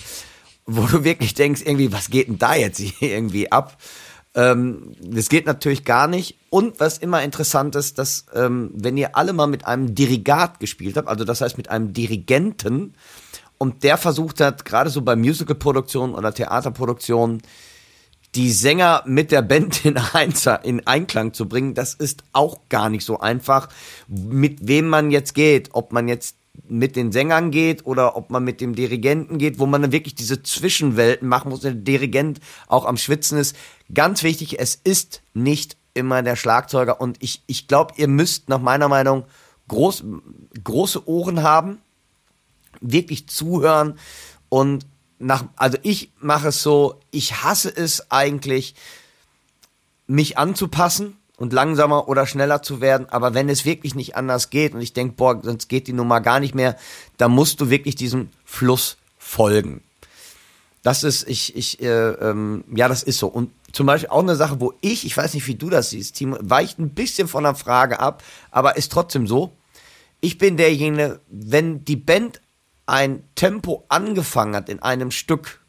Wo 0.66 0.88
du 0.88 1.04
wirklich 1.04 1.36
denkst, 1.36 1.62
irgendwie, 1.64 1.92
was 1.92 2.10
geht 2.10 2.28
denn 2.28 2.40
da 2.40 2.56
jetzt 2.56 2.80
hier 2.80 2.94
irgendwie 3.16 3.52
ab? 3.52 3.78
Ähm, 4.34 4.92
das 5.00 5.30
geht 5.30 5.46
natürlich 5.46 5.86
gar 5.86 6.08
nicht. 6.08 6.38
Und 6.50 6.80
was 6.80 6.98
immer 6.98 7.24
interessant 7.24 7.76
ist, 7.76 8.00
dass 8.00 8.26
ähm, 8.34 8.72
wenn 8.74 8.98
ihr 8.98 9.16
alle 9.16 9.34
mal 9.34 9.48
mit 9.48 9.66
einem 9.66 9.96
Dirigat 9.96 10.60
gespielt 10.60 10.98
habt, 10.98 11.08
also 11.08 11.24
das 11.24 11.42
heißt 11.42 11.58
mit 11.58 11.70
einem 11.70 11.94
Dirigenten, 11.94 12.96
und 13.58 13.84
der 13.84 13.98
versucht 13.98 14.42
hat, 14.42 14.66
gerade 14.66 14.90
so 14.90 15.02
bei 15.02 15.16
Musical-Produktionen 15.16 16.14
oder 16.14 16.34
Theaterproduktionen, 16.34 17.42
die 18.36 18.52
Sänger 18.52 19.04
mit 19.06 19.32
der 19.32 19.42
Band 19.42 19.86
in, 19.86 19.98
in 20.64 20.88
Einklang 20.88 21.34
zu 21.34 21.48
bringen, 21.48 21.74
das 21.74 21.94
ist 21.94 22.24
auch 22.34 22.60
gar 22.70 22.90
nicht 22.90 23.06
so 23.06 23.20
einfach, 23.20 23.70
mit 24.08 24.68
wem 24.68 24.88
man 24.88 25.12
jetzt 25.12 25.34
geht, 25.34 25.70
ob 25.74 25.94
man 25.94 26.08
jetzt 26.08 26.36
mit 26.68 26.96
den 26.96 27.12
Sängern 27.12 27.52
geht 27.52 27.86
oder 27.86 28.16
ob 28.16 28.30
man 28.30 28.44
mit 28.44 28.62
dem 28.62 28.76
Dirigenten 28.76 29.38
geht, 29.38 29.60
wo 29.60 29.66
man 29.66 29.82
dann 29.82 29.92
wirklich 29.92 30.16
diese 30.16 30.42
Zwischenwelten 30.42 31.28
machen 31.28 31.50
muss, 31.50 31.62
der 31.62 31.74
Dirigent 31.74 32.40
auch 32.68 32.86
am 32.86 32.98
Schwitzen 32.98 33.38
ist. 33.38 33.56
Ganz 33.94 34.24
wichtig, 34.24 34.60
es 34.60 34.76
ist 34.76 35.22
nicht 35.34 35.78
immer 35.94 36.22
der 36.24 36.36
Schlagzeuger 36.36 37.02
und 37.02 37.18
ich, 37.22 37.44
ich 37.48 37.68
glaube, 37.68 37.94
ihr 37.98 38.08
müsst 38.08 38.50
nach 38.50 38.60
meiner 38.60 38.88
Meinung 38.88 39.26
groß, 39.68 40.04
große 40.64 41.08
Ohren 41.08 41.44
haben, 41.44 41.80
wirklich 42.82 43.28
zuhören 43.28 43.98
und 44.50 44.86
nach, 45.20 45.46
also 45.56 45.78
ich 45.82 46.12
mache 46.20 46.50
es 46.50 46.62
so, 46.62 47.00
ich 47.12 47.44
hasse 47.44 47.76
es 47.76 48.12
eigentlich, 48.12 48.76
mich 50.08 50.38
anzupassen 50.38 51.18
und 51.38 51.54
langsamer 51.54 52.08
oder 52.08 52.28
schneller 52.28 52.62
zu 52.62 52.80
werden, 52.80 53.08
aber 53.10 53.34
wenn 53.34 53.50
es 53.50 53.66
wirklich 53.66 53.96
nicht 53.96 54.16
anders 54.16 54.50
geht 54.50 54.74
und 54.74 54.82
ich 54.82 54.94
denke, 54.94 55.16
boah, 55.16 55.40
sonst 55.42 55.68
geht 55.68 55.88
die 55.88 55.94
Nummer 55.94 56.22
gar 56.22 56.40
nicht 56.40 56.56
mehr, 56.56 56.78
dann 57.18 57.32
musst 57.32 57.60
du 57.60 57.70
wirklich 57.70 57.96
diesem 57.96 58.30
Fluss 58.46 58.98
folgen. 59.18 59.82
Das 60.84 61.04
ist, 61.04 61.28
ich, 61.28 61.56
ich, 61.56 61.82
äh, 61.82 62.10
ähm, 62.12 62.64
ja, 62.76 62.88
das 62.88 63.02
ist 63.02 63.18
so. 63.18 63.28
Und 63.28 63.50
zum 63.72 63.88
Beispiel 63.88 64.10
auch 64.10 64.22
eine 64.22 64.36
Sache, 64.36 64.62
wo 64.62 64.74
ich, 64.82 65.06
ich 65.06 65.18
weiß 65.18 65.34
nicht, 65.34 65.48
wie 65.48 65.56
du 65.56 65.72
das 65.72 65.90
siehst, 65.90 66.16
Timo, 66.16 66.38
weicht 66.42 66.78
ein 66.78 66.92
bisschen 66.92 67.28
von 67.28 67.44
der 67.44 67.56
Frage 67.56 68.00
ab, 68.00 68.24
aber 68.52 68.78
ist 68.78 68.92
trotzdem 68.92 69.26
so. 69.26 69.52
Ich 70.22 70.38
bin 70.38 70.58
derjenige, 70.58 71.20
wenn 71.28 71.84
die 71.84 71.96
Band 71.96 72.40
ein 72.86 73.24
Tempo 73.36 73.86
angefangen 73.90 74.56
hat 74.56 74.70
in 74.70 74.82
einem 74.82 75.12
Stück, 75.12 75.62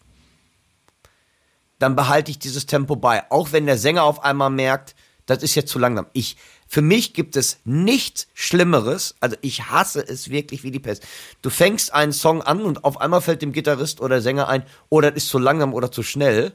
dann 1.79 1.97
behalte 1.97 2.31
ich 2.31 2.39
dieses 2.39 2.67
Tempo 2.67 2.97
bei. 2.97 3.31
Auch 3.31 3.53
wenn 3.53 3.67
der 3.67 3.79
Sänger 3.79 4.05
auf 4.05 4.25
einmal 4.25 4.51
merkt, 4.51 4.95
das 5.27 5.43
ist 5.43 5.55
jetzt 5.55 5.71
zu 5.71 5.79
langsam. 5.79 6.07
Ich, 6.13 6.37
für 6.69 6.83
mich 6.83 7.13
gibt 7.13 7.37
es 7.37 7.59
nichts 7.65 8.29
Schlimmeres, 8.33 9.17
also 9.21 9.37
ich 9.41 9.71
hasse 9.71 10.01
es 10.01 10.31
wirklich 10.31 10.63
wie 10.63 10.71
die 10.71 10.81
Pest. 10.81 11.05
Du 11.43 11.51
fängst 11.51 11.93
einen 11.93 12.13
Song 12.13 12.43
an 12.43 12.63
und 12.63 12.85
auf 12.85 13.01
einmal 13.01 13.21
fällt 13.21 13.43
dem 13.43 13.53
Gitarrist 13.53 14.01
oder 14.01 14.21
Sänger 14.21 14.49
ein, 14.49 14.63
oh, 14.89 15.01
das 15.01 15.15
ist 15.15 15.29
zu 15.29 15.39
langsam 15.39 15.75
oder 15.75 15.91
zu 15.91 16.03
schnell. 16.03 16.53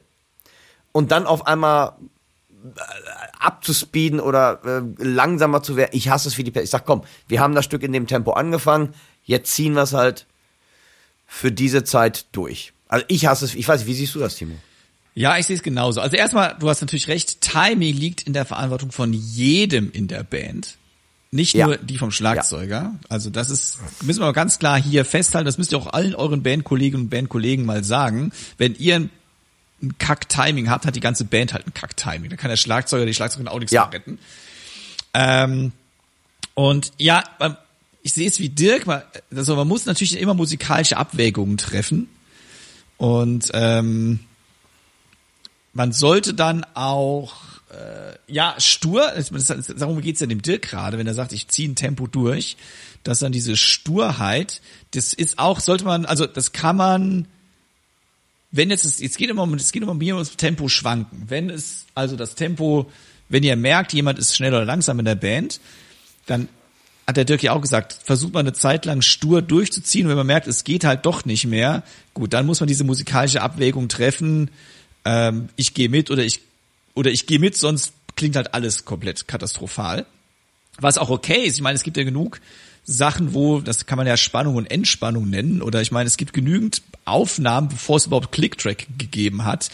Und 0.94 1.12
dann 1.12 1.26
auf 1.26 1.48
einmal 1.48 1.96
äh, 2.64 2.80
abzuspeeden 3.40 4.20
oder 4.20 4.62
äh, 4.66 4.82
langsamer 5.04 5.64
zu 5.64 5.76
werden. 5.76 5.92
Ich 5.94 6.10
hasse 6.10 6.30
es 6.30 6.38
wie 6.38 6.44
die 6.44 6.52
Pest. 6.52 6.66
Ich 6.66 6.72
sag, 6.72 6.86
komm, 6.86 7.04
wir 7.28 7.40
haben 7.42 7.56
das 7.56 7.66
Stück 7.66 7.84
in 7.84 7.94
dem 7.94 8.08
Tempo 8.08 8.32
angefangen, 8.32 8.94
jetzt 9.24 9.54
ziehen 9.54 9.74
wir 9.74 9.84
es 9.84 9.94
halt 9.94 10.28
für 11.34 11.50
diese 11.50 11.86
Zeit 11.86 12.26
durch. 12.34 12.74
Also 12.90 13.06
ich 13.08 13.26
hasse 13.26 13.46
es, 13.46 13.56
ich 13.56 13.66
weiß 13.66 13.80
nicht, 13.80 13.88
wie 13.88 13.94
siehst 13.94 14.14
du 14.14 14.20
das, 14.20 14.36
Timo? 14.36 14.54
Ja, 15.16 15.38
ich 15.38 15.46
sehe 15.46 15.56
es 15.56 15.64
genauso. 15.64 16.02
Also 16.02 16.18
erstmal, 16.18 16.58
du 16.60 16.70
hast 16.70 16.82
natürlich 16.82 17.08
recht, 17.08 17.40
Timing 17.40 17.96
liegt 17.96 18.24
in 18.24 18.34
der 18.34 18.44
Verantwortung 18.44 18.92
von 18.92 19.14
jedem 19.14 19.92
in 19.94 20.10
der 20.10 20.24
Band. 20.24 20.76
Nicht 21.32 21.56
nur 21.56 21.72
ja. 21.72 21.78
die 21.78 21.98
vom 21.98 22.12
Schlagzeuger. 22.12 22.82
Ja. 22.82 23.00
Also 23.08 23.30
das 23.30 23.50
ist, 23.50 23.80
müssen 24.02 24.20
wir 24.20 24.34
ganz 24.34 24.60
klar 24.60 24.80
hier 24.80 25.06
festhalten, 25.06 25.46
das 25.46 25.58
müsst 25.58 25.72
ihr 25.72 25.78
auch 25.78 25.94
allen 25.94 26.16
euren 26.16 26.44
Bandkolleginnen 26.44 27.06
und 27.06 27.10
Bandkollegen 27.10 27.66
mal 27.66 27.86
sagen. 27.86 28.34
Wenn 28.58 28.76
ihr 28.76 28.98
ein 29.82 29.98
Kack-Timing 29.98 30.70
habt, 30.70 30.86
hat 30.86 30.98
die 30.98 31.00
ganze 31.00 31.24
Band 31.24 31.54
halt 31.54 31.66
ein 31.66 31.74
Kack-Timing. 31.74 32.30
Da 32.30 32.36
kann 32.36 32.50
der 32.50 32.58
Schlagzeuger, 32.58 33.06
die 33.06 33.14
Schlagzeugerin 33.14 33.48
auch 33.48 33.60
nichts 33.60 33.72
ja. 33.72 33.86
retten. 33.86 34.20
Ähm, 35.14 35.72
und 36.56 36.92
ja, 36.98 37.24
ich 38.04 38.14
sehe 38.14 38.28
es 38.28 38.40
wie 38.40 38.50
Dirk, 38.50 38.88
man, 38.88 39.02
also 39.36 39.56
man 39.56 39.68
muss 39.68 39.86
natürlich 39.86 40.20
immer 40.20 40.34
musikalische 40.34 40.98
Abwägungen 40.98 41.58
treffen. 41.58 42.10
Und 42.98 43.50
ähm, 43.54 44.20
man 45.74 45.92
sollte 45.92 46.34
dann 46.34 46.66
auch 46.74 47.36
äh, 47.72 48.16
ja 48.28 48.56
stur, 48.58 49.12
darum 49.78 50.02
geht's 50.02 50.20
ja 50.20 50.28
dem 50.28 50.42
Dirk 50.42 50.64
gerade, 50.64 50.98
wenn 50.98 51.08
er 51.08 51.14
sagt, 51.14 51.32
ich 51.34 51.48
ziehe 51.48 51.70
ein 51.70 51.76
Tempo 51.76 52.08
durch, 52.08 52.58
dass 53.04 53.20
dann 53.20 53.32
diese 53.32 53.58
Sturheit, 53.58 54.62
das 54.92 55.14
ist 55.14 55.40
auch, 55.40 55.60
sollte 55.60 55.86
man, 55.86 56.06
also 56.06 56.28
das 56.28 56.52
kann 56.52 56.76
man, 56.76 57.28
wenn 58.52 58.70
jetzt, 58.70 58.86
es, 58.86 59.00
jetzt 59.00 59.18
geht 59.18 59.30
immer 59.30 59.44
um, 59.44 59.54
es 59.54 59.72
geht 59.72 59.82
immer 59.82 59.94
um 59.94 60.00
das 60.00 60.36
Tempo 60.38 60.68
schwanken. 60.68 61.26
Wenn 61.28 61.50
es, 61.50 61.86
also 61.96 62.16
das 62.16 62.36
Tempo, 62.36 62.92
wenn 63.30 63.44
ihr 63.44 63.56
merkt, 63.56 63.94
jemand 63.94 64.20
ist 64.20 64.36
schnell 64.36 64.54
oder 64.54 64.66
langsam 64.66 65.00
in 65.00 65.06
der 65.06 65.16
Band, 65.16 65.62
dann 66.26 66.50
hat 67.08 67.18
der 67.18 67.26
Dirk 67.26 67.44
ja 67.44 67.54
auch 67.54 67.62
gesagt, 67.62 67.98
versucht 68.04 68.34
man 68.34 68.46
eine 68.46 68.54
Zeit 68.54 68.86
lang 68.86 69.02
stur 69.02 69.42
durchzuziehen 69.42 70.08
wenn 70.08 70.18
man 70.18 70.28
merkt, 70.28 70.48
es 70.48 70.64
geht 70.64 70.84
halt 70.84 71.06
doch 71.06 71.26
nicht 71.26 71.46
mehr, 71.46 71.84
gut, 72.14 72.34
dann 72.34 72.46
muss 72.46 72.60
man 72.60 72.68
diese 72.68 72.84
musikalische 72.84 73.42
Abwägung 73.42 73.90
treffen, 73.90 74.50
ähm, 75.06 75.50
ich 75.56 75.74
gehe 75.74 75.90
mit 75.90 76.12
oder 76.12 76.24
ich 76.24 76.42
oder 76.94 77.12
ich 77.12 77.26
gehe 77.26 77.40
mit, 77.40 77.56
sonst 77.56 77.94
klingt 78.16 78.36
halt 78.36 78.54
alles 78.54 78.86
komplett 78.86 79.28
katastrophal. 79.28 80.06
Was 80.80 80.98
auch 80.98 81.10
okay 81.10 81.46
ist, 81.46 81.56
ich 81.56 81.62
meine, 81.62 81.76
es 81.76 81.84
gibt 81.84 81.98
ja 81.98 82.04
genug 82.04 82.42
Sachen, 82.84 83.34
wo, 83.34 83.60
das 83.60 83.86
kann 83.86 83.98
man 83.98 84.08
ja 84.08 84.18
Spannung 84.18 84.56
und 84.56 84.70
Entspannung 84.72 85.30
nennen, 85.30 85.62
oder 85.62 85.82
ich 85.82 85.92
meine, 85.92 86.08
es 86.08 86.18
gibt 86.18 86.34
genügend 86.34 86.82
Aufnahmen, 87.06 87.70
bevor 87.70 87.98
es 87.98 88.08
überhaupt 88.08 88.32
Clicktrack 88.32 88.88
gegeben 88.98 89.46
hat, 89.46 89.70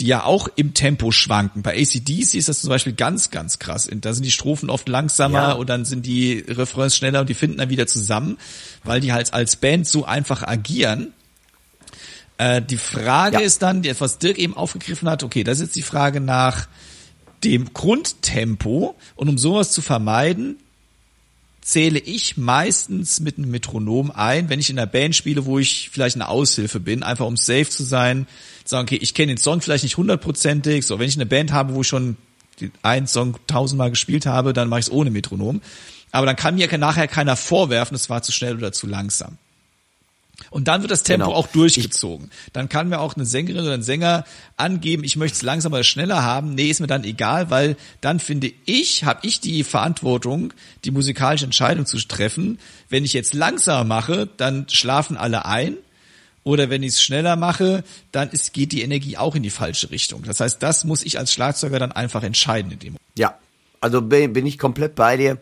die 0.00 0.06
ja 0.06 0.24
auch 0.24 0.48
im 0.56 0.74
Tempo 0.74 1.10
schwanken. 1.10 1.62
Bei 1.62 1.76
ACDC 1.80 2.34
ist 2.34 2.48
das 2.48 2.60
zum 2.60 2.70
Beispiel 2.70 2.94
ganz, 2.94 3.30
ganz 3.30 3.58
krass. 3.58 3.88
Da 3.92 4.12
sind 4.12 4.24
die 4.24 4.30
Strophen 4.30 4.70
oft 4.70 4.88
langsamer 4.88 5.48
ja. 5.48 5.52
und 5.52 5.68
dann 5.68 5.84
sind 5.84 6.06
die 6.06 6.44
Refrains 6.48 6.96
schneller 6.96 7.20
und 7.20 7.28
die 7.28 7.34
finden 7.34 7.58
dann 7.58 7.70
wieder 7.70 7.86
zusammen, 7.86 8.38
weil 8.84 9.00
die 9.00 9.12
halt 9.12 9.32
als 9.34 9.56
Band 9.56 9.86
so 9.86 10.04
einfach 10.04 10.42
agieren. 10.42 11.12
Äh, 12.38 12.62
die 12.62 12.78
Frage 12.78 13.36
ja. 13.36 13.42
ist 13.42 13.62
dann, 13.62 13.84
was 13.98 14.18
Dirk 14.18 14.38
eben 14.38 14.56
aufgegriffen 14.56 15.08
hat, 15.08 15.22
okay, 15.22 15.44
das 15.44 15.58
ist 15.58 15.66
jetzt 15.66 15.76
die 15.76 15.82
Frage 15.82 16.20
nach 16.20 16.68
dem 17.44 17.72
Grundtempo 17.72 18.96
und 19.16 19.28
um 19.28 19.36
sowas 19.38 19.72
zu 19.72 19.82
vermeiden, 19.82 20.56
zähle 21.62 22.00
ich 22.00 22.36
meistens 22.36 23.20
mit 23.20 23.38
einem 23.38 23.50
Metronom 23.50 24.10
ein, 24.10 24.50
wenn 24.50 24.60
ich 24.60 24.68
in 24.68 24.78
einer 24.78 24.86
Band 24.86 25.14
spiele, 25.16 25.46
wo 25.46 25.58
ich 25.58 25.90
vielleicht 25.90 26.16
eine 26.16 26.28
Aushilfe 26.28 26.80
bin, 26.80 27.02
einfach 27.02 27.24
um 27.24 27.36
safe 27.36 27.68
zu 27.68 27.84
sein, 27.84 28.26
sagen, 28.64 28.86
okay, 28.86 28.98
ich 29.00 29.14
kenne 29.14 29.28
den 29.28 29.38
Song 29.38 29.60
vielleicht 29.60 29.84
nicht 29.84 29.96
hundertprozentig, 29.96 30.84
so, 30.84 30.98
wenn 30.98 31.08
ich 31.08 31.16
eine 31.16 31.26
Band 31.26 31.52
habe, 31.52 31.74
wo 31.74 31.80
ich 31.80 31.86
schon 31.86 32.16
einen 32.82 33.06
Song 33.06 33.38
tausendmal 33.46 33.90
gespielt 33.90 34.26
habe, 34.26 34.52
dann 34.52 34.68
mache 34.68 34.80
ich 34.80 34.86
es 34.86 34.92
ohne 34.92 35.10
Metronom. 35.10 35.62
Aber 36.10 36.26
dann 36.26 36.36
kann 36.36 36.56
mir 36.56 36.78
nachher 36.78 37.08
keiner 37.08 37.36
vorwerfen, 37.36 37.94
es 37.94 38.10
war 38.10 38.22
zu 38.22 38.32
schnell 38.32 38.56
oder 38.56 38.72
zu 38.72 38.86
langsam. 38.86 39.38
Und 40.50 40.68
dann 40.68 40.82
wird 40.82 40.90
das 40.90 41.02
Tempo 41.02 41.26
genau. 41.26 41.36
auch 41.36 41.46
durchgezogen. 41.46 42.30
Dann 42.52 42.68
kann 42.68 42.88
mir 42.88 43.00
auch 43.00 43.16
eine 43.16 43.26
Sängerin 43.26 43.62
oder 43.62 43.74
ein 43.74 43.82
Sänger 43.82 44.24
angeben, 44.56 45.04
ich 45.04 45.16
möchte 45.16 45.36
es 45.36 45.42
langsamer 45.42 45.76
oder 45.76 45.84
schneller 45.84 46.22
haben. 46.22 46.54
Nee, 46.54 46.70
ist 46.70 46.80
mir 46.80 46.86
dann 46.86 47.04
egal, 47.04 47.50
weil 47.50 47.76
dann 48.00 48.20
finde 48.20 48.52
ich, 48.64 49.04
habe 49.04 49.26
ich 49.26 49.40
die 49.40 49.64
Verantwortung, 49.64 50.52
die 50.84 50.90
musikalische 50.90 51.44
Entscheidung 51.44 51.86
zu 51.86 51.98
treffen. 51.98 52.58
Wenn 52.88 53.04
ich 53.04 53.12
jetzt 53.12 53.34
langsamer 53.34 53.84
mache, 53.84 54.28
dann 54.36 54.66
schlafen 54.68 55.16
alle 55.16 55.44
ein. 55.46 55.76
Oder 56.44 56.70
wenn 56.70 56.82
ich 56.82 56.90
es 56.90 57.02
schneller 57.02 57.36
mache, 57.36 57.84
dann 58.10 58.30
ist, 58.30 58.52
geht 58.52 58.72
die 58.72 58.82
Energie 58.82 59.16
auch 59.16 59.36
in 59.36 59.44
die 59.44 59.50
falsche 59.50 59.90
Richtung. 59.90 60.24
Das 60.24 60.40
heißt, 60.40 60.62
das 60.62 60.84
muss 60.84 61.04
ich 61.04 61.18
als 61.18 61.32
Schlagzeuger 61.32 61.78
dann 61.78 61.92
einfach 61.92 62.24
entscheiden 62.24 62.72
in 62.72 62.78
dem 62.80 62.92
Moment. 62.94 63.04
Ja, 63.16 63.38
also 63.80 64.02
bin, 64.02 64.32
bin 64.32 64.46
ich 64.46 64.58
komplett 64.58 64.94
bei 64.94 65.16
dir 65.16 65.38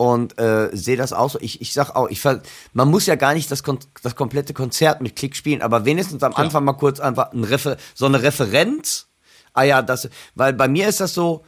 und 0.00 0.38
äh, 0.38 0.70
sehe 0.72 0.96
das 0.96 1.12
auch 1.12 1.28
so. 1.28 1.38
Ich, 1.42 1.60
ich 1.60 1.74
sag 1.74 1.94
auch, 1.94 2.08
ich 2.08 2.24
man 2.72 2.88
muss 2.88 3.04
ja 3.04 3.16
gar 3.16 3.34
nicht 3.34 3.50
das, 3.50 3.62
das 4.02 4.16
komplette 4.16 4.54
Konzert 4.54 5.02
mit 5.02 5.14
Klick 5.14 5.36
spielen, 5.36 5.60
aber 5.60 5.84
wenigstens 5.84 6.22
am 6.22 6.32
Anfang 6.32 6.64
mal 6.64 6.72
kurz 6.72 7.00
einfach 7.00 7.32
ein 7.32 7.44
Refer 7.44 7.76
so 7.94 8.06
eine 8.06 8.22
Referenz. 8.22 9.08
Ah 9.52 9.64
ja, 9.64 9.82
das, 9.82 10.08
weil 10.34 10.54
bei 10.54 10.68
mir 10.68 10.88
ist 10.88 11.00
das 11.00 11.12
so, 11.12 11.44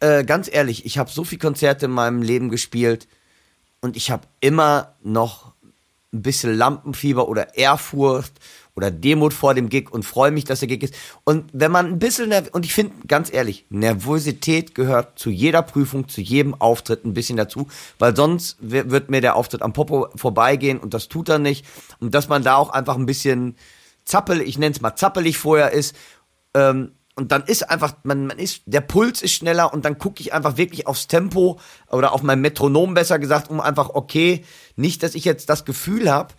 äh, 0.00 0.24
ganz 0.24 0.48
ehrlich, 0.50 0.86
ich 0.86 0.96
habe 0.96 1.10
so 1.10 1.24
viel 1.24 1.36
Konzerte 1.36 1.84
in 1.84 1.90
meinem 1.90 2.22
Leben 2.22 2.48
gespielt 2.48 3.06
und 3.82 3.98
ich 3.98 4.10
habe 4.10 4.26
immer 4.40 4.94
noch 5.02 5.52
ein 6.14 6.22
bisschen 6.22 6.56
Lampenfieber 6.56 7.28
oder 7.28 7.54
Ehrfurcht 7.54 8.32
oder 8.80 8.90
Demut 8.90 9.34
vor 9.34 9.52
dem 9.52 9.68
Gig 9.68 9.92
und 9.92 10.04
freue 10.04 10.30
mich, 10.30 10.44
dass 10.44 10.60
der 10.60 10.68
Gig 10.68 10.82
ist. 10.82 10.94
Und 11.24 11.50
wenn 11.52 11.70
man 11.70 11.86
ein 11.86 11.98
bisschen, 11.98 12.32
und 12.52 12.64
ich 12.64 12.72
finde, 12.72 12.94
ganz 13.06 13.30
ehrlich, 13.30 13.66
Nervosität 13.68 14.74
gehört 14.74 15.18
zu 15.18 15.28
jeder 15.28 15.60
Prüfung, 15.60 16.08
zu 16.08 16.22
jedem 16.22 16.54
Auftritt 16.54 17.04
ein 17.04 17.12
bisschen 17.12 17.36
dazu, 17.36 17.68
weil 17.98 18.16
sonst 18.16 18.56
wird 18.60 19.10
mir 19.10 19.20
der 19.20 19.36
Auftritt 19.36 19.60
am 19.60 19.74
Popo 19.74 20.08
vorbeigehen 20.16 20.78
und 20.78 20.94
das 20.94 21.08
tut 21.08 21.28
er 21.28 21.38
nicht. 21.38 21.66
Und 21.98 22.14
dass 22.14 22.30
man 22.30 22.42
da 22.42 22.56
auch 22.56 22.70
einfach 22.70 22.96
ein 22.96 23.04
bisschen 23.04 23.56
zappel, 24.06 24.40
ich 24.40 24.56
nenne 24.56 24.74
es 24.74 24.80
mal 24.80 24.96
zappelig 24.96 25.36
vorher 25.36 25.72
ist, 25.72 25.94
ähm, 26.54 26.92
und 27.16 27.32
dann 27.32 27.42
ist 27.42 27.68
einfach, 27.68 27.96
man, 28.02 28.28
man 28.28 28.38
ist, 28.38 28.62
der 28.64 28.80
Puls 28.80 29.20
ist 29.20 29.32
schneller 29.32 29.74
und 29.74 29.84
dann 29.84 29.98
gucke 29.98 30.22
ich 30.22 30.32
einfach 30.32 30.56
wirklich 30.56 30.86
aufs 30.86 31.06
Tempo 31.06 31.60
oder 31.90 32.14
auf 32.14 32.22
mein 32.22 32.40
Metronom 32.40 32.94
besser 32.94 33.18
gesagt, 33.18 33.50
um 33.50 33.60
einfach, 33.60 33.90
okay, 33.90 34.42
nicht, 34.76 35.02
dass 35.02 35.14
ich 35.14 35.26
jetzt 35.26 35.50
das 35.50 35.66
Gefühl 35.66 36.10
habe, 36.10 36.32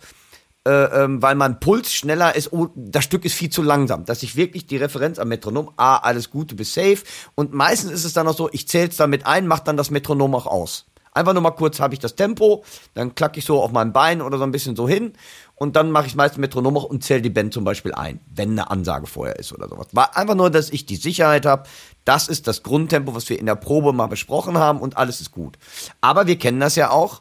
äh, 0.66 0.70
ähm, 0.70 1.20
weil 1.20 1.34
mein 1.34 1.58
Puls 1.58 1.92
schneller 1.92 2.36
ist, 2.36 2.52
oh, 2.52 2.68
das 2.74 3.04
Stück 3.04 3.24
ist 3.24 3.34
viel 3.34 3.50
zu 3.50 3.62
langsam, 3.62 4.04
dass 4.04 4.22
ich 4.22 4.36
wirklich 4.36 4.66
die 4.66 4.76
Referenz 4.76 5.18
am 5.18 5.28
Metronom, 5.28 5.72
ah, 5.76 5.96
alles 5.96 6.30
gut, 6.30 6.52
du 6.52 6.56
bist 6.56 6.74
safe. 6.74 6.98
Und 7.34 7.52
meistens 7.52 7.90
ist 7.90 8.04
es 8.04 8.12
dann 8.12 8.28
auch 8.28 8.36
so, 8.36 8.48
ich 8.52 8.68
zähle 8.68 8.88
es 8.88 8.96
damit 8.96 9.26
ein, 9.26 9.46
mach 9.46 9.60
dann 9.60 9.76
das 9.76 9.90
Metronom 9.90 10.34
auch 10.34 10.46
aus. 10.46 10.86
Einfach 11.14 11.34
nur 11.34 11.42
mal 11.42 11.50
kurz 11.50 11.78
habe 11.78 11.92
ich 11.92 12.00
das 12.00 12.14
Tempo, 12.14 12.64
dann 12.94 13.14
klack 13.14 13.36
ich 13.36 13.44
so 13.44 13.62
auf 13.62 13.70
mein 13.70 13.92
Bein 13.92 14.22
oder 14.22 14.38
so 14.38 14.44
ein 14.44 14.50
bisschen 14.50 14.76
so 14.76 14.88
hin 14.88 15.12
und 15.56 15.76
dann 15.76 15.90
mache 15.90 16.06
ich 16.06 16.14
meistens 16.14 16.38
Metronom 16.38 16.74
auch 16.78 16.84
und 16.84 17.04
zähle 17.04 17.20
die 17.20 17.28
Band 17.28 17.52
zum 17.52 17.64
Beispiel 17.64 17.92
ein, 17.92 18.20
wenn 18.34 18.52
eine 18.52 18.70
Ansage 18.70 19.06
vorher 19.06 19.38
ist 19.38 19.52
oder 19.52 19.68
sowas. 19.68 19.88
War 19.92 20.16
einfach 20.16 20.34
nur, 20.34 20.48
dass 20.48 20.70
ich 20.70 20.86
die 20.86 20.96
Sicherheit 20.96 21.44
habe, 21.44 21.64
das 22.06 22.28
ist 22.28 22.46
das 22.46 22.62
Grundtempo, 22.62 23.14
was 23.14 23.28
wir 23.28 23.38
in 23.38 23.44
der 23.44 23.56
Probe 23.56 23.92
mal 23.92 24.06
besprochen 24.06 24.56
haben 24.56 24.80
und 24.80 24.96
alles 24.96 25.20
ist 25.20 25.32
gut. 25.32 25.58
Aber 26.00 26.26
wir 26.26 26.38
kennen 26.38 26.60
das 26.60 26.76
ja 26.76 26.90
auch, 26.90 27.20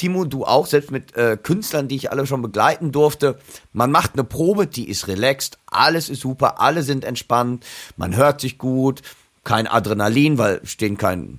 Timo, 0.00 0.24
du 0.24 0.46
auch, 0.46 0.64
selbst 0.64 0.90
mit 0.90 1.14
äh, 1.14 1.36
Künstlern, 1.36 1.86
die 1.86 1.96
ich 1.96 2.10
alle 2.10 2.26
schon 2.26 2.40
begleiten 2.40 2.90
durfte. 2.90 3.38
Man 3.74 3.90
macht 3.90 4.14
eine 4.14 4.24
Probe, 4.24 4.66
die 4.66 4.88
ist 4.88 5.08
relaxed, 5.08 5.58
alles 5.66 6.08
ist 6.08 6.22
super, 6.22 6.58
alle 6.58 6.82
sind 6.82 7.04
entspannt, 7.04 7.66
man 7.98 8.16
hört 8.16 8.40
sich 8.40 8.56
gut, 8.56 9.02
kein 9.44 9.66
Adrenalin, 9.66 10.38
weil 10.38 10.64
stehen, 10.64 10.96
kein, 10.96 11.38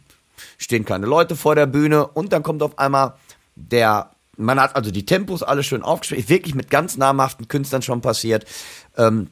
stehen 0.60 0.86
keine 0.86 1.08
Leute 1.08 1.36
vor 1.36 1.56
der 1.56 1.66
Bühne 1.66 2.06
und 2.06 2.34
dann 2.34 2.44
kommt 2.44 2.62
auf 2.62 2.78
einmal 2.78 3.16
der, 3.56 4.12
man 4.38 4.60
hat 4.60 4.76
also 4.76 4.92
die 4.92 5.08
Tempos 5.08 5.42
alle 5.42 5.64
schön 5.64 5.82
aufgespielt, 5.82 6.30
wirklich 6.30 6.54
mit 6.54 6.70
ganz 6.70 6.98
namhaften 6.98 7.48
Künstlern 7.48 7.82
schon 7.82 8.02
passiert. 8.02 8.46
Ähm, 8.96 9.32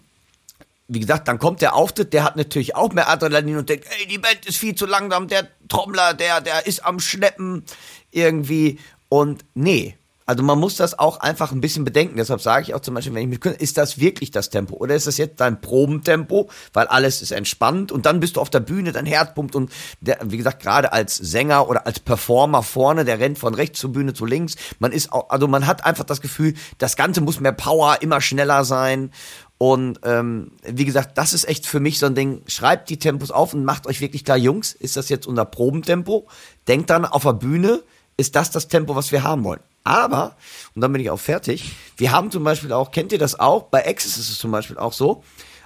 wie 0.88 1.02
gesagt, 1.02 1.28
dann 1.28 1.38
kommt 1.38 1.62
der 1.62 1.76
Auftritt, 1.76 2.14
der 2.14 2.24
hat 2.24 2.36
natürlich 2.36 2.76
auch 2.76 2.92
mehr 2.94 3.10
Adrenalin 3.10 3.58
und 3.58 3.70
denkt, 3.70 3.86
ey, 4.00 4.08
die 4.08 4.18
Band 4.18 4.48
ist 4.48 4.58
viel 4.58 4.74
zu 4.74 4.88
langsam, 4.88 5.28
der 5.28 5.48
Trommler, 5.68 6.16
der, 6.16 6.42
der 6.42 6.66
ist 6.66 6.84
am 6.84 7.00
Schleppen 7.00 7.64
irgendwie 8.10 8.80
und 9.10 9.46
nee, 9.54 9.98
also 10.30 10.44
man 10.44 10.60
muss 10.60 10.76
das 10.76 11.00
auch 11.00 11.22
einfach 11.22 11.52
ein 11.52 11.60
bisschen 11.60 11.84
bedenken. 11.86 12.18
Deshalb 12.18 12.40
sage 12.40 12.62
ich 12.62 12.76
auch 12.76 12.82
zum 12.82 12.94
Beispiel, 12.94 13.16
wenn 13.16 13.24
ich 13.24 13.44
mit 13.44 13.60
ist 13.60 13.80
das 13.80 14.00
wirklich 14.00 14.30
das 14.30 14.52
Tempo 14.52 14.76
oder 14.76 14.94
ist 14.94 15.08
das 15.08 15.18
jetzt 15.18 15.42
dein 15.42 15.60
Probentempo, 15.60 16.52
weil 16.72 16.86
alles 16.86 17.24
ist 17.24 17.32
entspannt 17.32 17.92
und 17.92 18.06
dann 18.06 18.20
bist 18.20 18.36
du 18.36 18.42
auf 18.42 18.52
der 18.52 18.60
Bühne, 18.60 18.92
dein 18.92 19.08
Herz 19.08 19.34
pumpt 19.34 19.56
und 19.56 19.72
der, 20.02 20.20
wie 20.24 20.38
gesagt, 20.38 20.62
gerade 20.62 20.94
als 20.94 21.16
Sänger 21.16 21.68
oder 21.68 21.88
als 21.88 22.00
Performer 22.00 22.62
vorne, 22.62 23.06
der 23.06 23.20
rennt 23.20 23.40
von 23.40 23.56
rechts 23.56 23.80
zur 23.80 23.92
Bühne 23.92 24.14
zu 24.14 24.28
links. 24.28 24.56
Man 24.78 24.92
ist 24.92 25.12
auch, 25.12 25.32
also 25.32 25.48
man 25.48 25.66
hat 25.66 25.84
einfach 25.84 26.04
das 26.04 26.22
Gefühl, 26.22 26.54
das 26.78 26.96
Ganze 26.96 27.22
muss 27.22 27.40
mehr 27.40 27.52
Power, 27.52 27.98
immer 28.02 28.22
schneller 28.22 28.66
sein. 28.66 29.10
Und 29.58 30.00
ähm, 30.04 30.52
wie 30.64 30.86
gesagt, 30.86 31.18
das 31.18 31.34
ist 31.34 31.48
echt 31.48 31.66
für 31.66 31.80
mich 31.80 31.98
so 31.98 32.06
ein 32.06 32.14
Ding. 32.14 32.44
Schreibt 32.46 32.92
die 32.92 33.00
Tempos 33.00 33.32
auf 33.32 33.56
und 33.56 33.66
macht 33.66 33.88
euch 33.88 34.00
wirklich 34.00 34.24
klar, 34.26 34.38
Jungs, 34.38 34.74
ist 34.74 34.96
das 34.96 35.10
jetzt 35.10 35.26
unser 35.26 35.46
Probentempo? 35.46 36.28
Denkt 36.68 36.92
dann 36.92 37.04
auf 37.04 37.24
der 37.24 37.34
Bühne, 37.34 37.82
ist 38.20 38.36
das 38.36 38.52
das 38.52 38.68
Tempo, 38.68 38.96
was 38.96 39.12
wir 39.12 39.24
haben 39.24 39.44
wollen. 39.44 39.62
Aber, 39.84 40.36
und 40.76 40.82
dann 40.82 40.92
bin 40.92 41.02
ich 41.02 41.10
auch 41.10 41.20
fertig, 41.20 41.72
wir 41.98 42.12
haben 42.12 42.32
zum 42.32 42.44
Beispiel 42.44 42.74
auch, 42.74 42.92
kennt 42.92 43.12
ihr 43.12 43.18
das 43.18 43.40
auch? 43.40 43.64
Bei 43.64 43.88
Access 43.88 44.18
ist 44.18 44.30
es 44.30 44.38
zum 44.38 44.52
Beispiel 44.52 44.78
auch 44.78 44.94
so, 44.94 45.24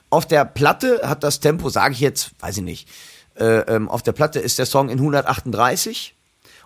auf 0.10 0.28
der 0.28 0.46
Platte 0.46 1.02
hat 1.04 1.24
das 1.24 1.40
Tempo, 1.40 1.70
sage 1.70 1.94
ich 1.94 2.00
jetzt, 2.00 2.32
weiß 2.40 2.58
ich 2.58 2.64
nicht, 2.64 2.88
äh, 3.36 3.62
ähm, 3.62 3.90
auf 3.90 4.04
der 4.04 4.12
Platte 4.12 4.40
ist 4.40 4.60
der 4.60 4.68
Song 4.68 4.90
in 4.90 5.00
138 5.00 6.16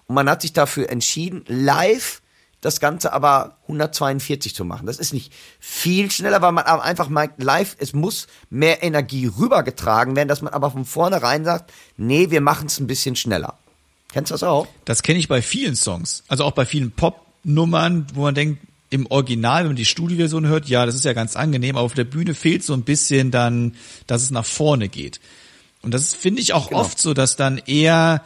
und 0.07 0.15
man 0.15 0.30
hat 0.30 0.41
sich 0.41 0.51
dafür 0.51 0.89
entschieden, 0.89 1.45
live 1.47 2.22
das 2.59 2.80
Ganze 2.80 3.14
aber 3.14 3.57
142 3.64 4.53
zu 4.53 4.65
machen. 4.65 4.88
Das 4.88 4.97
ist 4.97 5.14
nicht 5.14 5.31
viel 5.59 6.11
schneller, 6.11 6.41
weil 6.41 6.51
man 6.51 6.65
einfach 6.65 7.07
merkt, 7.07 7.41
live, 7.41 7.77
es 7.80 7.93
muss 7.93 8.27
mehr 8.49 8.84
Energie 8.84 9.27
rübergetragen 9.27 10.15
werden, 10.15 10.27
dass 10.27 10.41
man 10.41 10.53
aber 10.53 10.72
von 10.72 10.84
vornherein 10.84 11.45
sagt, 11.45 11.72
nee, 11.95 12.30
wir 12.30 12.41
machen 12.41 12.68
es 12.68 12.80
ein 12.80 12.88
bisschen 12.88 13.15
schneller. 13.15 13.57
Kennst 14.18 14.31
du 14.31 14.34
das 14.34 14.41
auch? 14.41 14.68
Das 14.84 15.03
kenne 15.03 15.19
ich 15.19 15.27
bei 15.27 15.44
vielen 15.44 15.76
Songs. 15.76 16.23
Also 16.27 16.44
auch 16.44 16.53
bei 16.53 16.65
vielen 16.65 16.89
Pop-Nummern, 16.89 18.07
wo 18.15 18.23
man 18.23 18.34
denkt, 18.34 18.60
im 18.89 19.06
Original, 19.11 19.60
wenn 19.60 19.68
man 19.68 19.76
die 19.76 19.85
Studioversion 19.85 20.48
hört, 20.48 20.68
ja, 20.68 20.88
das 20.88 20.95
ist 20.95 21.06
ja 21.06 21.14
ganz 21.14 21.35
angenehm, 21.35 21.76
aber 21.76 21.85
auf 21.85 21.94
der 21.94 22.03
Bühne 22.03 22.34
fehlt 22.34 22.64
so 22.64 22.73
ein 22.73 22.81
bisschen 22.81 23.30
dann, 23.30 23.76
dass 24.07 24.23
es 24.23 24.31
nach 24.31 24.45
vorne 24.45 24.89
geht. 24.89 25.19
Und 25.84 25.94
das 25.94 26.15
finde 26.15 26.41
ich 26.41 26.53
auch 26.53 26.69
genau. 26.69 26.81
oft 26.81 26.98
so, 26.98 27.14
dass 27.14 27.35
dann 27.35 27.60
eher 27.60 28.23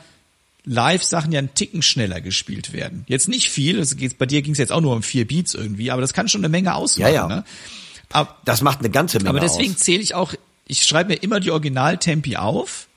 Live-Sachen 0.64 1.34
ja 1.34 1.40
einen 1.40 1.56
Ticken 1.56 1.82
schneller 1.82 2.22
gespielt 2.22 2.72
werden. 2.72 3.04
Jetzt 3.10 3.28
nicht 3.28 3.50
viel, 3.50 3.76
das 3.76 3.98
geht, 3.98 4.18
bei 4.18 4.26
dir 4.26 4.42
ging 4.42 4.54
es 4.54 4.60
jetzt 4.60 4.72
auch 4.72 4.80
nur 4.80 4.96
um 4.96 5.04
vier 5.04 5.28
Beats 5.28 5.56
irgendwie, 5.56 5.92
aber 5.92 6.00
das 6.00 6.14
kann 6.14 6.30
schon 6.30 6.40
eine 6.40 6.50
Menge 6.50 6.74
ausmachen. 6.74 7.14
Ja, 7.14 7.28
ja. 7.28 7.36
Ne? 7.36 7.44
Aber, 8.14 8.38
das 8.46 8.62
macht 8.62 8.80
eine 8.80 8.92
ganze 8.92 9.18
Menge 9.18 9.32
Aber 9.32 9.42
deswegen 9.42 9.76
zähle 9.76 10.02
ich 10.02 10.16
auch, 10.16 10.36
ich 10.68 10.84
schreibe 10.84 11.10
mir 11.10 11.22
immer 11.22 11.42
die 11.42 11.52
Original-Tempi 11.52 12.38
auf, 12.38 12.88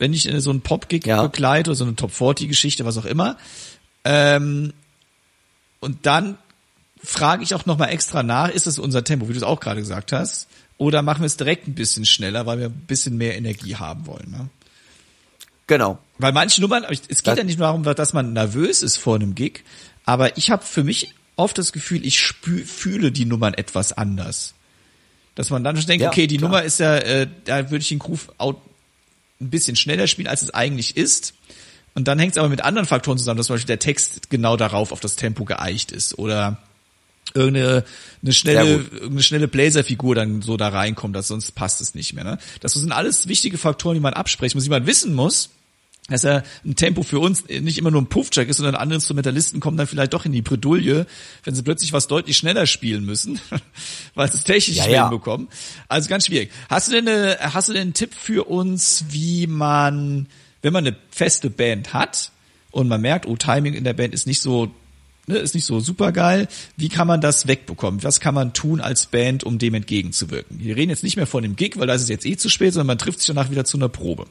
wenn 0.00 0.14
ich 0.14 0.28
so 0.38 0.50
einen 0.50 0.62
Pop-Gig 0.62 1.06
ja. 1.06 1.22
begleite 1.22 1.70
oder 1.70 1.76
so 1.76 1.84
eine 1.84 1.94
Top-40-Geschichte, 1.94 2.84
was 2.86 2.96
auch 2.96 3.04
immer. 3.04 3.36
Ähm, 4.04 4.72
und 5.80 6.06
dann 6.06 6.38
frage 7.02 7.42
ich 7.42 7.54
auch 7.54 7.66
nochmal 7.66 7.90
extra 7.90 8.22
nach, 8.22 8.48
ist 8.48 8.66
das 8.66 8.78
unser 8.78 9.04
Tempo, 9.04 9.28
wie 9.28 9.32
du 9.34 9.38
es 9.38 9.44
auch 9.44 9.60
gerade 9.60 9.80
gesagt 9.80 10.12
hast? 10.12 10.48
Oder 10.78 11.02
machen 11.02 11.20
wir 11.20 11.26
es 11.26 11.36
direkt 11.36 11.68
ein 11.68 11.74
bisschen 11.74 12.06
schneller, 12.06 12.46
weil 12.46 12.58
wir 12.58 12.66
ein 12.66 12.86
bisschen 12.86 13.18
mehr 13.18 13.36
Energie 13.36 13.76
haben 13.76 14.06
wollen? 14.06 14.30
Ne? 14.30 14.48
Genau. 15.66 15.98
Weil 16.16 16.32
manche 16.32 16.62
Nummern, 16.62 16.84
es 16.88 17.06
geht 17.06 17.26
das, 17.26 17.38
ja 17.38 17.44
nicht 17.44 17.58
nur 17.58 17.66
darum, 17.66 17.82
dass 17.82 18.14
man 18.14 18.32
nervös 18.32 18.82
ist 18.82 18.96
vor 18.96 19.16
einem 19.16 19.34
Gig, 19.34 19.64
aber 20.06 20.38
ich 20.38 20.50
habe 20.50 20.64
für 20.64 20.82
mich 20.82 21.14
oft 21.36 21.58
das 21.58 21.72
Gefühl, 21.72 22.06
ich 22.06 22.18
spü 22.18 22.64
fühle 22.64 23.12
die 23.12 23.26
Nummern 23.26 23.52
etwas 23.52 23.92
anders. 23.92 24.54
Dass 25.34 25.50
man 25.50 25.62
dann 25.62 25.76
schon 25.76 25.86
denkt, 25.86 26.02
ja, 26.02 26.08
okay, 26.08 26.26
die 26.26 26.38
klar. 26.38 26.48
Nummer 26.48 26.62
ist 26.62 26.80
ja, 26.80 26.96
äh, 26.96 27.28
da 27.44 27.70
würde 27.70 27.82
ich 27.82 27.88
den 27.88 27.98
Groove 27.98 28.32
ein 29.40 29.50
bisschen 29.50 29.76
schneller 29.76 30.06
spielen, 30.06 30.28
als 30.28 30.42
es 30.42 30.52
eigentlich 30.52 30.96
ist. 30.96 31.34
Und 31.94 32.08
dann 32.08 32.18
hängt 32.18 32.32
es 32.32 32.38
aber 32.38 32.48
mit 32.48 32.62
anderen 32.62 32.86
Faktoren 32.86 33.18
zusammen, 33.18 33.38
dass 33.38 33.46
zum 33.46 33.54
Beispiel 33.54 33.68
der 33.68 33.78
Text 33.78 34.30
genau 34.30 34.56
darauf 34.56 34.92
auf 34.92 35.00
das 35.00 35.16
Tempo 35.16 35.44
geeicht 35.44 35.92
ist 35.92 36.18
oder 36.18 36.58
irgendeine 37.34 37.84
eine 38.22 38.32
schnelle 38.32 38.84
eine 39.02 39.22
schnelle 39.22 39.48
Blazerfigur 39.48 40.14
dann 40.14 40.42
so 40.42 40.56
da 40.56 40.68
reinkommt, 40.68 41.14
dass 41.14 41.28
sonst 41.28 41.52
passt 41.52 41.80
es 41.80 41.94
nicht 41.94 42.12
mehr. 42.12 42.24
Ne? 42.24 42.38
Das 42.60 42.74
sind 42.74 42.92
alles 42.92 43.28
wichtige 43.28 43.58
Faktoren, 43.58 43.94
die 43.94 44.00
man 44.00 44.14
absprechen 44.14 44.56
muss, 44.56 44.64
die 44.64 44.70
man 44.70 44.86
wissen 44.86 45.14
muss. 45.14 45.50
Dass 46.10 46.22
ja 46.22 46.42
ein 46.64 46.76
Tempo 46.76 47.02
für 47.02 47.18
uns 47.18 47.44
nicht 47.48 47.78
immer 47.78 47.90
nur 47.90 48.02
ein 48.02 48.06
Puffjack 48.06 48.48
ist, 48.48 48.58
sondern 48.58 48.74
andere 48.74 48.96
Instrumentalisten 48.96 49.60
kommen 49.60 49.76
dann 49.76 49.86
vielleicht 49.86 50.12
doch 50.12 50.24
in 50.24 50.32
die 50.32 50.42
Bredouille, 50.42 51.06
wenn 51.44 51.54
sie 51.54 51.62
plötzlich 51.62 51.92
was 51.92 52.08
deutlich 52.08 52.36
schneller 52.36 52.66
spielen 52.66 53.04
müssen, 53.04 53.40
weil 54.14 54.30
sie 54.30 54.38
es 54.38 54.44
technisch 54.44 54.76
ja, 54.76 54.88
ja. 54.88 55.08
bekommen. 55.08 55.48
Also 55.88 56.08
ganz 56.08 56.26
schwierig. 56.26 56.50
Hast 56.68 56.88
du 56.88 56.92
denn 56.92 57.08
eine, 57.08 57.38
hast 57.40 57.68
du 57.68 57.72
denn 57.72 57.82
einen 57.82 57.94
Tipp 57.94 58.14
für 58.14 58.48
uns, 58.48 59.06
wie 59.10 59.46
man, 59.46 60.26
wenn 60.62 60.72
man 60.72 60.86
eine 60.86 60.96
feste 61.10 61.48
Band 61.48 61.94
hat 61.94 62.32
und 62.70 62.88
man 62.88 63.00
merkt, 63.00 63.26
oh, 63.26 63.36
Timing 63.36 63.74
in 63.74 63.84
der 63.84 63.94
Band 63.94 64.12
ist 64.12 64.26
nicht 64.26 64.42
so 64.42 64.70
ne, 65.30 65.38
ist 65.38 65.54
nicht 65.54 65.64
so 65.64 65.80
super 65.80 66.12
geil. 66.12 66.48
Wie 66.76 66.88
kann 66.88 67.06
man 67.06 67.20
das 67.20 67.46
wegbekommen? 67.46 68.02
Was 68.02 68.20
kann 68.20 68.34
man 68.34 68.52
tun 68.52 68.80
als 68.80 69.06
Band, 69.06 69.44
um 69.44 69.58
dem 69.58 69.74
entgegenzuwirken? 69.74 70.60
Wir 70.60 70.76
reden 70.76 70.90
jetzt 70.90 71.04
nicht 71.04 71.16
mehr 71.16 71.26
von 71.26 71.42
dem 71.42 71.56
Gig, 71.56 71.78
weil 71.78 71.86
da 71.86 71.94
ist 71.94 72.02
es 72.02 72.08
jetzt 72.08 72.26
eh 72.26 72.36
zu 72.36 72.50
spät, 72.50 72.74
sondern 72.74 72.88
man 72.88 72.98
trifft 72.98 73.20
sich 73.20 73.28
danach 73.28 73.50
wieder 73.50 73.64
zu 73.64 73.78
einer 73.78 73.88
Probe. 73.88 74.26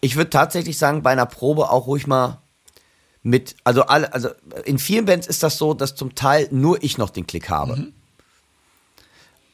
Ich 0.00 0.16
würde 0.16 0.30
tatsächlich 0.30 0.78
sagen, 0.78 1.02
bei 1.02 1.10
einer 1.10 1.26
Probe 1.26 1.70
auch 1.70 1.86
ruhig 1.86 2.06
mal 2.06 2.38
mit, 3.22 3.56
also 3.64 3.82
alle, 3.82 4.12
also 4.12 4.30
in 4.64 4.78
vielen 4.78 5.04
Bands 5.04 5.26
ist 5.26 5.42
das 5.42 5.58
so, 5.58 5.74
dass 5.74 5.94
zum 5.94 6.14
Teil 6.14 6.48
nur 6.50 6.82
ich 6.82 6.96
noch 6.96 7.10
den 7.10 7.26
Klick 7.26 7.50
habe. 7.50 7.76
Mhm. 7.76 7.92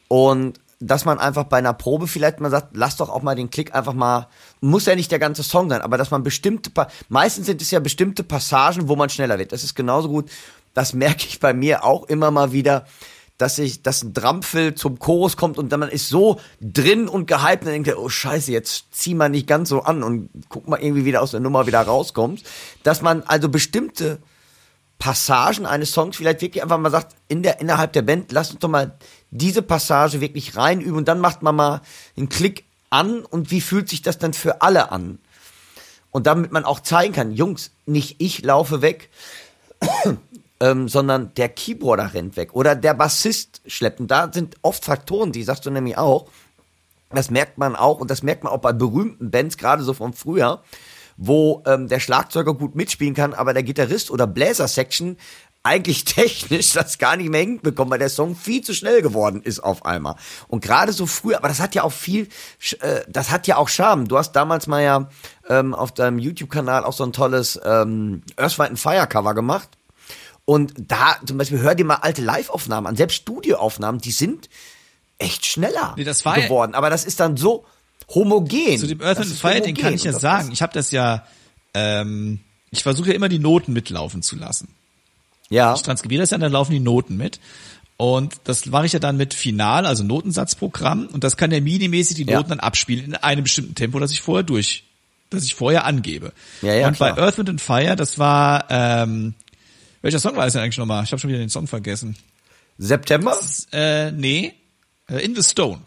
Und 0.08 0.60
dass 0.78 1.04
man 1.04 1.18
einfach 1.18 1.44
bei 1.44 1.56
einer 1.56 1.72
Probe 1.72 2.06
vielleicht 2.06 2.38
mal 2.38 2.50
sagt, 2.50 2.76
lass 2.76 2.96
doch 2.96 3.08
auch 3.08 3.22
mal 3.22 3.34
den 3.34 3.50
Klick 3.50 3.74
einfach 3.74 3.94
mal, 3.94 4.28
muss 4.60 4.86
ja 4.86 4.94
nicht 4.94 5.10
der 5.10 5.18
ganze 5.18 5.42
Song 5.42 5.70
sein, 5.70 5.80
aber 5.80 5.96
dass 5.96 6.10
man 6.10 6.22
bestimmte, 6.22 6.70
meistens 7.08 7.46
sind 7.46 7.62
es 7.62 7.70
ja 7.70 7.80
bestimmte 7.80 8.22
Passagen, 8.22 8.88
wo 8.88 8.94
man 8.94 9.08
schneller 9.08 9.38
wird. 9.38 9.52
Das 9.52 9.64
ist 9.64 9.74
genauso 9.74 10.08
gut. 10.08 10.30
Das 10.74 10.92
merke 10.92 11.26
ich 11.26 11.40
bei 11.40 11.54
mir 11.54 11.84
auch 11.84 12.04
immer 12.04 12.30
mal 12.30 12.52
wieder, 12.52 12.86
dass 13.38 13.58
ich, 13.58 13.82
dass 13.82 14.02
ein 14.02 14.14
Drampfel 14.14 14.74
zum 14.74 14.98
Chorus 14.98 15.36
kommt 15.36 15.58
und 15.58 15.70
dann 15.70 15.80
man 15.80 15.90
ist 15.90 16.08
so 16.08 16.40
drin 16.60 17.08
und 17.08 17.26
gehypt 17.26 17.64
und 17.64 17.70
denkt, 17.70 17.94
oh 17.96 18.08
Scheiße, 18.08 18.50
jetzt 18.50 18.86
zieh 18.92 19.14
mal 19.14 19.28
nicht 19.28 19.46
ganz 19.46 19.68
so 19.68 19.82
an 19.82 20.02
und 20.02 20.30
guck 20.48 20.68
mal 20.68 20.80
irgendwie 20.80 21.04
wieder 21.04 21.22
aus 21.22 21.32
der 21.32 21.40
Nummer 21.40 21.66
wieder 21.66 21.82
rauskommt. 21.82 22.42
Dass 22.82 23.02
man 23.02 23.22
also 23.24 23.48
bestimmte 23.48 24.18
Passagen 24.98 25.66
eines 25.66 25.92
Songs 25.92 26.16
vielleicht 26.16 26.40
wirklich 26.40 26.62
einfach 26.62 26.78
mal 26.78 26.90
sagt, 26.90 27.14
in 27.28 27.42
der, 27.42 27.60
innerhalb 27.60 27.92
der 27.92 28.02
Band, 28.02 28.32
lass 28.32 28.50
uns 28.50 28.60
doch 28.60 28.68
mal 28.68 28.96
diese 29.30 29.60
Passage 29.60 30.20
wirklich 30.20 30.56
reinüben 30.56 30.96
und 30.96 31.08
dann 31.08 31.20
macht 31.20 31.42
man 31.42 31.54
mal 31.54 31.82
einen 32.16 32.30
Klick 32.30 32.64
an 32.88 33.20
und 33.20 33.50
wie 33.50 33.60
fühlt 33.60 33.90
sich 33.90 34.00
das 34.00 34.16
dann 34.18 34.32
für 34.32 34.62
alle 34.62 34.90
an? 34.90 35.18
Und 36.10 36.26
damit 36.26 36.50
man 36.50 36.64
auch 36.64 36.80
zeigen 36.80 37.12
kann, 37.12 37.32
Jungs, 37.32 37.72
nicht 37.84 38.16
ich 38.18 38.42
laufe 38.42 38.80
weg, 38.80 39.10
ähm, 40.60 40.88
sondern 40.88 41.32
der 41.34 41.48
Keyboarder 41.48 42.14
rennt 42.14 42.36
weg 42.36 42.54
oder 42.54 42.74
der 42.74 42.94
Bassist 42.94 43.60
schleppt. 43.66 44.00
Und 44.00 44.10
da 44.10 44.30
sind 44.32 44.56
oft 44.62 44.84
Faktoren, 44.84 45.32
die 45.32 45.42
sagst 45.42 45.66
du 45.66 45.70
nämlich 45.70 45.98
auch, 45.98 46.28
das 47.10 47.30
merkt 47.30 47.58
man 47.58 47.76
auch 47.76 48.00
und 48.00 48.10
das 48.10 48.22
merkt 48.22 48.44
man 48.44 48.52
auch 48.52 48.60
bei 48.60 48.72
berühmten 48.72 49.30
Bands, 49.30 49.56
gerade 49.58 49.82
so 49.82 49.92
von 49.94 50.12
früher, 50.12 50.62
wo 51.16 51.62
ähm, 51.66 51.88
der 51.88 52.00
Schlagzeuger 52.00 52.54
gut 52.54 52.74
mitspielen 52.74 53.14
kann, 53.14 53.32
aber 53.32 53.54
der 53.54 53.62
Gitarrist 53.62 54.10
oder 54.10 54.26
Bläser-Section 54.26 55.16
eigentlich 55.62 56.04
technisch 56.04 56.72
das 56.72 56.98
gar 56.98 57.16
nicht 57.16 57.30
mehr 57.30 57.40
hinbekommen, 57.40 57.90
weil 57.90 57.98
der 57.98 58.08
Song 58.08 58.36
viel 58.36 58.62
zu 58.62 58.72
schnell 58.72 59.02
geworden 59.02 59.42
ist 59.42 59.60
auf 59.60 59.84
einmal. 59.84 60.16
Und 60.48 60.62
gerade 60.62 60.92
so 60.92 61.06
früh, 61.06 61.34
aber 61.34 61.48
das 61.48 61.60
hat 61.60 61.74
ja 61.74 61.82
auch 61.82 61.92
viel, 61.92 62.28
äh, 62.80 63.00
das 63.08 63.30
hat 63.30 63.46
ja 63.46 63.56
auch 63.56 63.68
Charme. 63.68 64.08
Du 64.08 64.16
hast 64.16 64.32
damals 64.32 64.66
mal 64.66 64.82
ja 64.82 65.08
ähm, 65.48 65.74
auf 65.74 65.92
deinem 65.92 66.18
YouTube-Kanal 66.18 66.84
auch 66.84 66.92
so 66.92 67.04
ein 67.04 67.12
tolles 67.12 67.60
ähm, 67.64 68.22
Earth, 68.36 68.58
Wind 68.58 68.78
Fire 68.78 69.06
Cover 69.06 69.34
gemacht. 69.34 69.68
Und 70.46 70.72
da 70.78 71.16
zum 71.26 71.36
Beispiel 71.36 71.58
hör 71.60 71.74
dir 71.74 71.84
mal 71.84 71.96
alte 71.96 72.22
Live-Aufnahmen 72.22 72.86
an, 72.86 72.96
selbst 72.96 73.16
Studioaufnahmen, 73.16 74.00
die 74.00 74.12
sind 74.12 74.48
echt 75.18 75.44
schneller 75.44 75.94
nee, 75.96 76.04
das 76.04 76.24
war 76.24 76.40
geworden. 76.40 76.74
Aber 76.74 76.88
das 76.88 77.04
ist 77.04 77.20
dann 77.20 77.36
so 77.36 77.64
homogen. 78.14 78.78
Zu 78.78 78.86
dem 78.86 79.02
Earth 79.02 79.18
and 79.18 79.26
Fire, 79.26 79.60
den 79.60 79.76
kann 79.76 79.92
ich 79.92 80.04
ja 80.04 80.12
sagen. 80.12 80.52
Ich 80.52 80.62
habe 80.62 80.72
das 80.72 80.92
ja, 80.92 81.26
ähm, 81.74 82.40
ich 82.70 82.84
versuche 82.84 83.08
ja 83.08 83.14
immer 83.14 83.28
die 83.28 83.40
Noten 83.40 83.72
mitlaufen 83.72 84.22
zu 84.22 84.36
lassen. 84.36 84.68
Ja. 85.48 85.74
Ich 85.74 85.82
transkribiere 85.82 86.22
das 86.22 86.30
ja, 86.30 86.38
dann 86.38 86.52
laufen 86.52 86.72
die 86.72 86.80
Noten 86.80 87.16
mit. 87.16 87.40
Und 87.96 88.34
das 88.44 88.66
mache 88.66 88.86
ich 88.86 88.92
ja 88.92 88.98
dann 88.98 89.16
mit 89.16 89.32
Final, 89.32 89.86
also 89.86 90.04
Notensatzprogramm. 90.04 91.06
Und 91.06 91.24
das 91.24 91.36
kann 91.36 91.50
der 91.50 91.62
MIDI-mäßig 91.62 92.16
die 92.16 92.24
Noten 92.24 92.36
ja. 92.36 92.56
dann 92.56 92.60
abspielen 92.60 93.04
in 93.04 93.14
einem 93.14 93.42
bestimmten 93.42 93.74
Tempo, 93.74 93.98
das 93.98 94.12
ich 94.12 94.20
vorher 94.20 94.42
durch, 94.42 94.84
das 95.30 95.44
ich 95.44 95.54
vorher 95.54 95.86
angebe. 95.86 96.32
Ja, 96.62 96.74
ja, 96.74 96.88
und 96.88 96.94
klar. 96.94 97.14
bei 97.14 97.22
Earth, 97.22 97.38
Wind 97.38 97.48
and 97.48 97.60
Fire, 97.60 97.96
das 97.96 98.18
war, 98.18 98.66
ähm, 98.68 99.34
welcher 100.06 100.20
Song 100.20 100.36
war 100.36 100.44
das 100.44 100.52
denn 100.52 100.62
eigentlich 100.62 100.78
nochmal? 100.78 101.02
Ich 101.02 101.10
habe 101.10 101.18
schon 101.18 101.30
wieder 101.30 101.40
den 101.40 101.48
Song 101.48 101.66
vergessen. 101.66 102.14
September? 102.78 103.32
Das, 103.32 103.66
äh, 103.72 104.12
nee. 104.12 104.54
Äh, 105.08 105.24
in 105.24 105.34
the 105.34 105.42
Stone. 105.42 105.80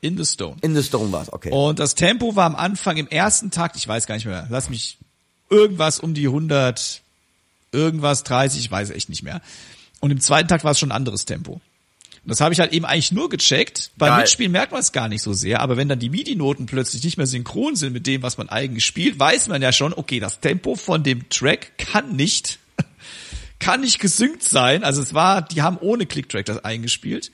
In 0.00 0.16
the 0.16 0.24
Stone. 0.24 0.56
In 0.62 0.74
the 0.74 0.82
Stone 0.82 1.12
war's, 1.12 1.30
okay. 1.30 1.50
Und 1.50 1.78
das 1.78 1.94
Tempo 1.94 2.36
war 2.36 2.46
am 2.46 2.56
Anfang 2.56 2.96
im 2.96 3.06
ersten 3.06 3.50
Takt, 3.50 3.76
ich 3.76 3.86
weiß 3.86 4.06
gar 4.06 4.14
nicht 4.14 4.24
mehr, 4.24 4.46
lass 4.48 4.70
mich 4.70 4.96
irgendwas 5.50 6.00
um 6.00 6.14
die 6.14 6.26
100, 6.26 7.02
irgendwas 7.70 8.22
30, 8.22 8.60
ich 8.60 8.70
weiß 8.70 8.88
echt 8.90 9.10
nicht 9.10 9.22
mehr. 9.22 9.42
Und 10.00 10.10
im 10.10 10.20
zweiten 10.20 10.48
Takt 10.48 10.64
war 10.64 10.70
es 10.70 10.78
schon 10.78 10.88
ein 10.88 10.96
anderes 10.96 11.26
Tempo. 11.26 11.52
Und 11.52 12.30
das 12.30 12.40
habe 12.40 12.54
ich 12.54 12.60
halt 12.60 12.72
eben 12.72 12.86
eigentlich 12.86 13.12
nur 13.12 13.28
gecheckt. 13.28 13.90
Beim 13.98 14.08
Geil. 14.08 14.20
Mitspielen 14.22 14.52
merkt 14.52 14.72
man 14.72 14.80
es 14.80 14.92
gar 14.92 15.08
nicht 15.08 15.20
so 15.20 15.34
sehr, 15.34 15.60
aber 15.60 15.76
wenn 15.76 15.90
dann 15.90 15.98
die 15.98 16.08
MIDI-Noten 16.08 16.64
plötzlich 16.64 17.04
nicht 17.04 17.18
mehr 17.18 17.26
synchron 17.26 17.76
sind 17.76 17.92
mit 17.92 18.06
dem, 18.06 18.22
was 18.22 18.38
man 18.38 18.48
eigentlich 18.48 18.86
spielt, 18.86 19.18
weiß 19.18 19.48
man 19.48 19.60
ja 19.60 19.70
schon, 19.70 19.92
okay, 19.92 20.18
das 20.18 20.40
Tempo 20.40 20.76
von 20.76 21.02
dem 21.02 21.28
Track 21.28 21.76
kann 21.76 22.16
nicht, 22.16 22.58
kann 23.58 23.80
nicht 23.80 23.98
gesynkt 23.98 24.42
sein. 24.42 24.84
Also 24.84 25.02
es 25.02 25.14
war, 25.14 25.42
die 25.42 25.62
haben 25.62 25.78
ohne 25.80 26.06
Clicktrack 26.06 26.46
das 26.46 26.64
eingespielt. 26.64 27.30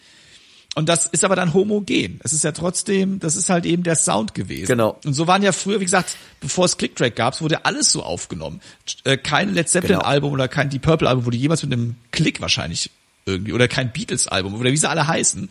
Und 0.76 0.88
das 0.88 1.06
ist 1.06 1.24
aber 1.24 1.34
dann 1.34 1.52
homogen. 1.52 2.20
Es 2.22 2.32
ist 2.32 2.44
ja 2.44 2.52
trotzdem, 2.52 3.18
das 3.18 3.34
ist 3.34 3.50
halt 3.50 3.66
eben 3.66 3.82
der 3.82 3.96
Sound 3.96 4.34
gewesen. 4.34 4.66
Genau. 4.68 4.98
Und 5.04 5.14
so 5.14 5.26
waren 5.26 5.42
ja 5.42 5.50
früher, 5.50 5.80
wie 5.80 5.84
gesagt, 5.84 6.16
bevor 6.40 6.64
es 6.64 6.76
Clicktrack 6.76 7.16
gab, 7.16 7.40
wurde 7.40 7.64
alles 7.64 7.90
so 7.90 8.04
aufgenommen. 8.04 8.60
Äh, 9.02 9.16
kein 9.16 9.52
Led 9.52 9.68
Zeppelin 9.68 9.98
genau. 9.98 10.08
Album 10.08 10.32
oder 10.32 10.46
kein 10.46 10.70
Deep 10.70 10.82
Purple 10.82 11.08
Album 11.08 11.24
wurde 11.24 11.36
jemals 11.36 11.64
mit 11.64 11.72
einem 11.72 11.96
Klick 12.12 12.40
wahrscheinlich 12.40 12.90
irgendwie 13.26 13.52
oder 13.52 13.68
kein 13.68 13.92
Beatles 13.92 14.28
Album 14.28 14.54
oder 14.54 14.70
wie 14.70 14.76
sie 14.76 14.88
alle 14.88 15.06
heißen. 15.06 15.50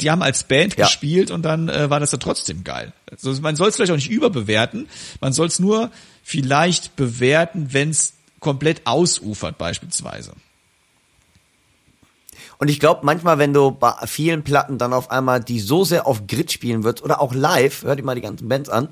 Die 0.00 0.10
haben 0.10 0.22
als 0.22 0.44
Band 0.44 0.76
ja. 0.76 0.84
gespielt 0.84 1.30
und 1.30 1.42
dann 1.42 1.68
äh, 1.68 1.88
war 1.88 2.00
das 2.00 2.12
ja 2.12 2.18
trotzdem 2.18 2.64
geil. 2.64 2.92
Also 3.10 3.32
man 3.40 3.56
soll 3.56 3.68
es 3.68 3.76
vielleicht 3.76 3.92
auch 3.92 3.96
nicht 3.96 4.10
überbewerten. 4.10 4.88
Man 5.20 5.32
soll 5.32 5.46
es 5.46 5.58
nur 5.58 5.90
vielleicht 6.22 6.96
bewerten, 6.96 7.68
wenn 7.72 7.90
es 7.90 8.14
komplett 8.40 8.86
ausufert 8.86 9.58
beispielsweise. 9.58 10.32
Und 12.58 12.68
ich 12.68 12.80
glaube, 12.80 13.00
manchmal, 13.04 13.38
wenn 13.38 13.52
du 13.52 13.70
bei 13.70 13.92
vielen 14.06 14.42
Platten 14.42 14.78
dann 14.78 14.92
auf 14.92 15.10
einmal 15.10 15.40
die 15.40 15.60
so 15.60 15.84
sehr 15.84 16.06
auf 16.06 16.26
Grid 16.26 16.50
spielen 16.52 16.82
wird 16.82 17.02
oder 17.02 17.20
auch 17.20 17.32
live, 17.32 17.82
hör 17.84 17.94
dir 17.94 18.02
mal 18.02 18.16
die 18.16 18.20
ganzen 18.20 18.48
Bands 18.48 18.68
an, 18.68 18.88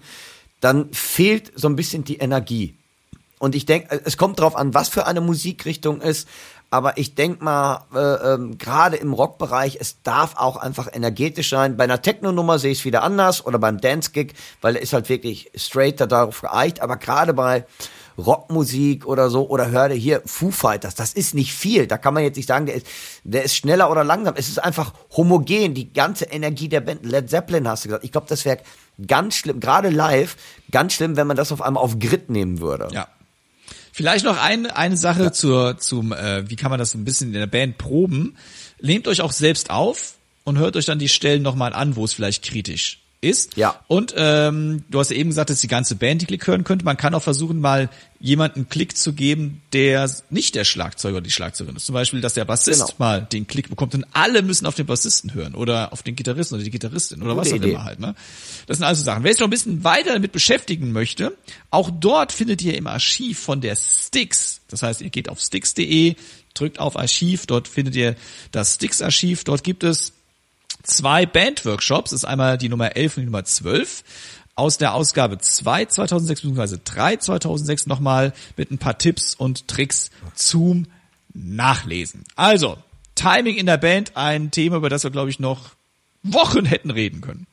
dann 0.60 0.92
fehlt 0.92 1.52
so 1.56 1.68
ein 1.68 1.76
bisschen 1.76 2.04
die 2.04 2.18
Energie. 2.18 2.76
Und 3.38 3.54
ich 3.54 3.66
denke, 3.66 4.00
es 4.04 4.16
kommt 4.16 4.40
drauf 4.40 4.56
an, 4.56 4.72
was 4.72 4.88
für 4.88 5.06
eine 5.06 5.20
Musikrichtung 5.20 6.00
ist. 6.00 6.28
Aber 6.70 6.98
ich 6.98 7.14
denke 7.14 7.44
mal, 7.44 7.84
äh, 7.94 8.34
ähm, 8.34 8.58
gerade 8.58 8.96
im 8.96 9.12
Rockbereich, 9.12 9.78
es 9.80 10.02
darf 10.02 10.36
auch 10.36 10.56
einfach 10.56 10.88
energetisch 10.92 11.50
sein. 11.50 11.76
Bei 11.76 11.84
einer 11.84 12.02
Techno-Nummer 12.02 12.58
sehe 12.58 12.72
ich 12.72 12.80
es 12.80 12.84
wieder 12.84 13.02
anders 13.02 13.44
oder 13.44 13.58
beim 13.58 13.80
Dance-Gig, 13.80 14.34
weil 14.62 14.76
er 14.76 14.82
ist 14.82 14.92
halt 14.92 15.08
wirklich 15.08 15.50
straight 15.54 16.00
darauf 16.00 16.40
geeicht. 16.40 16.80
Aber 16.80 16.96
gerade 16.96 17.34
bei 17.34 17.66
Rockmusik 18.18 19.06
oder 19.06 19.30
so 19.30 19.48
oder 19.48 19.70
hör 19.70 19.88
dir 19.88 19.94
hier 19.94 20.22
Foo 20.24 20.50
Fighters. 20.50 20.94
Das 20.94 21.12
ist 21.12 21.34
nicht 21.34 21.52
viel. 21.52 21.86
Da 21.86 21.98
kann 21.98 22.14
man 22.14 22.22
jetzt 22.22 22.36
nicht 22.36 22.48
sagen, 22.48 22.66
der 22.66 22.76
ist, 22.76 22.86
der 23.24 23.44
ist 23.44 23.54
schneller 23.54 23.90
oder 23.90 24.04
langsam. 24.04 24.34
Es 24.36 24.48
ist 24.48 24.58
einfach 24.58 24.94
homogen. 25.16 25.74
Die 25.74 25.92
ganze 25.92 26.26
Energie 26.26 26.68
der 26.68 26.80
Band. 26.80 27.04
Led 27.04 27.28
Zeppelin 27.28 27.68
hast 27.68 27.84
du 27.84 27.88
gesagt. 27.88 28.04
Ich 28.04 28.12
glaube, 28.12 28.26
das 28.28 28.44
wäre 28.44 28.58
ganz 29.06 29.36
schlimm, 29.36 29.60
gerade 29.60 29.90
live, 29.90 30.36
ganz 30.70 30.94
schlimm, 30.94 31.16
wenn 31.16 31.26
man 31.26 31.36
das 31.36 31.52
auf 31.52 31.62
einmal 31.62 31.82
auf 31.82 31.98
Grid 31.98 32.30
nehmen 32.30 32.60
würde. 32.60 32.88
Ja. 32.92 33.08
Vielleicht 33.92 34.24
noch 34.24 34.42
ein, 34.42 34.66
eine 34.66 34.96
Sache 34.96 35.24
ja. 35.24 35.32
zur, 35.32 35.78
zum, 35.78 36.12
äh, 36.12 36.48
wie 36.50 36.56
kann 36.56 36.70
man 36.70 36.78
das 36.78 36.94
ein 36.94 37.04
bisschen 37.04 37.28
in 37.28 37.40
der 37.40 37.46
Band 37.46 37.78
proben. 37.78 38.36
Nehmt 38.80 39.08
euch 39.08 39.22
auch 39.22 39.32
selbst 39.32 39.70
auf 39.70 40.14
und 40.44 40.58
hört 40.58 40.76
euch 40.76 40.84
dann 40.84 40.98
die 40.98 41.08
Stellen 41.08 41.42
nochmal 41.42 41.72
an, 41.72 41.96
wo 41.96 42.04
es 42.04 42.12
vielleicht 42.12 42.44
kritisch 42.44 43.05
ist. 43.26 43.56
Ja. 43.56 43.80
Und 43.88 44.14
ähm, 44.16 44.84
du 44.88 44.98
hast 44.98 45.10
ja 45.10 45.16
eben 45.16 45.30
gesagt, 45.30 45.50
dass 45.50 45.60
die 45.60 45.68
ganze 45.68 45.96
Band 45.96 46.22
die 46.22 46.26
Klick 46.26 46.46
hören 46.46 46.64
könnte. 46.64 46.84
Man 46.84 46.96
kann 46.96 47.14
auch 47.14 47.22
versuchen, 47.22 47.60
mal 47.60 47.88
jemanden 48.18 48.68
Klick 48.68 48.96
zu 48.96 49.12
geben, 49.12 49.62
der 49.72 50.10
nicht 50.30 50.54
der 50.54 50.64
Schlagzeuger 50.64 51.16
oder 51.16 51.24
die 51.24 51.30
Schlagzeugerin 51.30 51.76
ist. 51.76 51.86
Zum 51.86 51.94
Beispiel, 51.94 52.20
dass 52.20 52.34
der 52.34 52.44
Bassist 52.44 52.80
genau. 52.80 52.94
mal 52.98 53.20
den 53.20 53.46
Klick 53.46 53.68
bekommt 53.68 53.94
und 53.94 54.06
alle 54.12 54.42
müssen 54.42 54.66
auf 54.66 54.74
den 54.74 54.86
Bassisten 54.86 55.34
hören 55.34 55.54
oder 55.54 55.92
auf 55.92 56.02
den 56.02 56.16
Gitarristen 56.16 56.54
oder 56.54 56.64
die 56.64 56.70
Gitarristin 56.70 57.22
oder 57.22 57.34
Gute 57.34 57.46
was 57.46 57.52
auch 57.52 57.56
Idee. 57.56 57.70
immer 57.72 57.84
halt. 57.84 58.00
Ne? 58.00 58.14
Das 58.66 58.78
sind 58.78 58.86
also 58.86 59.02
Sachen. 59.02 59.24
Wer 59.24 59.32
sich 59.32 59.40
noch 59.40 59.48
ein 59.48 59.50
bisschen 59.50 59.84
weiter 59.84 60.12
damit 60.14 60.32
beschäftigen 60.32 60.92
möchte, 60.92 61.36
auch 61.70 61.90
dort 61.90 62.32
findet 62.32 62.62
ihr 62.62 62.76
im 62.76 62.86
Archiv 62.86 63.38
von 63.38 63.60
der 63.60 63.76
Sticks, 63.76 64.60
das 64.68 64.82
heißt, 64.82 65.00
ihr 65.02 65.10
geht 65.10 65.28
auf 65.28 65.40
sticks.de, 65.40 66.16
drückt 66.54 66.78
auf 66.78 66.96
Archiv, 66.96 67.46
dort 67.46 67.68
findet 67.68 67.94
ihr 67.96 68.16
das 68.50 68.74
Sticks-Archiv, 68.74 69.44
dort 69.44 69.62
gibt 69.62 69.84
es 69.84 70.12
zwei 70.86 71.26
Bandworkshops, 71.26 72.10
das 72.10 72.20
ist 72.20 72.24
einmal 72.24 72.58
die 72.58 72.68
Nummer 72.68 72.96
11 72.96 73.16
und 73.16 73.20
die 73.22 73.26
Nummer 73.26 73.44
12 73.44 74.04
aus 74.54 74.78
der 74.78 74.94
Ausgabe 74.94 75.38
2 75.38 75.86
2006 75.86 76.42
bzw. 76.42 76.78
3 76.82 77.16
2006 77.16 77.86
nochmal 77.86 78.32
mit 78.56 78.70
ein 78.70 78.78
paar 78.78 78.98
Tipps 78.98 79.34
und 79.34 79.68
Tricks 79.68 80.10
zum 80.34 80.86
Nachlesen. 81.34 82.24
Also, 82.34 82.78
Timing 83.14 83.56
in 83.56 83.66
der 83.66 83.76
Band, 83.76 84.16
ein 84.16 84.50
Thema, 84.50 84.76
über 84.76 84.88
das 84.88 85.04
wir, 85.04 85.10
glaube 85.10 85.30
ich, 85.30 85.38
noch 85.38 85.70
Wochen 86.22 86.64
hätten 86.64 86.90
reden 86.90 87.20
können. 87.20 87.46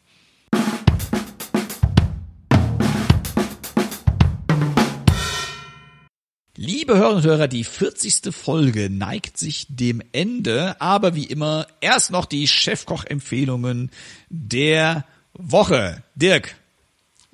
Liebe 6.66 6.96
Hörer 6.98 7.16
und 7.16 7.26
Hörer, 7.26 7.50
die 7.50 7.66
40. 7.66 8.34
Folge 8.34 8.90
neigt 8.90 9.38
sich 9.38 9.68
dem 9.68 10.02
Ende, 10.14 10.80
aber 10.80 11.14
wie 11.14 11.26
immer 11.26 11.68
erst 11.82 12.10
noch 12.10 12.24
die 12.24 12.48
Chefkoch-Empfehlungen 12.48 13.92
der 14.30 15.04
Woche. 15.34 16.04
Dirk, 16.16 16.56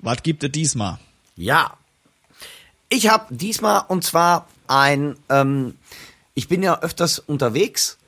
was 0.00 0.24
gibt 0.24 0.42
es 0.42 0.50
diesmal? 0.50 0.98
Ja, 1.36 1.74
ich 2.88 3.08
habe 3.08 3.32
diesmal 3.32 3.84
und 3.86 4.02
zwar 4.02 4.48
ein, 4.66 5.14
ähm, 5.28 5.76
ich 6.34 6.48
bin 6.48 6.64
ja 6.64 6.80
öfters 6.80 7.20
unterwegs, 7.20 7.98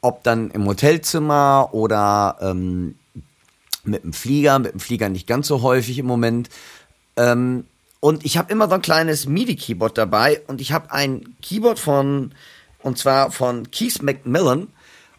ob 0.00 0.24
dann 0.24 0.50
im 0.50 0.66
Hotelzimmer 0.66 1.68
oder 1.70 2.36
ähm, 2.40 2.96
mit 3.84 4.02
dem 4.02 4.12
Flieger, 4.12 4.58
mit 4.58 4.72
dem 4.72 4.80
Flieger 4.80 5.08
nicht 5.08 5.28
ganz 5.28 5.46
so 5.46 5.62
häufig 5.62 5.98
im 5.98 6.06
Moment. 6.06 6.48
Ähm, 7.16 7.64
und 8.00 8.24
ich 8.24 8.38
habe 8.38 8.52
immer 8.52 8.68
so 8.68 8.74
ein 8.74 8.82
kleines 8.82 9.26
MIDI-Keyboard 9.26 9.98
dabei 9.98 10.42
und 10.46 10.60
ich 10.60 10.72
habe 10.72 10.92
ein 10.92 11.36
Keyboard 11.42 11.78
von, 11.78 12.32
und 12.82 12.98
zwar 12.98 13.30
von 13.32 13.70
Keith 13.70 14.02
Macmillan. 14.02 14.68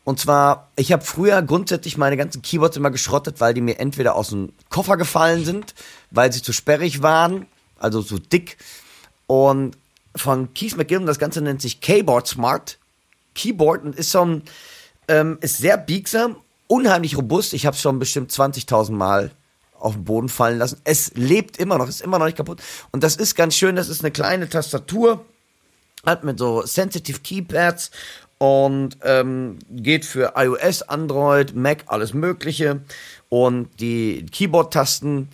Und 0.05 0.19
zwar, 0.19 0.69
ich 0.75 0.91
habe 0.91 1.03
früher 1.03 1.41
grundsätzlich 1.41 1.97
meine 1.97 2.17
ganzen 2.17 2.41
Keyboards 2.41 2.77
immer 2.77 2.89
geschrottet, 2.89 3.41
weil 3.41 3.53
die 3.53 3.61
mir 3.61 3.79
entweder 3.79 4.15
aus 4.15 4.29
dem 4.29 4.53
Koffer 4.69 4.97
gefallen 4.97 5.43
sind, 5.45 5.75
weil 6.09 6.31
sie 6.31 6.41
zu 6.41 6.53
sperrig 6.53 7.03
waren, 7.03 7.45
also 7.77 8.01
so 8.01 8.17
dick. 8.17 8.57
Und 9.27 9.77
von 10.15 10.53
Keith 10.53 10.77
McGillen, 10.77 11.05
das 11.05 11.19
Ganze 11.19 11.41
nennt 11.41 11.61
sich 11.61 11.81
Keyboard 11.81 12.27
Smart. 12.27 12.79
Keyboard 13.35 13.83
und 13.83 13.95
ist 13.95 14.11
so 14.11 14.25
ein, 14.25 14.43
ähm, 15.07 15.37
ist 15.41 15.57
sehr 15.57 15.77
biegsam, 15.77 16.37
unheimlich 16.67 17.17
robust. 17.17 17.53
Ich 17.53 17.65
habe 17.65 17.75
es 17.75 17.81
schon 17.81 17.99
bestimmt 17.99 18.31
20.000 18.31 18.93
Mal 18.93 19.31
auf 19.79 19.93
den 19.93 20.05
Boden 20.05 20.29
fallen 20.29 20.59
lassen. 20.59 20.81
Es 20.83 21.11
lebt 21.15 21.57
immer 21.57 21.77
noch, 21.77 21.87
ist 21.87 22.01
immer 22.01 22.19
noch 22.19 22.25
nicht 22.25 22.37
kaputt. 22.37 22.61
Und 22.91 23.03
das 23.03 23.15
ist 23.15 23.35
ganz 23.35 23.55
schön, 23.55 23.75
das 23.75 23.89
ist 23.89 24.01
eine 24.01 24.11
kleine 24.11 24.49
Tastatur, 24.49 25.25
hat 26.05 26.23
mit 26.23 26.39
so 26.39 26.65
Sensitive 26.65 27.19
Keypads 27.19 27.91
und 28.37 28.97
ähm, 29.03 29.59
geht 29.69 30.05
für 30.05 30.33
iOS, 30.35 30.83
Android, 30.83 31.55
Mac, 31.55 31.83
alles 31.87 32.13
Mögliche. 32.13 32.81
Und 33.27 33.69
die 33.79 34.25
Keyboard-Tasten 34.25 35.29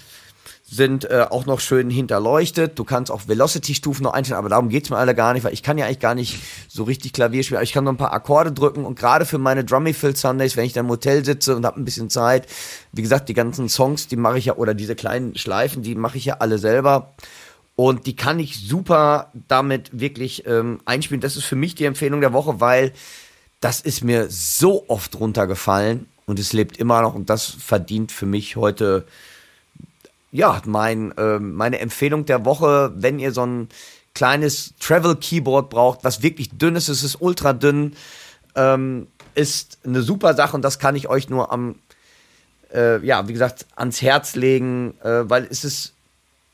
sind 0.67 1.09
äh, 1.11 1.27
auch 1.29 1.45
noch 1.45 1.59
schön 1.59 1.91
hinterleuchtet. 1.91 2.79
Du 2.79 2.83
kannst 2.83 3.11
auch 3.11 3.27
Velocity-Stufen 3.27 4.03
noch 4.03 4.13
einstellen, 4.13 4.39
aber 4.39 4.49
darum 4.49 4.69
geht's 4.69 4.89
mir 4.89 4.97
alle 4.97 5.13
gar 5.13 5.33
nicht, 5.33 5.43
weil 5.43 5.53
ich 5.53 5.61
kann 5.61 5.77
ja 5.77 5.85
eigentlich 5.85 5.99
gar 5.99 6.15
nicht 6.15 6.39
so 6.67 6.83
richtig 6.83 7.13
Klavier 7.13 7.43
spielen. 7.43 7.57
Aber 7.57 7.63
ich 7.63 7.71
kann 7.71 7.83
nur 7.83 7.93
ein 7.93 7.97
paar 7.97 8.13
Akkorde 8.13 8.51
drücken 8.51 8.83
und 8.83 8.97
gerade 8.97 9.25
für 9.25 9.37
meine 9.37 9.63
Drummy 9.63 9.93
Fill 9.93 10.15
Sundays, 10.15 10.57
wenn 10.57 10.65
ich 10.65 10.73
dann 10.73 10.85
im 10.85 10.91
Hotel 10.91 11.23
sitze 11.23 11.55
und 11.55 11.67
habe 11.67 11.79
ein 11.79 11.85
bisschen 11.85 12.09
Zeit, 12.09 12.47
wie 12.91 13.03
gesagt, 13.03 13.29
die 13.29 13.35
ganzen 13.35 13.69
Songs, 13.69 14.07
die 14.07 14.15
mache 14.15 14.39
ich 14.39 14.45
ja, 14.45 14.55
oder 14.55 14.73
diese 14.73 14.95
kleinen 14.95 15.35
Schleifen, 15.35 15.83
die 15.83 15.93
mache 15.93 16.17
ich 16.17 16.25
ja 16.25 16.37
alle 16.39 16.57
selber. 16.57 17.13
Und 17.75 18.07
die 18.07 18.15
kann 18.15 18.39
ich 18.39 18.57
super 18.57 19.31
damit 19.47 19.91
wirklich 19.99 20.47
ähm, 20.47 20.79
einspielen. 20.85 21.21
Das 21.21 21.37
ist 21.37 21.43
für 21.43 21.57
mich 21.57 21.75
die 21.75 21.85
Empfehlung 21.85 22.21
der 22.21 22.33
Woche, 22.33 22.59
weil 22.59 22.91
das 23.59 23.81
ist 23.81 24.03
mir 24.03 24.27
so 24.29 24.85
oft 24.87 25.19
runtergefallen 25.19 26.07
und 26.25 26.39
es 26.39 26.53
lebt 26.53 26.77
immer 26.77 27.01
noch 27.01 27.13
und 27.13 27.29
das 27.29 27.45
verdient 27.45 28.11
für 28.11 28.25
mich 28.25 28.55
heute 28.55 29.05
ja, 30.35 30.61
mein, 30.65 31.11
äh, 31.17 31.39
meine 31.39 31.79
Empfehlung 31.79 32.25
der 32.25 32.43
Woche, 32.43 32.91
wenn 32.95 33.19
ihr 33.19 33.31
so 33.31 33.45
ein 33.45 33.69
kleines 34.13 34.73
Travel 34.79 35.15
Keyboard 35.15 35.69
braucht, 35.69 36.03
was 36.03 36.21
wirklich 36.21 36.49
dünn 36.49 36.75
ist, 36.75 36.89
es 36.89 37.03
ist 37.03 37.21
ultra 37.21 37.53
dünn, 37.53 37.95
ähm, 38.55 39.07
ist 39.33 39.79
eine 39.85 40.01
super 40.01 40.33
Sache 40.33 40.55
und 40.55 40.61
das 40.61 40.77
kann 40.79 40.95
ich 40.95 41.07
euch 41.07 41.29
nur 41.29 41.51
am, 41.51 41.75
äh, 42.73 43.05
ja, 43.05 43.27
wie 43.27 43.33
gesagt, 43.33 43.65
ans 43.75 44.01
Herz 44.01 44.35
legen, 44.35 44.95
äh, 45.01 45.29
weil 45.29 45.47
es 45.49 45.63
ist 45.63 45.93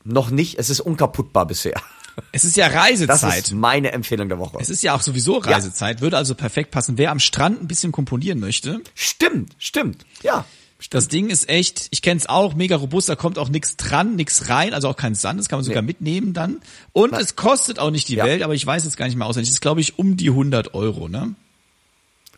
noch 0.04 0.30
nicht, 0.30 0.58
es 0.58 0.70
ist 0.70 0.80
unkaputtbar 0.80 1.46
bisher. 1.46 1.74
Es 2.30 2.44
ist 2.44 2.58
ja 2.58 2.66
Reisezeit. 2.66 3.22
Das 3.22 3.38
ist 3.38 3.54
meine 3.54 3.92
Empfehlung 3.92 4.28
der 4.28 4.38
Woche. 4.38 4.58
Es 4.60 4.68
ist 4.68 4.82
ja 4.82 4.94
auch 4.94 5.00
sowieso 5.00 5.38
Reisezeit, 5.38 5.96
ja. 5.96 6.02
würde 6.02 6.18
also 6.18 6.34
perfekt 6.34 6.70
passen. 6.70 6.98
Wer 6.98 7.10
am 7.10 7.18
Strand 7.18 7.62
ein 7.62 7.68
bisschen 7.68 7.90
komponieren 7.90 8.38
möchte. 8.38 8.82
Stimmt, 8.94 9.54
stimmt, 9.56 10.04
ja. 10.22 10.44
Das 10.90 11.08
Ding 11.08 11.30
ist 11.30 11.48
echt, 11.48 11.88
ich 11.90 12.02
kenne 12.02 12.18
es 12.18 12.28
auch, 12.28 12.54
mega 12.54 12.76
robust, 12.76 13.08
da 13.08 13.16
kommt 13.16 13.38
auch 13.38 13.48
nichts 13.48 13.76
dran, 13.76 14.16
nichts 14.16 14.48
rein, 14.48 14.74
also 14.74 14.88
auch 14.88 14.96
kein 14.96 15.14
Sand, 15.14 15.40
das 15.40 15.48
kann 15.48 15.58
man 15.58 15.64
sogar 15.64 15.82
nee. 15.82 15.86
mitnehmen 15.86 16.32
dann. 16.32 16.60
Und 16.92 17.12
Nein. 17.12 17.20
es 17.20 17.36
kostet 17.36 17.78
auch 17.78 17.90
nicht 17.90 18.08
die 18.08 18.16
ja. 18.16 18.24
Welt, 18.24 18.42
aber 18.42 18.54
ich 18.54 18.66
weiß 18.66 18.84
jetzt 18.84 18.96
gar 18.96 19.06
nicht 19.06 19.16
mehr 19.16 19.26
auswendig. 19.26 19.50
Es 19.50 19.54
ist, 19.54 19.60
glaube 19.60 19.80
ich, 19.80 19.98
um 19.98 20.16
die 20.16 20.28
100 20.28 20.74
Euro, 20.74 21.08
ne? 21.08 21.34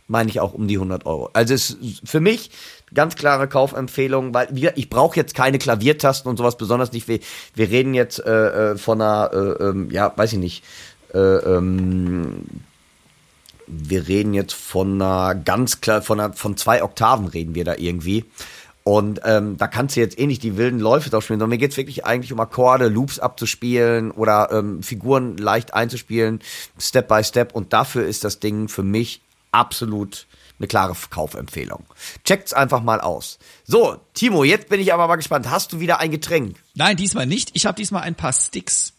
Meine 0.06 0.28
ich 0.28 0.40
auch 0.40 0.52
um 0.52 0.68
die 0.68 0.74
100 0.74 1.06
Euro. 1.06 1.30
Also 1.32 1.54
es 1.54 1.70
ist 1.70 2.02
für 2.04 2.20
mich 2.20 2.50
ganz 2.92 3.16
klare 3.16 3.48
Kaufempfehlung, 3.48 4.34
weil 4.34 4.48
wir, 4.50 4.76
ich 4.76 4.90
brauche 4.90 5.16
jetzt 5.16 5.34
keine 5.34 5.58
Klaviertasten 5.58 6.28
und 6.28 6.36
sowas 6.36 6.58
besonders 6.58 6.92
nicht. 6.92 7.08
Wir, 7.08 7.20
wir 7.54 7.70
reden 7.70 7.94
jetzt 7.94 8.18
äh, 8.18 8.72
äh 8.72 8.76
von 8.76 9.00
einer, 9.00 9.30
äh, 9.32 9.64
ähm, 9.64 9.90
ja, 9.90 10.12
weiß 10.14 10.34
ich 10.34 10.38
nicht, 10.38 10.64
äh, 11.14 11.18
ähm, 11.18 12.44
wir 13.66 14.09
reden 14.09 14.35
jetzt 14.35 14.55
von 14.55 15.01
einer 15.01 15.35
ganz 15.35 15.81
klar, 15.81 16.03
von, 16.03 16.20
einer, 16.20 16.32
von 16.32 16.57
zwei 16.57 16.82
Oktaven 16.82 17.27
reden 17.27 17.55
wir 17.55 17.65
da 17.65 17.74
irgendwie. 17.77 18.24
Und 18.85 19.20
ähm, 19.24 19.57
da 19.57 19.66
kannst 19.66 19.97
du 19.97 20.01
jetzt 20.01 20.19
eh 20.19 20.27
nicht 20.27 20.43
die 20.43 20.59
wilden 20.59 20.78
Läufe 20.78 21.09
drauf 21.09 21.24
spielen, 21.24 21.39
sondern 21.39 21.57
mir 21.57 21.59
geht's 21.59 21.78
wirklich 21.78 22.05
eigentlich 22.05 22.32
um 22.32 22.41
Akkorde, 22.41 22.89
Loops 22.89 23.19
abzuspielen 23.19 24.11
oder 24.11 24.51
ähm, 24.53 24.82
Figuren 24.82 25.39
leicht 25.39 25.73
einzuspielen, 25.73 26.41
Step 26.78 27.09
by 27.09 27.24
Step. 27.24 27.55
Und 27.55 27.73
dafür 27.73 28.07
ist 28.07 28.24
das 28.24 28.41
Ding 28.41 28.69
für 28.69 28.82
mich 28.82 29.23
absolut 29.53 30.27
eine 30.59 30.69
klare 30.69 30.95
Kaufempfehlung. 31.11 31.85
Checkt's 32.24 32.53
einfach 32.53 32.82
mal 32.82 33.01
aus. 33.01 33.39
So, 33.65 33.97
Timo, 34.12 34.45
jetzt 34.45 34.69
bin 34.69 34.81
ich 34.81 34.93
aber 34.93 35.09
mal 35.09 35.16
gespannt. 35.16 35.51
Hast 35.51 35.73
du 35.73 35.81
wieder 35.81 36.01
ein 36.01 36.11
Getränk? 36.11 36.57
Nein, 36.74 36.97
diesmal 36.97 37.27
nicht. 37.27 37.51
Ich 37.55 37.65
habe 37.65 37.77
diesmal 37.77 38.03
ein 38.03 38.15
paar 38.15 38.35
Sticks. 38.35 38.93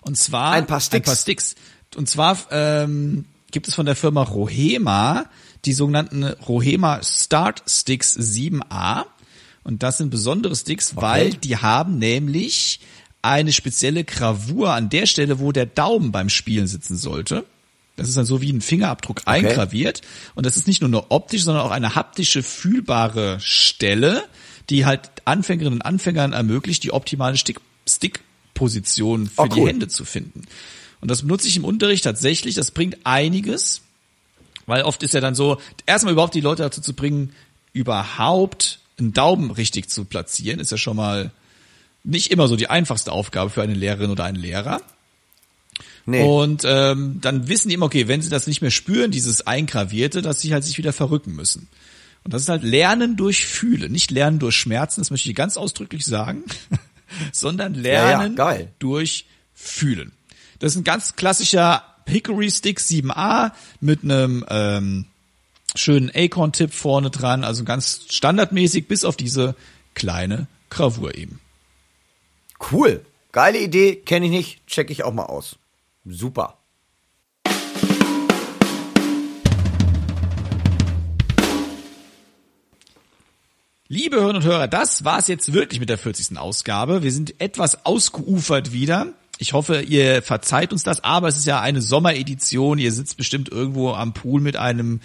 Und 0.00 0.18
zwar 0.18 0.52
ein 0.52 0.66
paar 0.66 0.80
Sticks. 0.80 1.08
Ein 1.08 1.10
paar 1.10 1.16
Sticks. 1.16 1.54
Und 1.96 2.08
zwar 2.08 2.38
ähm, 2.50 3.24
gibt 3.50 3.68
es 3.68 3.74
von 3.74 3.86
der 3.86 3.96
Firma 3.96 4.22
Rohema 4.22 5.26
die 5.64 5.72
sogenannten 5.72 6.24
Rohema 6.24 7.00
Start 7.02 7.62
Sticks 7.66 8.16
7a. 8.16 9.06
Und 9.64 9.82
das 9.82 9.98
sind 9.98 10.10
besondere 10.10 10.54
Sticks, 10.56 10.92
okay. 10.92 11.02
weil 11.02 11.30
die 11.34 11.56
haben 11.56 11.98
nämlich 11.98 12.80
eine 13.22 13.52
spezielle 13.52 14.04
Gravur 14.04 14.72
an 14.72 14.88
der 14.88 15.06
Stelle, 15.06 15.40
wo 15.40 15.52
der 15.52 15.66
Daumen 15.66 16.12
beim 16.12 16.28
Spielen 16.28 16.66
sitzen 16.66 16.96
sollte. 16.96 17.44
Das 17.96 18.08
ist 18.08 18.16
dann 18.16 18.24
so 18.24 18.40
wie 18.40 18.52
ein 18.52 18.60
Fingerabdruck 18.60 19.22
okay. 19.22 19.30
eingraviert. 19.30 20.02
Und 20.36 20.46
das 20.46 20.56
ist 20.56 20.68
nicht 20.68 20.80
nur 20.80 20.88
eine 20.88 21.10
optische, 21.10 21.44
sondern 21.44 21.64
auch 21.64 21.72
eine 21.72 21.96
haptische, 21.96 22.44
fühlbare 22.44 23.38
Stelle, 23.40 24.22
die 24.70 24.86
halt 24.86 25.10
Anfängerinnen 25.24 25.80
und 25.80 25.82
Anfängern 25.82 26.32
ermöglicht, 26.32 26.84
die 26.84 26.92
optimale 26.92 27.36
Stick-Position 27.36 29.26
für 29.26 29.40
oh, 29.40 29.42
cool. 29.42 29.54
die 29.54 29.66
Hände 29.66 29.88
zu 29.88 30.04
finden. 30.04 30.42
Und 31.00 31.10
das 31.10 31.22
benutze 31.22 31.48
ich 31.48 31.56
im 31.56 31.64
Unterricht 31.64 32.04
tatsächlich. 32.04 32.54
Das 32.54 32.70
bringt 32.70 32.98
einiges, 33.04 33.82
weil 34.66 34.82
oft 34.82 35.02
ist 35.02 35.14
ja 35.14 35.20
dann 35.20 35.34
so, 35.34 35.60
erstmal 35.86 36.12
überhaupt 36.12 36.34
die 36.34 36.40
Leute 36.40 36.62
dazu 36.62 36.80
zu 36.80 36.94
bringen, 36.94 37.32
überhaupt 37.72 38.80
einen 38.98 39.12
Daumen 39.12 39.50
richtig 39.50 39.88
zu 39.88 40.04
platzieren, 40.04 40.60
ist 40.60 40.72
ja 40.72 40.76
schon 40.76 40.96
mal 40.96 41.30
nicht 42.04 42.30
immer 42.30 42.48
so 42.48 42.56
die 42.56 42.68
einfachste 42.68 43.12
Aufgabe 43.12 43.50
für 43.50 43.62
eine 43.62 43.74
Lehrerin 43.74 44.10
oder 44.10 44.24
einen 44.24 44.36
Lehrer. 44.38 44.80
Nee. 46.06 46.22
Und 46.22 46.62
ähm, 46.64 47.18
dann 47.20 47.48
wissen 47.48 47.68
die 47.68 47.74
immer, 47.74 47.86
okay, 47.86 48.08
wenn 48.08 48.22
sie 48.22 48.30
das 48.30 48.46
nicht 48.46 48.62
mehr 48.62 48.70
spüren, 48.70 49.10
dieses 49.10 49.46
Eingravierte, 49.46 50.22
dass 50.22 50.40
sie 50.40 50.52
halt 50.54 50.64
sich 50.64 50.78
wieder 50.78 50.92
verrücken 50.92 51.34
müssen. 51.34 51.68
Und 52.24 52.34
das 52.34 52.42
ist 52.42 52.48
halt 52.48 52.62
Lernen 52.62 53.16
durch 53.16 53.46
Fühlen, 53.46 53.92
nicht 53.92 54.10
Lernen 54.10 54.38
durch 54.38 54.56
Schmerzen, 54.56 55.00
das 55.00 55.10
möchte 55.10 55.28
ich 55.28 55.34
ganz 55.34 55.56
ausdrücklich 55.56 56.04
sagen, 56.04 56.44
sondern 57.32 57.74
Lernen 57.74 58.36
Ja, 58.36 58.54
ja, 58.54 58.66
durch 58.78 59.26
Fühlen. 59.54 60.12
Das 60.58 60.72
ist 60.72 60.78
ein 60.78 60.84
ganz 60.84 61.14
klassischer 61.14 61.84
Hickory 62.06 62.50
Stick 62.50 62.80
7a 62.80 63.52
mit 63.80 64.02
einem 64.02 64.44
ähm, 64.48 65.04
schönen 65.76 66.10
Acorn-Tipp 66.12 66.72
vorne 66.72 67.10
dran, 67.10 67.44
also 67.44 67.64
ganz 67.64 68.06
standardmäßig, 68.08 68.88
bis 68.88 69.04
auf 69.04 69.16
diese 69.16 69.54
kleine 69.94 70.48
Gravur 70.70 71.14
eben. 71.14 71.40
Cool. 72.72 73.04
Geile 73.30 73.60
Idee, 73.60 73.94
kenne 73.94 74.26
ich 74.26 74.32
nicht, 74.32 74.66
check 74.66 74.90
ich 74.90 75.04
auch 75.04 75.12
mal 75.12 75.26
aus. 75.26 75.56
Super. 76.04 76.56
Liebe 83.90 84.16
Hörerinnen 84.16 84.42
und 84.42 84.48
Hörer, 84.48 84.68
das 84.68 85.04
war's 85.04 85.28
jetzt 85.28 85.52
wirklich 85.52 85.80
mit 85.80 85.88
der 85.88 85.98
40. 85.98 86.36
Ausgabe. 86.36 87.02
Wir 87.02 87.12
sind 87.12 87.40
etwas 87.40 87.86
ausgeufert 87.86 88.72
wieder. 88.72 89.14
Ich 89.38 89.52
hoffe, 89.52 89.82
ihr 89.82 90.20
verzeiht 90.22 90.72
uns 90.72 90.82
das, 90.82 91.04
aber 91.04 91.28
es 91.28 91.36
ist 91.36 91.46
ja 91.46 91.60
eine 91.60 91.80
Sommeredition. 91.80 92.78
Ihr 92.78 92.92
sitzt 92.92 93.16
bestimmt 93.16 93.48
irgendwo 93.48 93.92
am 93.92 94.12
Pool 94.12 94.40
mit 94.40 94.56
einem 94.56 95.00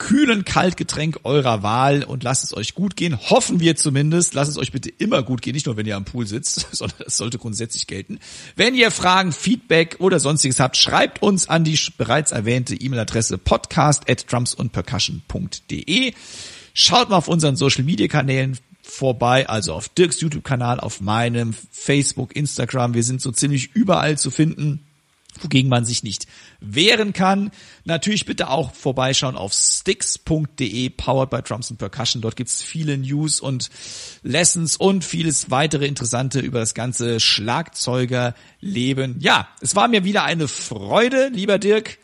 kühlen 0.00 0.44
Kaltgetränk 0.44 1.20
eurer 1.24 1.62
Wahl 1.62 2.02
und 2.02 2.24
lasst 2.24 2.42
es 2.42 2.56
euch 2.56 2.74
gut 2.74 2.96
gehen. 2.96 3.16
Hoffen 3.30 3.60
wir 3.60 3.76
zumindest. 3.76 4.34
Lasst 4.34 4.50
es 4.50 4.58
euch 4.58 4.72
bitte 4.72 4.88
immer 4.88 5.22
gut 5.22 5.42
gehen, 5.42 5.52
nicht 5.52 5.66
nur 5.66 5.76
wenn 5.76 5.86
ihr 5.86 5.94
am 5.94 6.04
Pool 6.04 6.26
sitzt, 6.26 6.66
sondern 6.72 6.98
das 7.04 7.16
sollte 7.16 7.38
grundsätzlich 7.38 7.86
gelten. 7.86 8.18
Wenn 8.56 8.74
ihr 8.74 8.90
Fragen, 8.90 9.30
Feedback 9.30 9.96
oder 10.00 10.18
sonstiges 10.18 10.58
habt, 10.58 10.76
schreibt 10.76 11.22
uns 11.22 11.48
an 11.48 11.62
die 11.62 11.78
bereits 11.96 12.32
erwähnte 12.32 12.74
E-Mail-Adresse 12.74 13.38
podcast 13.38 14.10
at 14.10 14.24
drumsundpercussion.de. 14.32 16.14
Schaut 16.72 17.10
mal 17.10 17.16
auf 17.16 17.28
unseren 17.28 17.56
Social 17.56 17.84
Media 17.84 18.08
Kanälen 18.08 18.58
vorbei, 18.90 19.48
also 19.48 19.74
auf 19.74 19.88
Dirks 19.88 20.20
YouTube-Kanal, 20.20 20.80
auf 20.80 21.00
meinem, 21.00 21.54
Facebook, 21.70 22.36
Instagram. 22.36 22.94
Wir 22.94 23.04
sind 23.04 23.20
so 23.20 23.32
ziemlich 23.32 23.74
überall 23.74 24.18
zu 24.18 24.30
finden, 24.30 24.84
wogegen 25.40 25.70
man 25.70 25.84
sich 25.84 26.02
nicht 26.02 26.26
wehren 26.60 27.12
kann. 27.12 27.50
Natürlich 27.84 28.26
bitte 28.26 28.50
auch 28.50 28.74
vorbeischauen 28.74 29.36
auf 29.36 29.52
sticks.de, 29.52 30.90
powered 30.90 31.30
by 31.30 31.40
Drums 31.42 31.70
and 31.70 31.78
Percussion. 31.78 32.20
Dort 32.20 32.36
gibt's 32.36 32.62
viele 32.62 32.98
News 32.98 33.40
und 33.40 33.70
Lessons 34.22 34.76
und 34.76 35.04
vieles 35.04 35.50
weitere 35.50 35.86
Interessante 35.86 36.40
über 36.40 36.58
das 36.60 36.74
ganze 36.74 37.20
Schlagzeugerleben. 37.20 39.16
Ja, 39.20 39.48
es 39.60 39.76
war 39.76 39.88
mir 39.88 40.04
wieder 40.04 40.24
eine 40.24 40.48
Freude, 40.48 41.28
lieber 41.28 41.58
Dirk. 41.58 41.98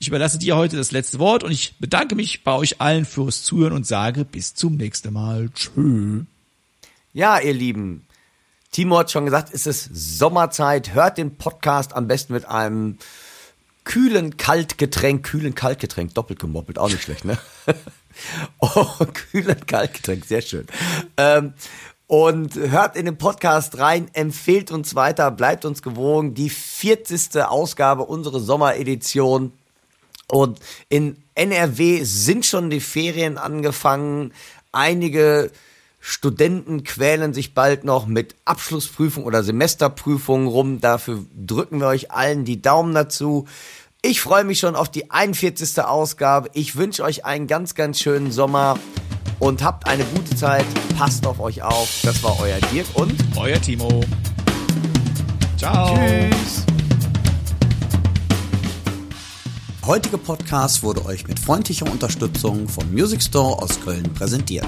Ich 0.00 0.06
überlasse 0.06 0.38
dir 0.38 0.56
heute 0.56 0.76
das 0.76 0.92
letzte 0.92 1.18
Wort 1.18 1.42
und 1.42 1.50
ich 1.50 1.76
bedanke 1.80 2.14
mich 2.14 2.44
bei 2.44 2.52
euch 2.52 2.80
allen 2.80 3.04
fürs 3.04 3.42
Zuhören 3.42 3.72
und 3.72 3.84
sage 3.84 4.24
bis 4.24 4.54
zum 4.54 4.76
nächsten 4.76 5.12
Mal. 5.12 5.50
Tschö. 5.52 6.22
Ja, 7.12 7.40
ihr 7.40 7.52
Lieben, 7.52 8.06
Timo 8.70 8.96
hat 8.96 9.10
schon 9.10 9.24
gesagt, 9.24 9.52
es 9.52 9.66
ist 9.66 9.90
Sommerzeit. 9.92 10.94
Hört 10.94 11.18
den 11.18 11.36
Podcast 11.36 11.96
am 11.96 12.06
besten 12.06 12.32
mit 12.32 12.44
einem 12.44 12.98
kühlen 13.82 14.36
Kaltgetränk, 14.36 15.26
kühlen 15.26 15.56
Kaltgetränk, 15.56 16.14
doppelt 16.14 16.38
gemoppelt, 16.38 16.78
auch 16.78 16.90
nicht 16.90 17.02
schlecht, 17.02 17.24
ne? 17.24 17.36
oh, 18.60 18.86
kühlen 19.32 19.66
Kaltgetränk, 19.66 20.26
sehr 20.26 20.42
schön. 20.42 20.68
Ähm, 21.16 21.54
und 22.06 22.54
hört 22.54 22.94
in 22.94 23.06
den 23.06 23.18
Podcast 23.18 23.78
rein, 23.78 24.08
empfehlt 24.12 24.70
uns 24.70 24.94
weiter, 24.94 25.32
bleibt 25.32 25.64
uns 25.64 25.82
gewogen. 25.82 26.34
Die 26.34 26.50
40. 26.50 27.42
Ausgabe 27.42 28.04
unserer 28.04 28.38
Sommeredition. 28.38 29.57
Und 30.30 30.60
in 30.88 31.16
NRW 31.34 32.04
sind 32.04 32.46
schon 32.46 32.70
die 32.70 32.80
Ferien 32.80 33.38
angefangen. 33.38 34.32
Einige 34.72 35.50
Studenten 36.00 36.84
quälen 36.84 37.34
sich 37.34 37.54
bald 37.54 37.84
noch 37.84 38.06
mit 38.06 38.34
Abschlussprüfung 38.44 39.24
oder 39.24 39.42
Semesterprüfungen 39.42 40.46
rum. 40.46 40.80
Dafür 40.80 41.24
drücken 41.34 41.80
wir 41.80 41.88
euch 41.88 42.10
allen 42.10 42.44
die 42.44 42.62
Daumen 42.62 42.94
dazu. 42.94 43.46
Ich 44.02 44.20
freue 44.20 44.44
mich 44.44 44.60
schon 44.60 44.76
auf 44.76 44.88
die 44.88 45.10
41. 45.10 45.82
Ausgabe. 45.82 46.50
Ich 46.52 46.76
wünsche 46.76 47.02
euch 47.02 47.24
einen 47.24 47.46
ganz, 47.46 47.74
ganz 47.74 47.98
schönen 47.98 48.30
Sommer 48.30 48.78
und 49.40 49.62
habt 49.62 49.86
eine 49.88 50.04
gute 50.04 50.36
Zeit. 50.36 50.66
Passt 50.96 51.26
auf 51.26 51.40
euch 51.40 51.62
auf. 51.62 51.88
Das 52.04 52.22
war 52.22 52.38
euer 52.40 52.58
Dirk 52.72 52.86
und 52.94 53.14
Euer 53.36 53.60
Timo. 53.60 54.02
Ciao. 55.56 55.96
Tschüss. 55.96 56.67
Der 59.88 59.94
heutige 59.94 60.18
Podcast 60.18 60.82
wurde 60.82 61.02
euch 61.06 61.26
mit 61.26 61.38
freundlicher 61.38 61.90
Unterstützung 61.90 62.68
vom 62.68 62.92
Music 62.92 63.22
Store 63.22 63.62
aus 63.62 63.80
Köln 63.80 64.02
präsentiert. 64.12 64.66